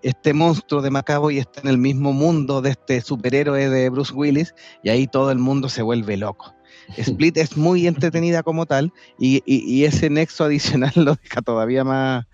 este 0.09 0.33
monstruo 0.33 0.83
de 0.83 0.91
McAvoy 0.91 1.39
está 1.39 1.61
en 1.63 1.69
el 1.69 1.79
mismo 1.79 2.13
mundo 2.13 2.63
de 2.63 2.71
este 2.71 3.01
superhéroe 3.01 3.69
de 3.69 3.91
Bruce 3.91 4.13
Willis 4.15 4.55
y 4.83 4.89
ahí 4.91 5.07
todo 5.07 5.31
el 5.33 5.39
mundo 5.39 5.69
se 5.69 5.83
vuelve 5.83 6.17
loco. 6.17 6.55
Split 6.97 7.37
es 7.39 7.57
muy 7.57 7.87
entretenida 7.89 8.43
como 8.45 8.67
tal 8.67 8.93
y, 9.19 9.43
y- 9.47 9.65
y 9.69 9.85
ese 9.85 10.09
nexo 10.09 10.45
adicional 10.45 10.93
lo 10.95 11.17
deja 11.17 11.43
todavía 11.43 11.83
más, 11.83 12.25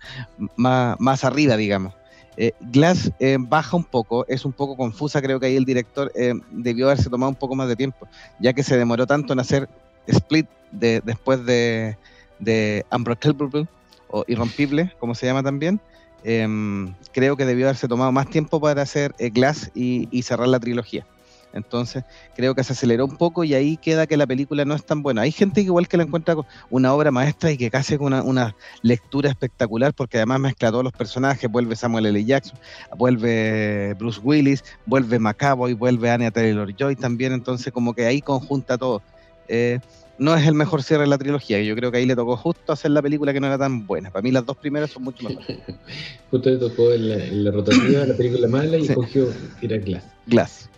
más, 0.55 0.95
más 0.99 1.23
arriba, 1.23 1.57
digamos. 1.57 1.93
Eh, 2.37 2.51
Glass 2.71 3.11
eh, 3.19 3.37
baja 3.39 3.75
un 3.77 3.83
poco, 3.83 4.25
es 4.27 4.45
un 4.45 4.53
poco 4.53 4.75
confusa, 4.75 5.21
creo 5.21 5.39
que 5.39 5.47
ahí 5.47 5.55
el 5.55 5.65
director 5.65 6.11
eh, 6.15 6.33
debió 6.51 6.85
haberse 6.87 7.09
tomado 7.09 7.29
un 7.31 7.35
poco 7.35 7.55
más 7.55 7.67
de 7.67 7.75
tiempo, 7.75 8.07
ya 8.39 8.53
que 8.53 8.63
se 8.63 8.77
demoró 8.77 9.05
tanto 9.07 9.33
en 9.33 9.39
hacer 9.39 9.67
Split 10.07 10.47
de, 10.71 11.01
después 11.05 11.43
de, 11.45 11.97
de 12.39 12.85
Unbreakable 12.91 13.67
o 14.09 14.23
Irrompible, 14.27 14.91
como 14.99 15.15
se 15.15 15.25
llama 15.25 15.41
también. 15.43 15.79
Em, 16.23 16.93
creo 17.11 17.35
que 17.35 17.45
debió 17.45 17.65
haberse 17.65 17.87
tomado 17.87 18.11
más 18.11 18.29
tiempo 18.29 18.61
para 18.61 18.81
hacer 18.81 19.13
eh, 19.19 19.29
Glass 19.29 19.71
y, 19.75 20.21
cerrar 20.23 20.47
la 20.47 20.59
trilogía. 20.59 21.05
Entonces, 21.51 22.03
creo 22.35 22.55
que 22.55 22.63
se 22.63 22.73
aceleró 22.73 23.05
un 23.05 23.15
poco 23.15 23.43
y 23.43 23.53
ahí 23.53 23.77
queda 23.77 24.07
que 24.07 24.17
la 24.17 24.25
película 24.25 24.65
no 24.65 24.73
es 24.73 24.83
tan 24.83 25.03
buena. 25.03 25.21
Hay 25.21 25.31
gente 25.31 25.61
que 25.61 25.67
igual 25.67 25.87
que 25.87 25.97
la 25.97 26.03
encuentra 26.03 26.35
una 26.71 26.91
obra 26.93 27.11
maestra 27.11 27.51
y 27.51 27.57
que 27.57 27.69
casi 27.69 27.95
con 27.97 28.07
una, 28.07 28.23
una 28.23 28.55
lectura 28.81 29.29
espectacular 29.29 29.93
porque 29.93 30.17
además 30.17 30.39
mezcla 30.39 30.71
todos 30.71 30.83
los 30.83 30.93
personajes, 30.93 31.51
vuelve 31.51 31.75
Samuel 31.75 32.07
L. 32.07 32.25
Jackson, 32.25 32.57
vuelve 32.97 33.93
Bruce 33.99 34.19
Willis, 34.23 34.63
vuelve 34.87 35.19
McAvoy, 35.19 35.73
vuelve 35.73 36.09
Anya 36.09 36.31
Taylor-Joy 36.31 36.95
también, 36.95 37.33
entonces 37.33 37.71
como 37.71 37.93
que 37.93 38.07
ahí 38.07 38.21
conjunta 38.21 38.75
todo. 38.75 39.03
Eh, 39.47 39.79
no 40.17 40.35
es 40.35 40.45
el 40.47 40.53
mejor 40.53 40.83
cierre 40.83 41.01
de 41.03 41.07
la 41.07 41.17
trilogía, 41.17 41.61
yo 41.61 41.75
creo 41.75 41.91
que 41.91 41.97
ahí 41.97 42.05
le 42.05 42.15
tocó 42.15 42.37
justo 42.37 42.71
hacer 42.71 42.91
la 42.91 43.01
película 43.01 43.33
que 43.33 43.39
no 43.39 43.47
era 43.47 43.57
tan 43.57 43.85
buena. 43.87 44.11
Para 44.11 44.21
mí 44.23 44.31
las 44.31 44.45
dos 44.45 44.57
primeras 44.57 44.91
son 44.91 45.03
mucho 45.03 45.27
mejores. 45.27 45.57
Justo 46.31 46.49
le 46.49 46.57
tocó 46.57 46.91
en 46.93 47.09
la, 47.09 47.15
en 47.15 47.43
la 47.43 47.51
rotativa 47.51 48.05
la 48.05 48.15
película 48.15 48.47
mala 48.47 48.77
y 48.77 48.87
Sí. 48.87 48.93
cogió 48.93 49.27
Tira 49.59 49.77
Glass. 49.77 50.03
Glass. 50.27 50.69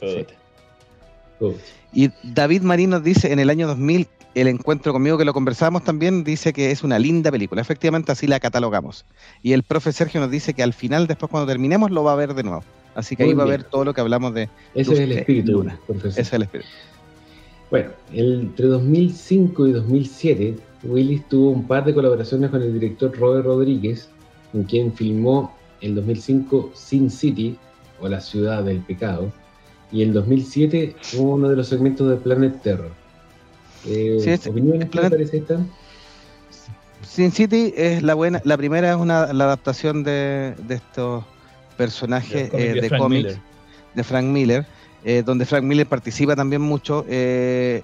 Puta. 0.00 0.34
Oh, 1.40 1.54
Y 1.92 2.10
David 2.22 2.62
Marín 2.62 2.90
nos 2.90 3.02
dice 3.02 3.32
en 3.32 3.38
el 3.38 3.50
año 3.50 3.66
2000, 3.68 4.06
el 4.34 4.48
encuentro 4.48 4.92
conmigo 4.92 5.18
que 5.18 5.24
lo 5.24 5.32
conversamos 5.32 5.82
también, 5.84 6.22
dice 6.24 6.52
que 6.52 6.70
es 6.70 6.82
una 6.84 6.98
linda 6.98 7.30
película. 7.30 7.60
Efectivamente, 7.60 8.12
así 8.12 8.26
la 8.26 8.38
catalogamos. 8.40 9.04
Y 9.42 9.52
el 9.52 9.62
profe 9.62 9.92
Sergio 9.92 10.20
nos 10.20 10.30
dice 10.30 10.54
que 10.54 10.62
al 10.62 10.72
final, 10.74 11.06
después 11.06 11.30
cuando 11.30 11.46
terminemos, 11.48 11.90
lo 11.90 12.04
va 12.04 12.12
a 12.12 12.16
ver 12.16 12.34
de 12.34 12.42
nuevo. 12.42 12.62
Así 12.94 13.14
que 13.16 13.22
Muy 13.24 13.30
ahí 13.32 13.36
va 13.36 13.44
a 13.44 13.46
ver 13.46 13.64
todo 13.64 13.84
lo 13.84 13.94
que 13.94 14.00
hablamos 14.00 14.34
de 14.34 14.48
Ese 14.74 14.90
Luz 14.90 14.98
es 14.98 15.00
el 15.00 15.08
de 15.10 15.18
espíritu, 15.20 15.52
Luna. 15.52 15.78
profesor. 15.86 16.10
ese 16.10 16.20
es 16.22 16.32
el 16.32 16.42
espíritu. 16.42 16.68
Bueno, 17.70 17.90
entre 18.12 18.66
2005 18.66 19.66
y 19.66 19.72
2007, 19.72 20.56
Willis 20.84 21.28
tuvo 21.28 21.50
un 21.50 21.66
par 21.66 21.84
de 21.84 21.92
colaboraciones 21.94 22.50
con 22.50 22.62
el 22.62 22.72
director 22.72 23.14
Robert 23.18 23.44
Rodríguez, 23.44 24.08
con 24.52 24.64
quien 24.64 24.92
filmó 24.92 25.54
en 25.80 25.94
2005 25.94 26.70
Sin 26.74 27.10
City, 27.10 27.58
o 28.00 28.08
La 28.08 28.20
Ciudad 28.20 28.62
del 28.64 28.78
Pecado, 28.80 29.30
Y 29.90 30.02
en 30.02 30.12
2007 30.12 30.94
hubo 31.16 31.34
uno 31.34 31.48
de 31.48 31.56
los 31.56 31.66
segmentos 31.68 32.08
de 32.10 32.16
Planet 32.16 32.60
Terror. 32.62 32.90
Eh, 33.86 34.18
Sí, 34.20 34.30
es- 34.30 34.46
¿Opiniones 34.46 34.84
qué 34.84 34.90
Planet- 34.90 35.10
le 35.12 35.16
parece 35.16 35.36
esta? 35.38 35.60
Sin 37.02 37.32
City 37.32 37.72
es 37.76 38.02
la 38.02 38.14
buena, 38.14 38.40
la 38.44 38.56
primera 38.58 38.90
es 38.90 38.96
una 38.96 39.32
la 39.32 39.44
adaptación 39.44 40.02
de, 40.04 40.54
de 40.66 40.74
estos 40.74 41.24
personajes 41.76 42.50
eh, 42.52 42.74
de 42.74 42.88
Frank 42.88 43.00
cómics 43.02 43.38
de 43.94 44.04
Frank 44.04 44.26
Miller, 44.26 44.66
eh, 45.04 45.22
donde 45.24 45.44
Frank 45.46 45.64
Miller 45.64 45.86
participa 45.86 46.34
también 46.36 46.62
mucho. 46.62 47.04
eh, 47.08 47.82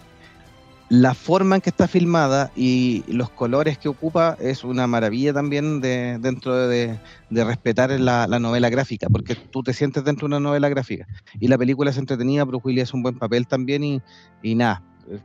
la 0.90 1.14
forma 1.14 1.54
en 1.56 1.60
que 1.62 1.70
está 1.70 1.88
filmada 1.88 2.52
y 2.54 3.04
los 3.08 3.30
colores 3.30 3.78
que 3.78 3.88
ocupa 3.88 4.36
es 4.38 4.64
una 4.64 4.86
maravilla 4.86 5.32
también 5.32 5.80
de, 5.80 6.18
dentro 6.20 6.68
de, 6.68 6.98
de 7.30 7.44
respetar 7.44 7.90
la, 7.98 8.26
la 8.28 8.38
novela 8.38 8.68
gráfica, 8.68 9.08
porque 9.08 9.34
tú 9.34 9.62
te 9.62 9.72
sientes 9.72 10.04
dentro 10.04 10.28
de 10.28 10.36
una 10.36 10.40
novela 10.46 10.68
gráfica. 10.68 11.06
Y 11.40 11.48
la 11.48 11.56
película 11.56 11.90
es 11.90 11.96
entretenida, 11.96 12.44
Bruce 12.44 12.66
Willis 12.68 12.82
hace 12.84 12.96
un 12.96 13.02
buen 13.02 13.18
papel 13.18 13.46
también 13.46 13.82
y, 13.82 14.02
y 14.42 14.54
nada. 14.54 14.82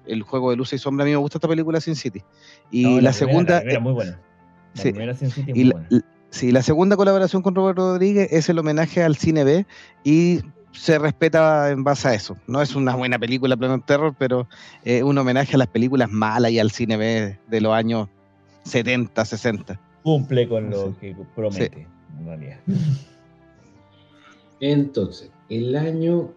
El 0.08 0.24
juego 0.24 0.50
de 0.52 0.56
luz 0.56 0.72
y 0.74 0.78
sombra, 0.78 1.04
a 1.04 1.06
mí 1.06 1.12
me 1.12 1.18
gusta 1.18 1.38
esta 1.38 1.48
película 1.50 1.82
Sin 1.82 1.96
City. 1.96 2.24
Y 2.72 2.84
No, 2.84 2.90
la, 2.90 2.96
primera- 3.12 3.14
segunda, 3.14 3.54
La 3.56 3.60
primera 3.60 3.80
muy 3.82 3.94
buena. 3.94 4.12
La 4.76 4.82
sí. 4.82 4.92
primera 4.92 5.14
Sin 5.14 5.30
City 5.30 5.54
muy 5.54 5.64
la, 5.66 5.74
buena. 5.76 6.06
sí, 6.30 6.52
la 6.54 6.64
segunda 6.64 6.96
colaboración 6.96 7.42
con 7.42 7.54
Robert 7.54 7.78
Rodríguez 7.78 8.30
es 8.32 8.48
el 8.50 8.60
homenaje 8.60 9.04
al 9.04 9.18
cine 9.18 9.44
B 9.44 9.66
y 10.06 10.40
se 10.72 10.98
respeta 11.00 11.72
en 11.72 11.84
base 11.84 12.08
a 12.08 12.14
eso. 12.14 12.38
No 12.48 12.62
es 12.62 12.76
una 12.76 12.96
buena 12.96 13.18
película 13.20 13.58
Planet 13.58 13.84
Terror, 13.86 14.16
pero 14.18 14.48
es 14.84 15.04
un 15.04 15.18
homenaje 15.18 15.56
a 15.56 15.58
las 15.58 15.68
películas 15.68 16.10
malas 16.10 16.52
y 16.52 16.60
al 16.60 16.72
cine 16.72 16.98
B 16.98 17.38
de 17.48 17.62
los 17.62 17.74
años 17.74 18.08
70, 18.64 19.26
60. 19.26 19.80
Cumple 20.04 20.48
con 20.48 20.70
lo 20.70 20.90
Sí. 20.90 20.96
que 21.02 21.16
promete. 21.36 21.88
Entonces, 24.62 25.32
el 25.50 25.76
año, 25.76 26.32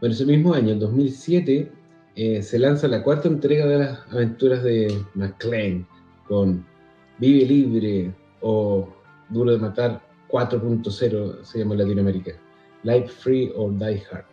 bueno, 0.00 0.14
ese 0.14 0.24
mismo 0.24 0.54
año, 0.54 0.70
en 0.72 0.78
2007, 0.78 1.70
eh, 2.16 2.42
se 2.42 2.58
lanza 2.58 2.88
la 2.88 3.02
cuarta 3.02 3.28
entrega 3.28 3.66
de 3.66 3.78
las 3.78 3.98
aventuras 4.10 4.62
de 4.62 5.02
McClane 5.14 5.84
con 6.28 6.64
Vive 7.18 7.44
Libre 7.46 8.14
o 8.40 8.88
Duro 9.30 9.52
de 9.52 9.58
Matar 9.58 10.00
4.0, 10.28 11.44
se 11.44 11.58
llama 11.58 11.74
en 11.74 11.80
Latinoamérica. 11.80 12.32
Life 12.82 13.08
Free 13.08 13.52
or 13.56 13.70
Die 13.78 14.02
Hard. 14.10 14.24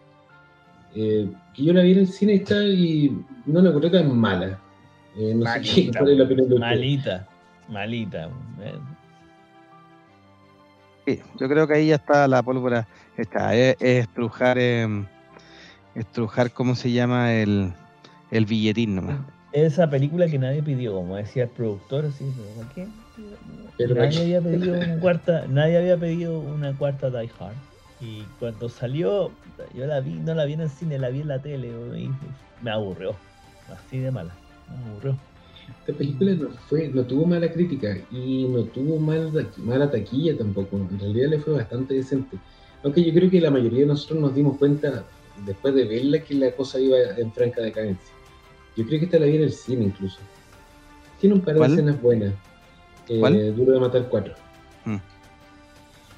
Eh, 0.96 1.30
que 1.54 1.64
yo 1.64 1.74
la 1.74 1.82
vi 1.84 1.92
en 1.92 2.00
el 2.00 2.08
cine 2.08 2.36
esta 2.36 2.64
y 2.64 3.12
no 3.46 3.62
la 3.62 3.70
encontré 3.70 3.90
tan 3.92 4.18
mala. 4.18 4.60
Eh, 5.18 5.34
no 5.36 5.46
sé 5.46 5.62
qué, 5.62 5.92
cuál 5.98 6.12
es 6.12 6.18
la 6.18 6.24
opinión 6.26 6.50
de 6.50 6.56
ustedes. 6.56 6.70
malita, 6.80 7.28
malita. 7.70 8.26
eh. 8.62 8.80
Sí, 11.06 11.22
yo 11.40 11.48
creo 11.48 11.68
que 11.68 11.74
ahí 11.76 11.88
ya 11.88 11.96
está 11.96 12.28
la 12.28 12.42
pólvora. 12.44 12.88
Está, 13.16 13.56
es, 13.56 13.76
es 13.80 14.04
estrujar, 14.04 14.58
eh, 14.60 15.06
estrujar, 15.96 16.52
¿cómo 16.52 16.76
se 16.76 16.92
llama? 16.92 17.34
El, 17.34 17.74
el 18.32 18.46
billetín 18.46 18.96
nomás. 18.96 19.20
Esa 19.54 19.90
película 19.90 20.28
que 20.28 20.38
nadie 20.38 20.62
pidió, 20.62 20.94
como 20.94 21.16
decía 21.16 21.44
el 21.44 21.50
productor, 21.50 22.06
así, 22.06 22.26
pero 22.36 22.50
¿por 22.50 22.74
qué? 22.74 22.88
Pero 23.78 23.96
nadie 23.96 24.08
aquí- 24.08 24.22
había 24.22 24.42
pedido 24.42 24.76
una 24.78 25.00
cuarta, 25.00 25.46
nadie 25.48 25.78
había 25.78 25.98
pedido 25.98 26.40
una 26.40 26.78
cuarta 26.78 27.10
Die 27.10 27.32
Hard. 27.40 27.56
Y 28.00 28.22
cuando 28.40 28.70
salió, 28.70 29.32
yo 29.74 29.86
la 29.88 30.00
vi, 30.02 30.14
no 30.14 30.36
la 30.36 30.46
vi 30.46 30.54
en 30.54 30.62
el 30.62 30.70
cine, 30.70 31.00
la 31.00 31.10
vi 31.10 31.22
en 31.22 31.30
la 31.30 31.40
tele 31.40 31.68
y 31.68 32.10
me 32.62 32.72
aburrió. 32.72 33.16
Así 33.74 33.98
de 33.98 34.12
mala, 34.12 34.34
me 34.70 34.92
aburrió. 34.92 35.18
Esta 35.80 35.98
película 35.98 36.34
no 36.34 36.50
fue, 36.70 36.90
no 36.90 37.04
tuvo 37.04 37.26
mala 37.26 37.52
crítica 37.52 37.98
y 38.12 38.46
no 38.48 38.64
tuvo 38.66 39.00
mal, 39.00 39.32
mala 39.58 39.90
taquilla 39.90 40.38
tampoco. 40.38 40.78
En 40.78 41.00
realidad 41.00 41.30
le 41.30 41.40
fue 41.40 41.54
bastante 41.54 41.96
decente. 41.96 42.38
Aunque 42.84 43.04
yo 43.04 43.14
creo 43.14 43.30
que 43.30 43.42
la 43.42 43.52
mayoría 43.52 43.82
de 43.82 43.88
nosotros 43.88 44.20
nos 44.20 44.36
dimos 44.36 44.58
cuenta 44.58 45.04
después 45.46 45.74
de 45.76 45.86
verla 45.86 46.20
que 46.20 46.36
la 46.36 46.52
cosa 46.52 46.80
iba 46.80 46.98
en 47.18 47.32
franca 47.34 47.62
decadencia. 47.62 48.14
Yo 48.76 48.86
creo 48.86 49.00
que 49.00 49.06
esta 49.06 49.20
la 49.20 49.26
vi 49.26 49.38
en 49.38 49.44
el 49.44 49.52
cine 49.52 49.86
incluso. 49.86 50.20
Tiene 51.20 51.36
un 51.36 51.42
par 51.42 51.56
de 51.56 51.60
¿Cuál? 51.60 51.72
escenas 51.72 52.02
buenas. 52.02 52.34
Eh, 53.10 53.20
¿Cuál? 53.20 53.56
Duro 53.56 53.74
de 53.74 53.80
matar 53.80 54.08
4. 54.08 54.34
Mm. 54.86 54.98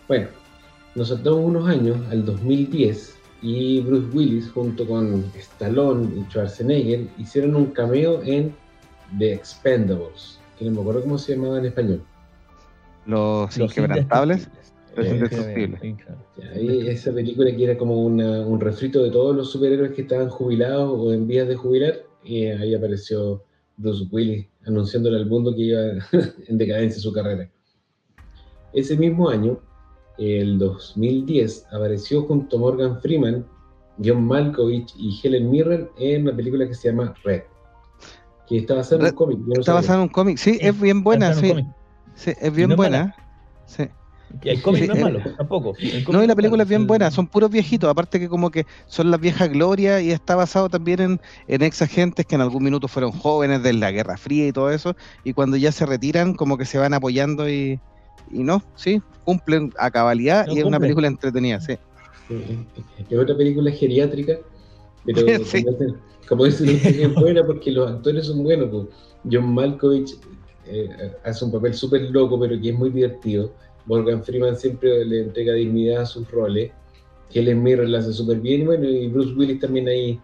Bueno, 0.07 0.27
nos 0.95 1.09
saltamos 1.09 1.39
unos 1.41 1.67
años 1.67 1.97
al 2.11 2.25
2010 2.25 3.15
y 3.41 3.79
Bruce 3.81 4.07
Willis 4.15 4.51
junto 4.51 4.85
con 4.87 5.23
Stallone 5.35 6.09
y 6.17 6.23
Schwarzenegger 6.29 7.07
hicieron 7.17 7.55
un 7.55 7.67
cameo 7.67 8.21
en 8.23 8.53
The 9.17 9.33
Expendables, 9.33 10.39
que 10.57 10.65
no 10.65 10.71
me 10.71 10.81
acuerdo 10.81 11.01
cómo 11.01 11.17
se 11.17 11.35
llamaba 11.35 11.59
en 11.59 11.65
español. 11.65 12.01
Los, 13.05 13.57
Los 13.57 13.71
inquebrantables. 13.71 14.49
Los 14.95 15.07
indestructibles. 15.07 15.81
ahí 16.53 16.87
esa 16.89 17.13
película 17.13 17.55
que 17.55 17.63
era 17.63 17.77
como 17.77 18.03
una- 18.03 18.41
un 18.45 18.59
refrito 18.59 19.01
de 19.03 19.11
todos 19.11 19.35
los 19.35 19.51
superhéroes 19.51 19.91
que 19.93 20.01
estaban 20.01 20.29
jubilados 20.29 20.91
o 20.99 21.13
en 21.13 21.25
vías 21.27 21.47
de 21.47 21.55
jubilar, 21.55 21.93
y 22.23 22.45
ahí 22.47 22.75
apareció 22.75 23.43
Bruce 23.77 24.05
Willis 24.11 24.47
anunciándole 24.65 25.17
al 25.17 25.27
mundo 25.27 25.55
que 25.55 25.61
iba 25.61 25.79
en 26.47 26.57
decadencia 26.57 26.99
su 27.01 27.13
carrera. 27.13 27.49
Ese 28.73 28.97
mismo 28.97 29.29
año, 29.29 29.59
el 30.19 30.59
2010, 30.59 31.65
apareció 31.71 32.23
junto 32.23 32.57
a 32.57 32.59
Morgan 32.59 33.01
Freeman, 33.01 33.45
John 34.03 34.25
Malkovich 34.25 34.93
y 34.97 35.19
Helen 35.23 35.49
Mirren 35.49 35.89
en 35.97 36.23
una 36.23 36.35
película 36.35 36.67
que 36.67 36.73
se 36.73 36.89
llama 36.89 37.13
Red, 37.23 37.43
que 38.47 38.57
está 38.57 38.75
basada 38.75 38.97
en 38.97 39.01
Red 39.03 39.11
un 39.11 39.15
cómic. 39.17 39.39
no 39.45 39.59
Está 39.59 39.73
basado 39.73 39.99
en 39.99 40.03
un 40.03 40.09
cómic. 40.09 40.37
Sí, 40.37 40.53
Sí, 40.53 40.59
es 40.61 40.79
bien 40.79 41.03
buena, 41.03 41.33
sí. 41.33 41.53
Sí, 42.15 42.33
es 42.39 42.53
bien 42.53 42.69
no 42.69 42.73
es 42.73 42.77
buena. 42.77 43.15
Sí. 43.65 43.87
Y 44.43 44.49
el 44.49 44.61
cómic 44.61 44.81
Sí, 44.83 44.87
no 44.87 44.93
es 44.93 44.99
eh, 44.99 45.03
malo, 45.03 45.19
tampoco. 45.37 45.73
No, 46.11 46.23
y 46.23 46.27
la 46.27 46.35
película 46.35 46.63
es 46.63 46.69
bien 46.69 46.81
el- 46.81 46.87
buena, 46.87 47.09
son 47.11 47.27
puros 47.27 47.49
viejitos, 47.49 47.89
aparte 47.89 48.19
que 48.19 48.29
como 48.29 48.51
que 48.51 48.65
son 48.85 49.09
las 49.09 49.19
viejas 49.19 49.49
glorias 49.49 50.01
y 50.03 50.11
está 50.11 50.35
basado 50.35 50.69
también 50.69 50.99
en, 50.99 51.21
en 51.47 51.61
ex 51.63 51.81
agentes 51.81 52.25
que 52.25 52.35
en 52.35 52.41
algún 52.41 52.63
minuto 52.63 52.87
fueron 52.87 53.11
jóvenes 53.11 53.63
de 53.63 53.73
la 53.73 53.91
Guerra 53.91 54.17
Fría 54.17 54.47
y 54.47 54.51
todo 54.51 54.69
eso, 54.69 54.95
y 55.23 55.33
cuando 55.33 55.57
ya 55.57 55.71
se 55.71 55.85
retiran 55.85 56.35
como 56.35 56.57
que 56.57 56.65
se 56.65 56.77
van 56.77 56.93
apoyando 56.93 57.49
y, 57.49 57.79
y 58.31 58.43
no, 58.43 58.61
sí, 58.75 59.01
cumplen 59.23 59.71
a 59.77 59.89
cabalidad 59.91 60.47
No, 60.47 60.53
y 60.53 60.59
es 60.59 60.63
una 60.65 60.79
película 60.79 61.07
entretenida, 61.07 61.59
sí. 61.59 61.73
Es 63.09 63.17
otra 63.17 63.35
película 63.35 63.71
geriátrica, 63.71 64.37
pero 65.05 65.21
Sí. 65.45 65.65
como 66.27 66.45
dicen- 66.45 66.69
es 66.83 67.13
buena 67.15 67.45
porque 67.45 67.71
los 67.71 67.89
actores 67.91 68.25
son 68.27 68.43
buenos. 68.43 68.69
pues. 68.69 68.85
John 69.31 69.53
Malkovich 69.53 70.15
eh, 70.67 70.87
hace 71.23 71.45
un 71.45 71.51
papel 71.51 71.73
súper 71.73 72.01
loco, 72.11 72.39
pero 72.39 72.59
que 72.61 72.69
es 72.69 72.75
muy 72.77 72.89
divertido. 72.91 73.51
Morgan 73.85 74.23
Freeman 74.23 74.55
siempre 74.55 75.03
le 75.05 75.21
entrega 75.23 75.53
dignidad 75.53 76.03
a 76.03 76.05
sus 76.05 76.29
roles. 76.29 76.71
Helen 77.33 77.61
Mirren 77.63 77.91
la 77.91 77.99
hace 77.99 78.13
súper 78.13 78.39
bien, 78.39 78.61
y 78.61 78.65
bueno, 78.65 78.87
y 78.87 79.07
Bruce 79.07 79.33
Willis 79.35 79.59
también 79.59 79.87
ahí 79.87 80.19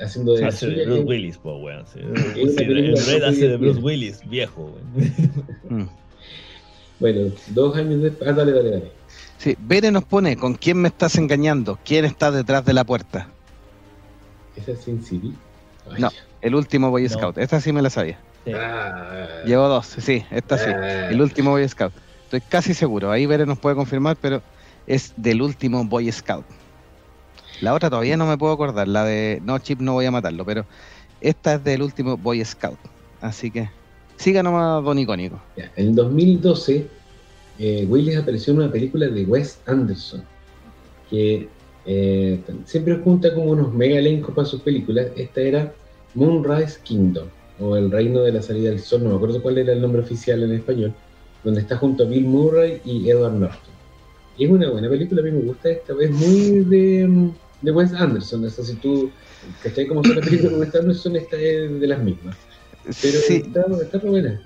haciendo 0.00 0.34
de 0.34 0.42
la 0.42 0.48
Hace 0.48 0.66
de 0.68 0.84
Bruce 0.86 1.00
eh, 1.00 1.04
Willis, 1.04 1.38
po, 1.38 1.56
weón. 1.58 1.84
sí. 1.86 2.00
Red 2.00 3.22
hace 3.22 3.48
de 3.48 3.56
Bruce. 3.56 3.80
Willis, 3.80 4.20
viejo, 4.28 4.72
weón. 5.70 5.88
Bueno, 7.00 7.30
dos 7.48 7.76
años 7.76 8.02
después. 8.02 8.30
Ah, 8.30 8.32
dale, 8.32 8.52
dale, 8.52 8.70
dale. 8.70 8.92
Sí, 9.38 9.56
Bere 9.60 9.90
nos 9.90 10.04
pone, 10.04 10.36
¿con 10.36 10.54
quién 10.54 10.78
me 10.80 10.88
estás 10.88 11.16
engañando? 11.16 11.78
¿Quién 11.84 12.04
está 12.04 12.30
detrás 12.30 12.64
de 12.64 12.72
la 12.72 12.84
puerta? 12.84 13.28
¿Esa 14.56 14.72
es 14.72 14.80
Sin 14.80 15.02
City? 15.04 15.34
Ay, 15.90 16.00
No. 16.00 16.10
El 16.40 16.54
último 16.54 16.90
Boy 16.90 17.04
No. 17.04 17.08
Scout, 17.08 17.38
esta 17.38 17.60
sí 17.60 17.72
me 17.72 17.80
la 17.82 17.90
sabía. 17.90 18.18
Sí. 18.44 18.52
Ah, 18.54 19.42
Llevo 19.46 19.66
dos, 19.68 19.86
sí, 19.86 20.24
esta 20.30 20.58
sí. 20.58 20.70
ah. 20.70 21.08
El 21.10 21.20
último 21.20 21.50
Boy 21.50 21.66
Scout. 21.68 21.92
Estoy 22.24 22.40
casi 22.42 22.74
seguro. 22.74 23.10
Ahí 23.10 23.26
Bere 23.26 23.46
nos 23.46 23.58
puede 23.58 23.74
confirmar, 23.76 24.16
pero 24.20 24.42
es 24.86 25.12
del 25.16 25.42
último 25.42 25.84
Boy 25.84 26.10
Scout. 26.12 26.44
La 27.60 27.72
otra 27.74 27.88
todavía 27.90 28.16
no 28.16 28.26
me 28.26 28.36
puedo 28.36 28.52
acordar. 28.52 28.88
La 28.88 29.04
de 29.04 29.40
No 29.44 29.58
Chip 29.58 29.80
no 29.80 29.92
voy 29.94 30.06
a 30.06 30.10
matarlo, 30.10 30.44
pero 30.44 30.66
esta 31.20 31.54
es 31.54 31.64
del 31.64 31.82
último 31.82 32.16
Boy 32.16 32.44
Scout. 32.44 32.78
Así 33.20 33.50
que 33.50 33.70
siga 34.16 34.42
nomás 34.42 34.84
Don 34.84 34.98
Icónico. 34.98 35.40
En 35.76 35.94
2012, 35.94 36.86
eh, 37.58 37.86
Willis 37.88 38.16
apareció 38.16 38.52
en 38.52 38.60
una 38.60 38.72
película 38.72 39.06
de 39.06 39.24
Wes 39.24 39.58
Anderson, 39.66 40.22
que 41.10 41.48
eh, 41.86 42.40
siempre 42.64 42.96
junta 42.98 43.34
como 43.34 43.50
unos 43.50 43.72
mega 43.72 43.98
elencos 43.98 44.34
para 44.34 44.46
sus 44.46 44.60
películas. 44.62 45.08
Esta 45.16 45.40
era 45.40 45.72
Moonrise 46.14 46.78
Kingdom, 46.82 47.28
o 47.60 47.76
El 47.76 47.90
Reino 47.90 48.20
de 48.22 48.32
la 48.32 48.42
Salida 48.42 48.70
del 48.70 48.80
Sol, 48.80 49.04
no 49.04 49.10
me 49.10 49.16
acuerdo 49.16 49.42
cuál 49.42 49.58
era 49.58 49.72
el 49.72 49.80
nombre 49.80 50.02
oficial 50.02 50.42
en 50.42 50.52
español, 50.52 50.94
donde 51.42 51.60
está 51.60 51.76
junto 51.76 52.04
a 52.04 52.06
Bill 52.06 52.24
Murray 52.24 52.80
y 52.84 53.08
Edward 53.08 53.34
Norton. 53.34 53.74
Y 54.36 54.44
es 54.44 54.50
una 54.50 54.70
buena 54.70 54.88
película, 54.88 55.20
a 55.20 55.24
mí 55.24 55.30
me 55.30 55.42
gusta 55.42 55.70
esta 55.70 55.94
vez, 55.94 56.10
muy 56.10 56.64
de, 56.64 57.30
de 57.62 57.70
Wes 57.70 57.92
Anderson. 57.92 58.44
O 58.44 58.50
sea, 58.50 58.64
si 58.64 58.74
tú, 58.76 59.10
¿cachai? 59.62 59.86
Como 59.86 60.02
son 60.02 60.16
las 60.16 60.24
películas 60.24 60.54
de 60.54 60.58
Wes 60.58 60.74
Anderson, 60.74 61.16
esta 61.16 61.36
es 61.36 61.80
de 61.80 61.86
las 61.86 62.02
mismas. 62.02 62.36
Pero 62.84 63.20
Sí, 63.20 63.42
está, 63.46 63.62
está 63.82 63.98
re 63.98 64.08
buena. 64.08 64.40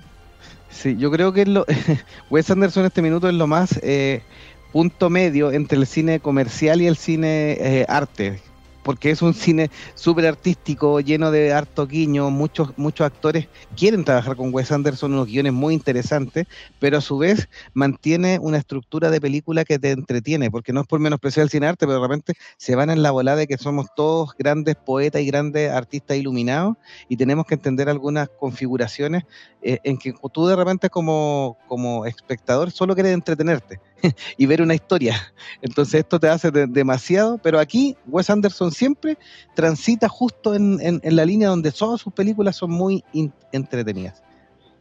sí, 0.69 0.95
yo 0.97 1.11
creo 1.11 1.33
que 1.33 1.41
es 1.41 1.47
lo, 1.47 1.65
Wes 2.29 2.49
Anderson 2.49 2.81
en 2.83 2.87
este 2.87 3.01
minuto 3.01 3.27
es 3.27 3.35
lo 3.35 3.47
más 3.47 3.79
eh, 3.83 4.23
punto 4.71 5.09
medio 5.09 5.51
entre 5.51 5.77
el 5.77 5.87
cine 5.87 6.19
comercial 6.19 6.81
y 6.81 6.87
el 6.87 6.97
cine 6.97 7.57
eh, 7.59 7.85
arte. 7.87 8.41
Porque 8.83 9.11
es 9.11 9.21
un 9.21 9.33
cine 9.33 9.69
súper 9.95 10.25
artístico, 10.25 10.99
lleno 10.99 11.31
de 11.31 11.53
harto 11.53 11.87
guiño, 11.87 12.29
muchos, 12.29 12.77
muchos 12.77 13.05
actores 13.05 13.47
quieren 13.75 14.03
trabajar 14.03 14.35
con 14.35 14.53
Wes 14.53 14.71
Anderson, 14.71 15.13
unos 15.13 15.27
guiones 15.27 15.53
muy 15.53 15.73
interesantes, 15.73 16.45
pero 16.79 16.97
a 16.97 17.01
su 17.01 17.17
vez 17.17 17.49
mantiene 17.73 18.39
una 18.41 18.57
estructura 18.57 19.09
de 19.09 19.21
película 19.21 19.65
que 19.65 19.79
te 19.79 19.91
entretiene, 19.91 20.49
porque 20.51 20.73
no 20.73 20.81
es 20.81 20.87
por 20.87 20.99
menospreciar 20.99 21.43
el 21.43 21.49
cine 21.49 21.67
arte, 21.67 21.85
pero 21.85 22.01
de 22.01 22.07
repente 22.07 22.33
se 22.57 22.75
van 22.75 22.89
en 22.89 23.03
la 23.03 23.11
volada 23.11 23.37
de 23.37 23.47
que 23.47 23.57
somos 23.57 23.87
todos 23.95 24.33
grandes 24.37 24.75
poetas 24.75 25.21
y 25.21 25.25
grandes 25.27 25.71
artistas 25.71 26.17
iluminados 26.17 26.77
y 27.07 27.17
tenemos 27.17 27.45
que 27.45 27.55
entender 27.55 27.89
algunas 27.89 28.29
configuraciones 28.39 29.23
eh, 29.61 29.79
en 29.83 29.97
que 29.97 30.13
tú 30.33 30.47
de 30.47 30.55
repente 30.55 30.89
como, 30.89 31.57
como 31.67 32.05
espectador 32.05 32.71
solo 32.71 32.93
quieres 32.95 33.13
entretenerte 33.13 33.79
y 34.37 34.45
ver 34.45 34.61
una 34.61 34.73
historia. 34.75 35.33
Entonces 35.61 36.01
esto 36.01 36.19
te 36.19 36.29
hace 36.29 36.51
de- 36.51 36.67
demasiado, 36.67 37.37
pero 37.37 37.59
aquí 37.59 37.95
Wes 38.07 38.29
Anderson 38.29 38.68
siempre 38.71 39.17
transita 39.55 40.07
justo 40.09 40.55
en, 40.55 40.79
en- 40.81 40.99
en 41.03 41.15
la 41.15 41.25
línea 41.25 41.49
donde 41.49 41.71
todas 41.71 42.01
sus 42.01 42.13
películas 42.13 42.55
son 42.55 42.71
muy 42.71 43.03
entretenidas. 43.51 44.23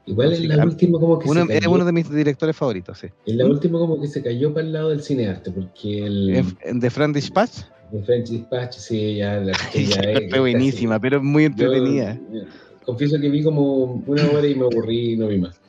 Igual 0.07 0.33
en 0.33 0.41
Sí, 0.41 0.47
la 0.49 0.65
última 0.65 0.99
como 0.99 1.19
que 1.19 1.29
Uno, 1.29 1.45
se 1.47 1.53
es 1.55 1.61
cayó, 1.61 1.71
uno 1.73 1.85
de 1.85 1.93
mis 1.93 2.11
directores 2.11 2.57
favoritos, 2.57 2.99
sí. 2.99 3.09
en 3.27 3.37
la 3.39 3.47
última 3.47 3.79
como 3.79 4.01
que 4.01 4.07
se 4.09 4.23
cayó 4.23 4.55
para 4.55 4.67
el 4.67 4.73
lado 4.73 4.89
del 4.89 5.03
cinearte, 5.03 5.51
porque 5.51 6.07
el 6.07 6.45
The 6.81 6.89
Friend 6.91 7.15
Dispatch, 7.15 7.59
el 7.93 8.05
French 8.05 8.29
Dispatch 8.31 8.77
sí 8.79 9.17
ya 9.17 9.35
la 9.37 9.53
ya 9.75 10.01
es- 10.01 10.33
es 10.33 10.39
buenísima, 10.41 10.99
pero 10.99 11.19
es 11.19 11.23
muy 11.23 11.43
Yo, 11.43 11.49
entretenida. 11.49 12.13
eh, 12.13 12.45
confieso 12.87 13.21
que 13.21 13.29
vi 13.29 13.43
como 13.43 14.03
una 14.07 14.31
hora 14.31 14.47
y 14.47 14.55
me 14.55 14.65
aburrí 14.65 15.13
y 15.13 15.17
no 15.19 15.29
vi 15.29 15.39
más. 15.39 15.61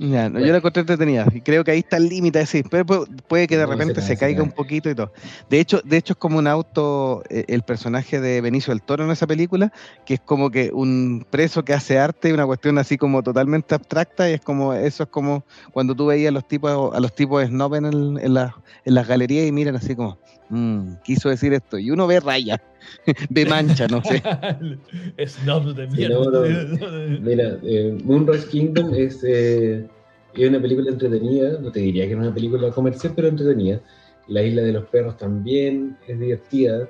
Ya, 0.00 0.28
no, 0.28 0.34
Bueno. 0.34 0.46
Yo 0.46 0.52
la 0.52 0.58
encontré 0.58 0.80
entretenida 0.82 1.26
y 1.34 1.40
creo 1.40 1.64
que 1.64 1.72
ahí 1.72 1.80
está 1.80 1.96
el 1.96 2.08
límite, 2.08 2.46
sí, 2.46 2.62
pero 2.70 2.86
pu- 2.86 3.06
puede 3.26 3.48
que 3.48 3.56
de 3.56 3.64
No, 3.66 3.72
repente 3.72 4.00
se 4.00 4.16
caiga 4.16 4.42
un 4.44 4.52
poquito 4.52 4.88
y 4.88 4.94
todo. 4.94 5.10
De 5.50 5.58
hecho, 5.58 5.80
de 5.84 5.96
hecho 5.96 6.12
es 6.12 6.16
como 6.18 6.38
un 6.38 6.46
auto, 6.46 7.24
eh, 7.28 7.44
el 7.48 7.62
personaje 7.62 8.20
de 8.20 8.40
Benicio 8.40 8.72
del 8.72 8.82
Toro 8.82 9.04
en 9.04 9.10
esa 9.10 9.26
película, 9.26 9.72
que 10.06 10.14
es 10.14 10.20
como 10.20 10.50
que 10.50 10.70
un 10.72 11.26
preso 11.28 11.64
que 11.64 11.74
hace 11.74 11.98
arte, 11.98 12.32
una 12.32 12.46
cuestión 12.46 12.78
así 12.78 12.96
como 12.96 13.24
totalmente 13.24 13.74
abstracta 13.74 14.30
y 14.30 14.34
es 14.34 14.40
como, 14.40 14.72
eso 14.72 15.02
es 15.02 15.08
como 15.08 15.44
cuando 15.72 15.96
tú 15.96 16.06
veías 16.06 16.28
a 16.28 16.32
los 16.32 16.46
tipos, 16.46 16.94
a 16.94 17.00
los 17.00 17.12
tipos 17.12 17.40
de 17.40 17.48
snob 17.48 17.74
en, 17.74 17.86
el- 17.86 18.18
en, 18.22 18.34
la- 18.34 18.54
en 18.84 18.94
las 18.94 19.08
galerías 19.08 19.48
y 19.48 19.52
miran 19.52 19.74
así 19.74 19.96
como, 19.96 20.16
"Mm, 20.48 20.94
quiso 21.02 21.28
decir 21.28 21.52
esto, 21.54 21.76
y 21.76 21.90
uno 21.90 22.06
ve 22.06 22.20
raya, 22.20 22.62
ve 23.30 23.44
mancha, 23.46 23.86
no 23.88 24.02
sé. 24.04 24.22
Snob 25.26 25.74
de 25.74 25.90
Sí, 25.90 25.96
mierda. 25.96 26.16
no, 26.30 26.40
Mira, 27.20 27.58
eh, 27.62 27.98
Moonrise 28.04 28.48
Kingdom 28.48 28.94
es, 28.94 29.22
eh, 29.24 29.86
es 30.34 30.48
una 30.48 30.60
película 30.60 30.90
entretenida, 30.90 31.58
no 31.60 31.70
te 31.72 31.80
diría 31.80 32.06
que 32.06 32.12
es 32.12 32.18
una 32.18 32.32
película 32.34 32.70
comercial, 32.70 33.12
pero 33.16 33.28
entretenida. 33.28 33.80
La 34.28 34.42
Isla 34.42 34.62
de 34.62 34.72
los 34.72 34.84
Perros 34.86 35.16
también 35.16 35.96
es 36.06 36.18
divertida. 36.20 36.88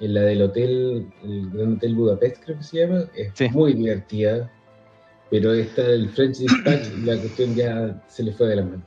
En 0.00 0.14
la 0.14 0.22
del 0.22 0.42
hotel, 0.42 1.06
el 1.22 1.50
Gran 1.50 1.74
Hotel 1.74 1.94
Budapest 1.94 2.42
creo 2.44 2.56
que 2.58 2.64
se 2.64 2.78
llama, 2.80 3.04
es 3.14 3.30
Sí. 3.34 3.48
muy 3.50 3.72
divertida. 3.74 4.50
Pero 5.30 5.52
esta, 5.54 5.84
el 5.86 6.08
French 6.10 6.38
Dispatch, 6.38 6.88
la 7.04 7.16
cuestión 7.18 7.54
ya 7.54 8.02
se 8.08 8.22
le 8.22 8.32
fue 8.32 8.48
de 8.48 8.56
la 8.56 8.62
mano. 8.64 8.82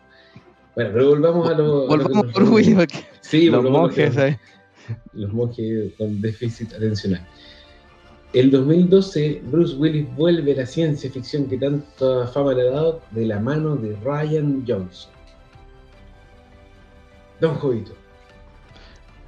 Bueno, 0.76 0.90
pero 0.94 1.10
volvamos 1.10 1.50
a 1.50 1.54
lo, 1.54 1.64
a 1.92 1.98
lo 1.98 2.04
que 2.08 2.14
Volvamos 2.14 2.26
nos 2.26 2.34
porque 2.76 3.06
Sí, 3.22 3.46
los 3.50 3.64
volvamos 3.64 3.80
a 3.80 3.88
lo 3.88 3.96
que- 3.96 4.06
monjes. 4.08 4.38
Los 5.14 5.34
monjes 5.34 5.94
con 5.98 6.22
déficit 6.22 6.74
atencional. 6.74 7.26
El 8.34 8.52
2012, 8.52 9.44
Bruce 9.46 9.76
Willis 9.78 10.14
vuelve 10.16 10.52
a 10.52 10.58
la 10.58 10.66
ciencia 10.66 11.10
ficción 11.10 11.48
que 11.48 11.58
tanta 11.58 12.28
fama 12.28 12.54
le 12.54 12.64
ha 12.68 12.72
dado 12.72 13.02
de 13.12 13.26
la 13.26 13.40
mano 13.40 13.78
de 13.78 13.96
Ryan 14.04 14.66
Johnson. 14.68 15.12
Don 17.40 17.56
Jovito. 17.56 17.94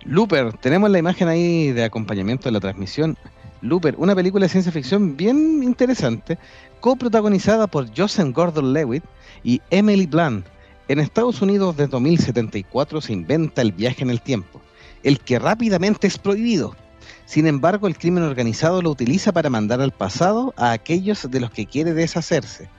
Looper, 0.03 0.53
tenemos 0.57 0.89
la 0.89 0.99
imagen 0.99 1.27
ahí 1.27 1.71
de 1.71 1.83
acompañamiento 1.85 2.45
de 2.45 2.51
la 2.51 2.59
transmisión. 2.59 3.17
Looper, 3.61 3.95
una 3.97 4.15
película 4.15 4.45
de 4.45 4.49
ciencia 4.49 4.71
ficción 4.71 5.17
bien 5.17 5.63
interesante, 5.63 6.37
coprotagonizada 6.79 7.67
por 7.67 7.87
Joseph 7.95 8.33
Gordon-Levitt 8.33 9.03
y 9.43 9.61
Emily 9.69 10.05
Blunt. 10.05 10.45
En 10.89 10.99
Estados 10.99 11.41
Unidos 11.41 11.75
desde 11.75 11.91
2074 11.91 13.01
se 13.01 13.13
inventa 13.13 13.61
el 13.61 13.71
viaje 13.71 14.03
en 14.03 14.09
el 14.09 14.21
tiempo, 14.21 14.61
el 15.07 15.21
que 15.21 15.39
rápidamente 15.39 16.05
es 16.05 16.17
prohibido. 16.17 16.75
Sin 17.23 17.47
embargo, 17.47 17.87
el 17.87 17.97
crimen 17.97 18.23
organizado 18.23 18.81
lo 18.81 18.91
utiliza 18.91 19.31
para 19.31 19.49
mandar 19.49 19.79
al 19.79 19.93
pasado 19.93 20.53
a 20.57 20.73
aquellos 20.73 21.31
de 21.31 21.39
los 21.39 21.49
que 21.49 21.65
quiere 21.65 21.93
deshacerse. 21.93 22.69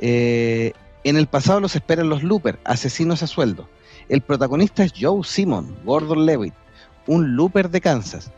Eh, 0.00 0.72
en 1.04 1.16
el 1.16 1.28
pasado 1.28 1.60
los 1.60 1.76
esperan 1.76 2.08
los 2.08 2.24
Looper, 2.24 2.58
asesinos 2.64 3.22
a 3.22 3.28
sueldo. 3.28 3.68
El 4.08 4.20
protagonista 4.20 4.82
es 4.82 4.92
Joe 5.00 5.22
Simon, 5.22 5.76
Gordon 5.84 6.26
Levitt, 6.26 6.54
un 7.06 7.36
looper 7.36 7.70
de 7.70 7.80
Kansas. 7.80 8.32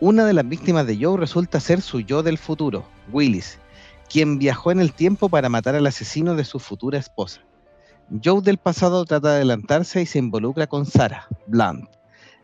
Una 0.00 0.24
de 0.24 0.32
las 0.32 0.48
víctimas 0.48 0.88
de 0.88 0.98
Joe 1.00 1.16
resulta 1.16 1.60
ser 1.60 1.80
su 1.80 2.00
yo 2.00 2.24
del 2.24 2.36
futuro, 2.36 2.84
Willis, 3.12 3.60
quien 4.10 4.40
viajó 4.40 4.72
en 4.72 4.80
el 4.80 4.92
tiempo 4.92 5.28
para 5.28 5.48
matar 5.48 5.76
al 5.76 5.86
asesino 5.86 6.34
de 6.34 6.44
su 6.44 6.58
futura 6.58 6.98
esposa. 6.98 7.42
Joe 8.24 8.40
del 8.42 8.58
pasado 8.58 9.04
trata 9.04 9.28
de 9.28 9.36
adelantarse 9.36 10.02
y 10.02 10.06
se 10.06 10.18
involucra 10.18 10.66
con 10.66 10.84
Sarah 10.84 11.28
Blunt, 11.46 11.95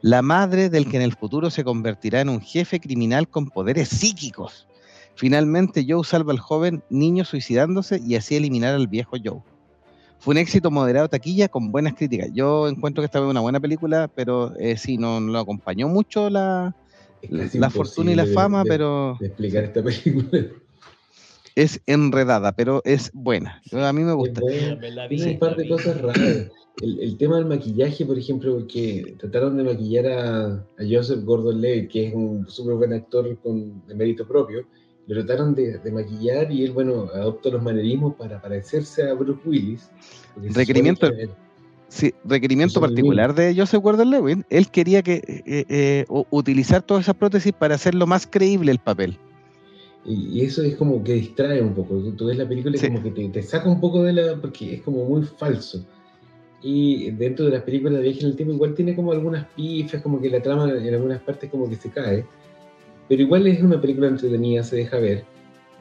la 0.03 0.21
madre 0.21 0.69
del 0.69 0.89
que 0.89 0.97
en 0.97 1.03
el 1.03 1.15
futuro 1.15 1.49
se 1.51 1.65
convertirá 1.65 2.21
en 2.21 2.29
un 2.29 2.41
jefe 2.41 2.81
criminal 2.81 3.29
con 3.29 3.49
poderes 3.49 3.89
psíquicos. 3.89 4.67
Finalmente, 5.15 5.85
Joe 5.89 6.05
salva 6.05 6.33
al 6.33 6.41
joven 6.41 6.83
niño 6.91 7.25
suicidándose 7.25 8.01
y 8.05 8.17
así 8.17 8.35
eliminar 8.37 8.75
al 8.75 8.89
viejo 8.89 9.17
Joe. 9.23 9.41
Fue 10.19 10.33
un 10.33 10.39
éxito 10.39 10.71
moderado 10.71 11.09
taquilla 11.09 11.49
con 11.49 11.71
buenas 11.73 11.95
críticas. 11.95 12.31
Yo 12.33 12.69
encuentro 12.69 13.03
que 13.03 13.07
esta 13.07 13.19
fue 13.19 13.29
una 13.29 13.41
buena 13.41 13.61
película, 13.61 14.09
pero 14.15 14.57
eh, 14.59 14.77
sí, 14.77 14.97
no, 14.97 15.21
no 15.21 15.33
lo 15.33 15.39
acompañó 15.39 15.89
mucho 15.89 16.31
la, 16.31 16.75
Es 17.21 17.55
la, 17.55 17.71
fortuna 17.71 18.13
y 18.13 18.15
la 18.15 18.27
fama, 18.27 18.63
de- 18.65 18.69
pero 18.69 19.17
de 19.21 19.27
explicar 19.27 19.65
esta 19.65 19.83
película. 19.83 20.29
Es 21.55 21.81
enredada, 21.87 22.53
pero 22.53 22.81
es 22.85 23.11
buena. 23.13 23.61
A 23.73 23.93
mí 23.93 24.03
me 24.03 24.13
gusta. 24.13 24.41
vi, 24.49 25.17
Tiene 25.17 25.33
un 25.33 25.39
par 25.39 25.57
de 25.57 25.69
cosas 25.69 26.01
raras. 26.01 26.51
El, 26.81 26.99
el 27.01 27.17
tema 27.19 27.37
del 27.37 27.47
maquillaje, 27.47 28.07
por 28.07 28.19
ejemplo, 28.19 28.55
porque 28.55 29.15
trataron 29.19 29.57
de 29.59 29.65
maquillar 29.65 30.07
a, 30.07 30.47
a 30.55 30.83
Joseph 30.91 31.23
Gordon-Levitt, 31.25 31.91
que 31.91 32.09
es 32.09 32.15
un 32.15 32.49
súper 32.49 32.77
buen 32.77 32.93
actor 32.95 33.37
con, 33.43 33.87
de 33.87 33.95
mérito 33.95 34.27
propio, 34.27 34.65
lo 35.07 35.15
trataron 35.25 35.55
de, 35.55 35.79
de 35.79 35.91
maquillar 35.93 36.51
y 36.51 36.65
él, 36.65 36.73
bueno, 36.73 37.09
adoptó 37.15 37.51
los 37.51 37.63
manerismos 37.63 38.15
para 38.15 38.41
parecerse 38.41 39.03
a 39.09 39.13
Bruce 39.15 39.41
Willis. 39.45 39.91
Requerimiento- 40.55 41.11
que- 41.11 41.29
Sí, 41.89 42.15
requerimiento 42.25 42.81
particular 42.81 43.35
de 43.35 43.55
Joseph 43.55 43.83
Gordon-Levitt. 43.83 44.47
Él 44.49 44.71
quería 44.71 45.03
que 45.03 45.17
eh, 45.45 45.65
eh, 45.69 46.05
utilizar 46.31 46.81
todas 46.81 47.03
esas 47.05 47.17
prótesis 47.17 47.53
para 47.53 47.75
hacerlo 47.75 48.07
más 48.07 48.27
creíble 48.27 48.73
el 48.73 48.79
papel. 48.79 49.19
Y, 50.05 50.41
y 50.41 50.41
eso 50.43 50.63
es 50.63 50.75
como 50.77 51.03
que 51.05 51.15
distrae 51.15 51.63
un 51.63 51.75
poco. 51.75 51.97
Tú, 52.17 52.27
ves 52.27 52.37
la 52.39 52.49
película 52.49 52.77
y 52.77 52.79
Sí. 52.79 52.89
como 52.89 53.03
que 53.03 53.11
te, 53.11 53.29
te 53.29 53.43
saca 53.43 53.69
un 53.69 53.81
poco 53.81 54.03
de 54.03 54.13
la. 54.13 54.37
porque 54.41 54.75
es 54.75 54.83
como 54.83 55.05
muy 55.05 55.23
falso. 55.23 55.85
Y 56.63 57.11
dentro 57.13 57.45
de 57.47 57.53
las 57.53 57.63
películas 57.63 57.95
de 57.99 58.03
viaje 58.03 58.21
en 58.21 58.27
el 58.29 58.37
tiempo, 58.37 58.55
igual 58.55 58.75
tiene 58.75 58.95
como 58.95 59.13
algunas 59.13 59.47
pifas, 59.57 60.01
como 60.03 60.21
que 60.21 60.31
la 60.31 60.41
trama 60.41 60.71
en 60.71 60.95
algunas 60.95 61.21
partes 61.21 61.51
como 61.51 61.69
que 61.69 61.77
se 61.77 61.91
cae. 61.91 62.25
Pero 63.09 63.23
igual 63.23 63.47
es 63.49 63.61
una 63.63 63.81
película 63.81 64.09
entretenida, 64.09 64.63
se 64.63 64.77
deja 64.77 64.99
ver. 64.99 65.25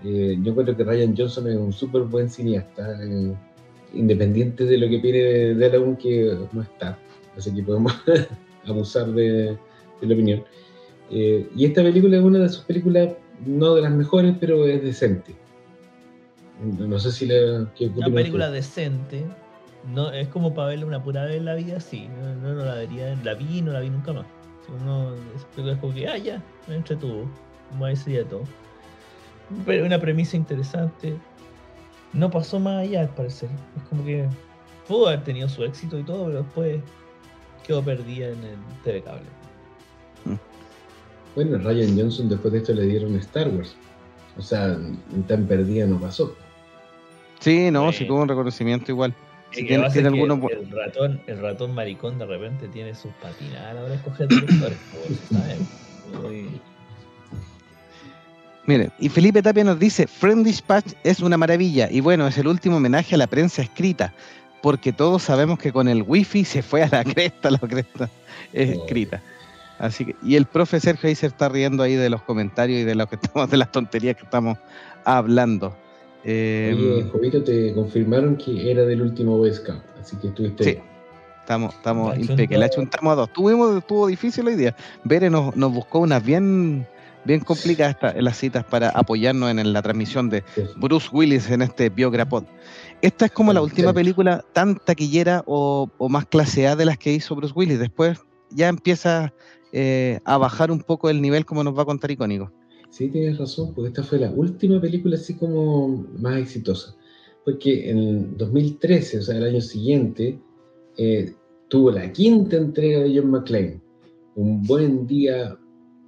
Eh, 0.04 0.38
yo 0.42 0.52
encuentro 0.52 0.76
que 0.76 0.84
Ryan 0.84 1.16
Johnson 1.16 1.48
es 1.48 1.56
un 1.58 1.72
súper 1.72 2.02
buen 2.04 2.30
cineasta, 2.30 2.98
eh, 3.04 3.34
independiente 3.94 4.66
de 4.66 4.78
lo 4.80 4.90
que 4.90 4.98
pide 5.00 5.54
de 5.54 5.78
aún 5.78 5.96
que 5.96 6.36
no 6.52 6.62
está. 6.64 6.98
Así 7.38 7.54
que 7.54 7.62
podemos 7.62 7.94
abusar 8.66 9.12
de, 9.14 9.56
de 10.02 10.08
la 10.08 10.14
opinión. 10.14 10.44
Eh, 11.12 11.48
y 11.56 11.66
esta 11.66 11.84
película 11.84 12.18
es 12.18 12.24
una 12.24 12.40
de 12.40 12.50
sus 12.50 12.64
películas, 12.64 13.10
no 13.46 13.76
de 13.76 13.82
las 13.82 13.92
mejores, 13.92 14.36
pero 14.40 14.66
es 14.68 14.82
decente. 14.84 15.36
No 16.62 17.00
sé 17.00 17.12
si 17.12 17.26
la. 17.26 17.68
¿qué- 17.76 17.92
qué 17.92 18.00
Una 18.00 18.10
película 18.10 18.52
decente. 18.52 19.26
No, 19.92 20.12
es 20.12 20.28
como 20.28 20.54
para 20.54 20.70
verla 20.70 20.86
una 20.86 21.04
pura 21.04 21.26
vez 21.26 21.38
en 21.38 21.46
la 21.46 21.56
vida, 21.56 21.80
sí. 21.80 22.08
No, 22.22 22.36
no, 22.36 22.54
no 22.54 22.66
la 22.66 22.76
vería, 22.76 23.16
la 23.24 23.34
vi 23.34 23.62
no 23.64 23.72
la 23.72 23.80
vi 23.80 23.90
nunca 23.90 24.14
más. 24.14 24.26
Si 24.66 24.72
uno, 24.72 25.16
es 25.16 25.78
como 25.80 25.94
que, 25.94 26.08
ah, 26.08 26.18
ya, 26.18 26.42
me 26.68 26.76
entretuvo. 26.76 27.28
Como 27.72 27.96
sería 27.96 28.24
todo. 28.26 28.44
Pero 29.66 29.86
una 29.86 30.00
premisa 30.00 30.38
interesante. 30.38 31.18
No 32.14 32.30
pasó 32.30 32.60
más 32.60 32.84
allá, 32.84 33.02
al 33.02 33.10
parecer. 33.10 33.50
Es 33.78 33.84
como 33.90 34.06
que 34.06 34.28
pudo 34.88 35.08
haber 35.08 35.24
tenido 35.24 35.50
su 35.50 35.64
éxito 35.64 35.98
y 35.98 36.04
todo, 36.04 36.26
pero 36.26 36.44
después 36.44 36.82
quedó 37.66 37.82
perdida 37.84 38.28
en 38.30 38.44
el 38.44 38.58
TV 38.84 39.02
Cable. 39.02 39.41
Bueno, 41.36 41.58
Ryan 41.58 41.98
Johnson 41.98 42.30
después 42.30 42.52
de 42.54 42.60
esto 42.60 42.74
le 42.74 42.84
dieron 42.86 43.16
Star 43.16 43.48
Wars. 43.50 43.76
O 44.38 44.42
sea, 44.42 44.78
tan 45.28 45.46
perdida 45.46 45.86
no 45.86 46.00
pasó. 46.00 46.36
Sí, 47.40 47.72
no, 47.72 47.82
Bueno. 47.82 47.94
sí 47.98 48.06
tuvo 48.06 48.22
un 48.22 48.28
reconocimiento 48.30 48.92
igual. 48.92 49.14
Si 49.52 49.66
tiene, 49.68 49.90
tiene 49.90 50.10
bu- 50.12 50.50
el 50.52 50.72
ratón, 50.72 51.22
el 51.28 51.40
ratón 51.42 51.74
maricón 51.76 52.18
de 52.18 52.26
repente 52.26 52.68
tiene 52.70 52.96
sus 52.96 53.12
patinadas 53.22 53.72
a 53.72 53.74
la 53.74 53.82
hora 53.82 53.90
de 53.90 53.96
escoger 53.98 54.28
directores, 54.30 54.78
pues, 54.94 55.20
Miren, 58.68 58.92
y 59.00 59.10
Felipe 59.10 59.42
Tapia 59.42 59.64
nos 59.64 59.80
dice, 59.80 60.08
Friend 60.08 60.46
Dispatch 60.46 60.94
es 61.04 61.20
una 61.20 61.36
maravilla 61.38 61.90
y 61.92 62.00
bueno, 62.00 62.28
es 62.28 62.38
el 62.38 62.48
último 62.48 62.78
homenaje 62.78 63.16
a 63.16 63.18
la 63.18 63.28
prensa 63.28 63.62
escrita, 63.64 64.14
porque 64.62 64.94
todos 64.94 65.24
sabemos 65.24 65.58
que 65.60 65.74
con 65.74 65.88
el 65.88 66.04
wifi 66.04 66.46
se 66.46 66.62
fue 66.62 66.84
a 66.84 66.88
la 66.90 67.04
cresta 67.04 67.50
la 67.52 67.58
cresta 67.60 68.10
Oh. 68.10 68.48
escrita. 68.54 69.22
Así 69.82 70.06
que, 70.06 70.16
y 70.24 70.36
el 70.36 70.46
profe 70.46 70.80
Sergio 70.80 71.10
ahí 71.10 71.16
se 71.16 71.26
está 71.28 71.50
riendo 71.50 71.82
ahí 71.84 71.96
de 71.96 72.10
los 72.10 72.22
comentarios 72.22 72.80
y 72.82 72.84
de 72.84 72.96
lo 72.96 73.08
que 73.08 73.16
estamos, 73.22 73.50
de 73.50 73.58
las 73.58 73.72
tonterías 73.72 74.16
que 74.16 74.24
estamos 74.24 74.58
hablando. 75.04 75.76
Eh, 76.24 76.76
Oye, 76.78 77.10
Jovito, 77.12 77.44
te 77.44 77.74
confirmaron 77.74 78.38
que 78.38 78.70
era 78.72 78.84
del 78.84 79.02
último 79.02 79.38
Boy 79.38 79.52
Scout, 79.54 79.82
así 80.00 80.16
que 80.18 80.28
estuviste. 80.28 80.64
Sí. 80.64 80.78
Estamos, 81.40 81.74
estamos 81.74 82.16
impecables. 82.18 82.60
La 82.60 82.70
chunta- 82.70 82.76
chuntamos 82.98 83.12
a 83.12 83.16
dos. 83.16 83.34
Tuvimos, 83.34 83.76
estuvo 83.76 84.06
difícil 84.08 84.48
hoy 84.48 84.56
día. 84.56 84.76
Bere 85.04 85.30
nos, 85.32 85.56
nos 85.56 85.74
buscó 85.74 85.98
unas 86.00 86.24
bien, 86.24 86.86
bien 87.26 87.40
complicadas 87.40 87.96
esta- 87.96 88.14
las 88.22 88.38
citas 88.38 88.64
para 88.64 88.90
apoyarnos 88.90 89.50
en, 89.50 89.58
en 89.58 89.74
la 89.74 89.82
transmisión 89.82 90.30
de 90.30 90.44
Sí. 90.54 90.62
Bruce 90.78 91.10
Willis 91.12 91.50
en 91.50 91.64
este 91.64 91.90
Biograpod. 91.90 92.44
Esta 93.02 93.26
es 93.26 93.32
como 93.32 93.52
la 93.52 93.64
última 93.64 93.92
película 93.92 94.46
tan 94.54 94.76
taquillera 94.76 95.44
o, 95.48 95.90
o 95.98 96.08
más 96.10 96.28
clase 96.28 96.68
A 96.68 96.76
de 96.76 96.86
las 96.86 97.00
que 97.00 97.12
hizo 97.12 97.36
Bruce 97.36 97.54
Willis. 97.56 97.80
Después 97.80 98.20
ya 98.52 98.68
empieza 98.68 99.34
eh, 99.72 100.20
a 100.26 100.38
bajar 100.38 100.72
un 100.72 100.82
poco 100.82 101.10
el 101.10 101.22
nivel, 101.22 101.46
como 101.46 101.64
nos 101.64 101.78
va 101.78 101.84
a 101.84 101.86
contar 101.86 102.12
Icónico. 102.12 102.52
Sí, 102.90 103.10
tienes 103.10 103.38
razón, 103.38 103.74
porque 103.74 103.90
esta 103.90 104.04
fue 104.04 104.20
la 104.20 104.30
última 104.32 104.82
película 104.82 105.16
así 105.16 105.36
como 105.36 105.88
más 106.20 106.38
exitosa. 106.38 106.96
Porque 107.46 107.90
en 107.90 108.38
2013, 108.38 109.20
o 109.20 109.22
sea, 109.22 109.38
el 109.38 109.46
año 109.46 109.62
siguiente, 109.62 110.38
eh, 110.98 111.34
tuvo 111.70 111.92
la 111.92 112.12
quinta 112.12 112.58
entrega 112.58 113.00
de 113.00 113.18
John 113.18 113.32
McClane. 113.32 113.80
Un 114.36 114.62
buen 114.64 115.08
día 115.08 115.58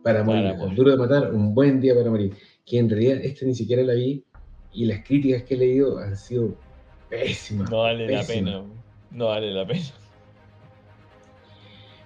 para 0.03 0.23
morir. 0.23 0.43
Para 0.43 0.57
morir. 0.57 0.75
Duro 0.75 0.91
de 0.91 0.97
matar, 0.97 1.33
un 1.33 1.55
buen 1.55 1.79
día 1.79 1.95
para 1.95 2.09
morir. 2.09 2.33
Que 2.65 2.79
en 2.79 2.89
realidad 2.89 3.19
esta 3.23 3.45
ni 3.45 3.55
siquiera 3.55 3.81
la 3.83 3.93
vi 3.93 4.23
y 4.73 4.85
las 4.85 5.03
críticas 5.05 5.43
que 5.43 5.55
he 5.55 5.57
leído 5.57 5.99
han 5.99 6.17
sido 6.17 6.55
pésimas. 7.09 7.71
No 7.71 7.79
vale 7.79 8.09
la 8.09 8.19
pésimas. 8.19 8.55
pena. 8.55 8.65
No 9.11 9.25
vale 9.27 9.51
la 9.51 9.65
pena. 9.65 9.85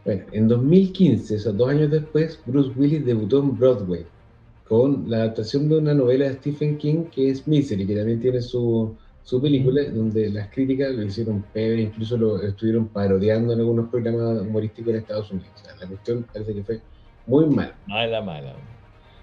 Bueno, 0.07 0.23
en 0.31 0.47
2015, 0.47 1.35
o 1.35 1.39
sea, 1.39 1.51
dos 1.51 1.69
años 1.69 1.91
después, 1.91 2.39
Bruce 2.45 2.71
Willis 2.77 3.05
debutó 3.05 3.39
en 3.39 3.57
Broadway 3.57 4.05
con 4.65 5.03
la 5.09 5.17
adaptación 5.17 5.67
de 5.67 5.79
una 5.79 5.93
novela 5.93 6.29
de 6.29 6.35
Stephen 6.35 6.77
King 6.77 7.03
que 7.11 7.29
es 7.29 7.45
Misery, 7.45 7.85
que 7.85 7.93
también 7.93 8.21
tiene 8.21 8.39
su, 8.41 8.95
su 9.23 9.41
película, 9.41 9.83
donde 9.83 10.29
las 10.29 10.47
críticas 10.47 10.93
lo 10.93 11.03
hicieron 11.03 11.43
peor, 11.53 11.77
incluso 11.77 12.15
lo 12.15 12.41
estuvieron 12.41 12.87
parodiando 12.87 13.51
en 13.51 13.59
algunos 13.59 13.89
programas 13.89 14.43
humorísticos 14.43 14.93
en 14.93 14.99
Estados 14.99 15.29
Unidos. 15.29 15.49
O 15.55 15.65
sea, 15.65 15.75
la 15.75 15.87
cuestión 15.87 16.25
parece 16.31 16.53
que 16.53 16.63
fue 16.63 16.81
muy 17.25 17.45
mala. 17.47 17.75
Mala, 17.87 18.21
mala. 18.21 18.55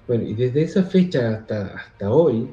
Bueno, 0.06 0.24
y 0.24 0.34
desde 0.34 0.64
esa 0.64 0.82
fecha 0.82 1.30
hasta, 1.30 1.68
hasta 1.68 2.12
hoy, 2.12 2.46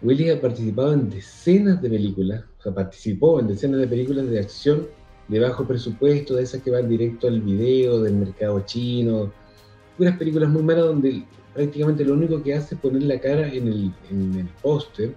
Willis 0.00 0.32
ha 0.32 0.40
participado 0.40 0.94
en 0.94 1.10
decenas 1.10 1.82
de 1.82 1.90
películas, 1.90 2.44
o 2.60 2.62
sea, 2.62 2.72
participó 2.72 3.40
en 3.40 3.48
decenas 3.48 3.80
de 3.80 3.88
películas 3.88 4.30
de 4.30 4.40
acción 4.40 4.86
de 5.28 5.40
bajo 5.40 5.66
presupuesto, 5.66 6.36
de 6.36 6.42
esas 6.42 6.62
que 6.62 6.70
van 6.70 6.88
directo 6.88 7.26
al 7.26 7.40
video, 7.40 8.02
del 8.02 8.14
mercado 8.14 8.60
chino, 8.66 9.32
unas 9.98 10.18
películas 10.18 10.50
muy 10.50 10.62
malas 10.62 10.86
donde 10.86 11.24
prácticamente 11.52 12.04
lo 12.04 12.14
único 12.14 12.42
que 12.42 12.54
hace 12.54 12.74
es 12.74 12.80
poner 12.80 13.02
la 13.04 13.18
cara 13.20 13.48
en 13.48 13.68
el, 13.68 13.92
en 14.10 14.34
el 14.40 14.48
póster. 14.60 15.14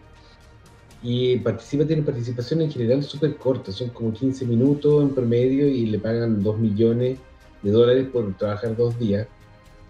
Y 1.04 1.38
participa, 1.38 1.86
tiene 1.86 2.02
participación 2.02 2.62
en 2.62 2.72
general 2.72 3.04
súper 3.04 3.36
corta, 3.38 3.72
son 3.72 3.90
como 3.90 4.12
15 4.14 4.46
minutos 4.46 5.04
en 5.04 5.10
promedio 5.10 5.68
y 5.68 5.86
le 5.86 6.00
pagan 6.00 6.42
2 6.42 6.58
millones 6.58 7.20
de 7.62 7.72
dólares 7.72 8.08
por 8.12 8.36
trabajar 8.38 8.76
dos 8.76 8.98
días, 8.98 9.28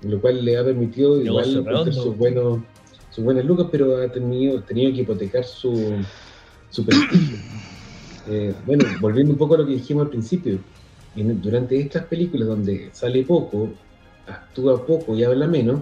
lo 0.02 0.20
cual 0.20 0.44
le 0.44 0.58
ha 0.58 0.64
permitido 0.64 1.22
igual 1.22 1.64
meter 1.64 1.94
sus 1.94 2.18
buenos, 2.18 2.60
sus 3.10 3.24
buenas 3.24 3.46
lucas, 3.46 3.68
pero 3.72 3.98
ha 3.98 4.12
tenido, 4.12 4.62
tenido 4.64 4.92
que 4.94 5.02
hipotecar 5.02 5.44
su, 5.46 5.94
su 6.70 6.86
prestigio. 6.86 7.38
Eh, 8.30 8.54
bueno, 8.66 8.84
volviendo 9.00 9.34
un 9.34 9.38
poco 9.38 9.56
a 9.56 9.60
lo 9.60 9.66
que 9.66 9.74
dijimos 9.74 10.04
al 10.06 10.10
principio, 10.10 10.60
en- 11.16 11.42
durante 11.42 11.80
estas 11.80 12.06
películas 12.06 12.48
donde 12.48 12.90
sale 12.92 13.24
poco, 13.24 13.70
actúa 14.28 14.86
poco 14.86 15.16
y 15.16 15.24
habla 15.24 15.48
menos, 15.48 15.82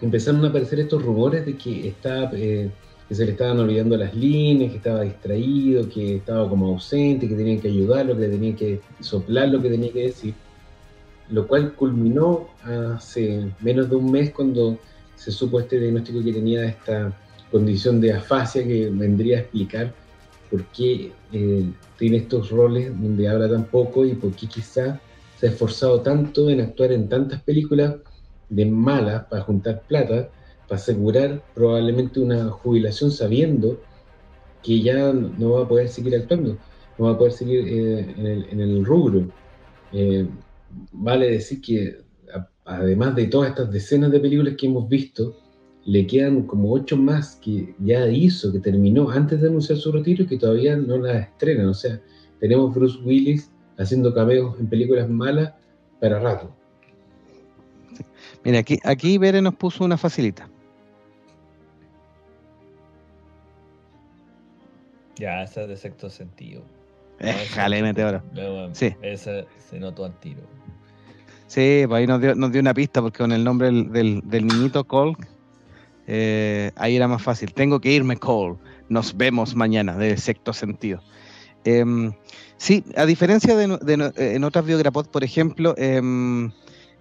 empezaron 0.00 0.44
a 0.44 0.48
aparecer 0.48 0.80
estos 0.80 1.02
rumores 1.02 1.44
de 1.46 1.56
que, 1.56 1.88
está, 1.88 2.30
eh, 2.34 2.70
que 3.08 3.14
se 3.14 3.24
le 3.24 3.32
estaban 3.32 3.58
olvidando 3.58 3.96
las 3.96 4.14
líneas, 4.14 4.70
que 4.70 4.76
estaba 4.76 5.02
distraído, 5.02 5.88
que 5.88 6.16
estaba 6.16 6.48
como 6.48 6.68
ausente, 6.68 7.28
que 7.28 7.34
tenían 7.34 7.60
que 7.60 7.68
ayudarlo, 7.68 8.16
que 8.16 8.28
tenían 8.28 8.54
que 8.54 8.80
soplar 9.00 9.48
lo 9.48 9.60
que 9.60 9.70
tenía 9.70 9.92
que 9.92 10.02
decir, 10.02 10.34
lo 11.30 11.46
cual 11.46 11.74
culminó 11.74 12.48
hace 12.62 13.50
menos 13.60 13.88
de 13.90 13.96
un 13.96 14.10
mes 14.12 14.30
cuando 14.30 14.78
se 15.16 15.30
supo 15.32 15.58
este 15.60 15.80
diagnóstico 15.80 16.22
que 16.22 16.32
tenía 16.32 16.64
esta 16.66 17.12
condición 17.50 18.00
de 18.00 18.12
afasia 18.12 18.64
que 18.66 18.90
vendría 18.90 19.38
a 19.38 19.40
explicar 19.40 19.94
por 20.50 20.64
qué 20.66 21.12
eh, 21.32 21.64
tiene 21.98 22.18
estos 22.18 22.50
roles 22.50 22.92
donde 23.00 23.28
habla 23.28 23.48
tan 23.48 23.64
poco 23.64 24.04
y 24.04 24.14
por 24.14 24.32
qué 24.32 24.46
quizá 24.46 25.00
se 25.38 25.46
ha 25.46 25.50
esforzado 25.50 26.00
tanto 26.00 26.50
en 26.50 26.60
actuar 26.60 26.92
en 26.92 27.08
tantas 27.08 27.42
películas 27.42 27.96
de 28.48 28.66
malas 28.66 29.24
para 29.24 29.42
juntar 29.42 29.82
plata, 29.82 30.28
para 30.68 30.80
asegurar 30.80 31.42
probablemente 31.54 32.20
una 32.20 32.50
jubilación 32.50 33.10
sabiendo 33.10 33.80
que 34.62 34.80
ya 34.80 35.12
no 35.12 35.52
va 35.52 35.64
a 35.64 35.68
poder 35.68 35.88
seguir 35.88 36.16
actuando, 36.16 36.56
no 36.98 37.04
va 37.04 37.12
a 37.12 37.18
poder 37.18 37.32
seguir 37.32 37.68
eh, 37.68 38.46
en, 38.50 38.60
el, 38.60 38.84
rubro. 38.84 39.28
Eh, 39.92 40.26
vale 40.92 41.30
decir 41.30 41.60
que 41.60 41.98
además 42.64 43.14
de 43.14 43.26
todas 43.26 43.50
estas 43.50 43.70
decenas 43.70 44.10
de 44.10 44.20
películas 44.20 44.54
que 44.56 44.66
hemos 44.66 44.88
visto, 44.88 45.36
le 45.86 46.06
quedan 46.06 46.42
como 46.46 46.72
ocho 46.72 46.96
más 46.96 47.36
que 47.36 47.74
ya 47.78 48.06
hizo, 48.08 48.50
que 48.52 48.58
terminó 48.58 49.10
antes 49.10 49.40
de 49.40 49.48
anunciar 49.48 49.78
su 49.78 49.92
retiro 49.92 50.24
y 50.24 50.26
que 50.26 50.38
todavía 50.38 50.76
no 50.76 50.96
las 50.98 51.22
estrenan. 51.26 51.68
O 51.68 51.74
sea, 51.74 52.00
tenemos 52.40 52.74
Bruce 52.74 52.98
Willis 53.04 53.50
haciendo 53.78 54.14
cameos 54.14 54.58
en 54.58 54.66
películas 54.68 55.08
malas 55.10 55.52
para 56.00 56.18
rato. 56.20 56.54
Mira, 58.44 58.58
aquí, 58.60 58.78
aquí 58.84 59.18
Bere 59.18 59.40
nos 59.42 59.54
puso 59.54 59.84
una 59.84 59.96
facilita. 59.96 60.48
Ya, 65.16 65.42
esa 65.42 65.62
es 65.62 65.68
de 65.68 65.76
sexto 65.76 66.10
sentido. 66.10 66.62
Déjale, 67.20 67.82
meteoro. 67.82 68.22
Luego, 68.34 68.74
Sí. 68.74 68.92
Esa 69.02 69.44
se 69.58 69.78
notó 69.78 70.04
al 70.04 70.18
tiro. 70.18 70.40
Sí, 71.46 71.84
pues 71.86 72.00
ahí 72.00 72.06
nos 72.06 72.20
dio, 72.20 72.34
nos 72.34 72.50
dio 72.50 72.60
una 72.60 72.74
pista 72.74 73.00
porque 73.00 73.18
con 73.18 73.30
el 73.32 73.44
nombre 73.44 73.68
del, 73.68 73.92
del- 73.92 74.22
del 74.24 74.46
niñito 74.46 74.82
Cole, 74.84 75.14
eh, 76.06 76.70
ahí 76.76 76.96
era 76.96 77.08
más 77.08 77.22
fácil. 77.22 77.52
Tengo 77.52 77.80
que 77.80 77.92
irme, 77.92 78.16
Cole. 78.16 78.56
Nos 78.88 79.16
vemos 79.16 79.54
mañana, 79.54 79.96
de 79.96 80.16
sexto 80.16 80.52
sentido. 80.52 81.00
Em, 81.64 82.12
sí, 82.56 82.84
a 82.96 83.06
diferencia 83.06 83.56
de, 83.56 84.12
en 84.16 84.44
otras 84.44 84.66
biografías, 84.66 85.08
por 85.08 85.24
ejemplo, 85.24 85.74
em, 85.78 86.50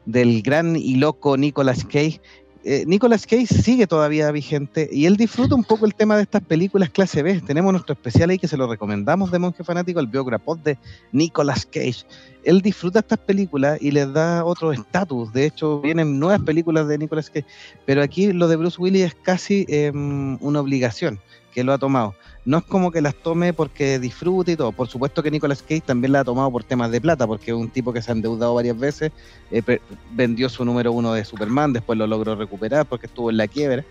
del 0.05 0.41
gran 0.41 0.75
y 0.75 0.95
loco 0.95 1.37
Nicolas 1.37 1.83
Cage, 1.83 2.21
eh, 2.65 2.85
Nicolas 2.87 3.27
Cage 3.27 3.47
sigue 3.47 3.87
todavía 3.87 4.31
vigente 4.31 4.89
y 4.89 5.05
él 5.05 5.17
disfruta 5.17 5.53
un 5.53 5.65
poco 5.65 5.85
el 5.85 5.93
tema 5.93 6.15
de 6.15 6.23
estas 6.23 6.41
películas 6.43 6.89
clase 6.89 7.21
B. 7.21 7.41
Tenemos 7.41 7.73
nuestro 7.73 7.93
especial 7.93 8.29
ahí 8.29 8.39
que 8.39 8.47
se 8.47 8.55
lo 8.55 8.67
recomendamos 8.67 9.31
de 9.31 9.39
Monje 9.39 9.65
Fanático, 9.65 9.99
el 9.99 10.07
biograpod 10.07 10.57
de 10.59 10.77
Nicolas 11.11 11.65
Cage. 11.65 12.05
Él 12.45 12.61
disfruta 12.61 12.99
estas 12.99 13.19
películas 13.19 13.81
y 13.81 13.91
les 13.91 14.11
da 14.13 14.45
otro 14.45 14.71
estatus. 14.71 15.33
De 15.33 15.45
hecho, 15.45 15.81
vienen 15.81 16.19
nuevas 16.19 16.41
películas 16.41 16.87
de 16.87 16.97
Nicolas 16.97 17.29
Cage. 17.29 17.45
Pero 17.85 18.01
aquí 18.01 18.31
lo 18.31 18.47
de 18.47 18.55
Bruce 18.55 18.81
Willis 18.81 19.07
es 19.07 19.15
casi 19.15 19.65
em, 19.67 20.37
una 20.39 20.61
obligación 20.61 21.19
que 21.53 21.65
lo 21.65 21.73
ha 21.73 21.77
tomado. 21.77 22.15
No 22.45 22.57
es 22.57 22.63
como 22.65 22.91
que 22.91 23.01
las 23.01 23.15
tome 23.15 23.53
porque 23.53 23.99
disfrute 23.99 24.53
y 24.53 24.55
todo. 24.57 24.71
Por 24.73 24.87
supuesto 24.87 25.23
que 25.23 25.31
Nicolas 25.31 25.61
Cage 25.61 25.81
también 25.81 26.11
la 26.11 26.21
ha 26.21 26.23
tomado 26.23 26.51
por 26.51 26.63
temas 26.63 26.91
de 26.91 26.99
plata, 26.99 27.25
porque 27.25 27.51
es 27.51 27.57
un 27.57 27.69
tipo 27.69 27.93
que 27.93 28.01
se 28.01 28.11
ha 28.11 28.15
endeudado 28.15 28.53
varias 28.53 28.77
veces, 28.77 29.11
eh, 29.51 29.79
vendió 30.11 30.49
su 30.49 30.65
número 30.65 30.91
uno 30.91 31.13
de 31.13 31.23
Superman, 31.23 31.71
después 31.71 31.97
lo 31.97 32.05
logró 32.05 32.35
recuperar 32.35 32.85
porque 32.85 33.07
estuvo 33.07 33.29
en 33.29 33.37
la 33.37 33.47
quiebra. 33.47 33.85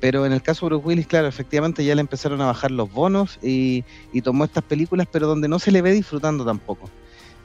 Pero 0.00 0.26
en 0.26 0.32
el 0.32 0.42
caso 0.42 0.66
de 0.66 0.74
Bruce 0.74 0.86
Willis, 0.86 1.06
claro, 1.06 1.28
efectivamente 1.28 1.82
ya 1.82 1.94
le 1.94 2.02
empezaron 2.02 2.42
a 2.42 2.46
bajar 2.46 2.70
los 2.70 2.92
bonos 2.92 3.38
y, 3.42 3.84
y 4.12 4.20
tomó 4.20 4.44
estas 4.44 4.64
películas, 4.64 5.08
pero 5.10 5.26
donde 5.26 5.48
no 5.48 5.58
se 5.58 5.72
le 5.72 5.80
ve 5.80 5.92
disfrutando 5.92 6.44
tampoco. 6.44 6.90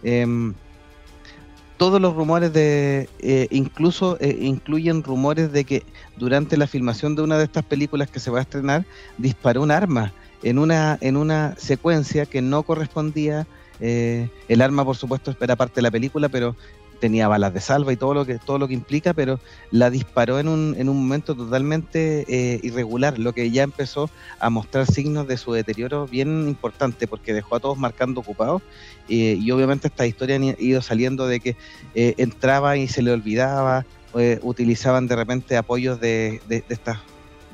Em, 0.03 0.53
todos 1.77 2.01
los 2.01 2.13
rumores 2.13 2.51
de, 2.51 3.07
eh, 3.19 3.47
incluso 3.51 4.17
eh, 4.19 4.37
incluyen 4.41 5.01
rumores 5.01 5.53
de 5.53 5.63
que 5.63 5.83
durante 6.17 6.57
la 6.57 6.67
filmación 6.67 7.15
de 7.15 7.21
una 7.21 7.37
de 7.37 7.45
estas 7.45 7.63
películas 7.63 8.09
que 8.09 8.19
se 8.19 8.29
va 8.29 8.39
a 8.39 8.41
estrenar, 8.41 8.85
disparó 9.17 9.61
un 9.61 9.71
arma 9.71 10.11
en 10.43 10.59
una, 10.59 10.97
en 11.01 11.17
una 11.17 11.55
secuencia 11.57 12.25
que 12.25 12.41
no 12.41 12.63
correspondía. 12.63 13.47
eh, 13.81 14.29
el 14.49 14.61
arma, 14.61 14.83
por 14.83 14.97
supuesto, 14.97 15.35
era 15.39 15.55
parte 15.55 15.75
de 15.75 15.83
la 15.83 15.91
película, 15.91 16.27
pero 16.27 16.55
tenía 16.99 17.27
balas 17.27 17.53
de 17.53 17.61
salva 17.61 17.91
y 17.93 17.95
todo 17.97 18.13
lo 18.13 18.25
que, 18.25 18.37
todo 18.37 18.59
lo 18.59 18.67
que 18.67 18.73
implica, 18.73 19.13
pero 19.13 19.39
la 19.71 19.89
disparó 19.89 20.39
en 20.39 20.47
un, 20.47 20.75
en 20.77 20.89
un 20.89 20.97
momento 20.97 21.35
totalmente 21.35 22.25
eh, 22.27 22.59
irregular, 22.61 23.17
lo 23.17 23.33
que 23.33 23.49
ya 23.51 23.63
empezó 23.63 24.09
a 24.39 24.49
mostrar 24.49 24.85
signos 24.85 25.27
de 25.27 25.37
su 25.37 25.53
deterioro 25.53 26.07
bien 26.07 26.47
importante, 26.47 27.07
porque 27.07 27.33
dejó 27.33 27.55
a 27.55 27.59
todos 27.59 27.77
marcando 27.77 28.19
ocupados, 28.21 28.61
eh, 29.07 29.37
y 29.39 29.51
obviamente 29.51 29.87
esta 29.87 30.05
historia 30.05 30.35
han 30.35 30.55
ido 30.59 30.81
saliendo 30.81 31.27
de 31.27 31.39
que 31.39 31.55
eh, 31.95 32.15
entraba 32.17 32.77
y 32.77 32.87
se 32.87 33.01
le 33.01 33.11
olvidaba, 33.11 33.85
eh, 34.15 34.39
utilizaban 34.41 35.07
de 35.07 35.15
repente 35.15 35.57
apoyos 35.57 35.99
de, 35.99 36.41
de, 36.47 36.63
de 36.67 36.73
estas 36.73 36.99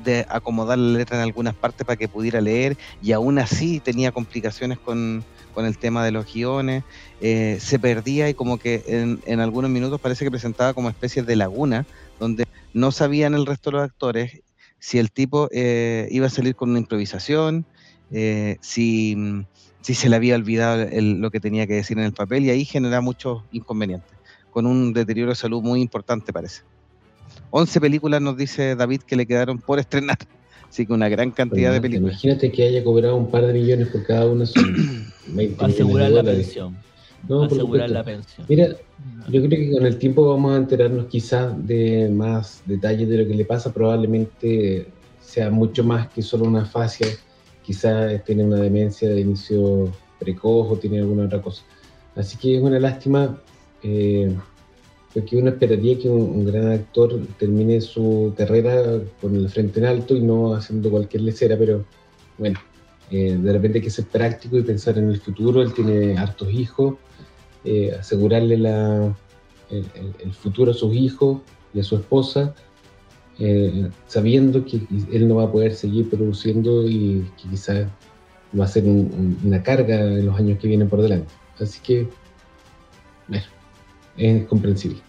de 0.06 0.24
acomodar 0.30 0.78
la 0.78 0.98
letra 0.98 1.18
en 1.18 1.22
algunas 1.22 1.54
partes 1.54 1.84
para 1.84 1.96
que 1.96 2.08
pudiera 2.08 2.40
leer 2.40 2.78
y 3.02 3.12
aún 3.12 3.38
así 3.38 3.80
tenía 3.80 4.12
complicaciones 4.12 4.78
con, 4.78 5.24
con 5.52 5.66
el 5.66 5.76
tema 5.76 6.04
de 6.04 6.12
los 6.12 6.32
guiones, 6.32 6.84
eh, 7.20 7.58
se 7.60 7.78
perdía 7.78 8.28
y 8.30 8.34
como 8.34 8.56
que 8.56 8.82
en, 8.86 9.20
en, 9.26 9.40
algunos 9.40 9.70
minutos 9.70 10.00
parece 10.00 10.24
que 10.24 10.30
presentaba 10.30 10.72
como 10.72 10.88
especie 10.88 11.22
de 11.22 11.36
laguna, 11.36 11.84
donde 12.18 12.46
no 12.72 12.92
sabían 12.92 13.34
el 13.34 13.44
resto 13.44 13.70
de 13.70 13.76
los 13.76 13.84
actores 13.84 14.40
si 14.78 14.98
el 14.98 15.10
tipo 15.10 15.48
eh, 15.50 16.08
iba 16.10 16.26
a 16.26 16.30
salir 16.30 16.54
con 16.54 16.70
una 16.70 16.78
improvisación, 16.78 17.66
eh, 18.12 18.56
si, 18.60 19.16
si, 19.80 19.94
se 19.94 20.08
le 20.08 20.16
había 20.16 20.36
olvidado 20.36 20.82
el, 20.82 21.20
lo 21.20 21.30
que 21.30 21.40
tenía 21.40 21.66
que 21.66 21.74
decir 21.74 21.98
en 21.98 22.04
el 22.04 22.12
papel 22.12 22.44
y 22.44 22.50
ahí 22.50 22.64
genera 22.64 23.00
muchos 23.00 23.42
inconvenientes, 23.50 24.16
con 24.50 24.66
un 24.66 24.92
deterioro 24.92 25.30
de 25.30 25.36
salud 25.36 25.62
muy 25.62 25.80
importante 25.80 26.32
parece. 26.32 26.62
11 27.50 27.80
películas 27.80 28.20
nos 28.20 28.36
dice 28.36 28.74
David 28.76 29.02
que 29.02 29.16
le 29.16 29.26
quedaron 29.26 29.58
por 29.58 29.78
estrenar. 29.78 30.18
Así 30.68 30.86
que 30.86 30.92
una 30.92 31.08
gran 31.08 31.30
cantidad 31.30 31.72
de 31.72 31.80
películas. 31.80 32.12
Imagínate 32.14 32.52
que 32.52 32.64
haya 32.64 32.84
cobrado 32.84 33.16
un 33.16 33.30
par 33.30 33.46
de 33.46 33.52
millones 33.52 33.88
por 33.88 34.04
cada 34.04 34.26
una. 34.26 34.46
Son 34.46 35.06
20 35.28 35.64
asegurar 35.64 36.10
la 36.10 36.22
pensión. 36.22 36.76
No, 37.28 37.44
asegurar 37.44 37.90
la 37.90 38.04
pensión. 38.04 38.46
Mira, 38.48 38.68
yo 39.28 39.42
creo 39.42 39.50
que 39.50 39.70
con 39.72 39.86
el 39.86 39.98
tiempo 39.98 40.28
vamos 40.28 40.52
a 40.52 40.56
enterarnos 40.56 41.06
quizás 41.06 41.66
de 41.66 42.08
más 42.10 42.62
detalles 42.66 43.08
de 43.08 43.18
lo 43.18 43.26
que 43.26 43.34
le 43.34 43.44
pasa. 43.44 43.72
Probablemente 43.72 44.88
sea 45.20 45.50
mucho 45.50 45.82
más 45.84 46.08
que 46.08 46.22
solo 46.22 46.44
una 46.44 46.64
fascia. 46.64 47.06
Quizás 47.64 48.22
tiene 48.24 48.44
una 48.44 48.56
demencia 48.56 49.08
de 49.08 49.20
inicio 49.20 49.92
precoz 50.18 50.72
o 50.72 50.76
tiene 50.76 50.98
alguna 50.98 51.24
otra 51.24 51.40
cosa. 51.40 51.62
Así 52.14 52.36
que 52.36 52.56
es 52.56 52.62
una 52.62 52.78
lástima. 52.78 53.40
Eh, 53.82 54.34
porque 55.16 55.34
uno 55.38 55.48
esperaría 55.48 55.98
que 55.98 56.10
un, 56.10 56.44
gran 56.44 56.68
actor 56.72 57.18
termine 57.38 57.80
su 57.80 58.34
carrera 58.36 59.00
con 59.18 59.34
el 59.34 59.48
frente 59.48 59.80
en 59.80 59.86
alto 59.86 60.14
y 60.14 60.20
no 60.20 60.52
haciendo 60.52 60.90
cualquier 60.90 61.22
lecera, 61.22 61.56
pero 61.56 61.86
bueno, 62.36 62.60
eh, 63.10 63.34
de 63.40 63.50
repente 63.50 63.78
hay 63.78 63.84
que 63.84 63.88
ser 63.88 64.04
práctico 64.04 64.58
y 64.58 64.62
pensar 64.62 64.98
en 64.98 65.08
el 65.08 65.18
futuro. 65.18 65.62
Él 65.62 65.72
tiene 65.72 66.18
hartos 66.18 66.52
hijos, 66.52 66.96
eh, 67.64 67.96
asegurarle 67.98 68.56
el, 68.56 70.34
futuro 70.34 70.72
a 70.72 70.74
sus 70.74 70.94
hijos 70.94 71.40
y 71.72 71.80
a 71.80 71.82
su 71.82 71.96
esposa, 71.96 72.54
eh, 73.38 73.88
sabiendo 74.08 74.66
que 74.66 74.82
él 75.12 75.28
no 75.28 75.36
va 75.36 75.44
a 75.44 75.50
poder 75.50 75.74
seguir 75.74 76.10
produciendo 76.10 76.86
y 76.86 77.26
que 77.38 77.48
quizás 77.48 77.88
va 78.58 78.66
a 78.66 78.68
ser 78.68 78.84
un, 78.84 78.98
un, 78.98 79.40
una 79.46 79.62
carga 79.62 79.98
en 79.98 80.26
los 80.26 80.38
años 80.38 80.58
que 80.58 80.68
vienen 80.68 80.90
por 80.90 81.00
delante. 81.00 81.32
Así 81.58 81.80
que, 81.80 82.06
bueno, 83.28 83.46
es 84.18 84.44
comprensible. 84.44 85.05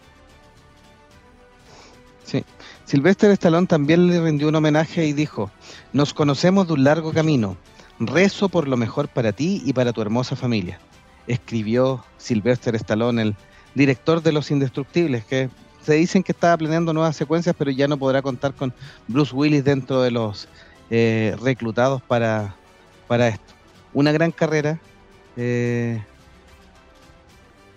Sylvester 2.87 3.29
Stallone 3.31 3.67
también 3.67 4.07
le 4.07 4.21
rindió 4.21 4.47
un 4.47 4.55
homenaje 4.55 5.05
y 5.05 5.11
dijo, 5.11 5.51
nos 5.91 6.13
conocemos 6.13 6.67
de 6.67 6.73
un 6.73 6.85
largo 6.85 7.11
camino, 7.11 7.57
rezo 7.99 8.47
por 8.47 8.65
lo 8.65 8.77
mejor 8.77 9.09
para 9.09 9.33
ti 9.33 9.61
y 9.65 9.73
para 9.73 9.91
tu 9.91 10.01
hermosa 10.01 10.37
familia. 10.37 10.79
Escribió 11.27 12.05
Sylvester 12.15 12.75
Stallone, 12.75 13.21
el 13.21 13.35
director 13.75 14.23
de 14.23 14.31
Los 14.31 14.51
Indestructibles, 14.51 15.25
que 15.25 15.49
se 15.81 15.95
dicen 15.95 16.23
que 16.23 16.31
estaba 16.31 16.55
planeando 16.55 16.93
nuevas 16.93 17.17
secuencias, 17.17 17.53
pero 17.59 17.71
ya 17.71 17.89
no 17.89 17.97
podrá 17.97 18.21
contar 18.21 18.53
con 18.53 18.73
Bruce 19.09 19.35
Willis 19.35 19.65
dentro 19.65 20.01
de 20.01 20.11
los 20.11 20.47
eh, 20.89 21.35
reclutados 21.41 22.01
para, 22.01 22.55
para 23.09 23.27
esto. 23.27 23.53
Una 23.93 24.13
gran 24.13 24.31
carrera. 24.31 24.79
Eh, 25.35 26.01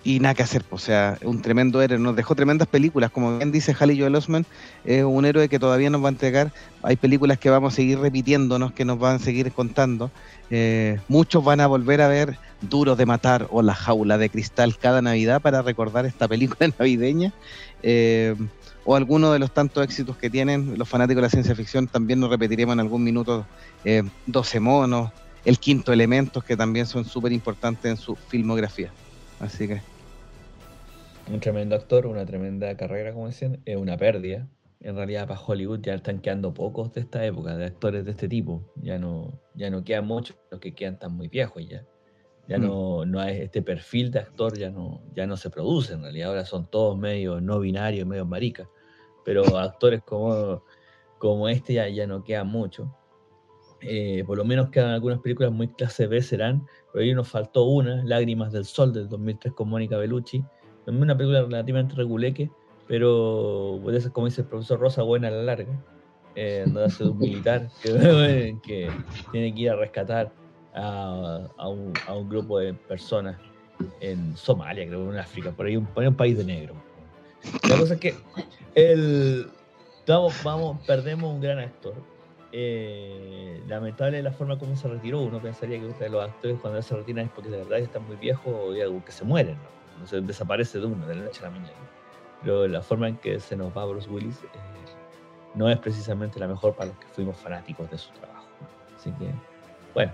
y 0.03 0.21
nada 0.21 0.35
que 0.35 0.43
hacer, 0.43 0.65
o 0.71 0.79
sea, 0.79 1.19
un 1.23 1.43
tremendo 1.43 1.83
héroe, 1.83 1.99
nos 1.99 2.17
dejó 2.17 2.35
tremendas 2.35 2.69
películas, 2.69 3.11
como 3.11 3.37
bien 3.37 3.53
dice 3.53 3.75
Hallie 3.75 4.01
Joel 4.01 4.15
Osment, 4.15 4.47
es 4.85 5.05
un 5.05 5.27
héroe 5.27 5.49
que 5.49 5.59
todavía 5.59 5.91
nos 5.91 6.03
va 6.03 6.07
a 6.07 6.11
entregar, 6.11 6.53
hay 6.83 6.97
películas 6.97 7.39
que 7.39 7.51
vamos 7.51 7.75
a 7.75 7.77
seguir 7.77 7.99
repitiéndonos, 7.99 8.73
que 8.73 8.85
nos 8.85 8.99
van 8.99 9.17
a 9.17 9.19
seguir 9.19 9.53
contando, 9.53 10.11
eh, 10.51 10.99
muchos 11.09 11.45
van 11.45 11.61
a 11.61 11.67
volver 11.67 12.01
a 12.01 12.09
ver 12.09 12.39
Duros 12.63 12.97
de 12.97 13.07
Matar 13.07 13.47
o 13.51 13.63
La 13.63 13.75
Jaula 13.75 14.17
de 14.17 14.31
Cristal 14.31 14.77
cada 14.79 15.03
Navidad 15.03 15.41
para 15.43 15.63
recordar 15.63 16.07
esta 16.07 16.27
película 16.27 16.73
navideña, 16.79 17.33
eh, 17.83 18.35
o 18.85 18.97
alguno 18.97 19.33
de 19.33 19.39
los 19.39 19.53
tantos 19.53 19.85
éxitos 19.85 20.17
que 20.17 20.31
tienen 20.31 20.79
los 20.79 20.89
fanáticos 20.89 21.17
de 21.17 21.23
la 21.23 21.31
ciencia 21.31 21.55
ficción, 21.55 21.87
también 21.87 22.21
nos 22.21 22.31
repetiremos 22.31 22.73
en 22.73 22.81
algún 22.81 23.05
minuto 23.05 23.45
eh, 23.85 24.03
12 24.27 24.61
monos, 24.61 25.11
El 25.45 25.59
Quinto 25.59 25.93
Elementos, 25.93 26.43
que 26.43 26.57
también 26.57 26.87
son 26.87 27.05
súper 27.05 27.33
importantes 27.33 27.91
en 27.91 27.97
su 27.99 28.17
filmografía. 28.17 28.91
Así 29.41 29.67
que. 29.69 29.90
Un 31.31 31.39
tremendo 31.39 31.77
actor, 31.77 32.07
una 32.09 32.27
tremenda 32.27 32.77
carrera, 32.77 33.12
como 33.12 33.28
decían, 33.28 33.61
es 33.65 33.77
una 33.77 33.97
pérdida. 33.97 34.48
En 34.81 34.97
realidad, 34.97 35.28
para 35.28 35.40
Hollywood 35.40 35.81
ya 35.81 35.94
están 35.94 36.20
quedando 36.20 36.52
pocos 36.52 36.93
de 36.93 37.02
esta 37.02 37.24
época, 37.24 37.57
de 37.57 37.66
actores 37.66 38.05
de 38.05 38.11
este 38.11 38.28
tipo. 38.28 38.65
Ya 38.82 38.98
no, 38.98 39.40
ya 39.55 39.70
no 39.70 39.85
quedan 39.85 40.07
muchos, 40.07 40.36
los 40.51 40.59
que 40.59 40.74
quedan 40.74 40.98
tan 40.98 41.15
muy 41.15 41.28
viejos 41.28 41.69
ya. 41.69 41.86
Ya 42.48 42.59
mm. 42.59 42.62
no, 42.62 43.07
no 43.07 43.20
hay 43.20 43.43
este 43.43 43.62
perfil 43.62 44.11
de 44.11 44.19
actor, 44.19 44.59
ya 44.59 44.70
no, 44.70 45.02
ya 45.15 45.27
no 45.28 45.36
se 45.36 45.51
produce 45.51 45.93
en 45.93 46.02
realidad. 46.02 46.31
Ahora 46.31 46.44
son 46.44 46.69
todos 46.69 46.98
medio 46.98 47.40
no 47.40 47.61
binarios, 47.61 48.09
medio 48.09 48.27
maricas. 48.27 48.66
Pero 49.24 49.44
actores 49.57 50.02
como, 50.02 50.65
como 51.19 51.48
este 51.48 51.74
ya, 51.74 51.89
ya 51.89 52.09
no 52.09 52.24
quedan 52.24 52.48
mucho. 52.48 52.93
Eh, 53.82 54.24
por 54.27 54.36
lo 54.36 54.44
menos 54.44 54.70
quedan 54.70 54.90
algunas 54.90 55.20
películas 55.20 55.52
muy 55.52 55.69
clase 55.69 56.07
B 56.09 56.20
serán, 56.23 56.66
pero 56.93 57.05
ahí 57.05 57.15
nos 57.15 57.28
faltó 57.28 57.65
una, 57.65 58.05
Lágrimas 58.05 58.52
del 58.52 58.65
Sol 58.65 58.93
del 58.93 59.09
2003 59.09 59.55
con 59.55 59.69
Mónica 59.69 59.97
Bellucci, 59.97 60.44
también 60.91 61.05
una 61.05 61.17
película 61.17 61.43
relativamente 61.43 61.95
reguleque, 61.95 62.51
pero 62.89 63.79
pues, 63.83 64.09
como 64.11 64.27
dice 64.27 64.41
el 64.41 64.49
profesor 64.49 64.81
Rosa, 64.81 65.03
buena 65.03 65.29
a 65.29 65.31
la 65.31 65.43
larga, 65.43 65.73
eh, 66.35 66.65
donde 66.67 66.85
hace 66.85 67.05
un 67.05 67.19
militar 67.19 67.69
que, 67.83 68.91
tiene 69.31 69.55
que 69.55 69.61
ir 69.61 69.71
a 69.71 69.77
rescatar 69.77 70.33
a, 70.75 71.69
un, 71.69 72.29
grupo 72.29 72.59
de 72.59 72.75
personas 72.75 73.37
en 74.01 74.37
Somalia, 74.37 74.87
creo, 74.87 75.12
en 75.12 75.19
África, 75.19 75.53
por 75.53 75.67
ahí 75.67 75.77
un, 75.77 75.87
por 75.87 76.12
país 76.17 76.37
de 76.37 76.45
negro. 76.45 76.75
La 77.69 77.79
cosa 77.79 77.95
es 77.95 78.01
que 78.01 78.15
el, 78.75 79.47
vamos, 80.07 80.35
vamos, 80.43 80.79
perdemos 80.87 81.33
un 81.33 81.41
gran 81.41 81.61
actor, 81.61 81.95
eh, 82.51 83.62
lamentable 83.69 84.21
la 84.23 84.33
forma 84.33 84.59
como 84.59 84.75
se 84.75 84.89
retiró. 84.89 85.21
Uno 85.21 85.41
pensaría 85.41 85.79
que 85.79 86.09
los 86.09 86.25
actores 86.25 86.59
cuando 86.61 86.83
se 86.83 86.97
retiran 86.97 87.27
es 87.27 87.31
porque 87.31 87.49
de 87.49 87.59
verdad 87.59 87.79
están 87.79 88.05
muy 88.09 88.17
viejos 88.17 88.53
o 88.53 89.05
que 89.05 89.12
se 89.12 89.25
mueren, 89.25 89.55
¿no? 89.55 89.80
Se 90.07 90.21
desaparece 90.21 90.79
de 90.79 90.87
uno 90.87 91.07
de 91.07 91.15
la 91.15 91.25
noche 91.25 91.41
a 91.41 91.45
la 91.45 91.51
mañana. 91.51 91.73
Pero 92.43 92.67
la 92.67 92.83
forma 92.83 93.09
en 93.09 93.17
que 93.17 93.39
se 93.39 93.57
nos 93.57 93.77
va 93.77 93.85
Bruce 93.85 94.09
Willis 94.09 94.37
eh, 94.45 94.49
no 95.55 95.69
es 95.69 95.79
precisamente 95.79 96.39
la 96.39 96.49
mejor 96.49 96.75
para 96.75 96.89
los 96.91 96.99
que 96.99 97.07
fuimos 97.09 97.37
fanáticos 97.37 97.91
de 97.91 97.99
su 97.99 98.11
trabajo. 98.13 98.47
Así 98.97 99.11
que, 99.13 99.31
bueno, 99.95 100.13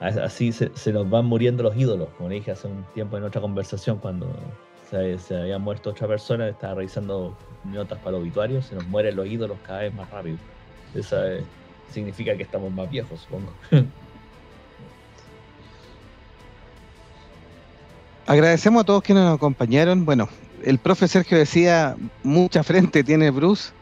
así 0.00 0.52
se, 0.52 0.70
se, 0.74 0.92
nos 0.92 1.08
van 1.08 1.26
muriendo 1.26 1.62
los 1.62 1.76
ídolos. 1.76 2.08
Como 2.16 2.28
le 2.28 2.36
dije 2.36 2.50
hace 2.50 2.66
un 2.66 2.84
tiempo 2.94 3.16
en 3.16 3.24
otra 3.24 3.40
conversación, 3.40 3.98
cuando 3.98 4.28
se, 4.90 5.18
se 5.18 5.36
había 5.36 5.58
muerto 5.58 5.90
otra 5.90 6.08
persona, 6.08 6.48
estaba 6.48 6.74
revisando 6.74 7.36
notas 7.64 7.98
para 7.98 8.16
el 8.16 8.22
obituario, 8.22 8.62
se 8.62 8.74
nos 8.74 8.86
mueren 8.86 9.16
los 9.16 9.26
ídolos 9.26 9.58
cada 9.66 9.80
vez 9.80 9.94
más 9.94 10.10
rápido. 10.10 10.38
Esa 10.94 11.32
eh, 11.32 11.44
significa 11.90 12.36
que 12.36 12.42
estamos 12.42 12.72
más 12.72 12.90
viejos, 12.90 13.20
supongo. 13.20 13.52
Agradecemos 18.26 18.82
a 18.82 18.84
todos 18.84 19.02
quienes 19.02 19.24
nos 19.24 19.36
acompañaron. 19.36 20.04
Bueno, 20.04 20.28
el 20.64 20.78
profe 20.78 21.08
Sergio 21.08 21.36
decía, 21.36 21.96
mucha 22.22 22.62
frente 22.62 23.04
tiene 23.04 23.30
Bruce. 23.30 23.72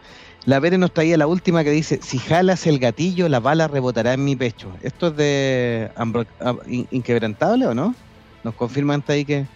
La 0.45 0.59
Vere 0.59 0.77
nos 0.79 0.93
traía 0.93 1.17
la 1.17 1.29
última 1.29 1.63
que 1.63 1.71
dice, 1.71 2.01
si 2.03 2.19
jalas 2.19 2.67
el 2.67 2.81
gatillo, 2.81 3.29
la 3.29 3.39
bala 3.39 3.69
rebotará 3.69 4.15
en 4.15 4.25
mi 4.25 4.35
pecho. 4.35 4.69
¿Esto 4.83 5.09
es 5.09 5.17
de 5.17 5.91
Ambro 5.95 6.27
Inquebrantable 6.67 7.67
o 7.67 7.75
no? 7.75 7.95
¿Nos 8.43 8.55
confirman 8.55 9.05
ahí 9.07 9.25
que...? 9.25 9.47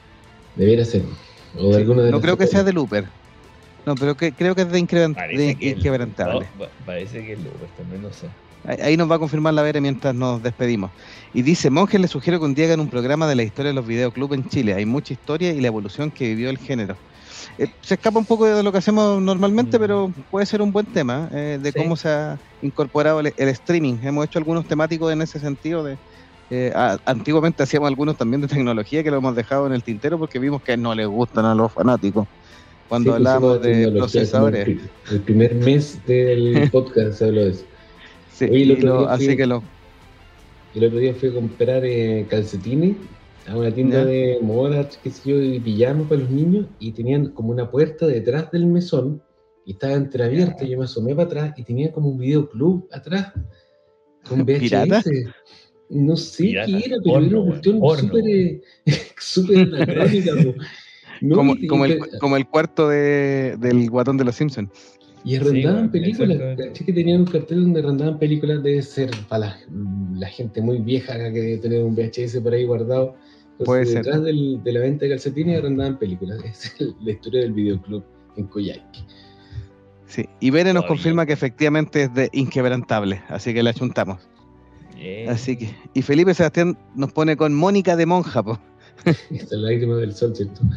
Debiera 0.55 0.85
ser. 0.85 1.03
O 1.59 1.75
de 1.75 1.85
sí, 1.85 1.93
de 1.93 2.11
no 2.13 2.21
creo 2.21 2.39
que 2.39 2.47
sea 2.47 2.63
de 2.63 2.73
Looper. 2.73 3.07
No, 3.85 3.97
pero 3.97 4.17
que, 4.17 4.31
creo 4.33 4.55
que 4.55 4.63
es 4.63 4.71
de, 4.71 4.81
de 4.81 5.57
Inquebrantable. 5.61 6.47
No, 6.59 6.67
parece 6.85 7.25
que 7.27 7.33
es 7.33 7.39
Looper, 7.41 7.69
también 7.77 8.03
no 8.03 8.13
sé. 8.13 8.29
Ahí, 8.67 8.97
nos 8.97 9.11
va 9.11 9.17
a 9.17 9.19
confirmar 9.19 9.55
la 9.55 9.63
Vere 9.63 9.81
mientras 9.81 10.15
nos 10.15 10.43
despedimos. 10.43 10.91
Y 11.33 11.43
dice, 11.43 11.71
Monjes 11.71 12.01
le 12.01 12.09
sugiero 12.09 12.39
que 12.39 12.47
un 12.47 12.55
día 12.55 12.67
hagan 12.67 12.81
un 12.81 12.89
programa 12.89 13.27
de 13.27 13.35
la 13.37 13.43
historia 13.43 13.71
de 13.71 13.75
los 13.75 13.87
videoclubs 13.87 14.35
en 14.35 14.49
Chile. 14.49 14.75
Hay 14.75 14.87
mucha 14.87 15.13
historia 15.13 15.53
y 15.53 15.61
la 15.61 15.69
evolución 15.69 16.11
que 16.11 16.29
vivió 16.29 16.51
el 16.51 16.59
género. 16.59 16.97
Eh, 17.59 17.69
se 17.81 17.95
escapa 17.95 18.19
un 18.19 18.25
poco 18.25 18.45
de 18.45 18.63
lo 18.63 18.73
que 18.73 18.79
hacemos 18.79 19.21
normalmente, 19.23 19.79
mm. 19.79 19.81
pero 19.81 20.13
puede 20.31 20.47
ser 20.47 20.63
un 20.63 20.73
buen 20.73 20.87
tema 20.87 21.29
eh, 21.33 21.59
de 21.63 21.73
sí. 21.73 21.79
cómo 21.79 21.97
se 21.97 22.09
ha 22.09 22.39
incorporado 22.63 23.21
el, 23.21 23.33
el, 23.37 23.49
streaming. 23.49 23.99
Hemos 24.03 24.27
hecho 24.27 24.39
algunos 24.39 24.67
temáticos 24.67 25.13
en 25.13 25.23
ese 25.23 25.39
sentido. 25.39 25.85
de 25.85 25.97
eh, 26.51 26.73
a, 26.75 26.99
Antiguamente 27.05 27.63
hacíamos 27.63 27.89
algunos 27.89 28.17
también 28.17 28.41
de 28.41 28.49
tecnología 28.49 29.03
que 29.03 29.11
lo 29.11 29.19
hemos 29.19 29.35
dejado 29.35 29.67
en 29.67 29.73
el 29.73 29.83
tintero 29.83 30.19
porque 30.19 30.39
vimos 30.39 30.63
que 30.63 30.77
no 30.77 30.95
les 30.95 31.07
gustan 31.07 31.45
a 31.45 31.55
los 31.55 31.73
fanáticos 31.73 32.27
cuando 32.89 33.11
sí, 33.11 33.17
hablábamos 33.17 33.63
de 33.63 33.91
procesadores. 33.91 34.69
El, 34.69 34.81
el, 35.11 35.21
primer 35.21 35.55
mes 35.55 35.99
del 36.07 36.69
podcast 36.73 37.19
se 37.19 37.25
habló 37.25 37.45
de 37.45 37.51
eso. 37.51 37.65
Sí, 38.37 38.45
Oye, 38.45 38.67
lo, 38.83 39.09
así 39.09 39.25
fui, 39.27 39.37
que 39.37 39.47
lo... 39.47 39.63
El 40.75 40.85
otro 40.85 40.99
día 40.99 41.15
fui 41.15 41.31
a 41.31 41.33
comprar 41.33 41.83
eh, 41.87 42.27
calcetines 42.29 42.99
a 43.47 43.57
una 43.57 43.73
tienda 43.75 44.01
¿Ya? 44.01 44.05
de 44.05 44.39
modas, 44.43 44.99
qué 45.03 45.11
sé 45.11 45.31
yo, 45.31 45.41
y 45.43 45.59
pijamas 45.59 46.07
para 46.07 46.21
los 46.21 46.31
niños, 46.31 46.67
y 46.79 46.93
tenían 46.93 47.31
como 47.33 47.51
una 47.51 47.71
puerta 47.71 48.07
detrás 48.07 48.51
del 48.51 48.67
mesón, 48.67 49.23
y 49.65 49.73
estaba 49.73 49.95
entreabierta, 49.95 50.67
yo 50.67 50.77
me 50.79 50.85
asomé 50.85 51.15
para 51.15 51.27
atrás, 51.29 51.55
y 51.59 51.63
tenía 51.65 51.91
como 51.93 52.11
un 52.11 52.19
videoclub 52.19 52.87
atrás, 52.93 53.33
con 54.29 54.45
VHS. 54.45 54.59
¿Pirata? 54.61 55.01
No 55.89 56.17
sé 56.17 56.43
Pirata, 56.45 56.67
qué 56.67 56.83
era, 56.85 56.97
pero 57.03 57.19
era 57.25 57.39
una 57.39 57.47
cuestión 57.53 57.81
súper 57.97 58.29
eh, 58.29 58.61
súper 59.19 59.59
anacrónica, 59.61 60.33
po. 60.35 60.55
No, 61.23 61.37
como, 61.37 61.55
y- 61.55 61.67
como, 61.67 61.87
y- 61.87 61.93
el, 61.93 62.01
como 62.21 62.37
el 62.37 62.47
cuarto 62.47 62.91
de, 62.91 63.57
del 63.59 63.89
guatón 63.89 64.19
de 64.19 64.25
los 64.25 64.35
Simpsons. 64.37 64.69
Y 65.27 65.35
arrendaban 65.37 65.91
películas, 65.91 66.39
caché 66.57 66.85
que 66.85 66.93
tenían 66.93 67.21
un 67.23 67.27
cartel 67.27 67.63
donde 67.63 67.81
arrendaban 67.81 68.19
películas, 68.19 68.63
debe 68.63 68.81
ser 68.81 69.11
para 69.29 69.47
la, 69.47 69.59
la 70.21 70.29
gente 70.29 70.63
muy 70.63 70.79
vieja 70.79 71.15
que 71.19 71.41
debe 71.41 71.59
tener 71.59 71.83
un 71.83 71.97
VHS 71.97 72.41
por 72.41 72.55
ahí 72.55 72.65
guardado. 72.65 73.17
Entonces, 73.59 73.65
Puede 73.67 73.87
ser. 73.87 74.05
detrás 74.05 74.23
del- 74.23 74.63
de 74.63 74.73
la 74.73 74.81
venta 74.81 75.05
de 75.05 75.11
calcetines 75.11 75.59
arrendaban 75.59 75.99
películas. 75.99 76.39
Es 76.45 76.75
el- 76.81 76.95
la 77.03 77.11
historia 77.11 77.41
del 77.41 77.53
videoclub 77.53 78.05
en 78.37 78.47
Coyhaique. 78.47 79.01
Sí. 80.07 80.29
Y 80.39 80.51
Bere 80.51 80.73
nos 80.73 80.85
confirma 80.87 81.27
que 81.27 81.33
efectivamente 81.33 82.05
es 82.05 82.15
de 82.15 82.29
inquebrantable, 82.33 83.21
así 83.29 83.53
que 83.53 83.63
la 83.65 83.75
chuntamos. 83.75 84.21
Bien. 84.95 85.29
Así 85.29 85.57
que, 85.57 85.75
y 85.93 86.03
Felipe 86.03 86.33
Sebastián 86.35 86.79
nos 86.95 87.13
pone 87.13 87.37
con 87.37 87.53
Mónica 87.53 87.97
de 87.97 88.07
Monja, 88.07 88.43
po. 88.45 88.59
Esta 89.05 89.33
es 89.33 89.51
la 89.51 89.71
lágrima 89.71 89.97
del 89.97 90.13
sol, 90.15 90.35
¿cierto? 90.37 90.61
Sí, 90.63 90.69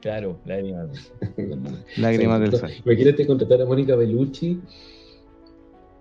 Claro, 0.00 0.38
lágrimas. 0.44 1.12
lágrimas 1.96 2.40
del 2.40 2.52
Sí, 2.52 2.58
sol. 2.58 2.70
Imagínate 2.84 3.26
contratar 3.26 3.62
a 3.62 3.66
Mónica 3.66 3.96
Bellucci 3.96 4.60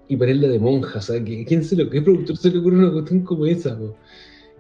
y 0.10 0.16
ponerla 0.18 0.48
de 0.48 0.60
monja. 0.60 1.00
O 1.00 1.02
sea, 1.02 1.24
¿qué- 1.24 1.46
¿quién 1.46 1.64
se 1.64 1.76
lo, 1.76 1.90
¿qué 1.90 2.02
productor 2.02 2.38
se 2.38 2.52
le 2.52 2.60
ocurre 2.60 2.78
una 2.78 2.92
cuestión 2.92 3.22
como 3.22 3.46
esa? 3.46 3.78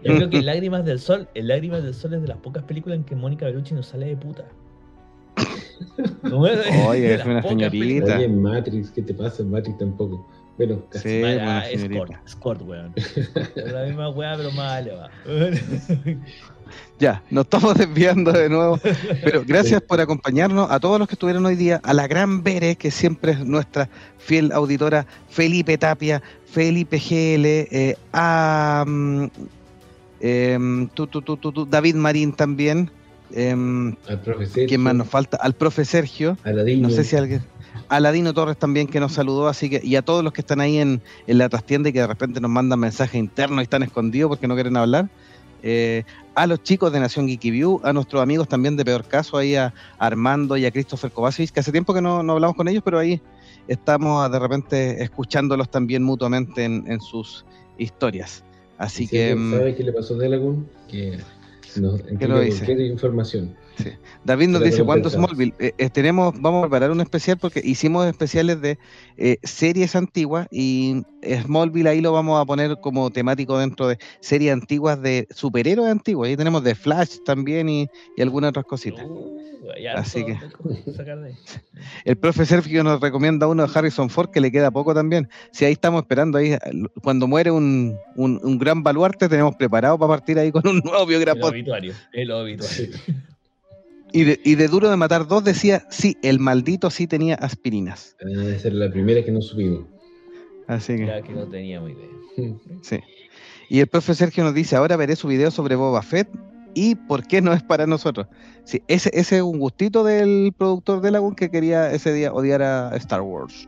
Yo 0.03 0.15
creo 0.15 0.29
que 0.29 0.41
Lágrimas 0.41 0.85
del 0.85 0.99
Sol, 0.99 1.27
el 1.33 1.47
Lágrimas 1.47 1.83
del 1.83 1.93
Sol 1.93 2.13
es 2.13 2.21
de 2.21 2.27
las 2.27 2.37
pocas 2.37 2.63
películas 2.63 2.97
en 2.99 3.03
que 3.03 3.15
Mónica 3.15 3.45
Bellucci 3.45 3.73
no 3.73 3.83
sale 3.83 4.05
de 4.07 4.15
puta. 4.17 4.45
No 6.23 6.45
es 6.47 6.57
de- 6.57 6.71
Oye, 6.87 7.13
es 7.15 7.25
una 7.25 7.41
señorita. 7.41 8.15
Oye, 8.17 8.25
en 8.25 8.41
Matrix, 8.41 8.91
¿qué 8.91 9.01
te 9.01 9.13
pasa 9.13 9.43
en 9.43 9.51
Matrix 9.51 9.77
tampoco? 9.77 10.27
Bueno, 10.57 10.81
casi. 10.89 11.09
Sí, 11.09 11.23
Ah, 11.23 11.69
es. 11.69 11.81
Scott, 11.81 12.11
Scott, 12.27 12.61
weón. 12.63 12.93
Es 12.95 13.31
la 13.71 13.83
misma 13.83 14.09
weá, 14.09 14.35
pero 14.35 14.51
más 14.51 14.81
elevada. 14.81 15.11
Ya, 16.99 17.23
nos 17.29 17.45
estamos 17.45 17.75
desviando 17.77 18.31
de 18.31 18.49
nuevo. 18.49 18.79
Pero 19.23 19.43
gracias 19.45 19.81
por 19.81 20.01
acompañarnos 20.01 20.69
a 20.69 20.79
todos 20.79 20.99
los 20.99 21.07
que 21.07 21.13
estuvieron 21.15 21.45
hoy 21.45 21.55
día, 21.55 21.79
a 21.83 21.93
la 21.93 22.07
gran 22.07 22.43
Bere, 22.43 22.75
que 22.75 22.91
siempre 22.91 23.33
es 23.33 23.45
nuestra 23.45 23.87
fiel 24.17 24.51
auditora, 24.51 25.05
Felipe 25.29 25.77
Tapia, 25.77 26.21
Felipe 26.45 26.97
GL, 26.97 27.45
eh, 27.45 27.95
a 28.13 28.83
em, 30.19 30.87
tú, 30.89 31.07
tú, 31.07 31.21
tú, 31.21 31.65
David 31.65 31.95
Marín 31.95 32.33
también. 32.33 32.89
Al 33.35 34.21
profesor. 34.23 34.65
¿Quién 34.67 34.81
más 34.81 34.95
nos 34.95 35.07
falta? 35.07 35.37
Al 35.37 35.53
profe 35.53 35.85
Sergio. 35.85 36.37
Aladino. 36.43 36.87
No 36.87 36.93
sé 36.93 37.03
si 37.03 37.15
alguien. 37.15 37.43
Aladino 37.89 38.33
Torres 38.33 38.57
también 38.57 38.87
que 38.87 38.99
nos 38.99 39.13
saludó, 39.13 39.47
así 39.47 39.69
que, 39.69 39.81
y 39.83 39.95
a 39.95 40.01
todos 40.01 40.23
los 40.23 40.33
que 40.33 40.41
están 40.41 40.61
ahí 40.61 40.77
en, 40.77 41.01
en 41.27 41.37
la 41.37 41.49
trastienda 41.49 41.89
y 41.89 41.93
que 41.93 41.99
de 41.99 42.07
repente 42.07 42.39
nos 42.39 42.51
mandan 42.51 42.79
mensajes 42.79 43.15
internos 43.15 43.59
y 43.59 43.63
están 43.63 43.83
escondidos 43.83 44.29
porque 44.29 44.47
no 44.47 44.55
quieren 44.55 44.77
hablar. 44.77 45.09
Eh, 45.63 46.03
a 46.35 46.45
los 46.45 46.61
chicos 46.61 46.93
de 46.93 46.99
Nación 46.99 47.27
Geeky 47.27 47.51
View, 47.51 47.81
a 47.83 47.91
nuestros 47.93 48.21
amigos 48.21 48.47
también 48.47 48.77
de 48.77 48.85
Peor 48.85 49.03
Caso, 49.05 49.37
ahí 49.37 49.55
a 49.55 49.73
Armando 49.97 50.55
y 50.55 50.65
a 50.65 50.71
Christopher 50.71 51.11
Kovacevic, 51.11 51.51
que 51.51 51.59
hace 51.59 51.71
tiempo 51.71 51.93
que 51.93 52.01
no, 52.01 52.21
no 52.21 52.33
hablamos 52.33 52.55
con 52.55 52.67
ellos, 52.67 52.83
pero 52.85 52.99
ahí 52.99 53.21
estamos 53.67 54.31
de 54.31 54.39
repente 54.39 55.03
escuchándolos 55.03 55.69
también 55.69 56.03
mutuamente 56.03 56.63
en, 56.63 56.85
en 56.87 57.01
sus 57.01 57.45
historias. 57.77 58.43
Así 58.77 59.07
que 59.07 59.31
alguien 59.31 59.49
mm, 59.49 59.57
¿Sabe 59.57 59.75
qué 59.75 59.83
le 59.83 59.93
pasó 59.93 60.13
a 60.13 60.17
Delagun? 60.17 60.69
Que 60.87 61.17
nos 61.75 61.99
lo 62.03 62.41
David 64.23 64.47
nos 64.49 64.63
dice, 64.63 64.83
¿cuándo. 64.83 65.09
Smallville? 65.09 65.53
Eh, 65.59 65.73
eh, 65.77 65.89
tenemos, 65.89 66.33
vamos 66.39 66.59
a 66.59 66.67
preparar 66.67 66.91
un 66.91 67.01
especial 67.01 67.37
porque 67.37 67.61
hicimos 67.63 68.05
especiales 68.07 68.59
de 68.61 68.77
eh, 69.17 69.37
series 69.43 69.95
antiguas 69.95 70.47
y 70.51 71.03
Smallville 71.43 71.87
ahí 71.89 72.01
lo 72.01 72.11
vamos 72.11 72.41
a 72.41 72.45
poner 72.45 72.77
como 72.81 73.09
temático 73.11 73.57
dentro 73.57 73.87
de 73.87 73.97
series 74.19 74.53
antiguas 74.53 75.01
de 75.01 75.27
superhéroes 75.31 75.89
antiguos. 75.91 76.27
Ahí 76.27 76.37
tenemos 76.37 76.63
de 76.63 76.75
Flash 76.75 77.17
también 77.25 77.69
y, 77.69 77.87
y 78.15 78.21
algunas 78.21 78.49
otras 78.49 78.65
cositas. 78.65 79.05
Uh, 79.05 79.37
Así 79.95 80.23
que- 80.25 80.35
tengo 80.83 80.93
sacar 80.95 81.19
de 81.19 81.27
ahí. 81.29 81.35
El 82.05 82.17
profe 82.17 82.45
Sergio 82.45 82.83
nos 82.83 83.01
recomienda 83.01 83.47
uno 83.47 83.65
de 83.67 83.71
Harrison 83.77 84.09
Ford 84.09 84.29
que 84.29 84.39
le 84.41 84.51
queda 84.51 84.71
poco 84.71 84.93
también. 84.93 85.27
Si 85.51 85.65
ahí 85.65 85.73
estamos 85.73 86.01
esperando, 86.01 86.37
ahí 86.37 86.57
cuando 87.03 87.27
muere 87.27 87.51
un, 87.51 87.97
un- 88.15 88.39
un 88.43 88.57
gran 88.57 88.81
baluarte, 88.83 89.27
tenemos 89.27 89.55
preparado 89.55 89.97
para 89.97 90.09
partir 90.09 90.39
ahí 90.39 90.51
con 90.51 90.65
un 90.67 90.79
nuevo 90.79 91.01
El 91.03 91.07
biografía. 91.09 91.45
obituario. 91.45 91.93
El 92.13 92.31
obituario. 92.31 92.87
Y 94.13 94.23
de, 94.23 94.39
y 94.43 94.55
de 94.55 94.67
Duro 94.67 94.89
de 94.89 94.95
Matar 94.95 95.27
dos 95.27 95.43
decía, 95.43 95.83
sí, 95.89 96.17
el 96.23 96.39
maldito 96.39 96.89
sí 96.89 97.07
tenía 97.07 97.35
aspirinas. 97.35 98.15
Ah, 98.21 98.25
Debe 98.27 98.59
ser 98.59 98.73
la 98.73 98.89
primera 98.89 99.23
que 99.23 99.31
no 99.31 99.41
subimos. 99.41 99.85
Así 100.67 100.95
que... 100.97 101.05
Ya 101.05 101.21
que 101.21 101.33
no 101.33 101.45
teníamos 101.47 101.91
idea. 102.37 102.55
Sí. 102.81 102.99
Y 103.69 103.79
el 103.79 103.87
profe 103.87 104.13
Sergio 104.15 104.43
nos 104.43 104.53
dice, 104.53 104.75
ahora 104.75 104.95
veré 104.95 105.15
su 105.15 105.27
video 105.27 105.51
sobre 105.51 105.75
Boba 105.75 106.01
Fett 106.01 106.29
y 106.73 106.95
por 106.95 107.25
qué 107.27 107.41
no 107.41 107.51
es 107.53 107.63
para 107.63 107.85
nosotros. 107.87 108.27
Sí, 108.63 108.81
ese, 108.87 109.09
ese 109.13 109.37
es 109.37 109.41
un 109.41 109.59
gustito 109.59 110.03
del 110.03 110.53
productor 110.57 111.01
de 111.01 111.11
Lagoon 111.11 111.35
que 111.35 111.49
quería 111.49 111.91
ese 111.91 112.13
día 112.13 112.31
odiar 112.33 112.61
a 112.61 112.95
Star 112.97 113.21
Wars. 113.21 113.67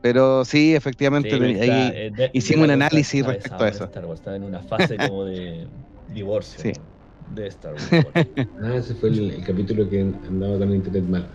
Pero 0.00 0.44
sí, 0.44 0.74
efectivamente, 0.74 1.30
Sí, 1.30 1.42
ahí- 1.42 1.52
está, 1.52 1.88
eh, 1.88 2.10
de- 2.16 2.30
hicimos 2.32 2.62
un 2.62 2.68
de 2.70 2.76
la 2.76 2.86
análisis 2.86 3.26
respecto 3.26 3.64
a 3.64 3.68
eso. 3.68 3.84
Star 3.84 4.06
Wars, 4.06 4.20
Estaba 4.20 4.36
en 4.36 4.44
una 4.44 4.60
fase 4.60 4.96
como 4.96 5.24
de 5.24 5.66
divorcio 6.14 6.60
Sí. 6.62 6.72
De 7.34 7.46
Star 7.48 7.72
Wars. 7.74 7.88
Ah, 8.62 8.74
ese 8.76 8.94
fue 8.94 9.10
el, 9.10 9.30
el 9.30 9.44
capítulo 9.44 9.88
que 9.88 10.00
andaba 10.00 10.58
con 10.58 10.68
el 10.70 10.76
internet 10.76 11.04
malo. 11.04 11.26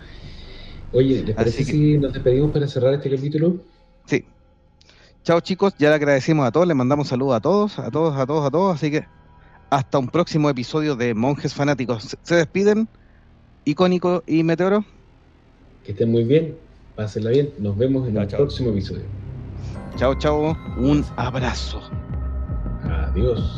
Oye, 0.92 1.22
¿les 1.24 1.34
parece 1.34 1.64
que- 1.64 1.72
si 1.72 1.98
nos 1.98 2.12
despedimos 2.12 2.52
para 2.52 2.66
cerrar 2.68 2.94
este 2.94 3.10
capítulo? 3.10 3.56
sí. 4.06 4.24
Chao 5.22 5.40
chicos, 5.40 5.72
ya 5.78 5.88
le 5.88 5.94
agradecemos 5.94 6.46
a 6.46 6.52
todos, 6.52 6.66
les 6.66 6.76
mandamos 6.76 7.08
saludos 7.08 7.36
a 7.36 7.40
todos, 7.40 7.78
a 7.78 7.90
todos, 7.90 8.14
a 8.14 8.26
todos, 8.26 8.46
a 8.46 8.50
todos. 8.50 8.74
Así 8.74 8.90
que 8.90 9.06
hasta 9.70 9.98
un 9.98 10.08
próximo 10.08 10.50
episodio 10.50 10.96
de 10.96 11.14
Monjes 11.14 11.54
Fanáticos. 11.54 12.02
Se- 12.04 12.18
Se 12.22 12.34
despiden, 12.34 12.86
Icónico 13.64 14.22
y 14.26 14.42
Meteoro. 14.42 14.84
Que 15.82 15.92
estén 15.92 16.10
muy 16.10 16.24
bien, 16.24 16.54
pásenla 16.94 17.30
bien. 17.30 17.50
Nos 17.58 17.76
vemos 17.78 18.06
en 18.06 18.14
Chao, 18.14 18.22
el 18.22 18.28
chao. 18.28 18.38
próximo 18.40 18.70
episodio. 18.70 19.04
Chao, 19.96 20.14
chao. 20.18 20.54
Un 20.76 21.02
abrazo. 21.16 21.80
Adiós. 22.82 23.56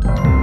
Thank 0.00 0.26
you. 0.26 0.37